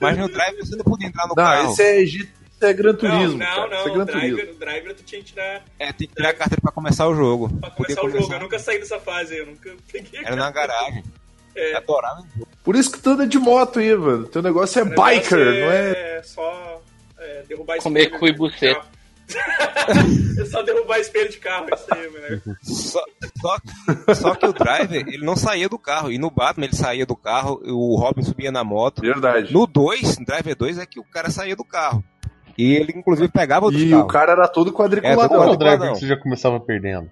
Mas 0.00 0.18
no 0.18 0.28
drive 0.28 0.56
você 0.58 0.76
não 0.76 0.84
podia 0.84 1.08
entrar 1.08 1.24
no 1.24 1.28
Não, 1.30 1.34
carro. 1.34 1.72
esse 1.72 1.82
é, 1.82 2.00
isso 2.02 2.28
é 2.60 2.72
Gran 2.72 2.94
Turismo. 2.94 3.38
não, 3.38 3.46
cara. 3.46 3.68
não, 3.68 3.78
Isso 3.78 3.88
é 3.88 3.88
não. 3.88 3.94
Gran 3.94 4.02
O 4.02 4.06
driver, 4.06 4.30
Turismo. 4.36 4.54
o 4.54 4.58
driver 4.58 4.94
tu 4.94 5.02
tinha 5.02 5.20
que 5.20 5.26
tirar 5.32 5.62
É, 5.78 5.92
tem 5.92 6.08
que 6.08 6.14
tirar 6.14 6.28
a 6.30 6.34
carteira 6.34 6.60
pra 6.62 6.72
começar 6.72 7.08
o 7.08 7.14
jogo. 7.14 7.48
pra 7.60 7.70
Podia 7.70 7.96
começar 7.96 8.16
o 8.18 8.20
jogo. 8.22 8.34
Eu 8.34 8.40
nunca 8.40 8.58
saí 8.58 8.78
dessa 8.78 8.98
fase 9.00 9.34
aí, 9.34 9.40
eu 9.40 9.46
nunca 9.46 9.70
peguei. 9.92 10.20
Era 10.24 10.36
na 10.36 10.50
garagem. 10.50 11.02
É. 11.56 11.76
Adorava. 11.76 12.24
Por 12.62 12.74
isso 12.76 12.90
que 12.92 12.98
tu 13.00 13.10
anda 13.10 13.26
de 13.26 13.38
moto 13.38 13.78
aí, 13.78 13.94
mano. 13.94 14.26
Teu 14.26 14.42
negócio 14.42 14.78
é 14.78 14.82
O 14.82 14.86
negócio 14.86 15.14
biker, 15.20 15.38
não 15.38 15.72
é? 15.72 15.90
É 16.18 16.22
só 16.24 16.82
é, 17.18 17.42
derrubar 17.48 17.78
Comer 17.78 18.10
cu 18.18 18.26
e 18.26 18.32
buceta. 18.32 18.84
Carro. 19.26 20.00
é 20.40 20.44
só 20.46 20.62
derrubar 20.62 20.98
espelho 20.98 21.30
de 21.30 21.38
carro, 21.38 21.66
isso 21.74 21.86
aí, 21.92 22.10
né? 22.10 22.42
Só, 22.62 23.02
só, 23.40 24.14
só 24.14 24.34
que 24.34 24.46
o 24.46 24.52
driver, 24.52 25.06
ele 25.08 25.24
não 25.24 25.36
saía 25.36 25.68
do 25.68 25.78
carro. 25.78 26.10
E 26.12 26.18
no 26.18 26.30
Batman 26.30 26.66
ele 26.66 26.76
saía 26.76 27.06
do 27.06 27.16
carro, 27.16 27.60
o 27.64 27.96
Robin 27.96 28.22
subia 28.22 28.52
na 28.52 28.64
moto. 28.64 29.00
Verdade. 29.02 29.52
No 29.52 29.66
2, 29.66 30.18
no 30.18 30.24
Driver 30.24 30.56
2, 30.56 30.78
é 30.78 30.86
que 30.86 31.00
o 31.00 31.04
cara 31.04 31.30
saía 31.30 31.56
do 31.56 31.64
carro. 31.64 32.02
E 32.56 32.72
ele, 32.74 32.92
inclusive, 32.96 33.28
pegava 33.28 33.66
outros 33.66 33.82
E 33.82 33.90
carros. 33.90 34.04
o 34.04 34.08
cara 34.08 34.32
era 34.32 34.46
todo 34.48 34.68
É, 34.70 34.72
Qual 34.72 34.86
quadriculadão. 34.86 35.36
era 35.36 35.46
o 35.48 35.52
Não, 35.52 35.56
driver 35.58 35.92
que 35.92 35.98
você 35.98 36.06
já 36.06 36.16
começava 36.16 36.60
perdendo? 36.60 37.10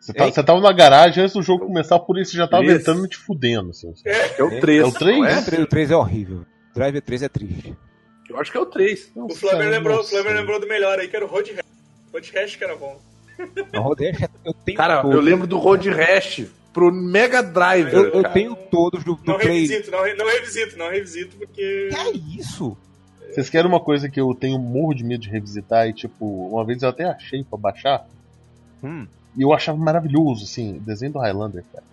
Você, 0.00 0.12
tá, 0.12 0.24
você 0.26 0.42
tava 0.42 0.60
na 0.60 0.72
garagem 0.72 1.22
antes 1.22 1.34
do 1.34 1.42
jogo 1.42 1.66
começar, 1.66 1.98
por 1.98 2.18
isso 2.18 2.30
você 2.32 2.38
já 2.38 2.48
tava 2.48 2.64
Esse. 2.64 2.72
e 3.04 3.08
te 3.08 3.16
fudendo. 3.16 3.70
Assim. 3.70 3.92
É 4.06 4.42
o 4.42 4.60
3. 4.60 4.82
É 4.82 4.86
o 4.86 4.92
três? 4.92 5.18
não 5.20 5.38
O 5.40 5.44
3, 5.44 5.62
o 5.62 5.66
3 5.66 5.90
é 5.90 5.96
horrível. 5.96 6.46
O 6.70 6.74
Driver 6.74 7.02
3 7.02 7.22
é 7.22 7.28
triste. 7.28 7.76
Eu 8.28 8.38
acho 8.38 8.50
que 8.52 8.58
é 8.58 8.60
o 8.60 8.66
3. 8.66 9.10
O 9.14 9.34
Flamengo 9.34 9.70
lembrou. 9.70 10.04
Flamengo 10.04 10.34
lembrou 10.36 10.60
do 10.60 10.66
melhor 10.68 10.98
aí, 10.98 11.08
que 11.08 11.16
era 11.16 11.24
o 11.24 11.28
Road 11.28 11.52
Rash. 11.52 11.64
Road 12.12 12.32
Rash 12.34 12.56
que 12.56 12.64
era 12.64 12.76
bom. 12.76 13.00
No 13.72 13.82
Rodeio, 13.82 14.16
eu 14.44 14.52
tenho 14.52 14.76
Cara, 14.76 15.00
todos. 15.00 15.14
eu 15.14 15.20
lembro 15.22 15.46
do 15.46 15.58
Road 15.58 15.88
Rash 15.90 16.44
pro 16.72 16.90
Mega 16.92 17.40
Drive. 17.42 17.92
Eu, 17.92 18.08
eu 18.08 18.24
tenho 18.32 18.56
todos 18.56 19.04
do, 19.04 19.14
do 19.14 19.22
Não 19.32 19.38
Play. 19.38 19.66
revisito, 19.66 19.90
não, 19.92 20.00
não 20.16 20.26
revisito, 20.26 20.76
não 20.76 20.90
revisito, 20.90 21.36
porque. 21.36 21.88
Que 21.90 21.96
é 21.96 22.10
isso? 22.40 22.76
Vocês 23.30 23.48
querem 23.48 23.68
uma 23.70 23.78
coisa 23.78 24.08
que 24.08 24.20
eu 24.20 24.34
tenho 24.34 24.58
morro 24.58 24.92
de 24.94 25.04
medo 25.04 25.20
de 25.22 25.28
revisitar 25.28 25.86
e, 25.88 25.92
tipo, 25.92 26.24
uma 26.48 26.64
vez 26.64 26.82
eu 26.82 26.88
até 26.88 27.04
achei 27.04 27.44
pra 27.44 27.58
baixar 27.58 28.06
Hum. 28.82 29.06
e 29.36 29.42
eu 29.42 29.52
achava 29.52 29.76
maravilhoso, 29.78 30.44
assim, 30.44 30.76
o 30.78 30.80
desenho 30.80 31.12
do 31.12 31.18
Highlander, 31.18 31.62
cara. 31.72 31.84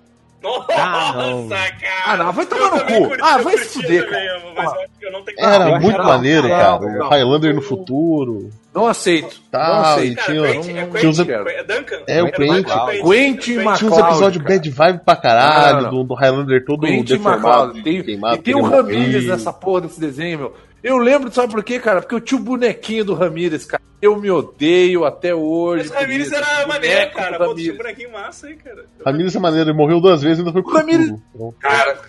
Nossa, 0.44 0.74
Ah, 0.74 1.14
não. 1.16 1.50
cara! 1.50 1.66
Ah, 2.06 2.18
não, 2.18 2.32
vai 2.32 2.46
tomar 2.46 2.72
no 2.72 2.80
cu. 2.86 3.16
Ah, 3.22 3.38
vai 3.40 3.58
se 3.58 3.70
fuder, 3.82 4.08
cara. 4.10 4.42
Mas 4.56 4.66
eu 4.74 4.80
acho 4.82 4.90
que 5.00 5.06
eu 5.08 5.12
não 5.12 5.24
tenho 5.24 5.40
Era 5.40 5.70
eu 5.72 5.80
muito 5.82 6.04
maneiro, 6.04 6.44
não, 6.48 6.50
cara. 6.56 6.80
não. 6.80 7.06
o 7.06 7.10
Highlander 7.10 7.56
no 7.56 7.62
futuro. 7.64 8.50
Não 8.74 8.86
aceito. 8.88 9.40
Tá, 9.50 9.68
não 9.70 9.82
aceito. 9.82 10.12
e 10.12 10.16
Cara, 10.16 10.32
tinha- 10.34 10.42
Quentin, 10.44 10.58
é 10.58 10.74
tinha 10.74 10.88
Quentin, 10.88 11.08
uns- 11.08 11.20
é 11.20 11.64
Duncan? 11.64 12.00
É, 12.08 12.24
o 12.24 12.32
Quentin. 12.32 13.02
Quentin 13.02 13.40
Tinha 13.40 13.70
uns 13.72 13.82
episódios 13.98 14.44
cara. 14.44 14.56
bad 14.56 14.70
vibe 14.70 15.00
pra 15.04 15.16
caralho, 15.16 15.76
Não, 15.78 15.84
não, 15.84 15.90
Do, 15.92 16.04
do 16.04 16.14
Highlander 16.14 16.64
todo 16.66 16.86
Quentin 16.86 17.04
deformado. 17.16 17.82
Tem, 17.82 18.04
queimado, 18.04 18.36
e 18.36 18.40
tem 18.40 18.54
o 18.56 18.62
Ramirez 18.62 19.26
nessa 19.26 19.52
porra 19.54 19.82
desse 19.82 20.00
desenho, 20.00 20.38
meu. 20.38 20.54
Eu 20.88 20.98
lembro, 21.00 21.34
sabe 21.34 21.52
por 21.52 21.64
quê, 21.64 21.80
cara? 21.80 22.00
Porque 22.00 22.14
eu 22.14 22.22
tinha 22.22 22.40
o 22.40 22.44
bonequinho 22.44 23.04
do 23.04 23.16
Ramirez, 23.16 23.66
cara. 23.66 23.82
Eu 24.00 24.16
me 24.18 24.30
odeio 24.30 25.04
até 25.04 25.34
hoje. 25.34 25.90
Mas 25.90 25.92
o 25.98 26.00
Ramirez 26.00 26.32
era 26.32 26.68
maneiro, 26.68 27.12
cara. 27.12 27.38
Pô, 27.40 27.56
tinha 27.56 27.74
um 27.74 27.78
bonequinho 27.78 28.12
massa 28.12 28.46
aí, 28.46 28.56
cara. 28.56 28.86
Ramirez 29.04 29.36
é 29.36 29.40
maneiro, 29.40 29.70
ele 29.72 29.76
morreu 29.78 30.00
duas 30.00 30.22
vezes 30.22 30.38
e 30.38 30.42
ainda 30.42 30.54
foi 30.54 30.62
pro 30.62 30.74
Ramirez-. 30.74 31.10
Então, 31.34 31.54
Cara, 31.60 32.00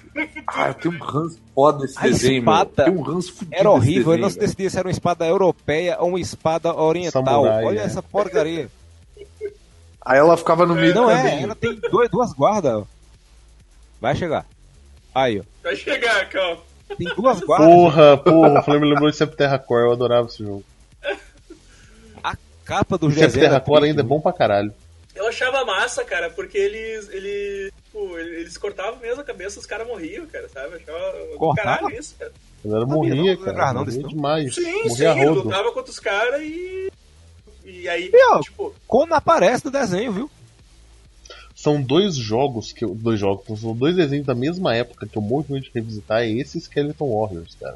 Ah, 0.46 0.68
eu 0.68 0.74
tenho 0.74 0.94
um 0.94 0.98
ranço 0.98 1.40
foda 1.54 1.86
desse 1.86 1.98
A 1.98 2.02
desenho, 2.02 2.38
espada. 2.40 2.84
Tem 2.84 2.92
um 2.92 3.00
ranço 3.00 3.32
fudido 3.32 3.56
Era 3.56 3.70
horrível, 3.70 4.12
eu 4.12 4.18
não 4.18 4.28
se 4.28 4.38
decidia 4.38 4.68
se 4.68 4.78
era 4.78 4.86
uma 4.88 4.92
espada 4.92 5.26
europeia 5.26 5.96
ou 5.98 6.08
uma 6.10 6.20
espada 6.20 6.74
oriental. 6.74 7.24
Samurai, 7.24 7.64
Olha 7.64 7.80
é. 7.80 7.84
essa 7.84 8.02
porcaria. 8.02 8.68
Aí 10.04 10.18
ela 10.18 10.36
ficava 10.36 10.66
no 10.66 10.74
meio 10.74 10.94
Não 10.94 11.06
do 11.06 11.10
é, 11.10 11.42
ela 11.42 11.54
tem 11.54 11.74
dois, 11.90 12.10
duas 12.10 12.30
guardas. 12.34 12.74
ó. 12.74 12.84
Vai 14.02 14.14
chegar. 14.14 14.44
Aí, 15.14 15.40
ó. 15.40 15.42
vai 15.62 15.74
chegar, 15.74 16.28
calma. 16.28 16.58
Tem 16.96 17.14
duas 17.14 17.40
guardas. 17.40 17.68
Porra, 17.68 18.16
porra, 18.16 18.60
o 18.60 18.62
Flamengo 18.62 18.86
lembrou 18.86 19.10
de 19.10 19.16
Sempre 19.16 19.36
Terra 19.36 19.58
Core, 19.58 19.86
eu 19.86 19.92
adorava 19.92 20.28
esse 20.28 20.42
jogo. 20.44 20.64
A 22.22 22.36
capa 22.64 22.96
do 22.96 23.08
era 23.10 23.60
Core 23.60 23.86
ainda 23.86 24.00
é 24.02 24.04
bom 24.04 24.20
pra 24.20 24.32
caralho. 24.32 24.72
Eu 25.14 25.26
achava 25.28 25.64
massa, 25.64 26.04
cara, 26.04 26.28
porque 26.30 26.58
eles. 26.58 27.08
eles 27.08 27.72
tipo, 27.84 28.18
eles 28.18 28.58
cortavam 28.58 29.00
mesmo 29.00 29.22
a 29.22 29.24
cabeça, 29.24 29.58
os 29.58 29.64
caras 29.66 29.86
morriam, 29.86 30.26
cara, 30.26 30.48
sabe? 30.48 30.74
Eu 30.74 30.76
achava 30.76 31.36
Cortava? 31.38 31.78
caralho 31.78 31.98
isso, 31.98 32.14
cara. 32.18 32.32
A 32.64 32.68
galera 32.68 32.86
Sabia, 32.88 32.96
morria, 33.14 33.34
não, 33.36 33.42
cara. 33.44 33.72
não 33.72 33.80
morria 33.84 34.02
não. 34.02 34.08
demais. 34.08 34.54
Sim, 34.54 34.82
morria 34.88 35.12
sim, 35.14 35.20
ele 35.20 35.30
lutava 35.30 35.72
contra 35.72 35.90
os 35.90 35.98
caras 35.98 36.40
e. 36.42 36.92
E 37.64 37.88
aí, 37.88 38.10
E, 38.12 38.32
ó, 38.32 38.40
tipo, 38.40 38.74
Como 38.86 39.12
aparece 39.14 39.64
no 39.64 39.70
desenho, 39.70 40.12
viu? 40.12 40.30
São 41.66 41.82
dois 41.82 42.14
jogos 42.14 42.70
que 42.72 42.84
eu. 42.84 42.94
Dois 42.94 43.18
jogos, 43.18 43.60
são 43.60 43.74
dois 43.74 43.96
desenhos 43.96 44.24
da 44.24 44.36
mesma 44.36 44.72
época 44.72 45.04
que 45.04 45.18
eu 45.18 45.20
morro 45.22 45.42
de 45.42 45.52
medo 45.54 45.64
de 45.64 45.70
revisitar, 45.74 46.22
é 46.22 46.28
esse 46.30 46.60
Skeleton 46.60 47.12
Warriors, 47.12 47.56
cara. 47.60 47.74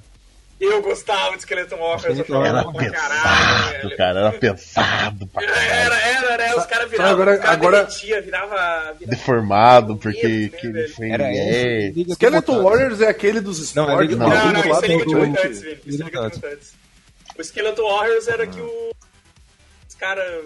eu 0.61 0.81
gostava 0.81 1.35
de 1.35 1.43
Skeleton 1.43 1.77
Warriors, 1.77 2.29
eu 2.29 2.45
Era 2.45 2.63
pra 2.71 2.73
caralho, 2.73 2.93
pesado, 2.93 3.83
velho. 3.83 3.97
cara, 3.97 4.21
era 4.21 4.33
pesado 4.33 5.27
pra 5.27 5.43
Era, 5.43 5.53
caralho. 5.53 5.93
era, 6.29 6.45
era, 6.45 6.57
os 6.61 6.67
caras 6.67 6.89
viravam, 6.91 7.13
agora- 7.13 7.33
os 7.33 7.39
caras 7.41 7.57
agora- 7.57 7.85
virava, 8.23 8.93
virava... 8.93 8.97
Deformado, 9.07 9.97
porque 9.97 10.23
Né, 10.29 10.49
que 10.51 10.67
ele 10.69 10.73
velho? 10.73 10.95
foi 10.95 11.11
Era 11.11 11.25
é, 11.35 11.93
Skeleton. 12.11 12.63
Warriors 12.63 13.01
é 13.01 13.09
aquele 13.09 13.41
dos 13.41 13.75
Não, 13.75 13.83
é 13.85 13.87
esportes. 14.05 14.17
Não, 14.17 14.29
Não, 14.29 14.53
não, 14.53 14.63
do- 14.63 14.69
isso 14.69 14.85
é 14.85 14.87
Liga 14.87 15.05
do- 15.05 15.11
de 15.11 15.15
Mutantes, 15.17 15.63
Vini. 15.63 15.79
Isso 15.85 16.03
é 16.03 16.05
Liga 16.05 16.21
de 16.31 16.35
Mutantes. 16.37 16.75
O 17.37 17.43
Skeleton 17.43 17.83
Warriors 17.83 18.29
era 18.29 18.47
que 18.47 18.61
o... 18.61 18.91
Os 19.89 19.95
caras 19.97 20.45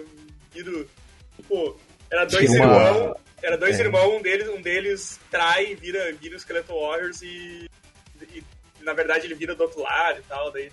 viram... 0.51 0.83
Tipo, 1.35 1.77
era 2.09 2.25
dois 2.25 2.51
irmãos... 2.51 3.15
Era 3.43 3.57
dois 3.57 3.79
É. 3.79 3.83
irmãos, 3.83 4.17
um 4.17 4.21
deles, 4.21 4.47
um 4.49 4.61
deles 4.61 5.19
trai 5.29 5.71
e 5.71 5.75
vira, 5.75 6.11
vira 6.19 6.35
o 6.35 6.39
Skeleton 6.39 6.79
Warriors 6.79 7.21
e, 7.21 7.69
e, 8.33 8.43
Na 8.81 8.93
verdade, 8.93 9.25
ele 9.25 9.35
vira 9.35 9.55
do 9.55 9.63
outro 9.63 9.81
lado 9.81 10.19
e 10.19 10.23
tal, 10.23 10.51
daí... 10.51 10.69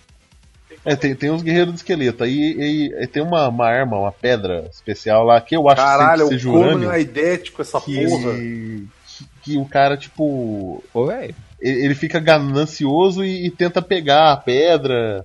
É, 0.85 0.95
tem, 0.95 1.13
tem 1.13 1.29
uns 1.29 1.43
guerreiros 1.43 1.73
de 1.73 1.79
esqueleto. 1.81 2.23
Aí, 2.23 2.57
aí- 2.59 2.93
aí 2.99 3.07
tem 3.07 3.21
uma, 3.21 3.47
uma 3.47 3.67
arma, 3.67 3.99
uma 3.99 4.11
pedra 4.11 4.67
especial 4.71 5.23
lá 5.23 5.39
que 5.39 5.55
eu 5.55 5.67
acho 5.69 5.75
Caralho, 5.81 6.23
que 6.23 6.29
tem 6.29 6.39
que 6.39 6.47
o 6.47 6.51
Conan 6.53 6.93
é 6.93 7.01
idético 7.01 7.61
essa 7.61 7.79
Que, 7.79 8.05
porra. 8.07 8.33
que, 8.33 8.87
que 9.43 9.57
o 9.57 9.65
cara, 9.65 9.95
tipo. 9.97 10.83
Velho. 10.95 11.35
Ele, 11.59 11.85
ele 11.85 11.95
fica 11.95 12.19
ganancioso 12.19 13.23
e, 13.23 13.45
e 13.45 13.51
tenta 13.51 13.81
pegar 13.83 14.31
a 14.31 14.37
pedra. 14.37 15.23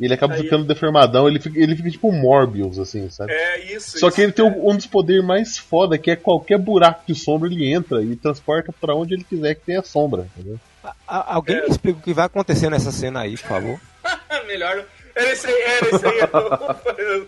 E 0.00 0.04
ele 0.04 0.14
acaba 0.14 0.34
Aí- 0.34 0.42
ficando 0.42 0.64
deformadão. 0.64 1.26
Ele 1.28 1.40
fica, 1.40 1.58
ele 1.58 1.74
fica 1.74 1.90
tipo 1.90 2.08
um 2.08 2.12
Morbius, 2.20 2.78
assim, 2.78 3.10
sabe? 3.10 3.32
É 3.32 3.72
isso. 3.74 3.98
Só 3.98 4.08
isso. 4.08 4.14
que 4.16 4.22
ele 4.22 4.32
tem 4.32 4.44
um 4.44 4.76
dos 4.76 4.86
poderes 4.86 5.24
mais 5.24 5.58
foda, 5.58 5.98
que 5.98 6.10
é 6.10 6.16
qualquer 6.16 6.58
buraco 6.58 7.02
de 7.06 7.14
sombra 7.14 7.48
ele 7.50 7.68
entra 7.72 8.02
e 8.02 8.14
transporta 8.16 8.72
pra 8.80 8.94
onde 8.94 9.14
ele 9.14 9.24
quiser 9.24 9.54
que 9.56 9.62
tenha 9.66 9.82
sombra, 9.82 10.28
entendeu? 10.36 10.58
A- 11.06 11.34
alguém 11.34 11.56
É. 11.56 11.62
me 11.62 11.68
explica 11.68 11.98
o 11.98 12.02
que 12.02 12.14
vai 12.14 12.26
acontecer 12.26 12.70
nessa 12.70 12.92
cena 12.92 13.20
aí, 13.20 13.36
por 13.36 13.48
favor. 13.48 13.80
Melhor... 14.46 14.84
Era 15.16 15.32
esse 15.32 15.48
aí, 15.48 15.62
era 15.62 15.88
esse 15.96 16.06
aí. 16.06 16.18
era 16.20 16.38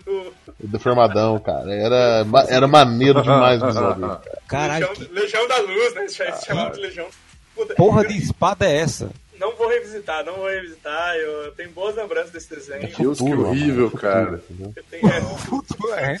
o- 0.07 0.33
O 0.63 0.67
deformadão, 0.67 1.37
cara. 1.39 1.73
Era, 1.73 2.25
era 2.47 2.65
maneiro 2.65 3.21
demais 3.21 3.61
o 3.61 3.65
visual 3.67 3.95
dele. 3.95 4.13
Caralho, 4.47 4.87
Legião, 4.87 5.07
que 5.07 5.13
Legião 5.13 5.47
da 5.49 5.57
Luz, 5.59 5.93
né? 5.95 6.07
Se 6.07 6.45
chamava 6.45 6.71
de 6.73 6.79
Legião. 6.79 7.07
Puta, 7.53 7.75
porra 7.75 8.07
de 8.07 8.15
espada 8.17 8.65
é 8.65 8.77
essa? 8.77 9.09
Não 9.41 9.55
vou 9.55 9.67
revisitar, 9.67 10.23
não 10.23 10.35
vou 10.35 10.47
revisitar. 10.47 11.15
Eu 11.15 11.51
tenho 11.53 11.71
boas 11.71 11.95
lembranças 11.95 12.29
desse 12.29 12.49
desenho. 12.55 12.81
Deus, 12.81 13.17
que 13.17 13.25
Futuro, 13.25 13.47
horrível, 13.47 13.85
mano, 13.87 13.97
cara. 13.97 14.37
futuro, 14.37 14.43
entendeu? 14.51 14.73
Eu 14.75 14.83
tenho, 14.91 15.09
é, 15.11 15.17
É, 15.17 15.21
futuro- 15.21 15.63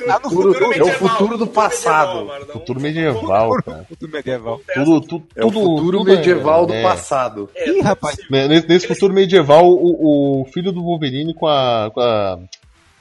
tá 0.07 0.19
no 0.23 0.29
futuro- 0.29 0.53
futuro, 0.53 0.73
é 0.73 0.83
o 0.83 0.91
futuro 0.93 1.37
do 1.37 1.47
passado. 1.47 2.27
Futuro 2.51 2.79
medieval, 2.81 3.51
cara. 3.63 3.85
futuro 3.87 4.11
medieval. 4.11 4.61
Tudo, 4.73 5.01
tu- 5.01 5.23
É 5.35 5.45
o 5.45 5.51
tudo- 5.51 5.59
futuro 5.77 5.97
tudo 5.99 6.11
é- 6.11 6.15
medieval 6.15 6.65
do 6.65 6.73
é. 6.73 6.81
passado. 6.81 7.47
É, 7.53 7.69
Ih, 7.69 7.81
rapaz. 7.81 8.17
Né, 8.29 8.47
Nesse, 8.47 8.67
nesse 8.67 8.87
futuro 8.87 9.13
medieval, 9.13 9.65
o, 9.71 10.41
o 10.41 10.45
filho 10.45 10.71
do 10.71 10.81
Wolverine 10.83 11.35
com 11.35 11.45
a, 11.47 11.91
com 11.93 11.99
a, 12.01 12.39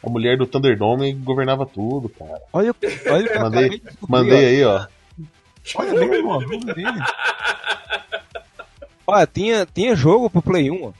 a 0.04 0.10
mulher 0.10 0.36
do 0.36 0.46
Thunderdome 0.46 1.14
governava 1.14 1.64
tudo, 1.64 2.10
cara. 2.10 2.40
Olha, 2.52 2.74
olha 3.10 3.24
o 3.24 3.28
que 3.30 3.38
Mandei, 3.38 3.82
mandei 4.06 4.44
aí, 4.44 4.64
ó. 4.64 4.84
Olha 5.76 5.92
mesmo, 6.06 6.40
ó, 9.10 9.26
tinha, 9.26 9.66
tinha 9.66 9.94
jogo 9.94 10.28
pro 10.30 10.42
Play 10.42 10.70
1, 10.70 10.84
ó. 10.84 10.92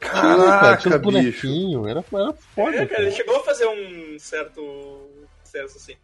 cara, 0.00 0.20
tinha 0.20 0.38
Caraca, 0.38 0.78
uns 0.78 0.84
bicho. 0.84 1.00
bonequinhos, 1.00 1.86
era, 1.88 2.04
era 2.12 2.32
foda, 2.54 2.76
É, 2.76 2.86
cara, 2.86 3.02
ele 3.02 3.12
chegou 3.12 3.36
a 3.36 3.44
fazer 3.44 3.66
um 3.66 4.18
certo 4.18 5.08
sucesso 5.44 5.76
assim. 5.76 5.96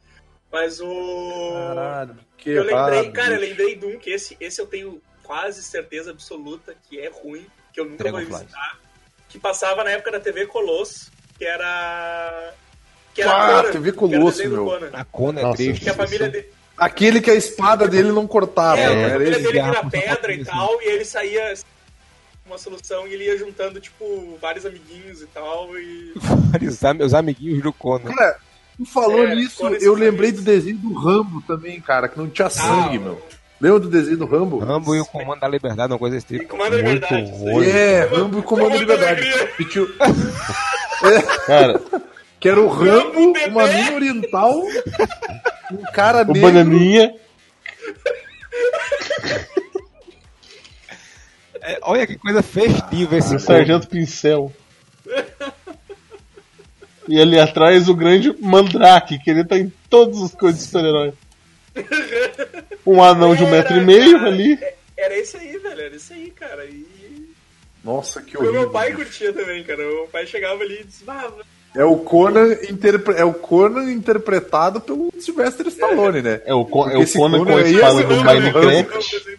Mas 0.53 0.81
o. 0.81 1.53
Caralho, 1.53 2.17
que 2.39 2.51
eu 2.51 2.63
lembrei, 2.63 2.99
errado, 3.01 3.13
cara, 3.13 3.35
eu 3.35 3.41
lembrei 3.41 3.75
de 3.77 3.87
um 3.87 3.99
que 3.99 4.11
esse, 4.11 4.37
esse 4.41 4.61
eu 4.61 4.67
tenho 4.67 5.01
quase 5.23 5.63
certeza 5.63 6.11
absoluta 6.13 6.75
que 6.89 7.01
é 7.01 7.09
ruim, 7.11 7.47
que 7.73 7.81
eu 7.81 7.85
nunca 7.85 8.05
vou 8.05 8.13
Dragonfly. 8.13 8.39
visitar. 8.47 8.79
Que 9.29 9.39
passava 9.41 9.83
na 9.83 9.91
época 9.91 10.13
da 10.13 10.21
TV 10.21 10.47
Colosso, 10.47 11.11
que 11.37 11.45
era. 11.45 12.55
Que 13.13 13.23
era 13.23 13.33
Ah, 13.33 13.57
Conan, 13.63 13.73
TV 13.73 13.93
Colosso, 13.93 14.49
meu. 14.49 14.65
Conan. 14.67 14.91
A 14.93 15.05
Conan 15.05 15.41
é 15.41 15.43
Nossa, 15.43 15.57
triste. 15.57 15.83
Que 15.85 15.91
a 15.91 15.95
família 15.95 16.29
dele. 16.29 16.49
Aquele 16.79 17.21
que 17.21 17.31
a 17.31 17.35
espada 17.35 17.89
dele 17.89 18.13
não 18.13 18.27
cortava, 18.27 18.79
É, 18.79 18.87
a 18.87 18.91
era 18.91 19.11
família 19.13 19.37
ele. 19.37 19.45
dele 19.47 19.63
vira 19.63 19.85
pedra 19.91 20.33
e 20.33 20.45
tal, 20.45 20.83
e 20.83 20.85
ele 20.87 21.05
saía 21.05 21.55
uma 22.47 22.59
solução 22.59 23.07
e 23.09 23.15
ele 23.15 23.25
ia 23.25 23.39
juntando, 23.39 23.81
tipo, 23.81 24.39
vários 24.41 24.65
amiguinhos 24.67 25.23
e 25.23 25.27
tal, 25.27 25.71
e. 25.79 26.13
Os 26.67 26.85
am- 26.85 27.01
Os 27.03 27.15
amiguinhos 27.15 27.63
do 27.63 27.73
Conan. 27.73 28.13
Cara, 28.15 28.37
tu 28.77 28.85
falou 28.85 29.27
É, 29.27 29.35
nisso, 29.35 29.67
eu 29.81 29.95
lembrei 29.95 30.31
do 30.33 30.43
desenho 30.43 30.77
do 30.79 30.93
Rambo 30.95 31.43
também, 31.47 31.81
cara, 31.81 32.09
que 32.09 32.19
não 32.19 32.29
tinha 32.29 32.51
sangue, 32.51 32.99
Ah, 32.99 33.01
meu. 33.01 33.23
Lembra 33.59 33.81
do 33.81 33.89
desenho 33.89 34.19
do 34.19 34.27
Rambo? 34.27 34.59
Rambo 34.59 34.95
e 34.95 35.01
o 35.01 35.07
Comando 35.07 35.41
da 35.41 35.49
Liberdade, 35.49 35.91
uma 35.91 35.99
coisa 35.99 36.17
desse 36.17 36.27
tipo. 36.27 36.47
Comando 36.47 36.75
a 36.75 36.83
Muito 36.83 36.89
Liberdade. 37.15 37.69
É, 37.71 38.01
Rambo 38.05 38.39
e 38.39 38.43
Comando 38.43 38.79
de 38.79 38.85
Comando 38.85 38.87
da 38.87 39.13
Liberdade. 39.13 39.51
E 39.59 39.65
tinha, 39.65 39.87
Cara, 41.47 41.81
Que 42.39 42.49
era 42.51 42.61
o 42.61 42.69
Rambo, 42.69 43.33
bebê. 43.33 43.47
uma 43.49 43.67
mina 43.67 43.93
oriental, 43.95 44.63
um 45.73 45.83
cara 45.93 46.23
o 46.23 46.33
negro. 46.33 46.41
Bananinha. 46.41 47.15
É, 51.61 51.79
olha 51.83 52.07
que 52.07 52.17
coisa 52.17 52.43
festiva 52.43 53.17
esse 53.17 53.35
O. 53.35 53.41
Sargento 53.41 53.89
Pincel. 53.89 54.53
E 57.09 57.21
ali 57.21 57.39
atrás 57.39 57.89
o 57.89 57.95
grande 57.95 58.35
Mandrake, 58.41 59.19
que 59.19 59.31
ele 59.31 59.45
tá 59.45 59.57
em 59.59 59.73
todas 59.89 60.23
as 60.23 60.35
coisas 60.35 60.61
de 60.61 60.67
super-herói. 60.67 61.13
Um 62.87 63.03
anão 63.03 63.35
de 63.35 63.43
um 63.45 63.49
Era, 63.49 63.57
metro 63.57 63.77
e 63.77 63.85
meio 63.85 64.19
cara, 64.19 64.29
ali. 64.29 64.59
Era 64.97 65.19
esse 65.19 65.37
aí, 65.37 65.59
velho. 65.59 65.81
Era 65.81 65.97
esse 65.97 66.13
aí, 66.13 66.31
cara. 66.31 66.65
E. 66.65 67.35
Nossa, 67.85 68.23
que 68.23 68.37
O 68.37 68.41
horrível. 68.41 68.61
meu 68.63 68.71
pai 68.71 68.93
curtia 68.93 69.33
também, 69.33 69.63
cara. 69.63 69.83
O 70.03 70.09
pai 70.09 70.27
chegava 70.27 70.63
ali 70.63 70.81
e 70.81 70.85
disse, 70.85 71.05
ah, 71.07 71.31
É 71.77 71.85
o 71.85 71.97
Conan, 71.99 72.53
interpre... 72.71 73.15
é 73.17 73.25
o 73.25 73.35
Conan 73.35 73.93
interpretado 73.93 74.81
pelo 74.81 75.11
Sylvester 75.19 75.67
Stallone, 75.69 76.23
né? 76.23 76.41
É 76.47 76.55
o, 76.55 76.65
Con- 76.65 76.89
é 76.89 76.97
o 76.97 77.03
esse 77.03 77.19
Conan 77.19 77.39
com 77.39 77.45
a 77.45 77.47
Conan 77.47 77.61
é 77.63 77.71
espada 77.71 78.01
esse 78.01 78.03
do 78.03 78.09
Conan 78.17 78.35
Minecraft. 78.35 79.39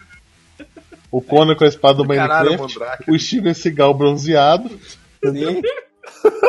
O 1.11 1.21
Conan 1.21 1.55
com 1.55 1.63
a 1.63 1.67
espada 1.67 1.93
do 1.95 2.05
Minecraft. 2.05 2.79
O 3.09 3.17
Steven 3.17 3.53
Seagal 3.53 3.93
bronzeado. 3.93 4.69
Sim. 5.25 5.61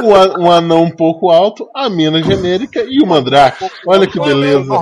Um, 0.03 0.15
a- 0.15 0.39
um 0.39 0.51
anão 0.51 0.83
um 0.85 0.91
pouco 0.91 1.31
alto. 1.31 1.69
A 1.75 1.89
mina 1.89 2.23
genérica 2.23 2.83
e 2.87 3.01
o 3.03 3.07
Mandrake. 3.07 3.67
Olha 3.87 4.07
que 4.07 4.19
beleza. 4.21 4.73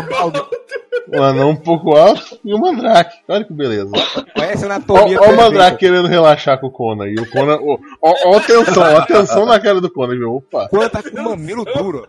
Um 1.13 1.23
anão 1.23 1.51
um 1.51 1.57
pouco 1.57 1.95
alto 1.97 2.39
e 2.45 2.53
o 2.53 2.59
Mandrake. 2.59 3.17
Olha 3.29 3.45
que 3.45 3.53
beleza. 3.53 3.91
Conhece 4.35 4.65
a 4.65 4.69
Ó, 4.69 4.73
anatomia 4.73 5.21
ó 5.21 5.31
o 5.31 5.37
Mandrake 5.37 5.79
querendo 5.79 6.09
relaxar 6.09 6.59
com 6.59 6.67
o 6.67 6.71
Conan. 6.71 7.07
E 7.09 7.15
o 7.15 7.31
Conan. 7.31 7.59
Ó 8.03 8.37
a 8.37 8.41
tensão, 8.41 8.83
ó 8.83 8.99
a 8.99 9.07
tensão 9.07 9.47
na 9.47 9.61
cara 9.61 9.81
do 9.81 9.91
Conan, 9.91 10.17
viu? 10.19 10.35
Opa. 10.37 10.69
Quando 10.69 10.91
tá 10.91 11.03
com 11.03 11.11
o 11.17 11.25
mamilo 11.25 11.65
duro. 11.65 12.09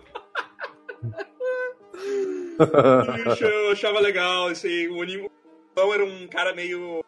Eu 2.60 3.72
achava 3.72 4.00
legal 4.00 4.48
aí. 4.48 4.88
O 4.88 5.26
o 5.26 5.30
Pão 5.76 5.94
era 5.94 6.04
um 6.04 6.28
cara 6.28 6.56
meio. 6.56 7.04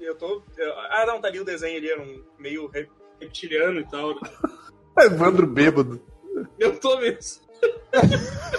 eu 0.00 0.14
tô. 0.16 0.42
eu- 0.56 0.72
ah, 0.90 1.04
não, 1.06 1.20
tá 1.20 1.28
ali 1.28 1.38
o 1.40 1.44
desenho 1.44 1.76
ali, 1.76 1.90
era 1.90 2.00
um 2.00 2.22
meio 2.38 2.66
re- 2.68 2.88
reptiliano 3.20 3.80
e 3.80 3.84
tal. 3.84 4.14
né? 4.14 4.20
Evandro 4.98 5.46
bêbado. 5.46 6.00
Eu 6.58 6.78
tô 6.78 6.98
mesmo. 6.98 7.40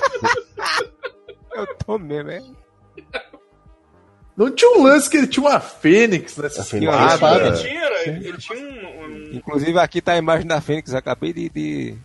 Eu 1.54 1.68
tô 1.78 1.98
mesmo, 2.00 2.32
é. 2.32 2.42
Não 4.36 4.50
tinha 4.50 4.72
um 4.72 4.84
lance 4.84 5.10
que 5.10 5.18
ele 5.18 5.28
tinha 5.28 5.46
uma 5.46 5.60
fênix 5.60 6.36
nessa 6.38 6.62
é 6.62 6.80
espada? 7.14 7.48
Ele 7.48 7.58
tinha, 7.58 7.84
era- 7.84 8.04
ele 8.10 8.38
tinha 8.38 8.58
um. 8.60 9.04
um- 9.04 9.32
Inclusive 9.34 9.78
aqui 9.78 10.02
tá 10.02 10.14
a 10.14 10.18
imagem 10.18 10.48
da 10.48 10.62
Fênix, 10.62 10.94
acabei 10.94 11.34
de. 11.34 11.50
de, 11.50 11.98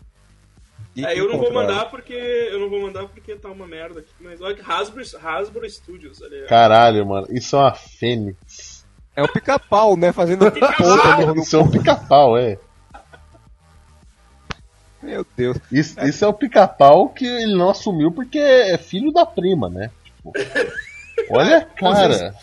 de 0.94 1.04
É, 1.06 1.18
eu 1.18 1.28
não 1.28 1.38
vou 1.38 1.52
mandar 1.52 1.88
porque. 1.88 2.12
Eu 2.12 2.58
não 2.60 2.68
vou 2.68 2.82
mandar 2.82 3.06
porque 3.08 3.36
tá 3.36 3.48
uma 3.48 3.66
merda 3.66 4.00
aqui. 4.00 4.10
Mas 4.20 4.40
olha 4.40 4.54
que 4.54 4.62
Hasbro, 4.68 5.02
Hasbro 5.22 5.70
Studios. 5.70 6.20
Ali, 6.22 6.44
Caralho, 6.48 7.06
mano. 7.06 7.26
Isso 7.30 7.56
é 7.56 7.60
uma 7.60 7.74
fênix. 7.74 8.84
É 9.14 9.22
o 9.22 9.32
pica-pau, 9.32 9.96
né? 9.96 10.12
Fazendo 10.12 10.50
ponta 10.52 11.16
no, 11.26 11.34
no 11.36 11.42
Isso 11.42 11.56
é 11.56 11.60
um 11.60 11.70
pica-pau, 11.70 12.36
é. 12.36 12.58
Meu 15.06 15.24
Deus. 15.36 15.56
Isso, 15.70 16.00
isso 16.04 16.24
é 16.24 16.28
o 16.28 16.32
pica-pau 16.34 17.08
que 17.08 17.24
ele 17.24 17.56
não 17.56 17.70
assumiu 17.70 18.10
porque 18.10 18.38
é 18.38 18.76
filho 18.76 19.12
da 19.12 19.24
prima, 19.24 19.68
né? 19.70 19.90
Tipo, 20.04 20.32
olha 21.30 21.64
cara. 21.78 22.34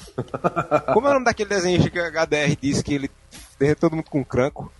Como 0.93 1.07
é 1.07 1.09
o 1.11 1.14
nome 1.14 1.26
daquele 1.26 1.49
desenho 1.49 1.91
que 1.91 1.99
a 1.99 2.09
HDR 2.09 2.55
disse 2.59 2.84
que 2.84 2.93
ele 2.93 3.11
derrete 3.59 3.82
todo 3.82 3.95
mundo 3.97 4.09
com 4.09 4.24
cranco? 4.24 4.72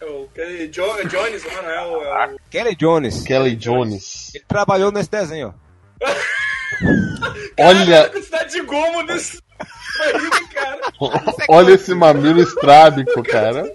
É 0.00 0.04
o 0.04 0.28
aquele 0.30 0.66
Jo- 0.68 1.08
Jones, 1.08 1.44
lá, 1.44 1.62
não 1.62 1.70
é 1.70 1.86
o. 1.86 2.02
É 2.02 2.34
o... 2.34 2.36
Kelly 2.50 2.74
Jones. 2.74 3.22
Kelly 3.22 3.56
Jones. 3.56 4.34
Ele 4.34 4.44
trabalhou 4.46 4.90
nesse 4.90 5.10
desenho, 5.10 5.54
ó. 6.02 6.06
Olha, 7.58 8.02
a 8.02 8.10
quantidade 8.10 8.52
de 8.52 8.62
gomo 8.62 9.02
nesse. 9.02 9.40
olha 11.48 11.72
esse 11.72 11.94
mamilo 11.94 12.40
estrábico, 12.42 13.22
cara. 13.22 13.72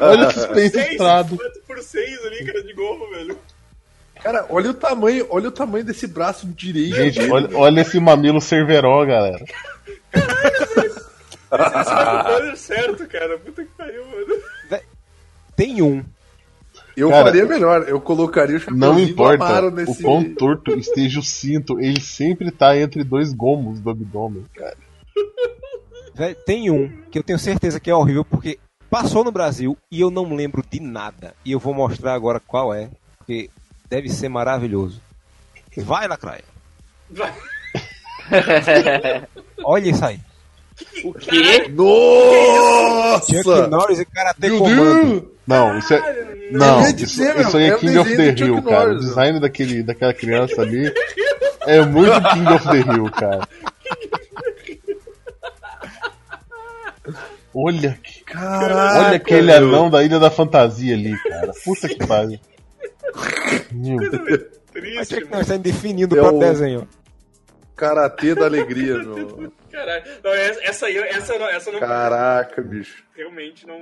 Olha 0.00 0.30
Seis, 0.54 0.74
estrados. 0.74 1.38
quatro 1.38 1.62
por 1.66 1.78
seis 1.78 2.24
ali, 2.24 2.44
cara, 2.44 2.62
de 2.62 2.72
gomo, 2.72 3.10
velho. 3.10 3.38
Cara, 4.22 4.46
olha 4.48 4.70
o 4.70 4.74
tamanho, 4.74 5.26
olha 5.30 5.48
o 5.48 5.52
tamanho 5.52 5.84
desse 5.84 6.06
braço 6.06 6.46
direito. 6.46 6.96
Gente, 6.96 7.18
dele. 7.20 7.32
olha, 7.32 7.56
olha 7.56 7.80
esse 7.80 8.00
mamilo 8.00 8.40
cerveró, 8.40 9.04
galera. 9.06 9.44
Esse 10.12 10.74
vai 11.50 12.24
pro 12.24 12.32
banner 12.34 12.56
certo, 12.56 13.06
cara. 13.06 13.38
Puta 13.38 13.62
que 13.62 13.70
pariu, 13.76 14.04
mano. 14.06 14.42
Tem 15.58 15.82
um. 15.82 16.04
Eu 16.96 17.10
Cara, 17.10 17.24
faria 17.24 17.46
melhor, 17.46 17.88
eu 17.88 18.00
colocaria 18.00 18.56
o 18.56 18.60
chapéuzinho 18.60 18.92
Não 18.92 18.98
importa 19.00 19.44
Amaro 19.44 19.68
o 19.68 19.70
nesse... 19.72 20.02
quão 20.02 20.22
torto 20.34 20.76
esteja 20.78 21.18
o 21.20 21.22
cinto, 21.22 21.80
ele 21.80 22.00
sempre 22.00 22.50
tá 22.50 22.76
entre 22.76 23.02
dois 23.02 23.32
gomos 23.32 23.80
do 23.80 23.90
abdômen, 23.90 24.44
cara. 24.54 24.76
Tem 26.44 26.70
um 26.70 26.88
que 27.10 27.18
eu 27.18 27.22
tenho 27.22 27.38
certeza 27.38 27.78
que 27.78 27.90
é 27.90 27.94
horrível 27.94 28.24
porque 28.24 28.58
passou 28.90 29.24
no 29.24 29.32
Brasil 29.32 29.76
e 29.90 30.00
eu 30.00 30.10
não 30.10 30.34
lembro 30.34 30.62
de 30.68 30.80
nada. 30.80 31.34
E 31.44 31.52
eu 31.52 31.58
vou 31.58 31.74
mostrar 31.74 32.14
agora 32.14 32.40
qual 32.40 32.74
é, 32.74 32.88
porque 33.18 33.50
deve 33.88 34.08
ser 34.08 34.28
maravilhoso. 34.28 35.00
Vai, 35.76 36.08
Lacraia. 36.08 36.44
Vai. 37.10 37.32
Olha 39.64 39.90
isso 39.90 40.04
aí. 40.04 40.20
O 41.04 41.12
quê? 41.12 41.64
Chuck 41.64 41.68
Nossa! 41.70 43.66
Norris 43.68 43.98
e 43.98 44.04
Karate 44.04 44.50
Comando. 44.58 45.32
Não, 45.46 45.78
isso 45.78 45.94
é. 45.94 46.00
Caralho, 46.00 46.52
Não, 46.52 46.80
isso, 46.82 46.96
dizer, 46.96 47.40
isso 47.40 47.56
aí 47.56 47.64
é 47.64 47.68
é 47.68 47.74
o 47.74 47.78
King 47.78 47.98
of 47.98 48.16
the 48.16 48.28
Hill, 48.28 48.36
Chuck 48.56 48.68
cara. 48.68 48.84
O 48.84 48.88
Norris, 48.92 49.04
design 49.06 49.40
daquele, 49.40 49.82
daquela 49.82 50.14
criança 50.14 50.62
ali 50.62 50.92
é 51.66 51.84
muito 51.84 52.12
King 52.30 52.52
of 52.52 52.68
the 52.68 52.78
Hill, 52.78 53.10
cara. 53.10 53.48
Olha, 57.54 57.98
que- 58.02 58.07
Caraca, 58.30 59.06
olha 59.08 59.16
aquele 59.16 59.46
meu. 59.46 59.56
anão 59.56 59.90
da 59.90 60.02
Ilha 60.02 60.18
da 60.18 60.30
Fantasia 60.30 60.94
ali, 60.94 61.16
cara. 61.22 61.52
Puta 61.64 61.88
que 61.88 62.06
pariu. 62.06 62.38
Meu, 63.72 63.96
Mas 63.96 65.08
Triste, 65.08 65.14
Chuck 65.14 65.24
mano. 65.24 65.30
Norris 65.30 65.40
está 65.50 65.56
definindo 65.56 66.16
É 66.16 66.18
o 66.20 66.22
próprio 66.22 66.40
desenho. 66.40 66.88
Karatê 67.74 68.34
da 68.34 68.44
alegria, 68.46 68.98
meu. 68.98 69.52
Caralho. 69.70 70.04
Não, 70.24 70.30
essa 70.32 70.60
essa 70.64 70.86
aí, 70.86 70.96
essa, 70.98 71.38
não- 71.38 71.48
essa 71.48 71.72
não. 71.72 71.80
Caraca, 71.80 72.60
bicho. 72.62 73.02
Realmente 73.16 73.66
não. 73.66 73.80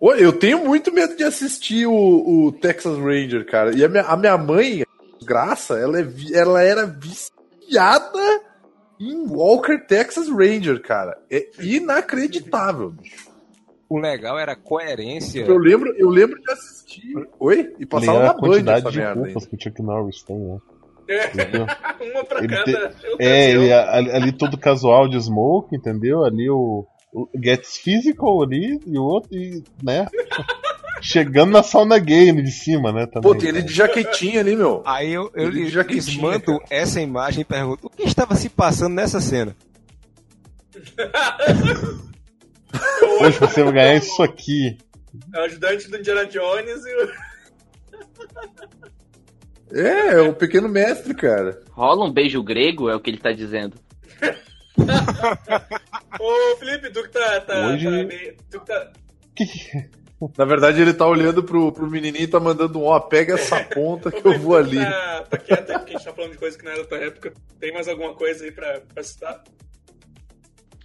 Ô, 0.00 0.12
eu 0.14 0.32
tenho 0.32 0.64
muito 0.64 0.92
medo 0.92 1.16
de 1.16 1.24
assistir 1.24 1.86
o, 1.86 1.92
o 2.46 2.52
Texas 2.52 2.98
Ranger, 2.98 3.46
cara. 3.46 3.74
E 3.74 3.84
a 3.84 3.88
minha, 3.88 4.02
a 4.02 4.16
minha 4.16 4.36
mãe, 4.36 4.84
graça, 5.24 5.78
ela, 5.78 6.00
é 6.00 6.06
ela 6.32 6.62
era 6.62 6.84
viciada 6.86 8.40
em 9.00 9.26
Walker 9.28 9.78
Texas 9.86 10.28
Ranger, 10.28 10.80
cara. 10.82 11.16
É 11.30 11.46
inacreditável, 11.60 12.90
bicho. 12.90 13.32
O 13.88 13.98
legal 13.98 14.38
era 14.38 14.52
a 14.52 14.56
coerência. 14.56 15.44
Eu 15.44 15.58
lembro, 15.58 15.94
eu 15.96 16.08
lembro 16.08 16.40
de 16.40 16.50
assistir. 16.50 17.14
Oi? 17.38 17.74
E 17.78 17.86
passava 17.86 18.18
na 18.20 18.32
Band 18.32 18.38
quantidade 18.40 18.78
essa 18.80 18.90
de 18.90 18.98
merda. 18.98 19.14
roupas 19.20 19.34
ainda. 19.36 19.46
que 19.48 19.56
o 19.56 19.60
Chuck 19.62 19.82
Norris 19.82 20.22
tem, 20.22 20.38
né? 20.38 20.58
É, 21.06 21.26
uma 22.12 22.24
pra 22.24 22.38
Ele 22.38 22.48
cada. 22.48 22.64
tem- 22.64 22.74
ocasião. 22.74 23.16
É, 23.20 23.50
ele, 23.50 23.72
ali, 23.72 24.10
ali 24.10 24.32
todo 24.32 24.56
casual 24.58 25.06
de 25.06 25.20
smoke, 25.20 25.76
entendeu? 25.76 26.24
Ali 26.24 26.48
o, 26.48 26.86
o 27.12 27.28
Gets 27.40 27.76
Physical 27.76 28.42
ali 28.42 28.80
e 28.86 28.98
o 28.98 29.02
outro, 29.04 29.28
e, 29.34 29.62
né? 29.82 30.06
Chegando 31.02 31.50
na 31.52 31.62
sauna 31.62 31.98
game 31.98 32.42
de 32.42 32.50
cima, 32.50 32.92
né? 32.92 33.06
Também, 33.06 33.22
Pô, 33.22 33.34
tem 33.38 33.48
ele 33.50 33.62
de 33.62 33.72
jaquetinha 33.74 34.40
ali, 34.40 34.56
meu. 34.56 34.82
Aí 34.86 35.12
eu, 35.12 35.30
eu 35.34 35.48
Ele 35.48 35.64
lhe- 35.68 35.84
que 35.84 36.18
mando 36.20 36.60
essa 36.70 37.00
imagem 37.00 37.42
e 37.42 37.44
pergunto: 37.44 37.86
o 37.86 37.90
que 37.90 38.04
estava 38.04 38.34
se 38.36 38.48
passando 38.48 38.94
nessa 38.94 39.20
cena? 39.20 39.54
Hoje 43.20 43.38
você 43.38 43.62
vai 43.62 43.72
ganhar 43.72 43.94
isso 43.96 44.22
aqui. 44.22 44.76
É 45.32 45.40
o 45.40 45.44
ajudante 45.44 45.88
do 45.90 45.96
Indiana 45.98 46.26
Jones 46.26 46.82
e 46.84 46.94
o. 46.94 47.34
É, 49.78 50.14
é 50.14 50.20
o 50.20 50.34
pequeno 50.34 50.68
mestre, 50.68 51.14
cara. 51.14 51.60
Rola 51.70 52.04
um 52.06 52.12
beijo 52.12 52.42
grego, 52.42 52.88
é 52.88 52.94
o 52.96 53.00
que 53.00 53.10
ele 53.10 53.18
tá 53.18 53.32
dizendo. 53.32 53.76
Ô, 56.20 56.56
Felipe, 56.58 56.90
tu 56.90 57.02
que 57.02 57.08
tá. 57.10 57.40
tá, 57.40 57.66
Hoje- 57.68 57.84
tá 57.84 57.90
meio- 57.90 58.36
tu 58.50 58.60
que 58.60 58.66
tá. 58.66 58.92
Que- 59.34 59.90
Na 60.36 60.44
verdade, 60.44 60.80
ele 60.80 60.92
tá 60.94 61.06
olhando 61.06 61.42
pro, 61.42 61.72
pro 61.72 61.90
menininho 61.90 62.24
e 62.24 62.28
tá 62.28 62.38
mandando 62.40 62.78
um, 62.80 62.84
ó, 62.84 62.98
pega 63.00 63.34
essa 63.34 63.62
ponta 63.74 64.10
que 64.10 64.26
eu 64.26 64.38
vou 64.38 64.56
ali. 64.56 64.78
Tá, 64.78 65.24
tá 65.30 65.36
quieto 65.38 65.70
aí, 65.70 65.78
porque 65.78 65.94
a 65.94 65.98
gente 65.98 66.06
tá 66.06 66.12
falando 66.12 66.32
de 66.32 66.38
coisa 66.38 66.58
que 66.58 66.64
não 66.64 66.72
é 66.72 66.76
da 66.76 66.84
tua 66.84 66.98
época. 66.98 67.32
Tem 67.60 67.72
mais 67.72 67.88
alguma 67.88 68.14
coisa 68.14 68.44
aí 68.44 68.52
pra, 68.52 68.80
pra 68.92 69.02
citar? 69.02 69.42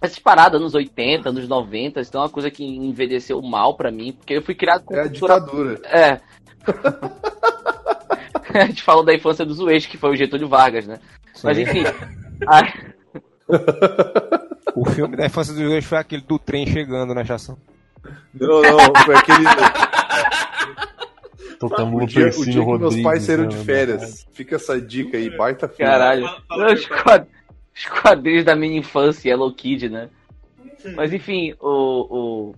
Essas 0.02 0.18
paradas 0.18 0.60
anos 0.60 0.74
80, 0.74 1.28
anos 1.28 1.46
90, 1.46 2.00
isso 2.00 2.16
é 2.16 2.20
uma 2.20 2.28
coisa 2.30 2.50
que 2.50 2.64
envelheceu 2.64 3.40
mal 3.42 3.76
pra 3.76 3.90
mim, 3.90 4.12
porque 4.12 4.32
eu 4.34 4.42
fui 4.42 4.54
criado 4.54 4.84
com 4.84 4.94
É 4.94 5.00
a 5.00 5.08
cultura 5.08 5.34
ditadura. 5.40 5.80
É. 5.84 6.20
a 8.58 8.66
gente 8.66 8.82
falou 8.82 9.04
da 9.04 9.14
infância 9.14 9.44
do 9.44 9.52
Zuete, 9.52 9.88
que 9.88 9.98
foi 9.98 10.10
o 10.10 10.16
Getúlio 10.16 10.48
Vargas, 10.48 10.86
né? 10.86 10.98
Mas 11.44 11.56
Sim. 11.56 11.62
enfim. 11.64 11.84
a- 12.48 12.90
O 14.74 14.88
filme 14.88 15.16
da 15.16 15.26
infância 15.26 15.52
dos 15.52 15.62
dois 15.62 15.84
foi 15.84 15.98
aquele 15.98 16.22
do 16.22 16.38
trem 16.38 16.66
chegando 16.66 17.14
na 17.14 17.22
estação. 17.22 17.58
Não, 18.34 18.62
não, 18.62 18.94
foi 19.04 19.14
aquele. 19.14 19.44
Tocando 21.58 21.96
O 21.96 22.06
dia, 22.06 22.22
o 22.22 22.28
Lupercinho 22.28 22.52
dia 22.52 22.64
que 22.64 22.78
meus 22.78 22.96
pais 23.02 23.22
saíram 23.22 23.46
de 23.48 23.56
né, 23.56 23.64
férias. 23.64 24.26
Fica 24.32 24.56
essa 24.56 24.80
dica 24.80 25.16
aí, 25.16 25.28
baita 25.36 25.68
filme. 25.68 25.90
Caralho. 25.90 26.22
Não, 26.50 26.72
os, 26.72 26.86
quad- 26.86 27.26
os 27.76 27.84
quadrinhos 27.86 28.44
da 28.44 28.56
minha 28.56 28.78
infância, 28.78 29.28
Yellow 29.28 29.52
Kid, 29.52 29.88
né? 29.90 30.08
Mas 30.96 31.12
enfim, 31.12 31.54
o, 31.60 32.54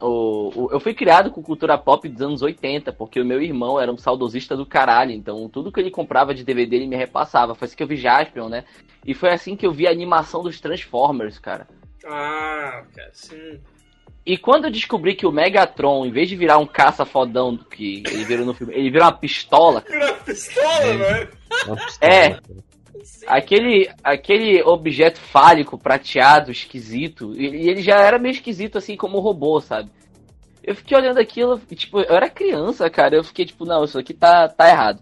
o, 0.00 0.06
o, 0.06 0.62
o- 0.64 0.68
eu 0.72 0.80
fui 0.80 0.94
criado 0.94 1.30
com 1.30 1.42
cultura 1.42 1.76
pop 1.76 2.08
dos 2.08 2.22
anos 2.22 2.40
80, 2.40 2.90
porque 2.94 3.20
o 3.20 3.24
meu 3.26 3.42
irmão 3.42 3.78
era 3.78 3.92
um 3.92 3.98
saudosista 3.98 4.56
do 4.56 4.64
caralho, 4.64 5.12
então 5.12 5.46
tudo 5.50 5.70
que 5.70 5.78
ele 5.78 5.90
comprava 5.90 6.34
de 6.34 6.42
DVD 6.42 6.76
ele 6.76 6.86
me 6.86 6.96
repassava. 6.96 7.54
Foi 7.54 7.66
assim 7.66 7.76
que 7.76 7.82
eu 7.82 7.86
vi 7.86 7.96
Jaspion, 7.96 8.48
né? 8.48 8.64
E 9.04 9.12
foi 9.12 9.28
assim 9.30 9.54
que 9.54 9.66
eu 9.66 9.72
vi 9.72 9.86
a 9.86 9.90
animação 9.90 10.42
dos 10.42 10.58
Transformers, 10.60 11.38
cara. 11.38 11.68
Ah, 12.06 12.84
cara, 12.94 13.10
sim. 13.12 13.60
E 14.26 14.36
quando 14.36 14.64
eu 14.64 14.70
descobri 14.72 15.14
que 15.14 15.24
o 15.26 15.30
Megatron, 15.30 16.04
em 16.04 16.10
vez 16.10 16.28
de 16.28 16.34
virar 16.34 16.58
um 16.58 16.66
caça 16.66 17.04
fodão 17.04 17.54
do 17.54 17.64
que 17.64 18.02
ele 18.06 18.24
virou 18.24 18.44
no 18.44 18.52
filme, 18.54 18.74
ele 18.74 18.90
virou 18.90 19.06
uma 19.06 19.12
pistola, 19.16 19.84
Virou 19.88 20.08
uma 20.08 20.14
pistola, 20.16 20.84
é? 20.84 21.28
Uma 21.66 21.76
pistola, 21.76 22.12
É. 22.12 22.30
cara. 22.30 22.42
aquele, 23.28 23.88
aquele 24.02 24.62
objeto 24.62 25.20
fálico, 25.20 25.78
prateado, 25.78 26.50
esquisito, 26.50 27.32
e 27.40 27.68
ele 27.70 27.80
já 27.82 28.00
era 28.00 28.18
meio 28.18 28.32
esquisito 28.32 28.76
assim 28.78 28.96
como 28.96 29.20
robô, 29.20 29.60
sabe? 29.60 29.90
Eu 30.62 30.74
fiquei 30.74 30.96
olhando 30.98 31.18
aquilo, 31.18 31.60
e, 31.70 31.76
tipo, 31.76 32.00
eu 32.00 32.16
era 32.16 32.28
criança, 32.28 32.90
cara, 32.90 33.14
eu 33.14 33.22
fiquei 33.22 33.44
tipo, 33.46 33.64
não, 33.64 33.84
isso 33.84 33.96
aqui 33.98 34.12
tá, 34.12 34.48
tá 34.48 34.68
errado. 34.68 35.00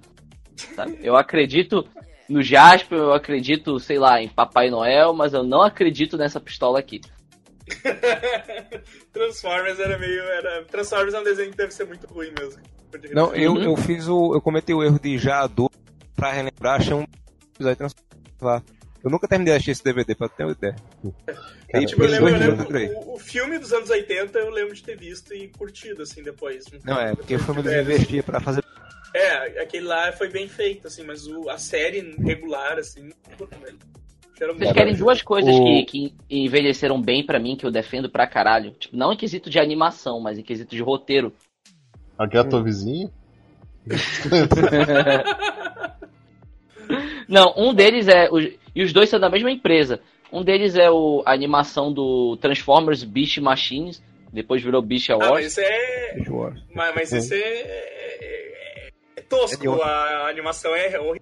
Sabe? 0.77 0.99
Eu 1.03 1.17
acredito 1.17 1.87
no 2.29 2.43
Jasper, 2.43 2.99
eu 2.99 3.13
acredito, 3.15 3.81
sei 3.81 3.99
lá, 3.99 4.23
em 4.23 4.29
Papai 4.29 4.69
Noel, 4.71 5.15
mas 5.15 5.33
eu 5.33 5.43
não 5.43 5.63
acredito 5.63 6.19
nessa 6.19 6.39
pistola 6.39 6.79
aqui. 6.79 7.01
Transformers 9.12 9.78
era 9.78 9.99
meio. 9.99 10.20
Era... 10.23 10.65
Transformers 10.65 11.15
é 11.15 11.20
um 11.20 11.24
desenho 11.24 11.51
que 11.51 11.57
deve 11.57 11.73
ser 11.73 11.85
muito 11.86 12.07
ruim 12.07 12.32
mesmo. 12.39 12.62
Não, 13.12 13.35
eu, 13.35 13.53
Uhum. 13.53 13.62
eu 13.62 13.77
fiz 13.77 14.07
o. 14.09 14.35
Eu 14.35 14.41
cometi 14.41 14.73
o 14.73 14.82
erro 14.82 14.99
de 15.01 15.19
já 15.19 15.41
adulto 15.41 15.77
pra 16.15 16.31
relembrar, 16.32 16.81
achei 16.81 16.95
um 16.95 17.05
episódio 17.55 17.77
transformar. 17.77 18.62
Eu 19.03 19.11
nunca 19.11 19.28
terminei 19.28 19.53
de 19.53 19.57
assistir 19.57 19.73
esse 19.73 19.85
DVD, 19.85 20.15
pra 20.15 20.28
ter 20.28 20.45
uma 20.45 20.53
ideia. 20.53 20.77
E, 21.74 21.85
tipo, 21.85 22.03
eu 22.05 22.09
lembro, 22.09 22.28
eu 22.31 22.39
lembro 22.70 22.99
o, 23.01 23.15
o 23.16 23.19
filme 23.19 23.59
dos 23.59 23.70
anos 23.73 23.91
80 23.91 24.39
eu 24.39 24.49
lembro 24.51 24.74
de 24.74 24.82
ter 24.82 24.97
visto 24.97 25.35
e 25.35 25.49
curtido, 25.49 26.03
assim, 26.03 26.23
depois. 26.23 26.65
Não, 26.85 26.99
é, 26.99 27.15
porque 27.15 27.36
foi 27.36 27.55
muito 27.55 27.69
É, 27.69 27.82
investir 27.82 28.23
pra 28.23 28.41
fazer. 28.41 28.65
É, 29.12 29.61
aquele 29.61 29.85
lá 29.86 30.11
foi 30.12 30.31
bem 30.31 30.49
feito, 30.49 30.86
assim, 30.86 31.05
mas 31.05 31.27
o, 31.27 31.51
a 31.51 31.59
série 31.59 32.15
regular, 32.19 32.78
assim, 32.78 33.11
Vocês 34.36 34.73
querem 34.73 34.94
duas 34.94 35.23
coisas 35.23 35.55
o- 35.55 35.65
que, 35.65 35.85
que 35.85 36.15
envelheceram 36.28 37.01
bem 37.01 37.24
pra 37.24 37.39
mim, 37.39 37.56
que 37.56 37.65
eu 37.65 37.70
defendo 37.70 38.11
pra 38.11 38.27
caralho. 38.27 38.73
Tipo, 38.73 38.97
não 38.97 39.12
em 39.12 39.16
quesito 39.16 39.48
de 39.48 39.59
animação, 39.59 40.20
mas 40.20 40.39
em 40.39 40.43
quesito 40.43 40.74
de 40.74 40.82
roteiro. 40.82 41.32
Aqui 42.19 42.36
é 42.36 42.40
a 42.40 42.44
tua 42.44 42.62
vizinha? 42.62 43.11
Não, 47.28 47.55
um 47.56 47.74
deles 47.74 48.09
é. 48.09 48.28
o- 48.31 48.39
e 48.40 48.82
os 48.82 48.93
dois 48.93 49.09
são 49.09 49.19
da 49.19 49.31
mesma 49.31 49.51
empresa. 49.51 50.01
Um 50.32 50.43
deles 50.43 50.77
é 50.77 50.90
o, 50.90 51.23
a 51.24 51.32
animação 51.32 51.93
do 51.93 52.36
Transformers 52.40 53.05
Beast 53.05 53.39
Machines. 53.39 54.02
Depois 54.32 54.62
virou 54.62 54.82
Beast 54.82 55.11
Ah, 55.11 55.16
mas 55.16 55.28
Awards. 55.28 55.52
isso 55.52 55.61
é. 55.61 56.16
Mas, 56.74 56.94
mas 56.94 57.12
isso 57.12 57.35
é. 57.35 57.39
é, 57.39 58.89
é 59.16 59.20
tosco, 59.23 59.65
É 59.81 59.85
a 59.85 60.27
animação 60.28 60.74
é 60.74 60.98
horrível. 61.01 61.20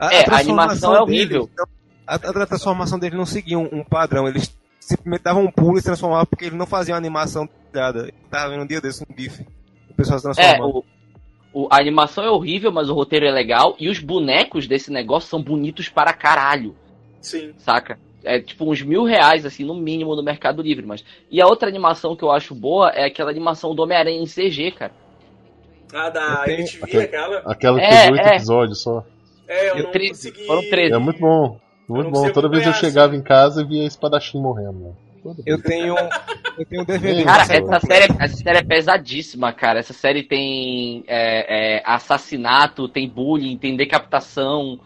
É, 0.00 0.30
a 0.30 0.38
animação 0.38 0.96
é 0.96 1.00
horrível. 1.02 1.42
dele, 1.46 1.52
não- 1.58 1.75
a, 2.06 2.14
a 2.14 2.46
transformação 2.46 2.98
dele 2.98 3.16
não 3.16 3.26
seguia 3.26 3.58
um, 3.58 3.68
um 3.72 3.84
padrão. 3.84 4.26
Eles 4.28 4.54
simplesmente 4.80 5.22
davam 5.22 5.44
um 5.44 5.50
pulo 5.50 5.76
e 5.76 5.80
se 5.80 5.86
transformavam 5.86 6.26
porque 6.26 6.44
eles 6.46 6.58
não 6.58 6.66
faziam 6.66 6.96
animação 6.96 7.48
dada. 7.72 8.06
Eu 8.08 8.12
tava 8.30 8.50
vendo 8.50 8.62
um 8.62 8.66
dia 8.66 8.80
desse 8.80 9.02
um 9.02 9.16
GIF. 9.16 9.44
O 9.90 9.94
pessoal 9.94 10.18
se 10.18 10.28
É, 10.28 10.32
transformando. 10.32 10.84
o, 11.52 11.64
o- 11.64 11.68
a 11.70 11.78
animação 11.80 12.24
é 12.24 12.30
horrível, 12.30 12.70
mas 12.70 12.88
o 12.88 12.94
roteiro 12.94 13.26
é 13.26 13.30
legal. 13.30 13.74
E 13.80 13.88
os 13.88 13.98
bonecos 13.98 14.66
desse 14.66 14.90
negócio 14.92 15.28
são 15.28 15.42
bonitos 15.42 15.88
para 15.88 16.12
caralho. 16.12 16.74
Sim. 17.20 17.52
saca? 17.58 17.98
É 18.22 18.40
tipo 18.40 18.68
uns 18.70 18.82
mil 18.82 19.04
reais, 19.04 19.44
assim, 19.46 19.64
no 19.64 19.74
mínimo 19.74 20.14
no 20.16 20.22
Mercado 20.22 20.60
Livre, 20.62 20.84
mas. 20.86 21.04
E 21.30 21.40
a 21.40 21.46
outra 21.46 21.68
animação 21.68 22.14
que 22.16 22.22
eu 22.24 22.30
acho 22.30 22.54
boa 22.54 22.90
é 22.90 23.04
aquela 23.06 23.30
animação 23.30 23.74
do 23.74 23.82
Homem-Aranha 23.82 24.20
em 24.20 24.26
CG, 24.26 24.70
cara. 24.72 24.92
Ah, 25.94 26.10
da 26.10 26.44
MTV, 26.46 26.84
aquele- 26.84 27.04
aquela. 27.04 27.38
Aquela 27.46 27.78
que 27.78 27.84
É, 27.84 28.00
teve 28.02 28.12
oito 28.12 28.26
é. 28.28 28.36
episódios 28.36 28.82
só. 28.82 29.04
É, 29.48 29.70
eu 29.70 29.76
Eu 29.76 29.84
não 29.84 29.90
tre- 29.92 30.08
consegui. 30.08 30.44
Foram 30.46 30.62
13. 30.68 30.92
É 30.94 30.98
muito 30.98 31.20
bom. 31.20 31.60
Muito 31.88 32.10
bom. 32.10 32.30
Toda 32.32 32.48
vez 32.48 32.66
eu 32.66 32.72
chegava 32.72 33.12
assim. 33.12 33.20
em 33.20 33.22
casa 33.22 33.62
e 33.62 33.64
via 33.64 33.84
espadachim 33.86 34.40
morrendo. 34.40 34.78
né? 34.80 34.92
Eu 35.44 35.60
tenho. 35.60 35.94
Eu 36.58 36.64
tenho 36.66 36.82
um 36.82 36.84
DVD. 36.84 37.24
Cara, 37.24 37.42
essa 37.42 37.80
série, 37.80 38.14
essa 38.20 38.36
série 38.36 38.58
é 38.58 38.62
pesadíssima, 38.62 39.52
cara. 39.52 39.80
Essa 39.80 39.92
série 39.92 40.22
tem 40.22 41.04
é, 41.08 41.78
é, 41.78 41.82
assassinato, 41.84 42.88
tem 42.88 43.08
bullying, 43.08 43.56
tem 43.56 43.76
decapitação. 43.76 44.78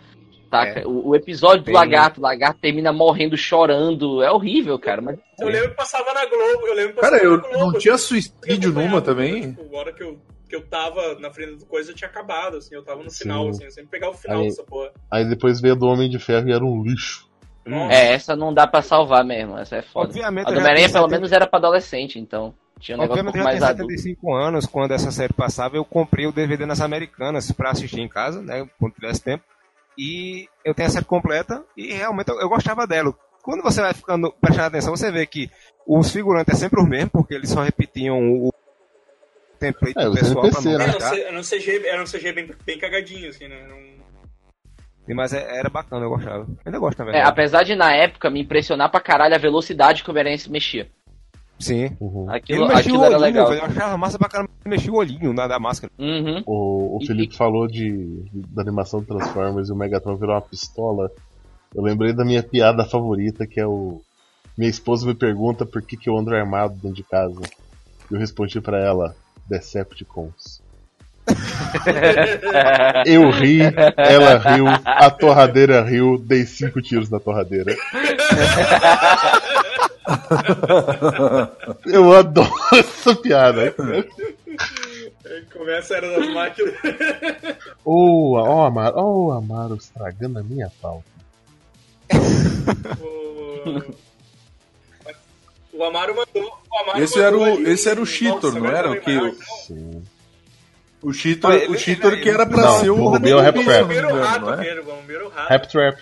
Saca? 0.51 0.81
É. 0.81 0.87
O, 0.87 1.09
o 1.11 1.15
episódio 1.15 1.61
do 1.61 1.67
Tem- 1.67 1.75
lagarto, 1.75 2.21
o 2.21 2.23
lagarto 2.23 2.59
termina 2.61 2.93
morrendo, 2.93 3.37
chorando. 3.37 4.23
É 4.23 4.31
horrível, 4.33 4.79
cara. 4.79 5.01
Mas 5.01 5.19
Eu 5.39 5.49
lembro 5.49 5.71
que 5.71 5.77
passava 5.77 6.13
na 6.13 6.25
Globo. 6.27 6.67
Eu 6.67 6.75
lembro 6.75 6.95
que 6.95 7.01
Cara, 7.01 7.13
passava 7.19 7.25
eu 7.33 7.37
na 7.37 7.49
Globo. 7.49 7.73
não 7.73 7.79
tinha 7.79 7.97
suicídio 7.99 8.73
numa 8.73 9.01
também. 9.01 9.53
Tipo, 9.53 9.77
a 9.77 9.79
hora 9.79 9.93
que 9.93 10.03
eu, 10.03 10.19
que 10.51 10.57
eu 10.57 10.67
tava 10.67 11.15
na 11.21 11.31
frente 11.31 11.57
do 11.57 11.65
coisa, 11.67 11.93
eu 11.93 11.95
tinha 11.95 12.09
acabado, 12.11 12.57
assim. 12.59 12.75
Eu 12.75 12.83
tava 12.85 13.03
no 13.03 13.11
final, 13.11 13.45
Sim. 13.45 13.51
assim. 13.51 13.65
Eu 13.65 13.71
sempre 13.71 13.91
pegava 13.91 14.13
o 14.15 14.19
final 14.19 14.41
Aí- 14.41 14.49
dessa 14.49 14.63
porra. 14.65 14.91
Aí 15.11 15.25
depois 15.27 15.61
veio 15.61 15.75
a 15.75 15.77
do 15.77 15.87
Homem 15.87 16.11
de 16.11 16.19
Ferro 16.19 16.49
e 16.49 16.53
era 16.53 16.65
um 16.65 16.83
lixo. 16.83 17.29
Nossa. 17.65 17.93
é, 17.95 18.13
essa 18.15 18.35
não 18.35 18.53
dá 18.53 18.67
pra 18.67 18.83
salvar 18.83 19.23
mesmo. 19.25 19.57
Essa 19.57 19.77
é 19.77 19.83
foda. 19.83 20.09
Obviamente, 20.09 20.47
A 20.47 20.51
eu 20.51 20.55
do 20.55 20.61
Homem-Aranha, 20.61 20.89
pelo 20.89 21.05
70 21.05 21.09
menos, 21.17 21.33
era 21.33 21.47
pra 21.47 21.59
adolescente, 21.59 22.19
então. 22.19 22.53
Tinha 22.81 22.97
um 22.97 23.01
negócio 23.03 23.23
um 23.23 23.29
Obviamente, 23.29 23.33
pouco 23.33 23.39
eu 23.39 23.43
já 23.61 23.67
mais 23.67 23.77
tenho 23.77 23.87
adulto. 23.87 24.03
75 24.03 24.35
anos, 24.35 24.67
quando 24.67 24.93
essa 24.93 25.11
série 25.13 25.33
passava, 25.35 25.77
eu 25.77 25.85
comprei 25.85 26.27
o 26.27 26.33
DVD 26.33 26.65
nas 26.67 26.81
Americanas 26.81 27.53
pra 27.53 27.71
assistir 27.71 28.01
em 28.01 28.09
casa, 28.09 28.41
né, 28.43 28.67
quando 28.79 28.95
tivesse 28.95 29.23
tempo. 29.23 29.45
E 29.99 30.49
eu 30.65 30.75
tenho 30.75 30.89
a 30.89 30.91
série 30.91 31.05
completa 31.05 31.63
e 31.77 31.93
realmente 31.93 32.31
eu, 32.31 32.41
eu 32.41 32.49
gostava 32.49 32.87
dela. 32.87 33.15
Quando 33.43 33.63
você 33.63 33.83
vai 33.83 33.93
ficando 33.93 34.33
prestando 34.41 34.67
atenção, 34.69 34.97
você 34.97 35.13
vê 35.13 35.27
que 35.27 35.51
os 35.87 36.11
figurantes 36.11 36.55
é 36.55 36.57
sempre 36.59 36.81
os 36.81 36.89
mesmos, 36.89 37.13
porque 37.13 37.35
eles 37.35 37.51
só 37.51 37.63
repetiam 37.63 38.19
o 38.19 38.53
template 39.61 39.99
É, 39.99 40.05
do 40.07 40.15
pessoal 40.15 40.51
pra 40.51 40.61
não 40.63 40.79
né? 40.79 40.85
Era 40.85 40.97
um. 40.97 41.01
C- 41.01 41.21
era 41.23 41.39
um 41.39 41.43
CG, 41.43 41.87
era 41.87 42.03
um 42.03 42.07
CG 42.07 42.33
bem, 42.33 42.51
bem 42.67 42.79
cagadinho, 42.79 43.29
assim, 43.29 43.47
né? 43.47 43.67
Não- 43.69 45.15
Mas 45.15 45.33
é- 45.33 45.59
era 45.59 45.69
bacana, 45.69 46.05
eu 46.05 46.11
gostava. 46.11 46.47
Ainda 46.65 46.79
gosto, 46.79 46.99
na 47.01 47.05
É, 47.05 47.13
verdade. 47.13 47.31
apesar 47.31 47.63
de 47.65 47.75
na 47.75 47.93
época 47.95 48.31
me 48.31 48.41
impressionar 48.41 48.91
pra 48.91 49.01
caralho 49.01 49.35
a 49.35 49.39
velocidade 49.39 50.03
que 50.03 50.09
o 50.09 50.13
Homem-Aranha 50.13 50.39
se 50.39 50.51
mexia. 50.51 50.89
Sim. 51.59 51.95
Uhum. 52.01 52.31
Aquilo, 52.31 52.63
mexia 52.69 52.81
aquilo 52.81 53.01
o 53.01 53.05
era 53.05 53.15
olhinho, 53.17 53.21
legal. 53.27 53.49
velho. 53.49 53.61
Eu 53.61 53.65
achava 53.67 53.97
massa 53.99 54.19
pra 54.19 54.29
caramba. 54.29 54.51
Mexia 54.65 54.91
o 54.93 54.97
olhinho 54.97 55.33
na, 55.33 55.47
da 55.47 55.59
máscara. 55.59 55.93
Uhum. 55.99 56.43
O, 56.47 56.97
o 56.97 57.03
E- 57.03 57.07
Felipe 57.07 57.37
falou 57.37 57.67
de, 57.67 58.25
da 58.33 58.63
animação 58.63 59.01
do 59.01 59.07
Transformers 59.07 59.69
e 59.69 59.73
o 59.73 59.77
Megatron 59.77 60.17
virou 60.17 60.35
uma 60.35 60.41
pistola. 60.41 61.11
Eu 61.75 61.83
lembrei 61.83 62.13
da 62.15 62.25
minha 62.25 62.43
piada 62.43 62.85
favorita, 62.85 63.47
que 63.47 63.61
é 63.61 63.67
o. 63.67 64.01
Minha 64.57 64.71
esposa 64.71 65.07
me 65.07 65.15
pergunta 65.15 65.67
por 65.67 65.83
que, 65.83 65.97
que 65.97 66.09
eu 66.09 66.17
ando 66.17 66.35
armado 66.35 66.75
dentro 66.75 66.93
de 66.97 67.03
casa. 67.03 67.41
Eu 68.11 68.19
respondi 68.19 68.61
pra 68.61 68.79
ela: 68.79 69.15
Decepticons. 69.51 70.63
Eu 73.05 73.31
ri, 73.31 73.61
ela 73.97 74.39
riu, 74.39 74.67
a 74.85 75.11
torradeira 75.11 75.83
riu, 75.83 76.17
dei 76.17 76.47
cinco 76.47 76.81
tiros 76.81 77.11
na 77.11 77.19
torradeira. 77.19 77.77
Eu 81.87 82.17
adoro 82.17 82.53
essa 82.75 83.15
piada. 83.17 83.75
Aí 85.27 85.43
Começa 85.53 85.95
a 85.95 85.97
era 85.99 86.17
das 86.17 86.29
máquinas. 86.33 86.75
Ô, 87.85 88.37
ó, 88.37 88.67
Amaro, 88.67 88.97
ó, 88.97 89.27
o 89.27 89.33
Amaro 89.33 89.75
estragando 89.75 90.39
a 90.39 90.43
minha 90.43 90.71
pauta. 90.81 91.05
o... 93.01 93.95
o 95.81 95.85
Amaro 95.85 96.15
mandou. 96.15 96.59
O 96.71 96.79
Amaro 96.81 97.03
Esse 97.03 97.21
era 97.21 97.37
o- 97.37 97.41
mandou 97.41 97.57
ali- 97.59 97.71
esse 97.71 97.89
era 97.89 98.01
o 98.01 98.07
Cheetor, 98.07 98.55
não 98.55 98.67
era? 98.67 98.91
O 98.91 99.01
que 99.01 99.35
Sim. 99.67 100.03
O 101.03 101.13
Cheetor, 101.13 101.53
Ele- 101.55 101.69
o 101.75 101.79
Cheetor 101.79 102.21
que 102.21 102.29
era 102.29 102.45
pra 102.47 102.63
Não, 102.63 102.81
ser 102.81 102.91
o 102.91 102.99
o 103.01 103.09
Rubio 103.09 103.33
é 103.33 103.37
o 103.37 103.41
Rap 103.41 103.59
O 103.59 103.65
Trap. 103.65 103.81
bombeiro 103.83 104.09
é? 104.09 104.83
bombeiro 104.83 105.29
rato. 105.31 105.49
Rap 105.49 105.67
Trap. 105.69 105.99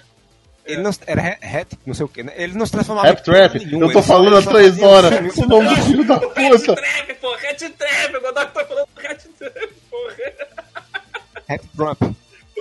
Ele 0.67 0.83
não, 0.83 0.91
era 1.07 1.39
hat, 1.41 1.79
não 1.87 1.95
sei 1.95 2.05
o 2.05 2.09
que, 2.09 2.23
né? 2.23 2.33
Ele 2.37 2.53
não 2.55 2.67
se 2.67 2.73
transformava 2.73 3.07
Rap 3.09 3.23
Trap? 3.23 3.55
nenhuma, 3.65 3.87
Eu 3.87 3.93
tô 3.93 4.03
falando 4.03 4.37
há 4.37 4.43
três 4.43 4.83
horas. 4.83 5.37
O 5.39 5.47
nome 5.47 5.69
do 5.69 5.77
filho 5.83 6.05
da 6.05 6.19
puta. 6.19 6.75
Trap, 6.75 7.15
pô, 7.21 7.35
Red 7.37 7.55
Trap, 7.71 8.17
o 8.17 8.21
Godoc 8.21 8.53
tá 8.53 8.65
falando 8.67 8.89
Red 8.97 9.15
Trap, 9.39 9.73
porra. 9.91 10.15
Hat 11.49 11.65
Trump. 11.75 12.03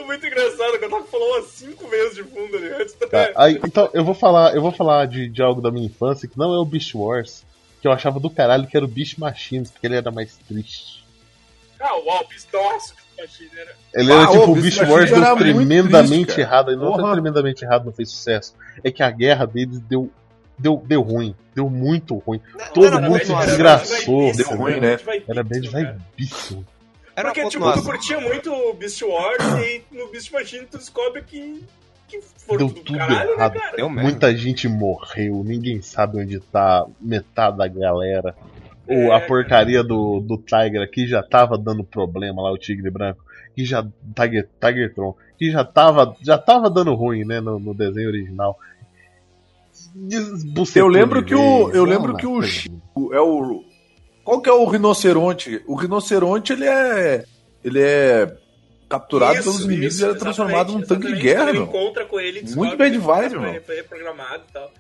Muito 0.08 0.26
engraçado, 0.26 0.76
o 0.76 0.80
Godoc 0.80 1.10
falou 1.10 1.36
umas 1.36 1.48
cinco 1.48 1.86
vezes 1.88 2.16
de 2.16 2.24
fundo 2.24 2.56
ali, 2.56 2.70
Red 2.70 2.86
Tá, 3.10 3.30
aí, 3.36 3.60
então, 3.64 3.90
eu 3.94 4.04
vou 4.06 4.14
falar, 4.16 4.56
eu 4.56 4.62
vou 4.62 4.72
falar 4.72 5.06
de, 5.06 5.28
de 5.28 5.42
algo 5.42 5.62
da 5.62 5.70
minha 5.70 5.86
infância 5.86 6.30
que 6.30 6.38
não 6.38 6.54
é 6.54 6.58
o 6.58 6.66
Beast 6.66 6.96
Wars, 6.96 7.44
que 7.82 7.88
eu 7.88 7.92
achava 7.92 8.20
do 8.20 8.30
caralho 8.30 8.66
que 8.66 8.76
era 8.78 8.86
o 8.86 8.90
Beast 8.90 9.18
Machines, 9.18 9.70
porque 9.70 9.86
ele 9.86 9.98
era 9.98 10.10
mais 10.10 10.38
triste. 10.48 11.06
Ah, 11.80 11.96
o 12.00 12.10
Alpes, 12.10 12.48
nossa, 12.52 12.94
que 12.96 13.22
machine, 13.22 13.50
né? 13.54 13.66
Ele 13.94 14.12
Ah, 14.12 14.16
era 14.16 14.28
tipo 14.28 14.40
ô, 14.40 14.44
o 14.44 14.54
Beast 14.54 14.78
Beast 14.80 14.92
Wars 14.92 15.12
Machines 15.12 15.12
era 15.12 15.26
deu 15.26 15.38
tremendamente 15.38 16.26
triste, 16.26 16.42
errado. 16.42 16.72
Ele 16.72 16.82
não 16.82 16.96
foi 16.96 17.12
tremendamente 17.12 17.66
errado, 17.66 17.86
não 17.86 17.92
fez 17.94 18.10
sucesso. 18.10 18.56
É 18.84 18.90
que 18.90 19.04
a 19.04 19.12
guerra 19.12 19.46
deles 19.46 19.80
deu 19.82 20.10
deu, 20.58 20.82
deu 20.86 21.02
ruim. 21.02 21.36
Deu 21.54 21.70
muito 21.70 22.16
ruim. 22.18 22.42
Todo 22.74 22.88
era 22.88 23.00
mundo 23.00 23.24
se 23.24 23.32
era 23.32 23.46
desgraçou. 23.46 24.34
Deu 24.34 24.50
ruim, 24.58 24.80
né? 24.80 24.98
Era 25.28 25.44
bad 25.44 25.60
Beast, 25.60 25.72
cara. 25.72 25.98
vibíssimo. 26.16 26.66
Era 27.18 27.30
Porque, 27.30 27.40
tipo, 27.50 27.50
tu 27.52 27.60
continuação. 27.60 27.84
curtia 27.92 28.22
muito 28.22 28.54
o 28.54 28.74
Beast 28.76 29.02
Wars 29.02 29.44
e 29.66 29.82
no 29.92 30.08
Beast 30.10 30.32
Machine 30.32 30.68
tu 30.68 30.78
descobre 30.78 31.24
que, 31.24 31.64
que 32.08 32.22
foram 32.22 32.68
Deu 32.68 32.76
tudo, 32.76 32.84
tudo 32.86 32.98
caralho, 33.00 33.32
errado. 33.32 33.54
né, 33.56 33.60
cara? 33.60 33.76
Deu. 33.76 33.90
Muita 33.90 34.38
gente 34.38 34.68
morreu, 34.68 35.44
ninguém 35.44 35.82
sabe 35.82 36.22
onde 36.22 36.40
tá 36.40 36.86
metade 37.02 37.58
da 37.58 37.68
galera. 37.68 38.36
O, 38.88 39.12
a 39.12 39.18
É. 39.18 39.20
porcaria 39.22 39.84
do, 39.84 40.20
do 40.22 40.38
Tiger 40.38 40.82
aqui 40.84 41.08
já 41.08 41.24
tava 41.24 41.58
dando 41.58 41.84
problema 41.84 42.42
lá, 42.44 42.52
o 42.52 42.58
Tigre 42.58 42.90
Branco. 42.92 43.26
Que 43.56 43.66
já. 43.66 43.84
Tiger, 44.16 44.48
Tigertron. 44.62 45.16
Que 45.40 45.50
já 45.52 45.66
tava, 45.66 46.16
já 46.22 46.38
tava 46.38 46.70
dando 46.70 46.94
ruim, 46.94 47.26
né, 47.26 47.40
no, 47.42 47.58
no 47.60 47.74
desenho 47.74 48.08
original. 48.10 48.58
Desbucetou 49.96 50.84
Eu 50.84 50.88
lembro 50.88 51.24
que 51.26 51.34
o- 51.36 51.72
eu 51.72 51.84
lembro 51.84 52.16
que 52.16 52.28
o. 52.28 52.42
Chico 52.44 53.14
é 53.14 53.20
o. 53.20 53.64
Qual 54.28 54.42
que 54.42 54.50
é 54.50 54.52
o 54.52 54.66
rinoceronte? 54.66 55.64
O 55.66 55.76
rinoceronte 55.76 56.52
ele 56.52 56.66
é. 56.66 57.24
Ele 57.64 57.82
é 57.82 58.36
capturado 58.90 59.36
Isso, 59.36 59.44
pelos 59.44 59.62
inimigos 59.62 59.96
isso, 59.96 60.06
e 60.06 60.10
é 60.10 60.14
transformado 60.16 60.74
num 60.74 60.82
tanque 60.82 61.08
de 61.08 61.16
guerra, 61.18 61.50
ele 61.50 61.60
encontra 61.60 62.04
com 62.04 62.20
ele, 62.20 62.42
Muito 62.54 62.76
que 62.76 62.84
vibes, 62.90 63.00
foi- 63.00 63.40
meu. 63.40 63.62
Foi 63.62 63.76
reprogramado 63.78 64.44
e 64.50 64.52
tal. 64.52 64.72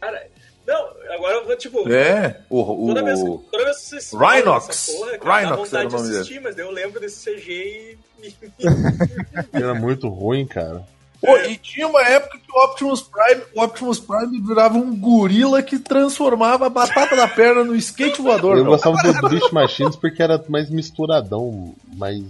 Cara, 0.00 0.26
não, 0.66 0.88
agora 1.14 1.34
eu 1.36 1.44
vou, 1.44 1.56
tipo... 1.56 1.92
É, 1.92 2.40
o. 2.48 2.84
o 2.84 2.86
Toda 2.88 3.02
vez, 3.02 3.20
toda 3.20 3.64
vez 3.64 3.76
que 3.76 4.00
você 4.00 4.16
Rhinox. 4.16 4.86
porra, 4.86 5.18
cara, 5.18 5.18
dá 5.18 5.36
Rhinox 5.40 5.44
era 5.44 5.56
vontade 5.56 5.84
o 5.84 5.88
de 5.88 5.96
nome 5.96 6.16
assistir, 6.16 6.40
mas 6.40 6.54
daí 6.56 6.64
eu 6.64 6.70
lembro 6.70 7.00
desse 7.00 7.30
CG 7.36 7.98
e... 8.22 8.34
Era 9.52 9.74
muito 9.74 10.08
ruim, 10.08 10.46
cara. 10.46 10.86
Pô, 11.20 11.36
e 11.38 11.56
tinha 11.58 11.86
uma 11.86 12.02
época 12.02 12.38
que 12.38 12.50
o 12.50 12.64
Optimus 12.64 13.02
Prime, 13.02 13.42
o 13.54 13.62
Optimus 13.62 14.00
Prime 14.00 14.40
virava 14.40 14.78
um 14.78 14.96
gorila 14.96 15.62
que 15.62 15.78
transformava 15.78 16.66
a 16.66 16.70
batata 16.70 17.14
da 17.14 17.28
perna 17.28 17.62
no 17.62 17.76
skate 17.76 18.22
voador. 18.22 18.56
Eu 18.56 18.64
meu. 18.64 18.72
gostava 18.72 18.96
do 18.96 19.28
Beast 19.28 19.52
Machines 19.52 19.96
porque 19.96 20.22
era 20.22 20.42
mais 20.48 20.70
misturadão, 20.70 21.74
mais, 21.96 22.24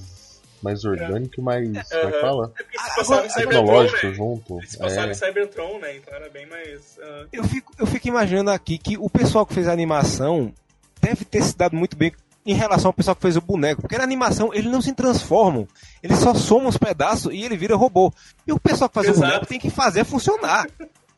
mais 0.62 0.84
orgânico, 0.84 1.40
mais. 1.40 1.66
Como 1.68 1.78
é 2.08 2.12
que 2.12 2.20
fala? 2.20 2.52
É 2.58 2.62
porque 2.64 2.78
se 2.78 2.96
passava 2.96 3.26
em 3.26 3.30
Cybertron, 3.30 3.60
Tecnológico 3.60 4.06
né? 4.06 4.12
junto. 4.14 4.58
Eles 4.58 4.76
passavam 4.76 5.04
É. 5.04 5.10
em 5.10 5.14
Cybertron, 5.14 5.78
né? 5.78 5.96
Então 5.96 6.14
era 6.14 6.28
bem 6.28 6.46
mais... 6.46 6.98
ah, 7.00 7.24
Eu 7.32 7.44
fico, 7.44 7.72
eu 7.78 7.86
fico 7.86 8.08
imaginando 8.08 8.50
aqui 8.50 8.76
que 8.76 8.98
o 8.98 9.08
pessoal 9.08 9.46
que 9.46 9.54
fez 9.54 9.68
a 9.68 9.72
animação 9.72 10.52
deve 11.00 11.24
ter 11.24 11.42
se 11.42 11.56
dado 11.56 11.76
muito 11.76 11.96
bem 11.96 12.12
em 12.46 12.54
relação 12.54 12.88
ao 12.88 12.92
pessoal 12.92 13.14
que 13.14 13.22
fez 13.22 13.36
o 13.36 13.40
boneco. 13.40 13.82
Porque 13.82 13.98
na 13.98 14.04
animação 14.04 14.50
eles 14.54 14.70
não 14.70 14.80
se 14.80 14.92
transformam. 14.94 15.66
Eles 16.02 16.18
só 16.18 16.34
somam 16.34 16.68
os 16.68 16.76
pedaços 16.76 17.32
e 17.32 17.42
ele 17.42 17.56
vira 17.56 17.76
robô. 17.76 18.12
E 18.46 18.52
o 18.52 18.58
pessoal 18.60 18.88
que 18.88 18.94
faz 18.94 19.08
o 19.08 19.10
Exato. 19.10 19.26
boneco 19.26 19.46
tem 19.46 19.58
que 19.58 19.70
fazer 19.70 20.04
funcionar. 20.04 20.66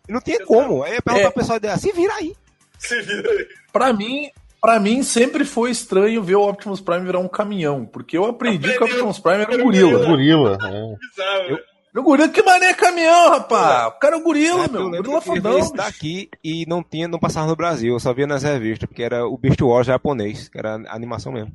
E 0.08 0.12
não 0.12 0.20
tem 0.20 0.34
Exato. 0.34 0.48
como. 0.48 0.82
Aí 0.82 0.96
eu 0.96 1.02
pergunto 1.02 1.26
É. 1.26 1.30
pessoal 1.30 1.60
dele, 1.60 1.78
se 1.78 1.92
vira 1.92 2.14
aí. 2.14 2.34
se 2.78 3.00
vira 3.02 3.30
aí. 3.30 3.46
Pra 3.72 3.92
mim, 3.92 4.28
pra 4.60 4.80
mim 4.80 5.02
sempre 5.02 5.44
foi 5.44 5.70
estranho 5.70 6.22
ver 6.22 6.34
o 6.36 6.48
Optimus 6.48 6.80
Prime 6.80 7.06
virar 7.06 7.20
um 7.20 7.28
caminhão, 7.28 7.86
porque 7.86 8.18
eu 8.18 8.24
aprendi 8.24 8.72
que 8.76 8.82
o. 8.82 8.86
Optimus 8.86 9.18
Prime 9.20 9.42
era 9.42 9.52
um 9.56 9.60
um 9.60 9.64
gorila. 9.64 10.04
Gorila, 10.06 10.52
é. 10.54 10.58
Bizarro, 10.58 11.50
né? 11.50 11.58
O 11.94 12.02
gorila, 12.02 12.28
que 12.30 12.42
mané 12.42 12.70
é 12.70 12.74
caminhão, 12.74 13.28
rapaz? 13.28 13.88
O 13.88 13.98
cara 13.98 14.16
é 14.16 14.18
um 14.18 14.22
gorila, 14.22 14.64
época 14.64 14.72
meu. 14.72 14.80
eu 14.80 14.88
lembro 14.88 15.12
Gorila 15.12 15.20
fodão. 15.20 15.52
ver 15.52 15.60
esse 15.60 15.74
daqui 15.74 16.30
e 16.42 16.64
não 16.66 16.82
tinha, 16.82 17.06
não 17.06 17.18
passava 17.18 17.46
no 17.46 17.54
Brasil. 17.56 17.92
Eu 17.92 18.00
só 18.00 18.14
via 18.14 18.26
nas 18.26 18.42
revistas, 18.42 18.88
porque 18.88 19.02
era 19.02 19.26
o 19.26 19.36
Beast 19.36 19.60
Wars 19.60 19.86
japonês, 19.86 20.48
que 20.48 20.58
era 20.58 20.76
a 20.76 20.96
animação 20.96 21.32
mesmo. 21.32 21.54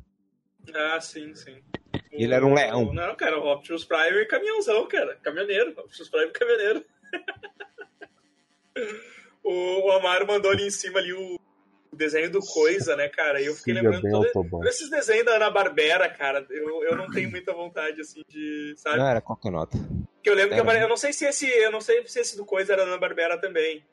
Ah, 0.72 1.00
sim, 1.00 1.34
sim. 1.34 1.56
E 2.12 2.22
ele 2.22 2.34
era 2.34 2.46
um 2.46 2.54
leão. 2.54 2.92
Não, 2.92 3.16
cara, 3.16 3.38
o 3.38 3.52
Optimus 3.52 3.84
Prime 3.84 4.18
é 4.18 4.24
caminhãozão, 4.26 4.86
cara. 4.86 5.16
Caminhoneiro. 5.22 5.70
Optimus 5.76 6.08
Prime 6.08 6.26
é 6.26 6.30
caminhoneiro. 6.30 6.84
o, 9.42 9.88
o 9.88 9.92
Amaro 9.92 10.26
mandou 10.26 10.50
ali 10.52 10.66
em 10.66 10.70
cima 10.70 11.00
ali 11.00 11.12
o, 11.12 11.40
o 11.92 11.96
desenho 11.96 12.30
do 12.30 12.40
Coisa, 12.40 12.94
né, 12.96 13.08
cara? 13.08 13.40
E 13.40 13.46
eu 13.46 13.54
fiquei 13.54 13.74
Siga 13.74 13.90
lembrando 13.90 14.30
todos 14.32 14.66
esses 14.66 14.90
desenhos 14.90 15.24
da 15.24 15.36
Ana 15.36 15.50
Barbera, 15.50 16.08
cara. 16.08 16.46
Eu, 16.50 16.82
eu 16.84 16.96
não 16.96 17.10
tenho 17.10 17.30
muita 17.30 17.52
vontade, 17.52 18.00
assim, 18.00 18.22
de. 18.28 18.74
Sabe? 18.76 18.98
Não 18.98 19.06
era 19.08 19.20
qualquer 19.20 19.50
nota. 19.50 19.76
Porque 20.14 20.28
eu 20.30 20.34
lembro 20.34 20.50
que 20.50 20.54
Era. 20.54 20.64
Barbera- 20.64 20.84
eu 20.84 20.88
não 20.88 20.96
sei 20.96 21.12
se 21.12 21.24
esse. 21.24 21.46
Eu 21.46 21.70
não 21.72 21.80
sei 21.80 22.06
se 22.06 22.20
esse 22.20 22.36
do 22.36 22.44
Coisa 22.44 22.72
era 22.72 22.82
da 22.82 22.88
Ana 22.88 22.98
Barbera 22.98 23.38
também. 23.38 23.84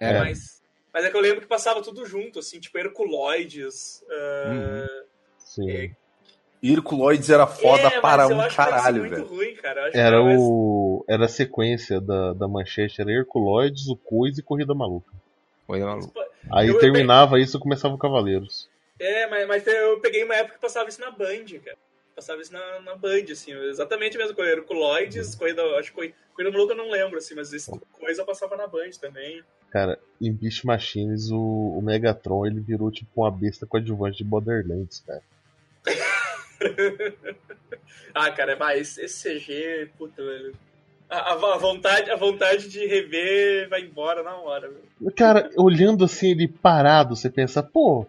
Era. 0.00 0.20
Mas. 0.20 0.62
Mas 0.92 1.04
é 1.06 1.10
que 1.10 1.16
eu 1.16 1.20
lembro 1.22 1.40
que 1.40 1.46
passava 1.46 1.80
tudo 1.82 2.04
junto, 2.04 2.38
assim, 2.40 2.60
tipo 2.60 2.76
Herculoides. 2.78 4.04
Uhum. 4.10 4.86
Sim. 5.38 5.94
Herculoides 6.62 7.28
era 7.30 7.46
foda 7.46 7.88
é, 7.88 8.00
para 8.00 8.24
eu 8.24 8.36
um 8.38 8.46
que 8.48 8.54
caralho, 8.54 9.02
velho. 9.02 9.24
ruim, 9.26 9.54
cara. 9.56 9.80
Eu 9.80 9.84
acho 9.84 9.92
que 9.92 9.98
Era 9.98 10.22
mais- 10.22 10.38
o. 10.40 11.04
Era 11.08 11.24
a 11.24 11.28
sequência 11.28 12.00
da, 12.00 12.32
da 12.34 12.46
manchete, 12.46 13.00
era 13.00 13.10
Herculoides, 13.10 13.88
o 13.88 13.96
Coisa 13.96 14.40
e 14.40 14.42
Corrida 14.44 14.74
Maluca. 14.74 15.12
Coisa 15.66 15.86
maluca. 15.86 16.26
Aí 16.52 16.68
Eu- 16.68 16.74
eu 16.74 16.80
terminava 16.80 17.38
isso 17.40 17.56
e 17.56 17.60
começava 17.60 17.94
o 17.94 17.98
Cavaleiros. 17.98 18.68
É, 18.98 19.26
mas, 19.26 19.46
mas 19.48 19.66
eu 19.66 20.00
peguei 20.00 20.22
uma 20.24 20.34
época 20.34 20.54
que 20.56 20.60
passava 20.60 20.88
isso 20.88 21.00
na 21.00 21.10
Band, 21.10 21.44
cara. 21.64 21.76
Passava 22.14 22.42
isso 22.42 22.52
na, 22.52 22.80
na 22.80 22.94
Band, 22.94 23.24
assim, 23.32 23.52
exatamente 23.68 24.16
a 24.16 24.20
mesma 24.20 24.34
coisa. 24.34 24.52
Herculoides, 24.52 25.34
corrida, 25.34 25.62
acho 25.78 25.90
que 25.90 25.94
corrida, 25.96 26.14
corrida 26.34 26.50
maluca 26.52 26.74
eu 26.74 26.76
não 26.76 26.90
lembro, 26.90 27.16
assim, 27.18 27.34
mas 27.34 27.52
esse 27.52 27.70
coisa 27.92 28.24
passava 28.24 28.56
na 28.56 28.66
Band 28.66 28.90
também. 29.00 29.42
Cara, 29.70 29.98
em 30.20 30.30
Beast 30.30 30.64
Machines, 30.64 31.30
o, 31.30 31.38
o 31.78 31.80
Megatron 31.82 32.44
ele 32.46 32.60
virou 32.60 32.90
tipo 32.90 33.22
uma 33.22 33.30
besta 33.30 33.66
coadjuvante 33.66 34.18
de 34.18 34.24
Borderlands, 34.24 35.02
cara. 35.06 35.22
Ah, 38.14 38.30
cara, 38.30 38.56
mas 38.56 38.98
esse 38.98 39.38
CG, 39.38 39.90
puta, 39.98 40.22
velho. 40.22 40.54
A, 41.14 41.32
a- 41.34 41.58
vontade, 41.58 42.10
a 42.10 42.16
vontade 42.16 42.68
de 42.68 42.86
rever 42.86 43.68
vai 43.68 43.82
embora 43.82 44.22
na 44.22 44.34
hora, 44.36 44.68
velho. 44.68 45.12
Cara, 45.14 45.50
olhando 45.58 46.04
assim 46.04 46.30
ele 46.30 46.48
parado, 46.48 47.14
você 47.14 47.28
pensa, 47.28 47.62
pô, 47.62 48.06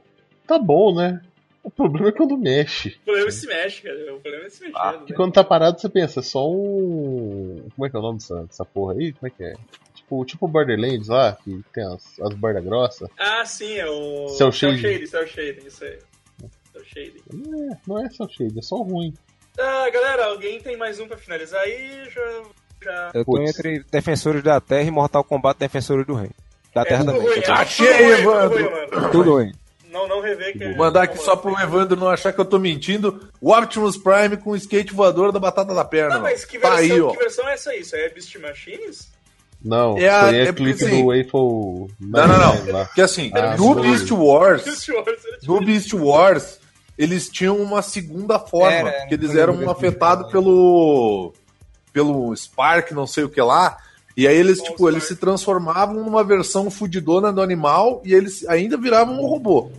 tá 0.47 0.57
bom, 0.57 0.95
né? 0.95 1.21
O 1.61 1.69
problema 1.69 2.09
é 2.09 2.11
quando 2.11 2.37
mexe. 2.37 2.89
O 3.01 3.05
problema 3.05 3.27
é 3.27 3.31
se 3.31 3.47
mexe, 3.47 3.81
cara. 3.81 4.15
O 4.15 4.19
problema 4.19 4.45
é 4.45 4.49
se 4.49 4.61
mexendo, 4.61 4.77
Ah, 4.81 4.91
né? 4.93 5.05
e 5.09 5.13
quando 5.13 5.33
tá 5.33 5.43
parado, 5.43 5.79
você 5.79 5.89
pensa, 5.89 6.19
é 6.19 6.23
só 6.23 6.49
um. 6.49 7.67
Como 7.75 7.85
é 7.85 7.89
que 7.89 7.95
é 7.95 7.99
o 7.99 8.01
nome 8.01 8.17
dessa, 8.19 8.43
dessa 8.43 8.65
porra 8.65 8.93
aí? 8.93 9.13
Como 9.13 9.27
é 9.27 9.29
que 9.29 9.43
é? 9.43 9.53
Tipo, 9.95 10.25
tipo 10.25 10.47
Borderlands 10.47 11.07
lá, 11.07 11.37
que 11.43 11.61
tem 11.73 11.85
as, 11.85 12.19
as 12.19 12.33
bordas 12.35 12.63
grossas. 12.63 13.09
Ah, 13.17 13.45
sim, 13.45 13.75
é 13.75 13.85
o. 13.89 14.27
Cell 14.29 14.51
shading. 14.51 14.77
shading, 14.77 15.05
cell 15.07 15.27
shading, 15.27 15.65
isso 15.67 15.83
aí. 15.85 15.99
Cell 16.73 16.83
shading. 16.85 17.21
É, 17.71 17.77
não 17.87 18.05
é 18.05 18.09
só 18.09 18.27
shade, 18.27 18.59
é 18.59 18.61
só 18.61 18.77
ruim. 18.81 19.13
Ah, 19.57 19.89
galera, 19.89 20.25
alguém 20.25 20.59
tem 20.59 20.75
mais 20.75 20.99
um 20.99 21.07
pra 21.07 21.15
finalizar 21.17 21.61
aí? 21.61 22.09
Já. 22.09 22.43
Eu 23.13 23.25
tô 23.25 23.31
Putz. 23.33 23.49
entre 23.49 23.83
Defensores 23.91 24.43
da 24.43 24.59
Terra 24.61 24.83
e 24.87 24.91
Mortal 24.91 25.23
Kombat 25.23 25.59
Defensores 25.59 26.05
do 26.05 26.13
Reino. 26.13 26.33
Da 26.73 26.83
Terra 26.83 27.03
é 27.03 27.05
tudo 27.05 27.11
também. 27.17 27.27
ruim, 27.33 27.39
é 27.45 27.51
Achei, 27.51 28.11
Evandro. 28.13 29.11
Tudo 29.11 29.31
ruim. 29.33 29.51
Não, 29.91 30.07
não 30.07 30.21
rever 30.21 30.57
que 30.57 30.63
é- 30.63 30.67
Vou 30.69 30.77
mandar 30.77 31.03
aqui 31.03 31.19
só 31.19 31.35
pro 31.35 31.57
Evandro 31.59 31.95
não 31.95 32.09
achar 32.09 32.33
que 32.33 32.39
eu 32.41 32.45
tô 32.45 32.57
mentindo. 32.57 33.29
O 33.39 33.53
Optimus 33.53 33.95
Prime 33.95 34.37
com 34.37 34.49
o 34.51 34.55
skate 34.55 34.91
voador 34.91 35.31
da 35.31 35.39
batata 35.39 35.71
da 35.73 35.85
perna. 35.85 36.15
Não, 36.15 36.21
mas 36.23 36.43
que 36.45 36.57
tá 36.57 36.69
versão, 36.77 36.95
aí, 36.95 37.01
ó. 37.01 37.11
que 37.11 37.17
versão 37.19 37.47
é 37.47 37.53
essa 37.53 37.69
aí? 37.69 37.81
Isso 37.81 37.95
aí 37.95 38.01
é 38.01 38.09
Beast 38.09 38.35
Machines? 38.39 39.13
Não, 39.63 39.95
É 39.97 40.09
a- 40.09 40.27
foi 40.29 40.39
é 40.39 40.51
clipe 40.51 40.83
assim, 40.83 41.03
do 41.05 41.13
Eiffel. 41.13 41.87
Não, 41.99 42.27
não, 42.27 42.37
não. 42.65 42.73
Lá. 42.73 42.85
Porque 42.85 43.01
assim, 43.01 43.31
Ah, 43.35 43.55
no 43.55 43.75
sim. 43.75 43.81
Beast 43.81 44.11
Wars, 44.11 44.63
Beast 44.63 44.89
Wars 44.89 45.07
era 45.07 45.37
no 45.47 45.59
Beast 45.63 45.93
Wars, 45.93 46.59
eles 46.97 47.29
tinham 47.29 47.57
uma 47.57 47.81
segunda 47.83 48.39
forma, 48.39 48.89
Era, 48.89 48.91
porque 49.01 49.13
eles 49.13 49.35
eram 49.35 49.69
afetados 49.69 50.31
pelo 50.31 51.33
pelo 51.93 52.35
Spark, 52.35 52.91
não 52.91 53.07
sei 53.07 53.23
o 53.23 53.29
que 53.29 53.41
lá. 53.41 53.77
E 54.17 54.27
aí 54.27 54.35
eles, 54.35 54.59
Qual 54.59 54.71
tipo, 54.71 54.89
eles 54.89 55.03
se 55.05 55.15
transformavam 55.15 56.03
numa 56.03 56.23
versão 56.23 56.69
fudidona 56.69 57.31
do 57.31 57.41
animal 57.41 58.01
e 58.03 58.13
eles 58.13 58.45
ainda 58.47 58.75
viravam 58.77 59.15
um 59.21 59.25
robô. 59.27 59.71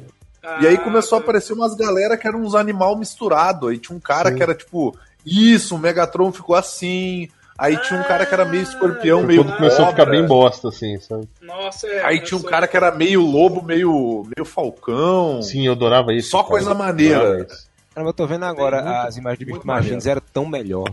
E 0.61 0.67
aí 0.67 0.75
Ah, 0.75 0.81
começou 0.81 1.17
a 1.17 1.21
tá. 1.21 1.25
aparecer 1.25 1.53
umas 1.53 1.75
galera 1.75 2.17
que 2.17 2.27
eram 2.27 2.41
uns 2.43 2.55
animal 2.55 2.97
misturado. 2.97 3.69
Aí 3.69 3.79
tinha 3.79 3.97
um 3.97 4.01
cara 4.01 4.31
Sim. 4.31 4.37
que 4.37 4.43
era 4.43 4.55
tipo, 4.55 4.97
isso, 5.25 5.75
o 5.75 5.79
Megatron 5.79 6.33
ficou 6.33 6.55
assim. 6.57 7.29
Aí 7.57 7.77
tinha 7.79 8.01
um 8.01 8.03
cara 8.03 8.27
que 8.27 8.35
era 8.35 8.45
meio 8.45 8.65
escorpião, 8.65 9.19
Foi 9.21 9.29
meio 9.29 9.45
quando 9.45 9.57
começou 9.57 9.85
a 9.85 9.89
ficar 9.91 10.07
bem 10.07 10.27
bosta, 10.27 10.69
assim, 10.69 10.99
sabe? 10.99 11.29
Nossa, 11.41 11.87
é, 11.87 12.05
Aí 12.05 12.21
tinha 12.21 12.37
um 12.37 12.43
cara 12.43 12.67
que 12.67 12.77
era 12.77 12.91
meio 12.91 13.23
lobo, 13.23 13.63
meio, 13.63 14.27
meio 14.37 14.45
falcão. 14.45 15.41
Sim, 15.41 15.65
eu 15.67 15.73
adorava 15.73 16.13
isso. 16.13 16.31
Só 16.31 16.39
cara. 16.39 16.49
coisa 16.51 16.75
maneira. 16.75 17.47
Cara, 17.95 18.09
eu 18.09 18.13
tô 18.13 18.27
vendo 18.27 18.45
agora 18.45 18.83
muito- 18.83 18.97
as 19.07 19.17
imagens 19.17 19.39
de 19.39 19.47
muito 19.53 19.65
Machines, 19.67 20.05
era 20.07 20.21
tão 20.21 20.45
melhor. 20.47 20.91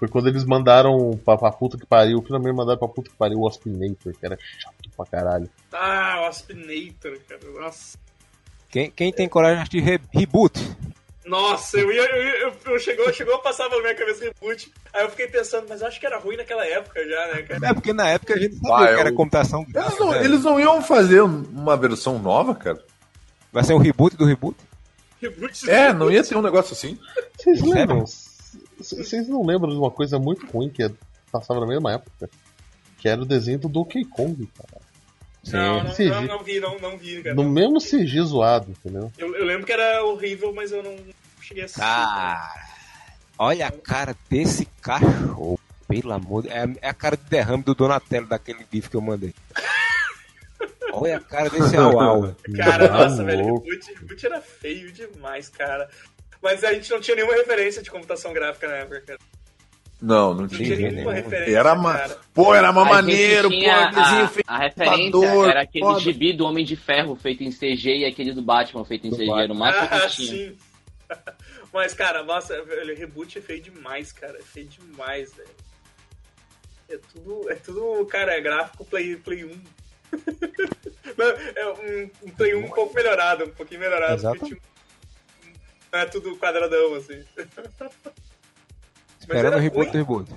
Foi 0.00 0.08
quando 0.08 0.28
eles 0.28 0.44
mandaram 0.44 1.20
pra, 1.24 1.36
pra 1.36 1.52
puta 1.52 1.76
que 1.78 1.86
pariu, 1.86 2.20
finalmente 2.22 2.56
mandaram 2.56 2.78
pra 2.78 2.88
puta 2.88 3.10
que 3.10 3.16
pariu 3.16 3.38
o 3.38 3.42
Waspinator, 3.44 4.14
que 4.18 4.24
era 4.26 4.36
chato 4.58 4.74
pra 4.96 5.04
caralho. 5.06 5.48
Ah, 5.72 6.22
o 6.22 6.26
Aspinator, 6.26 7.18
cara. 7.28 7.40
Nossa. 7.60 7.98
Quem, 8.70 8.90
quem 8.90 9.12
tem 9.12 9.28
coragem 9.28 9.64
de 9.68 9.78
re- 9.78 10.00
reboot? 10.12 10.58
Nossa, 11.26 11.78
eu 11.78 11.92
ia. 11.92 12.00
Eu, 12.02 12.48
eu, 12.48 12.54
eu 12.72 12.78
chegou, 12.78 13.12
chegou 13.12 13.34
a 13.34 13.38
passar 13.40 13.68
pela 13.68 13.82
minha 13.82 13.94
cabeça 13.94 14.24
reboot. 14.24 14.72
Aí 14.92 15.04
eu 15.04 15.10
fiquei 15.10 15.26
pensando, 15.28 15.66
mas 15.68 15.82
eu 15.82 15.86
acho 15.86 16.00
que 16.00 16.06
era 16.06 16.18
ruim 16.18 16.36
naquela 16.36 16.64
época 16.66 17.06
já, 17.06 17.26
né, 17.34 17.42
cara? 17.42 17.68
É 17.68 17.74
porque 17.74 17.92
na 17.92 18.08
época 18.08 18.34
a 18.34 18.38
gente 18.38 18.54
sabia 18.54 18.68
Vai, 18.70 18.94
que 18.94 19.00
era 19.00 19.10
eu- 19.10 19.14
computação 19.14 19.66
Eles 19.74 19.98
não, 19.98 20.10
né? 20.12 20.24
eles 20.24 20.42
não 20.44 20.58
iam 20.58 20.80
fazer 20.82 21.20
uma 21.20 21.76
versão 21.76 22.18
nova, 22.18 22.54
cara? 22.54 22.82
Vai 23.52 23.62
ser 23.64 23.74
um 23.74 23.78
reboot 23.78 24.16
do 24.16 24.24
reboot? 24.24 24.56
Reboot 25.20 25.68
É, 25.70 25.92
não 25.92 26.10
ia 26.10 26.24
ter 26.24 26.34
um 26.36 26.42
negócio 26.42 26.72
assim. 26.72 26.98
Vocês 27.36 27.60
lembram? 27.60 28.04
Vocês 28.80 29.28
não 29.28 29.44
lembram 29.44 29.70
de 29.70 29.76
uma 29.76 29.90
coisa 29.90 30.18
muito 30.18 30.46
ruim 30.46 30.68
que 30.68 30.90
passava 31.30 31.60
na 31.60 31.66
mesma 31.66 31.92
época? 31.92 32.28
Que 32.98 33.08
era 33.08 33.20
o 33.20 33.26
desenho 33.26 33.58
do 33.58 33.68
Donkey 33.68 34.04
Kong, 34.04 34.48
cara. 34.56 34.80
Não, 35.46 35.84
não, 35.84 35.90
CG. 35.90 36.10
não, 36.10 36.22
não 36.22 36.42
vi, 36.42 36.60
não, 36.60 36.78
não 36.78 36.98
vi, 36.98 37.22
cara. 37.22 37.34
No 37.34 37.44
mesmo 37.44 37.78
CG 37.78 38.20
zoado, 38.22 38.70
entendeu? 38.70 39.10
Eu, 39.16 39.34
eu 39.34 39.44
lembro 39.44 39.64
que 39.64 39.72
era 39.72 40.04
horrível, 40.04 40.52
mas 40.54 40.70
eu 40.70 40.82
não 40.82 40.96
cheguei 41.40 41.62
a 41.62 41.66
assistir. 41.66 41.80
Cara, 41.80 42.54
olha 43.38 43.66
a 43.66 43.70
cara 43.70 44.14
desse 44.28 44.66
cachorro. 44.82 45.58
Pelo 45.88 46.12
amor 46.12 46.42
de 46.42 46.50
é, 46.50 46.68
é 46.82 46.88
a 46.88 46.94
cara 46.94 47.16
de 47.16 47.24
derrame 47.24 47.64
do 47.64 47.74
Donatello 47.74 48.28
daquele 48.28 48.64
GIF 48.72 48.88
que 48.88 48.96
eu 48.96 49.00
mandei. 49.00 49.34
Olha 50.92 51.16
a 51.18 51.20
cara 51.20 51.48
desse 51.48 51.76
au 51.76 51.96
Cara, 52.56 52.88
Tá 52.88 52.98
nossa, 52.98 53.24
velho, 53.24 53.44
reboot, 53.44 53.94
reboot 53.94 54.26
era 54.26 54.40
feio 54.40 54.92
demais, 54.92 55.48
cara. 55.48 55.88
Mas 56.42 56.64
a 56.64 56.72
gente 56.72 56.90
não 56.90 57.00
tinha 57.00 57.16
nenhuma 57.16 57.34
referência 57.34 57.82
de 57.82 57.90
computação 57.90 58.32
gráfica 58.32 58.66
na 58.68 58.76
época, 58.76 59.00
cara. 59.02 59.18
Não, 60.00 60.32
não 60.32 60.40
Não 60.42 60.48
tinha. 60.48 60.76
tinha 60.76 60.90
nenhuma 60.90 61.12
referência. 61.12 61.58
Era 61.58 61.74
ma... 61.74 61.98
cara. 61.98 62.18
Pô, 62.32 62.54
era 62.54 62.70
uma 62.70 62.80
A 62.82 62.84
gente 62.86 62.94
maneiro, 62.94 63.50
pô, 63.50 63.56
a, 63.70 64.28
feito. 64.28 64.48
a 64.48 64.58
referência 64.58 65.26
era 65.50 65.60
aquele 65.62 65.84
foda. 65.84 66.00
gibi 66.00 66.32
do 66.32 66.46
Homem 66.46 66.64
de 66.64 66.74
Ferro 66.76 67.14
feito 67.16 67.42
em 67.44 67.50
CG 67.50 67.98
e 67.98 68.04
aquele 68.06 68.32
do 68.32 68.40
Batman 68.40 68.84
feito 68.84 69.06
em 69.06 69.10
Do 69.10 69.16
CG. 69.18 69.30
Era 69.30 69.52
o 69.52 69.56
máximo 69.56 69.88
Ah, 69.90 70.00
que 70.08 70.16
tinha. 70.16 70.28
sim. 70.50 70.56
Mas, 71.72 71.92
cara, 71.92 72.22
nossa, 72.22 72.62
velho, 72.64 72.96
reboot 72.96 73.38
é 73.38 73.42
feio 73.42 73.60
demais, 73.62 74.10
cara. 74.10 74.38
É 74.38 74.42
feio 74.42 74.66
demais, 74.68 75.34
velho. 75.34 75.48
É 76.88 76.98
tudo, 77.12 77.50
é 77.50 77.54
tudo, 77.56 78.06
cara, 78.06 78.32
é 78.32 78.40
gráfico 78.40 78.84
Play, 78.86 79.16
Play 79.16 79.44
1. 79.44 79.48
Não, 81.16 81.26
é 81.28 81.66
um, 81.68 82.10
um 82.26 82.30
Play 82.30 82.54
1 82.54 82.64
um 82.64 82.70
pouco 82.70 82.94
melhorado, 82.94 83.44
um 83.44 83.50
pouquinho 83.50 83.80
melhorado. 83.80 84.14
Exato. 84.14 84.56
É 85.92 86.06
tudo 86.06 86.36
quadradão, 86.36 86.94
assim. 86.94 87.24
Esperando 89.18 89.46
era 89.46 89.56
o 89.56 89.60
reboot 89.60 89.90
do 89.92 89.98
reboot. 89.98 90.30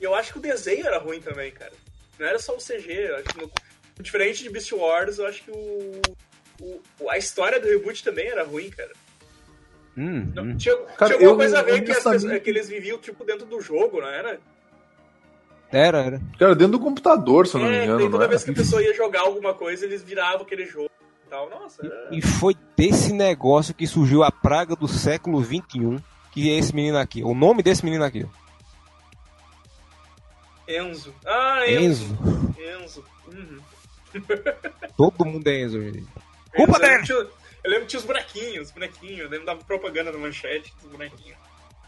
E 0.00 0.04
eu 0.04 0.14
acho 0.14 0.32
que 0.32 0.38
o 0.38 0.42
desenho 0.42 0.86
era 0.86 0.98
ruim 0.98 1.20
também, 1.20 1.50
cara. 1.50 1.72
Não 2.18 2.26
era 2.26 2.38
só 2.38 2.54
o 2.54 2.58
CG. 2.58 2.92
Eu 2.92 3.16
acho 3.16 3.24
que 3.24 3.38
no- 3.40 3.50
Diferente 4.00 4.42
de 4.44 4.50
Beast 4.50 4.70
Wars, 4.72 5.18
eu 5.18 5.26
acho 5.26 5.42
que 5.42 5.50
o, 5.50 6.00
o- 6.60 7.10
a 7.10 7.18
história 7.18 7.58
do 7.60 7.66
reboot 7.66 8.02
também 8.04 8.28
era 8.28 8.44
ruim, 8.44 8.70
cara. 8.70 8.92
Hum, 9.96 10.30
Não, 10.34 10.44
hum. 10.44 10.56
Tinha, 10.56 10.76
Cara, 10.76 11.16
tinha 11.16 11.28
alguma 11.28 11.30
eu- 11.32 11.36
coisa 11.36 11.58
a 11.58 11.62
ver 11.62 11.82
que, 11.82 11.92
sabia 11.94 12.18
pessoas- 12.20 12.42
que- 12.42 12.50
eles 12.50 12.68
viviam, 12.68 12.98
tipo, 12.98 13.24
dentro 13.24 13.44
do 13.44 13.60
jogo, 13.60 14.00
não 14.00 14.08
era? 14.08 14.38
Era, 15.72 15.98
era. 16.04 16.20
Cara, 16.38 16.54
dentro 16.54 16.78
do 16.78 16.80
computador, 16.80 17.46
se 17.48 17.56
eu 17.56 17.60
não 17.60 17.68
me 17.68 17.74
é, 17.76 17.82
engano, 17.84 17.96
daí 17.98 18.04
não 18.04 18.12
toda 18.12 18.24
era? 18.24 18.30
vez 18.30 18.44
que 18.44 18.50
a 18.52 18.54
pessoa 18.54 18.82
ia 18.82 18.94
jogar 18.94 19.20
alguma 19.22 19.52
coisa, 19.52 19.84
eles 19.84 20.02
viravam 20.02 20.42
aquele 20.42 20.64
jogo 20.64 20.90
tal. 21.28 21.48
Nossa, 21.50 21.84
era... 21.84 22.08
E 22.10 22.20
foi 22.22 22.54
desse 22.76 23.12
negócio 23.12 23.74
que 23.74 23.86
surgiu 23.86 24.22
a 24.22 24.30
praga 24.30 24.74
do 24.76 24.88
século 24.88 25.42
XXI, 25.42 26.02
que 26.32 26.50
é 26.50 26.58
esse 26.58 26.74
menino 26.74 26.98
aqui. 26.98 27.22
O 27.22 27.34
nome 27.34 27.62
desse 27.62 27.84
menino 27.84 28.04
aqui. 28.04 28.26
Enzo. 30.68 31.14
Ah, 31.24 31.62
Enzo. 31.66 32.04
Enzo. 32.14 32.54
Enzo. 32.58 33.04
Uhum. 33.26 33.60
Todo 34.96 35.24
mundo 35.24 35.46
é 35.48 35.62
Enzo 35.62 35.80
dia. 35.92 36.02
Culpa 36.54 36.78
Enzo, 36.78 36.82
eu 36.82 36.88
lembro 36.88 36.88
dele! 36.88 36.98
que 36.98 37.06
tinha- 37.06 37.18
Eu 37.64 37.70
lembro 37.70 37.80
que 37.84 37.86
tinha 37.90 38.00
os 38.00 38.06
bonequinhos, 38.06 38.66
os 38.68 38.72
bonequinhos. 38.72 39.18
Eu 39.20 39.28
lembro 39.28 39.46
da 39.46 39.56
propaganda 39.56 40.12
na 40.12 40.18
manchete 40.18 40.72
dos 40.82 40.90
bonequinhos. 40.92 41.36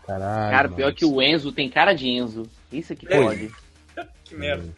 Caralho. 0.06 0.50
Cara, 0.50 0.68
pior 0.68 0.86
mano. 0.86 0.96
que 0.96 1.04
o 1.04 1.22
Enzo 1.22 1.52
tem 1.52 1.68
cara 1.70 1.92
de 1.92 2.08
Enzo. 2.08 2.44
Isso 2.72 2.92
é 2.92 2.96
que 2.96 3.06
É. 3.12 3.22
pode. 3.22 3.50
Que 4.24 4.34
merda. 4.36 4.72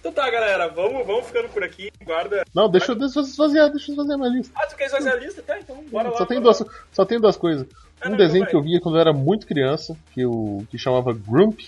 Então 0.00 0.12
tá, 0.12 0.30
galera, 0.30 0.68
vamos, 0.68 1.06
vamos 1.06 1.26
ficando 1.26 1.48
por 1.48 1.62
aqui. 1.64 1.90
Guarda. 2.04 2.44
Não, 2.54 2.68
deixa 2.68 2.92
eu 2.92 2.96
deixa 2.96 3.18
eu 3.18 3.22
esvaziar, 3.24 3.70
deixa 3.70 3.90
eu 3.90 3.94
esvaziar 3.94 4.18
minha 4.18 4.30
lista. 4.30 4.52
Ah, 4.56 4.66
tu 4.66 4.76
quer 4.76 4.88
fazer 4.90 5.10
a 5.10 5.16
lista? 5.16 5.42
Tá, 5.42 5.58
então 5.58 5.82
bora 5.90 6.10
lá. 6.10 6.16
Só 6.16 6.24
tem 6.26 6.40
duas, 6.40 6.62
só 6.92 7.04
tem 7.04 7.20
duas 7.20 7.36
coisas. 7.36 7.66
Ah, 8.00 8.06
Um 8.06 8.10
não, 8.10 8.16
desenho 8.16 8.42
então 8.42 8.50
que 8.50 8.56
eu 8.56 8.62
via 8.62 8.80
quando 8.80 8.94
eu 8.96 9.00
era 9.00 9.12
muito 9.12 9.46
criança, 9.46 9.96
que, 10.14 10.20
eu, 10.20 10.64
que 10.70 10.78
chamava 10.78 11.12
Grump, 11.12 11.58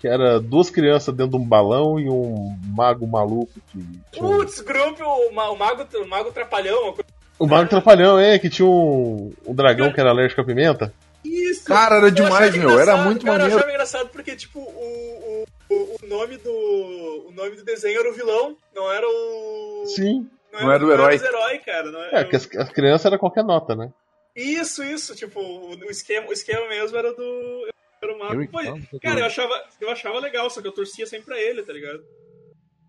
que 0.00 0.08
era 0.08 0.40
duas 0.40 0.70
crianças 0.70 1.14
dentro 1.14 1.38
de 1.38 1.44
um 1.44 1.46
balão 1.46 2.00
e 2.00 2.08
um 2.08 2.56
mago 2.74 3.06
maluco 3.06 3.52
que 3.70 3.78
um... 3.78 4.38
Putz, 4.38 4.60
grupo, 4.60 5.04
o, 5.04 5.32
ma- 5.32 5.50
o 5.50 5.56
mago, 5.56 5.86
o 6.02 6.08
mago 6.08 6.32
trapalhão. 6.32 6.96
O 7.38 7.46
mago 7.46 7.68
trapalhão, 7.70 8.18
é, 8.18 8.38
que 8.38 8.50
tinha 8.50 8.66
um, 8.66 9.32
um 9.46 9.54
dragão 9.54 9.92
que 9.92 10.00
era 10.00 10.10
alérgico 10.10 10.40
à 10.40 10.44
pimenta. 10.44 10.92
Isso. 11.24 11.64
Cara, 11.64 11.96
era 11.96 12.06
Eu 12.06 12.10
demais, 12.10 12.56
meu. 12.56 12.78
Era 12.80 12.96
muito 12.96 13.24
cara, 13.24 13.36
Eu 13.36 13.40
maneiro. 13.42 13.56
achava 13.58 13.70
engraçado 13.72 14.08
porque, 14.08 14.34
tipo, 14.34 14.58
o, 14.58 15.44
o, 15.74 16.06
nome 16.06 16.36
do. 16.36 17.26
O 17.28 17.32
nome 17.32 17.56
do 17.56 17.64
desenho 17.64 18.00
era 18.00 18.10
o 18.10 18.14
vilão, 18.14 18.56
não 18.74 18.90
era 18.90 19.06
o. 19.06 19.84
Sim. 19.86 20.28
Não 20.52 20.70
era 20.70 20.84
o 20.84 20.92
herói. 20.92 21.16
os 21.16 21.22
herói, 21.22 21.58
cara. 21.58 21.90
Não 21.90 22.02
É, 22.02 22.08
era 22.12 22.24
que 22.28 22.36
as, 22.36 22.48
as 22.56 22.70
crianças 22.70 23.06
era 23.06 23.18
qualquer 23.18 23.44
nota, 23.44 23.74
né? 23.76 23.92
Isso, 24.34 24.82
isso, 24.82 25.14
tipo, 25.14 25.40
o, 25.40 25.76
o 25.76 25.90
esquema, 25.90 26.28
o 26.28 26.32
esquema 26.32 26.68
mesmo 26.68 26.96
era 26.96 27.12
do. 27.12 27.68
Era 28.02 28.14
o 28.14 28.18
mago. 28.18 28.34
Eric 28.34 28.52
Pô, 28.52 28.98
cara, 29.00 29.20
eu 29.20 29.26
achava, 29.26 29.54
eu 29.80 29.90
achava 29.90 30.18
legal, 30.18 30.48
só 30.50 30.60
que 30.60 30.68
eu 30.68 30.72
torcia 30.72 31.06
sempre 31.06 31.26
pra 31.26 31.40
ele, 31.40 31.62
tá 31.62 31.72
ligado? 31.72 32.02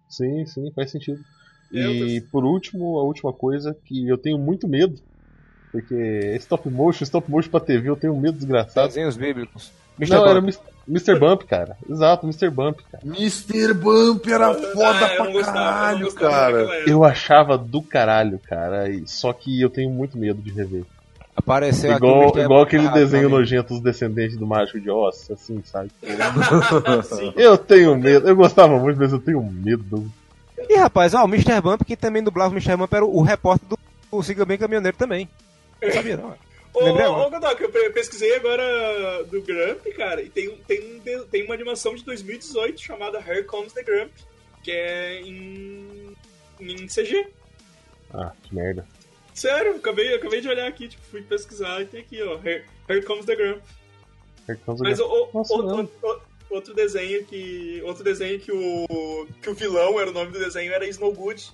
Sim, 0.10 0.46
sim, 0.46 0.72
faz 0.74 0.92
sentido. 0.92 1.20
Eu 1.72 1.92
E 1.92 2.22
por 2.22 2.44
último, 2.44 2.98
a 2.98 3.04
última 3.04 3.32
coisa 3.32 3.78
que 3.86 4.08
eu 4.08 4.18
tenho 4.18 4.38
muito 4.38 4.68
medo, 4.68 5.02
porque 5.72 6.36
stop 6.40 6.70
motion, 6.70 7.04
stop 7.04 7.30
motion 7.30 7.50
pra 7.50 7.60
TV, 7.60 7.90
eu 7.90 7.96
tenho 7.96 8.14
um 8.14 8.20
medo 8.20 8.38
desgraçado. 8.38 8.88
Desenhos 8.88 9.16
bíblicos. 9.16 9.72
Mr. 10.00 10.16
Não, 10.16 10.26
era 10.26 10.40
o 10.40 10.42
Bump. 10.42 10.46
Mis- 10.48 10.60
Mr. 10.88 11.20
Bump, 11.20 11.44
cara. 11.44 11.78
Exato, 11.90 12.26
Mr. 12.26 12.50
Bump, 12.50 12.80
cara. 12.92 13.04
Mr. 13.06 13.74
Bump 13.74 14.28
era 14.28 14.54
foda 14.54 15.06
Ah, 15.06 15.14
eu 15.16 15.24
não 15.24 15.26
pra 15.26 15.32
gostava, 15.34 15.54
caralho, 15.60 16.06
gostava 16.06 16.32
cara. 16.66 16.84
Eu 16.90 17.04
achava 17.04 17.58
do 17.58 17.82
caralho, 17.82 18.40
cara. 18.40 18.90
e- 18.90 19.08
Só 19.08 19.32
que 19.32 19.62
eu 19.62 19.70
tenho 19.70 19.90
muito 19.92 20.18
medo 20.18 20.42
de 20.42 20.52
rever. 20.52 20.84
Apareceu 21.36 21.92
aqui 21.94 22.04
o 22.04 22.08
Igual, 22.08 22.22
Mr. 22.24 22.42
igual 22.42 22.62
aquele 22.64 22.90
desenho 22.90 23.30
na- 23.30 23.38
nojento 23.38 23.74
dos 23.74 23.82
descendentes 23.82 24.38
do 24.38 24.46
Mágico 24.46 24.80
de 24.80 24.90
Oz, 24.90 25.30
assim, 25.32 25.62
sabe? 25.64 25.90
Eu 27.36 27.58
tenho 27.58 27.96
medo, 27.98 28.28
eu 28.28 28.36
gostava 28.36 28.78
muito, 28.78 29.00
mas 29.00 29.12
eu 29.14 29.20
tenho 29.20 29.42
medo. 29.42 30.12
E 30.70 30.78
rapaz, 30.78 31.14
ó, 31.14 31.24
o 31.24 31.28
Mr. 31.28 31.62
Bump, 31.62 31.84
que 31.86 31.96
também 31.96 32.22
dublava 32.24 32.50
o 32.54 32.58
Mr. 32.58 32.76
Bump, 32.76 32.94
era 32.94 33.06
o, 33.06 33.18
o 33.18 33.22
repórter 33.22 33.68
do, 33.68 33.78
do 34.12 34.24
Siga 34.24 34.46
Bem 34.46 34.58
Caminhoneiro 34.58 34.98
também. 34.98 35.28
Não 35.82 35.92
sabia, 35.92 36.18
não. 36.18 36.38
Ô, 36.74 36.80
ô, 37.26 37.30
Godok, 37.30 37.62
eu 37.64 37.70
pe- 37.70 37.90
pesquisei 37.90 38.34
agora 38.36 39.24
do 39.26 39.42
Grump, 39.42 39.86
cara, 39.96 40.22
e 40.22 40.30
tem, 40.30 40.56
tem, 40.68 41.02
tem 41.30 41.44
uma 41.44 41.54
animação 41.54 41.94
de 41.96 42.04
2018 42.06 42.80
chamada 42.80 43.20
Here 43.20 43.44
Comes 43.44 43.74
the 43.74 43.84
Grump, 43.84 44.12
que 44.64 44.72
é 44.72 45.20
em, 45.22 46.16
em 46.60 46.88
CG. 46.88 47.28
Ah, 48.14 48.32
que 48.42 48.56
merda. 48.56 48.88
Sério, 49.34 49.76
acabei, 49.76 50.14
acabei 50.16 50.40
de 50.40 50.48
olhar 50.48 50.68
aqui, 50.68 50.88
tipo, 50.88 51.04
fui 51.12 51.22
pesquisar 51.22 51.82
e 51.82 51.86
tem 51.86 52.02
aqui, 52.02 52.22
ó, 52.24 52.36
Here, 52.44 52.64
Here 52.88 53.02
Comes 53.04 53.26
the 53.26 53.36
Grump. 53.36 53.62
Here 54.48 54.60
comes 54.66 54.82
the 54.82 54.88
Mas 54.90 54.98
guy. 55.00 55.04
o, 55.06 55.24
o- 55.24 55.30
Nossa, 55.34 55.54
o- 55.54 55.62
não. 55.64 55.84
o- 56.04 56.22
outro 56.52 56.74
desenho 56.74 57.24
que. 57.26 57.82
Outro 57.86 58.04
desenho 58.04 58.40
que 58.40 58.52
o. 58.52 59.28
que 59.42 59.50
o 59.50 59.54
vilão 59.54 60.00
era 60.00 60.10
o 60.10 60.14
nome 60.14 60.32
do 60.32 60.40
desenho 60.40 60.74
era 60.74 60.88
Snowgood. 60.88 61.52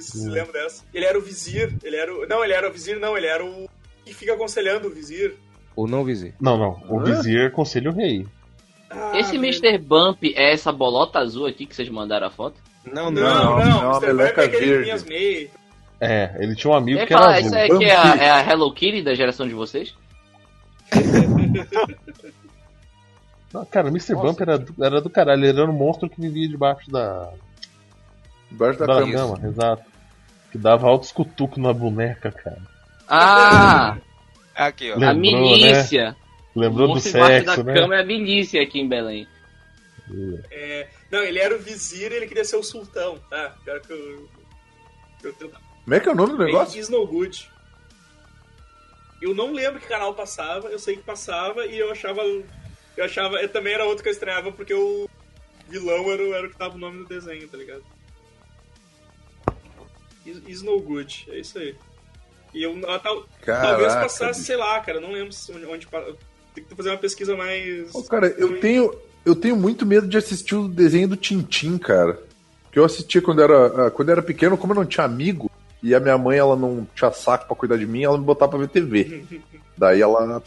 Vocês 0.00 0.22
se 0.22 0.28
Hum. 0.28 0.32
lembram 0.32 0.52
dessa? 0.52 0.84
Ele 0.92 1.04
era 1.04 1.18
o 1.18 1.22
vizir, 1.22 1.76
ele 1.82 1.96
era 1.96 2.14
o. 2.14 2.26
Não, 2.26 2.42
ele 2.44 2.52
era 2.52 2.68
o 2.68 2.72
vizir, 2.72 2.98
não, 2.98 3.16
ele 3.16 3.26
era 3.26 3.44
o. 3.44 3.68
que 4.04 4.14
fica 4.14 4.34
aconselhando 4.34 4.88
o 4.88 4.90
vizir. 4.90 5.34
Ou 5.74 5.86
não 5.86 6.04
visei. 6.04 6.32
Não, 6.40 6.56
não. 6.56 6.82
O 6.88 7.00
Hã? 7.00 7.04
Vizir 7.04 7.46
aconselha 7.46 7.90
o 7.90 7.94
rei. 7.94 8.26
Ah, 8.90 9.12
Esse 9.18 9.32
velho. 9.38 9.44
Mr. 9.44 9.78
Bump 9.78 10.22
é 10.34 10.52
essa 10.52 10.70
bolota 10.72 11.18
azul 11.18 11.46
aqui 11.46 11.66
que 11.66 11.74
vocês 11.76 11.88
mandaram 11.88 12.26
a 12.28 12.30
foto? 12.30 12.56
Não, 12.84 13.10
Não, 13.10 13.22
não. 13.22 13.58
não, 13.58 13.58
não, 13.58 13.80
uma 13.90 13.96
Mr. 13.98 14.12
Bump 14.12 14.20
é 14.20 14.44
aquele 14.44 14.48
que 14.50 14.58
verde. 14.66 14.82
tinha 14.84 14.94
as 14.94 15.04
meias. 15.04 15.50
É, 16.00 16.36
ele 16.38 16.54
tinha 16.54 16.70
um 16.72 16.76
amigo 16.76 17.04
que 17.06 17.12
era 17.12 17.22
falar, 17.22 17.34
azul. 17.36 17.46
isso 17.48 17.74
aqui 17.74 17.84
é 17.84 17.96
a, 17.96 18.14
é 18.16 18.30
a 18.30 18.50
Hello 18.50 18.72
Kitty 18.72 19.02
da 19.02 19.14
geração 19.14 19.48
de 19.48 19.54
vocês? 19.54 19.94
Não, 23.52 23.64
cara, 23.64 23.86
o 23.86 23.90
Mr. 23.90 24.14
Bump 24.14 24.40
era 24.40 24.58
do, 24.58 24.84
era 24.84 25.00
do 25.00 25.08
caralho. 25.10 25.44
Ele 25.44 25.60
era 25.60 25.70
um 25.70 25.74
monstro 25.74 26.08
que 26.10 26.20
vivia 26.20 26.48
debaixo 26.48 26.90
da, 26.90 27.32
Embaixo 28.50 28.78
da 28.78 28.86
da 28.86 29.00
cama. 29.00 29.12
cama, 29.12 29.48
exato. 29.48 29.84
Que 30.52 30.58
dava 30.58 30.86
altos 30.86 31.12
cutucos 31.12 31.58
na 31.58 31.72
boneca, 31.72 32.30
cara. 32.30 32.62
Ah, 33.08 33.96
Aqui, 34.54 34.90
ó. 34.90 34.94
a 34.94 34.98
Lembrou, 35.12 35.50
milícia. 35.56 36.16
Lembrou 36.54 36.90
o 36.90 36.94
do 36.94 37.00
sexo, 37.00 37.44
da 37.44 37.62
né? 37.64 37.74
cama 37.74 37.96
é 37.96 38.00
a 38.00 38.04
milícia 38.04 38.62
aqui 38.62 38.80
em 38.80 38.88
Belém. 38.88 39.28
É, 40.50 40.88
não, 41.10 41.22
ele 41.22 41.38
era 41.38 41.54
o 41.54 41.58
vizir 41.58 42.12
e 42.12 42.14
ele 42.14 42.26
queria 42.26 42.44
ser 42.44 42.56
o 42.56 42.62
sultão, 42.62 43.18
tá? 43.28 43.54
Pior 43.64 43.80
que 43.80 43.92
eu. 43.92 44.28
eu, 45.24 45.34
eu 45.40 45.50
Como 45.84 45.94
é 45.94 46.00
que 46.00 46.08
é 46.08 46.12
o 46.12 46.14
nome 46.14 46.32
do 46.36 46.44
negócio? 46.44 46.80
Snowgood. 46.80 47.50
Eu 49.20 49.34
não 49.34 49.52
lembro 49.52 49.80
que 49.80 49.88
canal 49.88 50.14
passava, 50.14 50.68
eu 50.68 50.78
sei 50.78 50.96
que 50.96 51.02
passava 51.02 51.66
e 51.66 51.78
eu 51.78 51.90
achava. 51.90 52.22
Eu 52.22 53.04
achava. 53.04 53.36
Eu 53.36 53.48
também 53.48 53.74
era 53.74 53.84
outro 53.84 54.02
que 54.02 54.08
eu 54.08 54.12
estranhava 54.12 54.52
porque 54.52 54.72
o 54.74 55.08
vilão 55.68 56.10
era, 56.12 56.22
o- 56.22 56.34
era 56.34 56.46
o 56.46 56.50
que 56.50 56.56
tava 56.56 56.76
o 56.76 56.78
nome 56.78 56.98
do 56.98 57.08
desenho, 57.08 57.48
tá 57.48 57.56
ligado? 57.58 57.82
Is- 60.26 60.42
Snowgood, 60.60 61.26
é 61.30 61.38
isso 61.38 61.58
aí. 61.58 61.74
E 62.54 62.62
eu 62.62 62.78
ah, 62.88 62.98
tal- 62.98 63.24
talvez 63.44 63.94
passasse, 63.94 64.40
bicho. 64.40 64.46
sei 64.46 64.56
lá, 64.56 64.80
cara, 64.80 65.00
não 65.00 65.12
lembro 65.12 65.34
onde. 65.54 65.66
onde 65.66 65.86
tem 66.54 66.64
que 66.64 66.74
fazer 66.74 66.90
uma 66.90 66.96
pesquisa 66.98 67.36
mais. 67.36 67.94
Ô, 67.94 68.02
cara, 68.02 68.28
eu 68.38 68.58
tenho, 68.60 68.94
eu 69.24 69.34
tenho 69.36 69.56
muito 69.56 69.84
medo 69.84 70.06
de 70.08 70.16
assistir 70.16 70.54
o 70.54 70.66
desenho 70.68 71.08
do 71.08 71.16
Tintim, 71.16 71.76
cara. 71.76 72.18
Que 72.72 72.78
eu 72.78 72.84
assistia 72.84 73.20
quando 73.20 73.42
era, 73.42 73.86
ah, 73.86 73.90
quando 73.90 74.08
eu 74.08 74.12
era 74.12 74.22
pequeno, 74.22 74.56
como 74.56 74.72
eu 74.72 74.76
não 74.76 74.86
tinha 74.86 75.04
amigo, 75.04 75.50
e 75.82 75.94
a 75.94 76.00
minha 76.00 76.16
mãe 76.16 76.38
ela 76.38 76.56
não 76.56 76.86
tinha 76.94 77.12
saco 77.12 77.46
pra 77.46 77.56
cuidar 77.56 77.76
de 77.76 77.86
mim, 77.86 78.04
ela 78.04 78.16
me 78.18 78.24
botava 78.24 78.52
pra 78.52 78.60
ver 78.60 78.68
TV. 78.68 79.24
Daí 79.76 80.00
ela. 80.00 80.42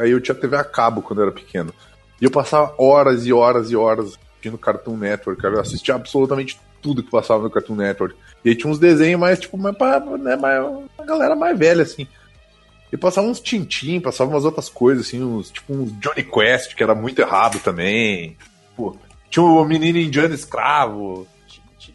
Aí 0.00 0.10
eu 0.10 0.20
tinha 0.20 0.34
TV 0.34 0.56
a 0.56 0.64
cabo 0.64 1.02
quando 1.02 1.20
eu 1.20 1.26
era 1.26 1.34
pequeno. 1.34 1.72
E 2.20 2.24
eu 2.24 2.30
passava 2.30 2.74
horas 2.78 3.26
e 3.26 3.32
horas 3.32 3.70
e 3.70 3.76
horas 3.76 4.16
assistindo 4.32 4.58
Cartoon 4.58 4.96
Network, 4.96 5.40
cara. 5.40 5.54
Eu 5.56 5.60
assistia 5.60 5.94
absolutamente 5.94 6.58
tudo 6.80 7.02
que 7.02 7.10
passava 7.10 7.42
no 7.42 7.50
Cartoon 7.50 7.74
Network. 7.76 8.14
E 8.44 8.50
aí 8.50 8.54
tinha 8.56 8.70
uns 8.70 8.78
desenhos 8.78 9.20
mais, 9.20 9.38
tipo, 9.38 9.56
mais 9.58 9.76
pra, 9.76 10.00
né, 10.00 10.36
mais, 10.36 10.62
uma 10.64 11.04
galera 11.06 11.34
mais 11.36 11.58
velha, 11.58 11.82
assim. 11.82 12.06
E 12.92 12.96
passava 12.96 13.26
uns 13.26 13.40
Tintim, 13.40 14.00
passava 14.00 14.30
umas 14.30 14.44
outras 14.44 14.68
coisas, 14.68 15.06
assim, 15.06 15.22
uns, 15.22 15.50
tipo 15.50 15.72
uns 15.74 15.92
Johnny 16.00 16.22
Quest, 16.24 16.74
que 16.74 16.82
era 16.82 16.94
muito 16.94 17.18
errado 17.20 17.58
também. 17.60 18.36
Pô, 18.76 18.96
tinha 19.28 19.44
o 19.44 19.64
Menino 19.64 19.98
Indiano 19.98 20.34
Escravo. 20.34 21.26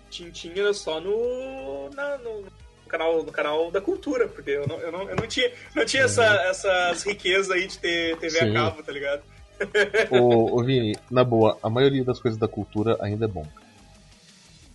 Tintin 0.10 0.52
era 0.56 0.74
só 0.74 1.02
no, 1.02 1.90
na- 1.96 2.18
no, 2.20 2.42
no 2.42 2.52
canal, 2.88 3.24
no 3.24 3.32
canal 3.32 3.72
da 3.72 3.82
cultura, 3.82 4.28
porque 4.28 4.52
eu 4.52 4.68
não, 4.68 4.78
eu 4.80 4.92
não, 4.92 5.10
eu 5.10 5.16
não 5.16 5.26
tinha, 5.26 5.52
não 5.76 5.84
tinha 5.84 6.04
essa, 6.04 6.24
essas 6.24 7.02
riquezas 7.04 7.50
aí 7.50 7.66
de 7.66 7.80
ter 7.80 8.16
TV 8.18 8.38
Sim. 8.38 8.50
a 8.52 8.54
cabo, 8.54 8.84
tá 8.84 8.92
ligado? 8.92 9.24
Ô, 10.12 10.60
ô 10.60 10.64
Vini, 10.64 10.96
na 11.10 11.24
boa, 11.24 11.58
a 11.64 11.70
maioria 11.70 12.04
das 12.04 12.20
coisas 12.20 12.40
da 12.40 12.48
cultura 12.48 12.98
ainda 13.02 13.26
é 13.26 13.28
bom. 13.28 13.46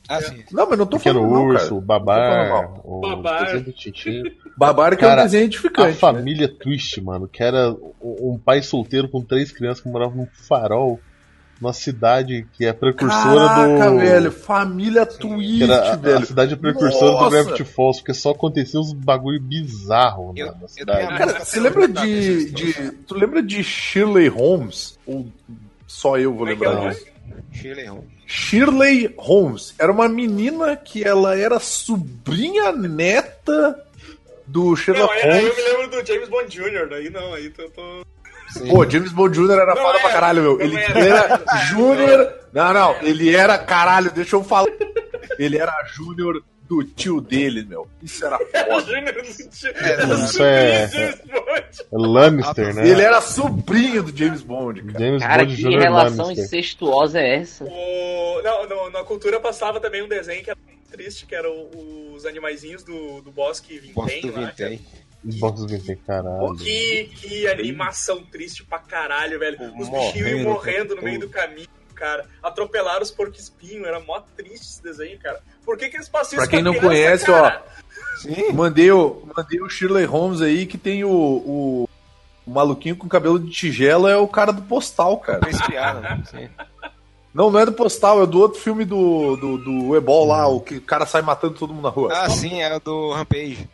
Ah, 0.08 0.22
sim. 0.22 0.42
Não, 0.50 0.68
mas 0.68 0.78
não 0.78 0.86
tô 0.86 0.96
Pequeno 0.96 1.20
falando 1.20 1.34
não, 1.34 1.44
Urso, 1.48 1.64
cara. 1.64 1.74
o 1.74 1.80
Babar, 1.82 2.62
Não 2.62 2.80
o 2.84 3.00
Babar. 3.00 3.44
desenho 3.44 3.64
do. 3.64 4.32
Babar 4.56 4.96
que 4.96 5.04
é 5.04 5.08
Cara, 5.08 5.20
um 5.20 5.24
desenho 5.24 5.50
A 5.76 5.86
né? 5.86 5.92
família 5.92 6.48
Twist, 6.48 7.00
mano, 7.02 7.28
que 7.28 7.42
era 7.42 7.74
um 8.00 8.38
pai 8.42 8.62
solteiro 8.62 9.08
com 9.08 9.22
três 9.22 9.52
crianças 9.52 9.82
que 9.82 9.88
moravam 9.90 10.16
num 10.16 10.28
farol, 10.32 10.98
numa 11.60 11.72
cidade 11.74 12.46
que 12.54 12.64
é 12.64 12.72
precursora 12.72 13.48
Caraca, 13.48 13.90
do. 13.90 13.98
velho, 13.98 14.32
família 14.32 15.04
Twist, 15.04 15.58
Que 15.58 15.64
era 15.64 15.90
a, 15.90 15.92
a 15.92 15.96
velho. 15.96 16.26
cidade 16.26 16.56
precursora 16.56 17.10
do 17.12 17.18
Nossa! 17.18 17.30
Gravity 17.30 17.64
Falls, 17.64 17.98
porque 18.00 18.14
só 18.14 18.30
acontecia 18.30 18.80
uns 18.80 18.92
bagulho 18.94 19.40
bizarro 19.42 20.32
na, 20.32 20.40
Eu- 20.40 20.46
na 20.46 20.58
eu 20.62 20.68
cidade. 20.68 20.98
tenho 21.00 21.10
a- 21.10 21.18
Cara, 21.18 21.44
você 21.44 21.60
lembra 21.60 21.86
de, 21.86 22.50
de. 22.50 22.72
Tu 23.06 23.14
lembra 23.14 23.42
de 23.42 23.62
Shirley 23.62 24.28
Holmes? 24.28 24.98
Ou 25.06 25.26
só 25.86 26.16
eu 26.16 26.32
vou 26.34 26.48
é 26.48 26.56
que 26.56 26.64
é 26.64 26.68
lembrar 26.68 26.88
disso? 26.90 27.06
Shirley 27.52 27.86
Holmes. 27.86 28.08
Shirley 28.26 29.14
Holmes 29.16 29.74
era 29.78 29.90
uma 29.90 30.08
menina 30.08 30.76
que 30.76 31.02
ela 31.04 31.36
era 31.38 31.58
sobrinha 31.58 32.72
neta 32.72 33.84
do 34.46 34.70
Não, 34.70 34.76
Sherlock 34.76 35.12
aí, 35.14 35.22
aí 35.22 35.44
eu 35.46 35.54
me 35.54 35.60
Holmes. 35.62 35.64
lembro 35.80 36.02
do 36.02 36.06
James 36.06 36.28
Bond 36.28 36.48
Jr., 36.48 36.88
daí 36.88 37.10
não, 37.10 37.34
aí 37.34 37.52
eu 37.56 37.70
tô... 37.70 38.02
Sim. 38.50 38.68
Pô, 38.68 38.88
James 38.88 39.12
Bond 39.12 39.36
Jr. 39.38 39.52
era 39.52 39.74
Não 39.74 39.82
foda 39.82 39.98
era, 39.98 40.00
pra 40.00 40.10
caralho, 40.10 40.42
meu. 40.42 40.60
Ele, 40.60 40.76
era. 40.76 40.98
ele 40.98 41.08
era 41.08 41.44
Júnior. 41.66 42.32
Não, 42.50 42.72
não, 42.72 42.96
ele 43.02 43.34
era 43.34 43.58
caralho, 43.58 44.10
deixa 44.10 44.36
eu 44.36 44.42
falar. 44.42 44.70
Ele 45.38 45.58
era 45.58 45.72
Júnior 45.92 46.42
do 46.68 46.84
tio 46.84 47.20
dele, 47.20 47.64
meu. 47.64 47.88
Isso 48.02 48.24
era 48.26 48.38
foda. 48.44 48.80
Júnior 48.84 49.14
do 49.14 49.20
Isso 49.22 50.42
é-. 50.42 50.84
É 50.90 51.84
Lannister, 51.92 52.74
né? 52.74 52.88
Ele 52.88 53.00
era 53.02 53.20
sobrinho 53.20 54.02
do 54.02 54.16
James 54.16 54.42
Bond, 54.42 54.82
cara. 54.82 54.98
James 55.04 55.22
Cara, 55.22 55.44
Bond 55.44 55.56
que 55.56 55.62
Jr. 55.62 55.78
relação 55.80 56.26
Lannister. 56.26 56.44
incestuosa 56.44 57.20
é 57.20 57.36
essa? 57.36 57.64
O... 57.64 58.42
Não, 58.42 58.68
no- 58.68 58.90
na 58.90 59.02
cultura 59.04 59.40
passava 59.40 59.80
também 59.80 60.02
um 60.02 60.08
desenho 60.08 60.42
que 60.44 60.50
era 60.50 60.58
triste, 60.90 61.26
que 61.26 61.34
era 61.34 61.50
o- 61.50 62.12
os 62.14 62.24
animaizinhos 62.26 62.82
do, 62.82 63.20
do 63.22 63.30
Bosque 63.30 63.78
Vintém. 63.78 64.22
Cara. 64.22 64.46
Vintém. 64.46 64.80
Vintém, 65.24 65.96
caralho. 66.06 66.54
Que, 66.56 67.10
que 67.16 67.48
animação 67.48 68.22
triste 68.24 68.64
pra 68.64 68.78
caralho, 68.78 69.38
velho. 69.38 69.56
Os 69.78 69.88
Morrendo, 69.88 70.12
bichinhos 70.12 70.30
iam 70.30 70.42
morrendo 70.44 70.94
no 70.96 71.02
meio 71.02 71.18
do 71.18 71.28
caminho, 71.28 71.66
cara. 71.98 72.26
Atropelaram 72.42 73.02
os 73.02 73.10
porco-espinho, 73.10 73.84
era 73.84 74.00
mó 74.00 74.20
triste 74.36 74.62
esse 74.62 74.82
desenho, 74.82 75.18
cara. 75.18 75.40
Por 75.64 75.76
que, 75.76 75.88
que 75.88 75.96
eles 75.96 76.08
passam 76.08 76.36
Pra 76.36 76.44
isso 76.44 76.50
quem 76.50 76.62
com 76.62 76.68
a 76.68 76.72
não 76.72 76.78
criança, 76.78 77.26
conhece, 77.26 77.26
cara? 77.26 77.64
Sim. 78.22 78.52
Mandei 78.52 78.90
o, 78.90 79.22
mandei 79.36 79.60
o 79.60 79.68
Shirley 79.68 80.04
Holmes 80.04 80.40
aí, 80.40 80.66
que 80.66 80.78
tem 80.78 81.04
o, 81.04 81.10
o, 81.10 81.88
o 82.46 82.50
maluquinho 82.50 82.96
com 82.96 83.08
cabelo 83.08 83.38
de 83.38 83.50
tigela, 83.50 84.10
é 84.10 84.16
o 84.16 84.28
cara 84.28 84.52
do 84.52 84.62
Postal, 84.62 85.18
cara. 85.18 85.40
Né? 85.40 86.22
Sim. 86.30 86.48
Não, 87.32 87.50
não 87.50 87.60
é 87.60 87.66
do 87.66 87.72
Postal, 87.72 88.22
é 88.22 88.26
do 88.26 88.40
outro 88.40 88.60
filme 88.60 88.84
do, 88.84 89.36
do, 89.36 89.58
do 89.58 89.96
Ebol 89.96 90.26
lá, 90.26 90.48
o 90.48 90.60
que 90.60 90.76
o 90.76 90.80
cara 90.80 91.06
sai 91.06 91.22
matando 91.22 91.54
todo 91.54 91.72
mundo 91.72 91.84
na 91.84 91.90
rua. 91.90 92.10
Ah, 92.12 92.28
sim, 92.28 92.60
é 92.60 92.74
o 92.74 92.80
do 92.80 93.12
Rampage. 93.12 93.68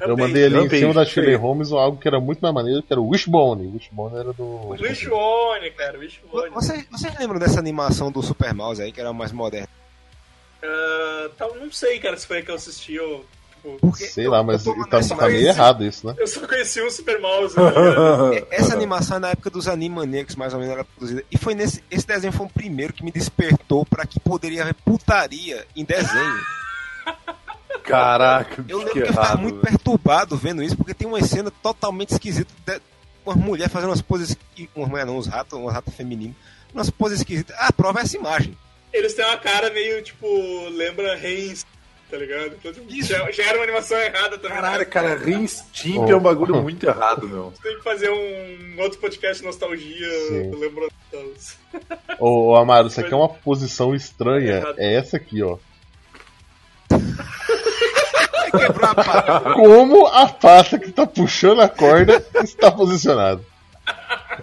Eu 0.00 0.16
mandei 0.16 0.44
ali 0.46 0.56
em 0.58 0.68
cima 0.68 0.92
da 0.92 1.04
Shirley. 1.04 1.34
Holmes 1.36 1.70
algo 1.72 1.98
que 1.98 2.06
era 2.08 2.20
muito 2.20 2.40
mais 2.40 2.54
maneiro, 2.54 2.82
que 2.82 2.92
era 2.92 3.00
o 3.00 3.08
Wishbone. 3.08 3.68
Wishbone 3.74 4.16
era 4.16 4.32
do. 4.32 4.68
Wishbone, 4.70 5.70
cara, 5.70 5.98
Wishbone. 5.98 6.50
Vocês, 6.50 6.84
vocês 6.90 7.18
lembram 7.18 7.38
dessa 7.38 7.58
animação 7.60 8.10
do 8.10 8.22
Super 8.22 8.52
Mouse 8.52 8.82
aí, 8.82 8.90
que 8.92 9.00
era 9.00 9.12
mais 9.12 9.32
moderna? 9.32 9.68
Ah, 10.62 11.28
tá, 11.36 11.48
não 11.60 11.70
sei, 11.70 11.98
cara, 11.98 12.16
se 12.16 12.26
foi 12.26 12.38
a 12.38 12.42
que 12.42 12.50
eu 12.50 12.54
assisti 12.54 12.98
ou. 12.98 13.24
Tipo, 13.64 13.78
Porque 13.80 14.04
Sei 14.06 14.26
eu- 14.26 14.30
lá, 14.30 14.42
mas 14.42 14.62
tá, 14.62 14.72
tá 14.90 14.98
meio 14.98 15.42
mais- 15.42 15.56
errado 15.56 15.84
isso, 15.86 16.06
né? 16.06 16.14
eu 16.18 16.26
só 16.26 16.46
conheci 16.46 16.82
um 16.82 16.90
Super 16.90 17.18
Mouse. 17.18 17.56
Né, 17.58 17.72
cara? 17.72 18.46
Essa 18.50 18.74
animação 18.74 19.16
é 19.16 19.20
na 19.20 19.30
época 19.30 19.48
dos 19.48 19.66
Animaniacs, 19.68 20.36
mais 20.36 20.52
ou 20.52 20.60
menos, 20.60 20.74
era 20.74 20.84
produzida. 20.84 21.24
E 21.30 21.38
foi 21.38 21.54
nesse. 21.54 21.82
Esse 21.90 22.06
desenho 22.06 22.32
foi 22.32 22.44
o 22.44 22.50
primeiro 22.50 22.92
que 22.92 23.02
me 23.02 23.10
despertou 23.10 23.86
pra 23.86 24.04
que 24.04 24.20
poderia 24.20 24.62
haver 24.62 24.74
putaria 24.74 25.66
em 25.74 25.82
desenho. 25.84 26.40
Caraca, 27.82 28.64
Eu 28.68 28.78
que 28.80 28.84
lembro 28.84 28.92
que 28.92 28.98
eu 29.00 29.06
ficava 29.08 29.36
muito 29.36 29.54
velho. 29.60 29.66
perturbado 29.66 30.36
vendo 30.36 30.62
isso, 30.62 30.76
porque 30.76 30.94
tem 30.94 31.06
uma 31.08 31.20
cena 31.22 31.50
totalmente 31.50 32.10
esquisita 32.12 32.50
de 32.66 32.80
uma 33.26 33.34
mulher 33.34 33.68
fazendo 33.68 33.90
umas 33.90 34.02
poses. 34.02 34.36
Uma 34.74 34.86
mulher 34.86 35.04
não, 35.06 35.16
uns 35.18 35.26
ratos, 35.26 35.58
uma 35.58 35.72
rata 35.72 35.90
feminina. 35.90 36.34
Umas 36.72 36.90
poses 36.90 37.18
esquisitas. 37.20 37.54
Ah, 37.58 37.72
prova 37.72 38.00
essa 38.00 38.16
imagem. 38.16 38.56
Eles 38.92 39.14
têm 39.14 39.24
uma 39.24 39.36
cara 39.38 39.70
meio, 39.70 40.02
tipo, 40.02 40.26
lembra 40.70 41.16
Reis, 41.16 41.66
tá 42.10 42.16
ligado? 42.16 42.54
Então, 42.58 42.72
tipo, 42.72 42.92
Isso. 42.92 43.08
já, 43.08 43.30
já 43.32 43.44
era 43.44 43.58
uma 43.58 43.64
animação 43.64 43.98
errada 43.98 44.38
também. 44.38 44.56
Caralho, 44.56 44.86
cara, 44.86 45.16
Reinstimp 45.24 45.98
Oh. 46.06 46.10
é 46.10 46.16
um 46.16 46.20
bagulho 46.20 46.62
muito 46.62 46.86
errado, 46.86 47.28
meu. 47.28 47.52
Tem 47.62 47.76
que 47.76 47.82
fazer 47.82 48.10
um 48.10 48.80
outro 48.80 48.98
podcast 49.00 49.40
de 49.40 49.46
nostalgia, 49.46 50.08
lembrando 50.58 50.88
Ô, 52.18 52.54
Amaro, 52.56 52.88
isso 52.88 53.00
aqui 53.00 53.12
é 53.12 53.16
uma 53.16 53.28
posição 53.42 53.94
estranha. 53.94 54.56
Errado. 54.58 54.74
É 54.78 54.94
essa 54.94 55.16
aqui, 55.16 55.42
ó. 55.42 55.58
Quebrou 58.58 58.90
a 58.90 58.94
pata. 58.94 59.40
Como 59.54 60.06
a 60.06 60.26
pata 60.28 60.78
que 60.78 60.90
tá 60.92 61.06
puxando 61.06 61.60
a 61.60 61.68
corda 61.68 62.24
está 62.42 62.70
posicionada. 62.70 63.40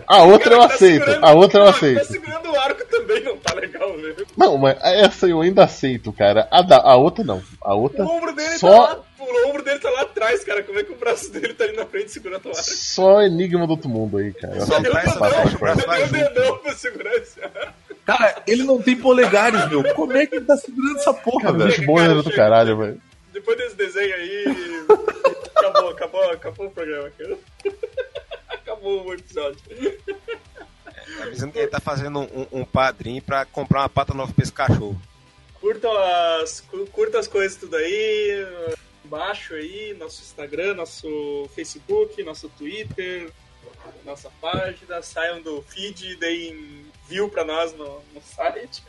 A 0.07 0.23
outra 0.23 0.53
eu 0.53 0.59
Cara, 0.59 0.69
tá 0.69 0.75
aceito, 0.75 1.19
a 1.21 1.31
outra 1.33 1.59
eu 1.59 1.63
Não, 1.65 1.71
aceito. 1.71 1.99
Tá 1.99 2.05
segurando 2.05 2.51
o 2.51 2.59
arco 2.59 2.85
também, 2.85 3.23
não 3.23 3.37
tá 3.37 3.53
legal, 3.53 3.97
né? 3.97 4.13
Não, 4.37 4.57
mas 4.57 4.77
essa 4.81 5.27
eu 5.27 5.41
ainda 5.41 5.63
aceito, 5.65 6.13
cara. 6.13 6.47
A, 6.51 6.61
da, 6.61 6.77
a 6.77 6.95
outra 6.95 7.23
não. 7.23 7.41
A 7.61 7.73
outra 7.73 8.03
O 8.03 8.07
ombro 8.17 8.33
dele 8.33 8.57
Só- 8.57 8.87
tá 8.87 8.93
lá, 8.93 8.99
o 9.19 9.49
ombro 9.49 9.63
dele 9.63 9.79
tá 9.79 9.89
lá 9.89 10.01
atrás, 10.01 10.43
cara. 10.43 10.63
Como 10.63 10.79
é 10.79 10.83
que 10.83 10.91
o 10.93 10.95
braço 10.95 11.31
dele 11.31 11.53
tá 11.53 11.63
ali 11.65 11.75
na 11.75 11.85
frente 11.85 12.11
segurando 12.11 12.45
o 12.45 12.49
arco? 12.49 12.61
só 12.63 13.21
enigma 13.23 13.65
do 13.65 13.71
outro 13.71 13.89
mundo 13.89 14.17
aí, 14.17 14.31
cara. 14.33 14.55
Eu 14.55 14.65
Só 14.65 14.79
deixa 14.79 15.03
na 15.03 15.15
o 15.15 15.19
braço 15.19 15.81
junto. 15.89 16.11
dedão 16.11 16.57
pra 16.59 16.73
segurar 16.73 17.13
esse 17.15 17.41
arco. 17.43 17.73
Cara, 18.05 18.35
ele 18.47 18.63
não 18.63 18.81
tem 18.81 18.95
polegares, 18.95 19.67
meu. 19.69 19.83
Como 19.93 20.15
é 20.15 20.25
que 20.25 20.35
ele 20.35 20.45
tá 20.45 20.55
segurando 20.57 20.97
essa 20.97 21.13
porra, 21.13 21.41
Cara, 21.45 21.57
velho? 21.57 21.69
bicho 21.69 21.85
bom 21.85 21.99
era 21.99 22.15
do 22.21 22.31
caralho, 22.31 22.77
velho. 22.77 23.01
Depois 23.31 23.57
desse 23.57 23.75
desenho 23.75 24.15
aí. 24.15 24.45
acabou, 25.55 25.89
acabou, 25.89 26.31
acabou 26.31 26.67
o 26.67 26.71
programa, 26.71 27.09
cara. 27.11 27.37
acabou 28.49 29.05
o 29.05 29.13
episódio. 29.13 29.59
Tá 31.17 31.23
avisando 31.23 31.51
que 31.51 31.59
ele 31.59 31.67
tá 31.67 31.79
fazendo 31.79 32.19
um, 32.19 32.47
um 32.51 32.65
padrinho 32.65 33.21
pra 33.21 33.45
comprar 33.45 33.81
uma 33.81 33.89
pata 33.89 34.13
nova 34.13 34.33
pra 34.33 34.43
esse 34.43 34.53
cachorro. 34.53 34.99
Curta 35.59 35.87
as, 36.41 36.61
cu- 36.61 36.87
curta 36.87 37.19
as 37.19 37.27
coisas 37.27 37.57
tudo 37.57 37.75
aí. 37.75 38.45
Embaixo 39.05 39.53
aí, 39.53 39.93
nosso 39.99 40.21
Instagram, 40.21 40.73
nosso 40.75 41.49
Facebook, 41.53 42.23
nosso 42.23 42.49
Twitter, 42.49 43.29
nossa 44.05 44.29
página. 44.41 45.01
Saiam 45.01 45.41
do 45.41 45.61
feed, 45.63 46.15
deem 46.15 46.85
view 47.11 47.27
pra 47.29 47.43
nós 47.43 47.73
no, 47.75 47.85
no 48.13 48.21
site. 48.23 48.81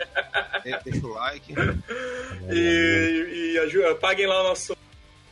De- 0.65 0.79
Deixa 0.91 1.07
o 1.07 1.11
like. 1.11 1.53
E, 2.51 3.53
e 3.55 3.59
aju- 3.59 3.97
paguem 3.97 4.27
lá 4.27 4.41
o 4.43 4.49
nosso 4.49 4.77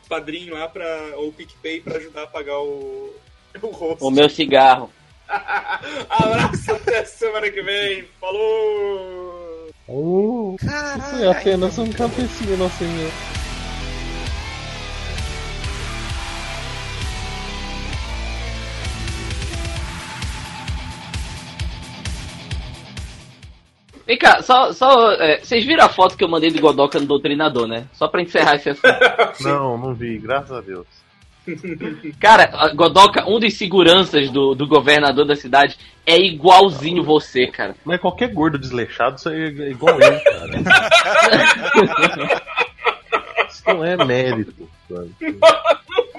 padrinho 0.09 0.55
lá 0.55 0.69
pra, 0.69 0.85
ou 1.15 1.29
o 1.29 1.33
PicPay 1.33 1.81
pra 1.81 1.97
ajudar 1.99 2.25
a 2.25 2.27
pagar 2.27 2.59
o, 2.59 3.15
o 3.63 3.67
rosto. 3.69 4.05
O 4.07 4.11
meu 4.11 4.29
cigarro. 4.29 4.91
Abraço 6.11 6.73
até 6.73 7.05
semana 7.05 7.49
que 7.51 7.63
vem. 7.63 8.05
Falou! 8.21 9.71
Uh, 9.89 10.57
Caralho. 10.59 11.03
foi 11.03 11.27
apenas 11.29 11.79
um 11.79 11.91
campesino, 11.93 12.69
senhor. 12.71 13.11
Vem 24.11 24.19
cá, 24.19 24.43
só. 24.43 24.73
só 24.73 25.13
é, 25.13 25.39
vocês 25.39 25.65
viram 25.65 25.85
a 25.85 25.89
foto 25.89 26.17
que 26.17 26.25
eu 26.25 26.29
mandei 26.29 26.51
do 26.51 26.61
Godoka 26.61 26.99
no 26.99 27.07
Doutrinador, 27.07 27.69
né? 27.69 27.87
Só 27.93 28.09
pra 28.09 28.21
encerrar 28.21 28.57
esse 28.57 28.71
assunto. 28.71 28.89
Não, 29.41 29.79
não 29.79 29.95
vi, 29.95 30.19
graças 30.19 30.51
a 30.51 30.61
Deus. 30.61 30.85
Cara, 32.19 32.51
a 32.55 32.75
Godoka, 32.75 33.25
um 33.31 33.39
dos 33.39 33.55
seguranças 33.55 34.29
do, 34.29 34.53
do 34.53 34.67
governador 34.67 35.25
da 35.25 35.37
cidade, 35.37 35.79
é 36.05 36.19
igualzinho 36.19 37.05
você, 37.05 37.47
cara. 37.47 37.77
Mas 37.85 38.01
qualquer 38.01 38.35
gordo 38.35 38.59
desleixado, 38.59 39.15
isso 39.15 39.29
aí 39.29 39.45
é 39.45 39.71
igual 39.71 39.95
eu, 40.01 40.21
cara. 40.21 40.51
Isso 43.49 43.63
não 43.67 43.85
é 43.85 43.97
mérito. 44.05 44.69
sabe? 44.89 45.15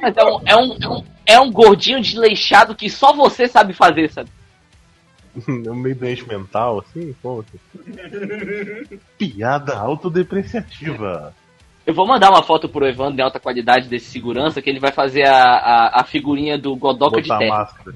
Mas 0.01 0.15
é 0.15 0.23
um, 0.23 0.41
é 0.45 0.55
um, 0.55 0.77
é 0.81 0.87
um, 0.87 1.03
é 1.25 1.39
um 1.41 1.51
gordinho 1.51 2.01
desleixado 2.01 2.73
que 2.73 2.89
só 2.89 3.11
você 3.11 3.49
sabe 3.49 3.73
fazer, 3.73 4.09
sabe? 4.09 4.29
É 5.47 5.69
meio 5.69 5.95
doente 5.95 6.27
mental, 6.27 6.79
assim, 6.79 7.15
como 7.21 7.41
assim? 7.41 8.99
Piada 9.17 9.77
autodepreciativa. 9.77 11.33
Eu 11.85 11.93
vou 11.93 12.05
mandar 12.05 12.29
uma 12.29 12.43
foto 12.43 12.69
pro 12.69 12.87
Evandro 12.87 13.19
em 13.19 13.23
alta 13.23 13.39
qualidade 13.39 13.87
desse 13.87 14.11
segurança, 14.11 14.61
que 14.61 14.69
ele 14.69 14.79
vai 14.79 14.91
fazer 14.91 15.25
a, 15.25 15.41
a, 15.41 16.01
a 16.01 16.03
figurinha 16.03 16.57
do 16.57 16.75
Godoka 16.75 17.21
de 17.21 17.27
Botar 17.27 17.39
terra. 17.39 17.57
máscara. 17.57 17.95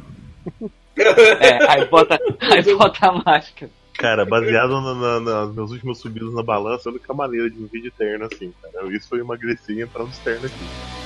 É, 0.97 1.71
aí 1.71 1.85
bota, 1.89 2.17
aí 2.39 2.73
bota 2.73 3.09
a 3.09 3.11
máscara. 3.11 3.69
Cara, 3.97 4.25
baseado 4.25 4.79
na, 4.79 4.93
na, 4.93 5.19
nas 5.19 5.53
meus 5.53 5.71
últimos 5.71 5.99
subidos 5.99 6.33
na 6.33 6.41
balança, 6.41 6.87
a 6.87 6.91
única 6.93 7.13
maneira 7.13 7.49
de 7.49 7.65
ver 7.65 7.81
de 7.81 7.91
terno 7.91 8.25
assim, 8.25 8.53
cara. 8.61 8.87
Isso 8.95 9.09
foi 9.09 9.19
emagrecer 9.19 9.75
e 9.75 9.81
entrar 9.81 10.05
no 10.05 10.11
terno 10.23 10.45
aqui. 10.45 11.04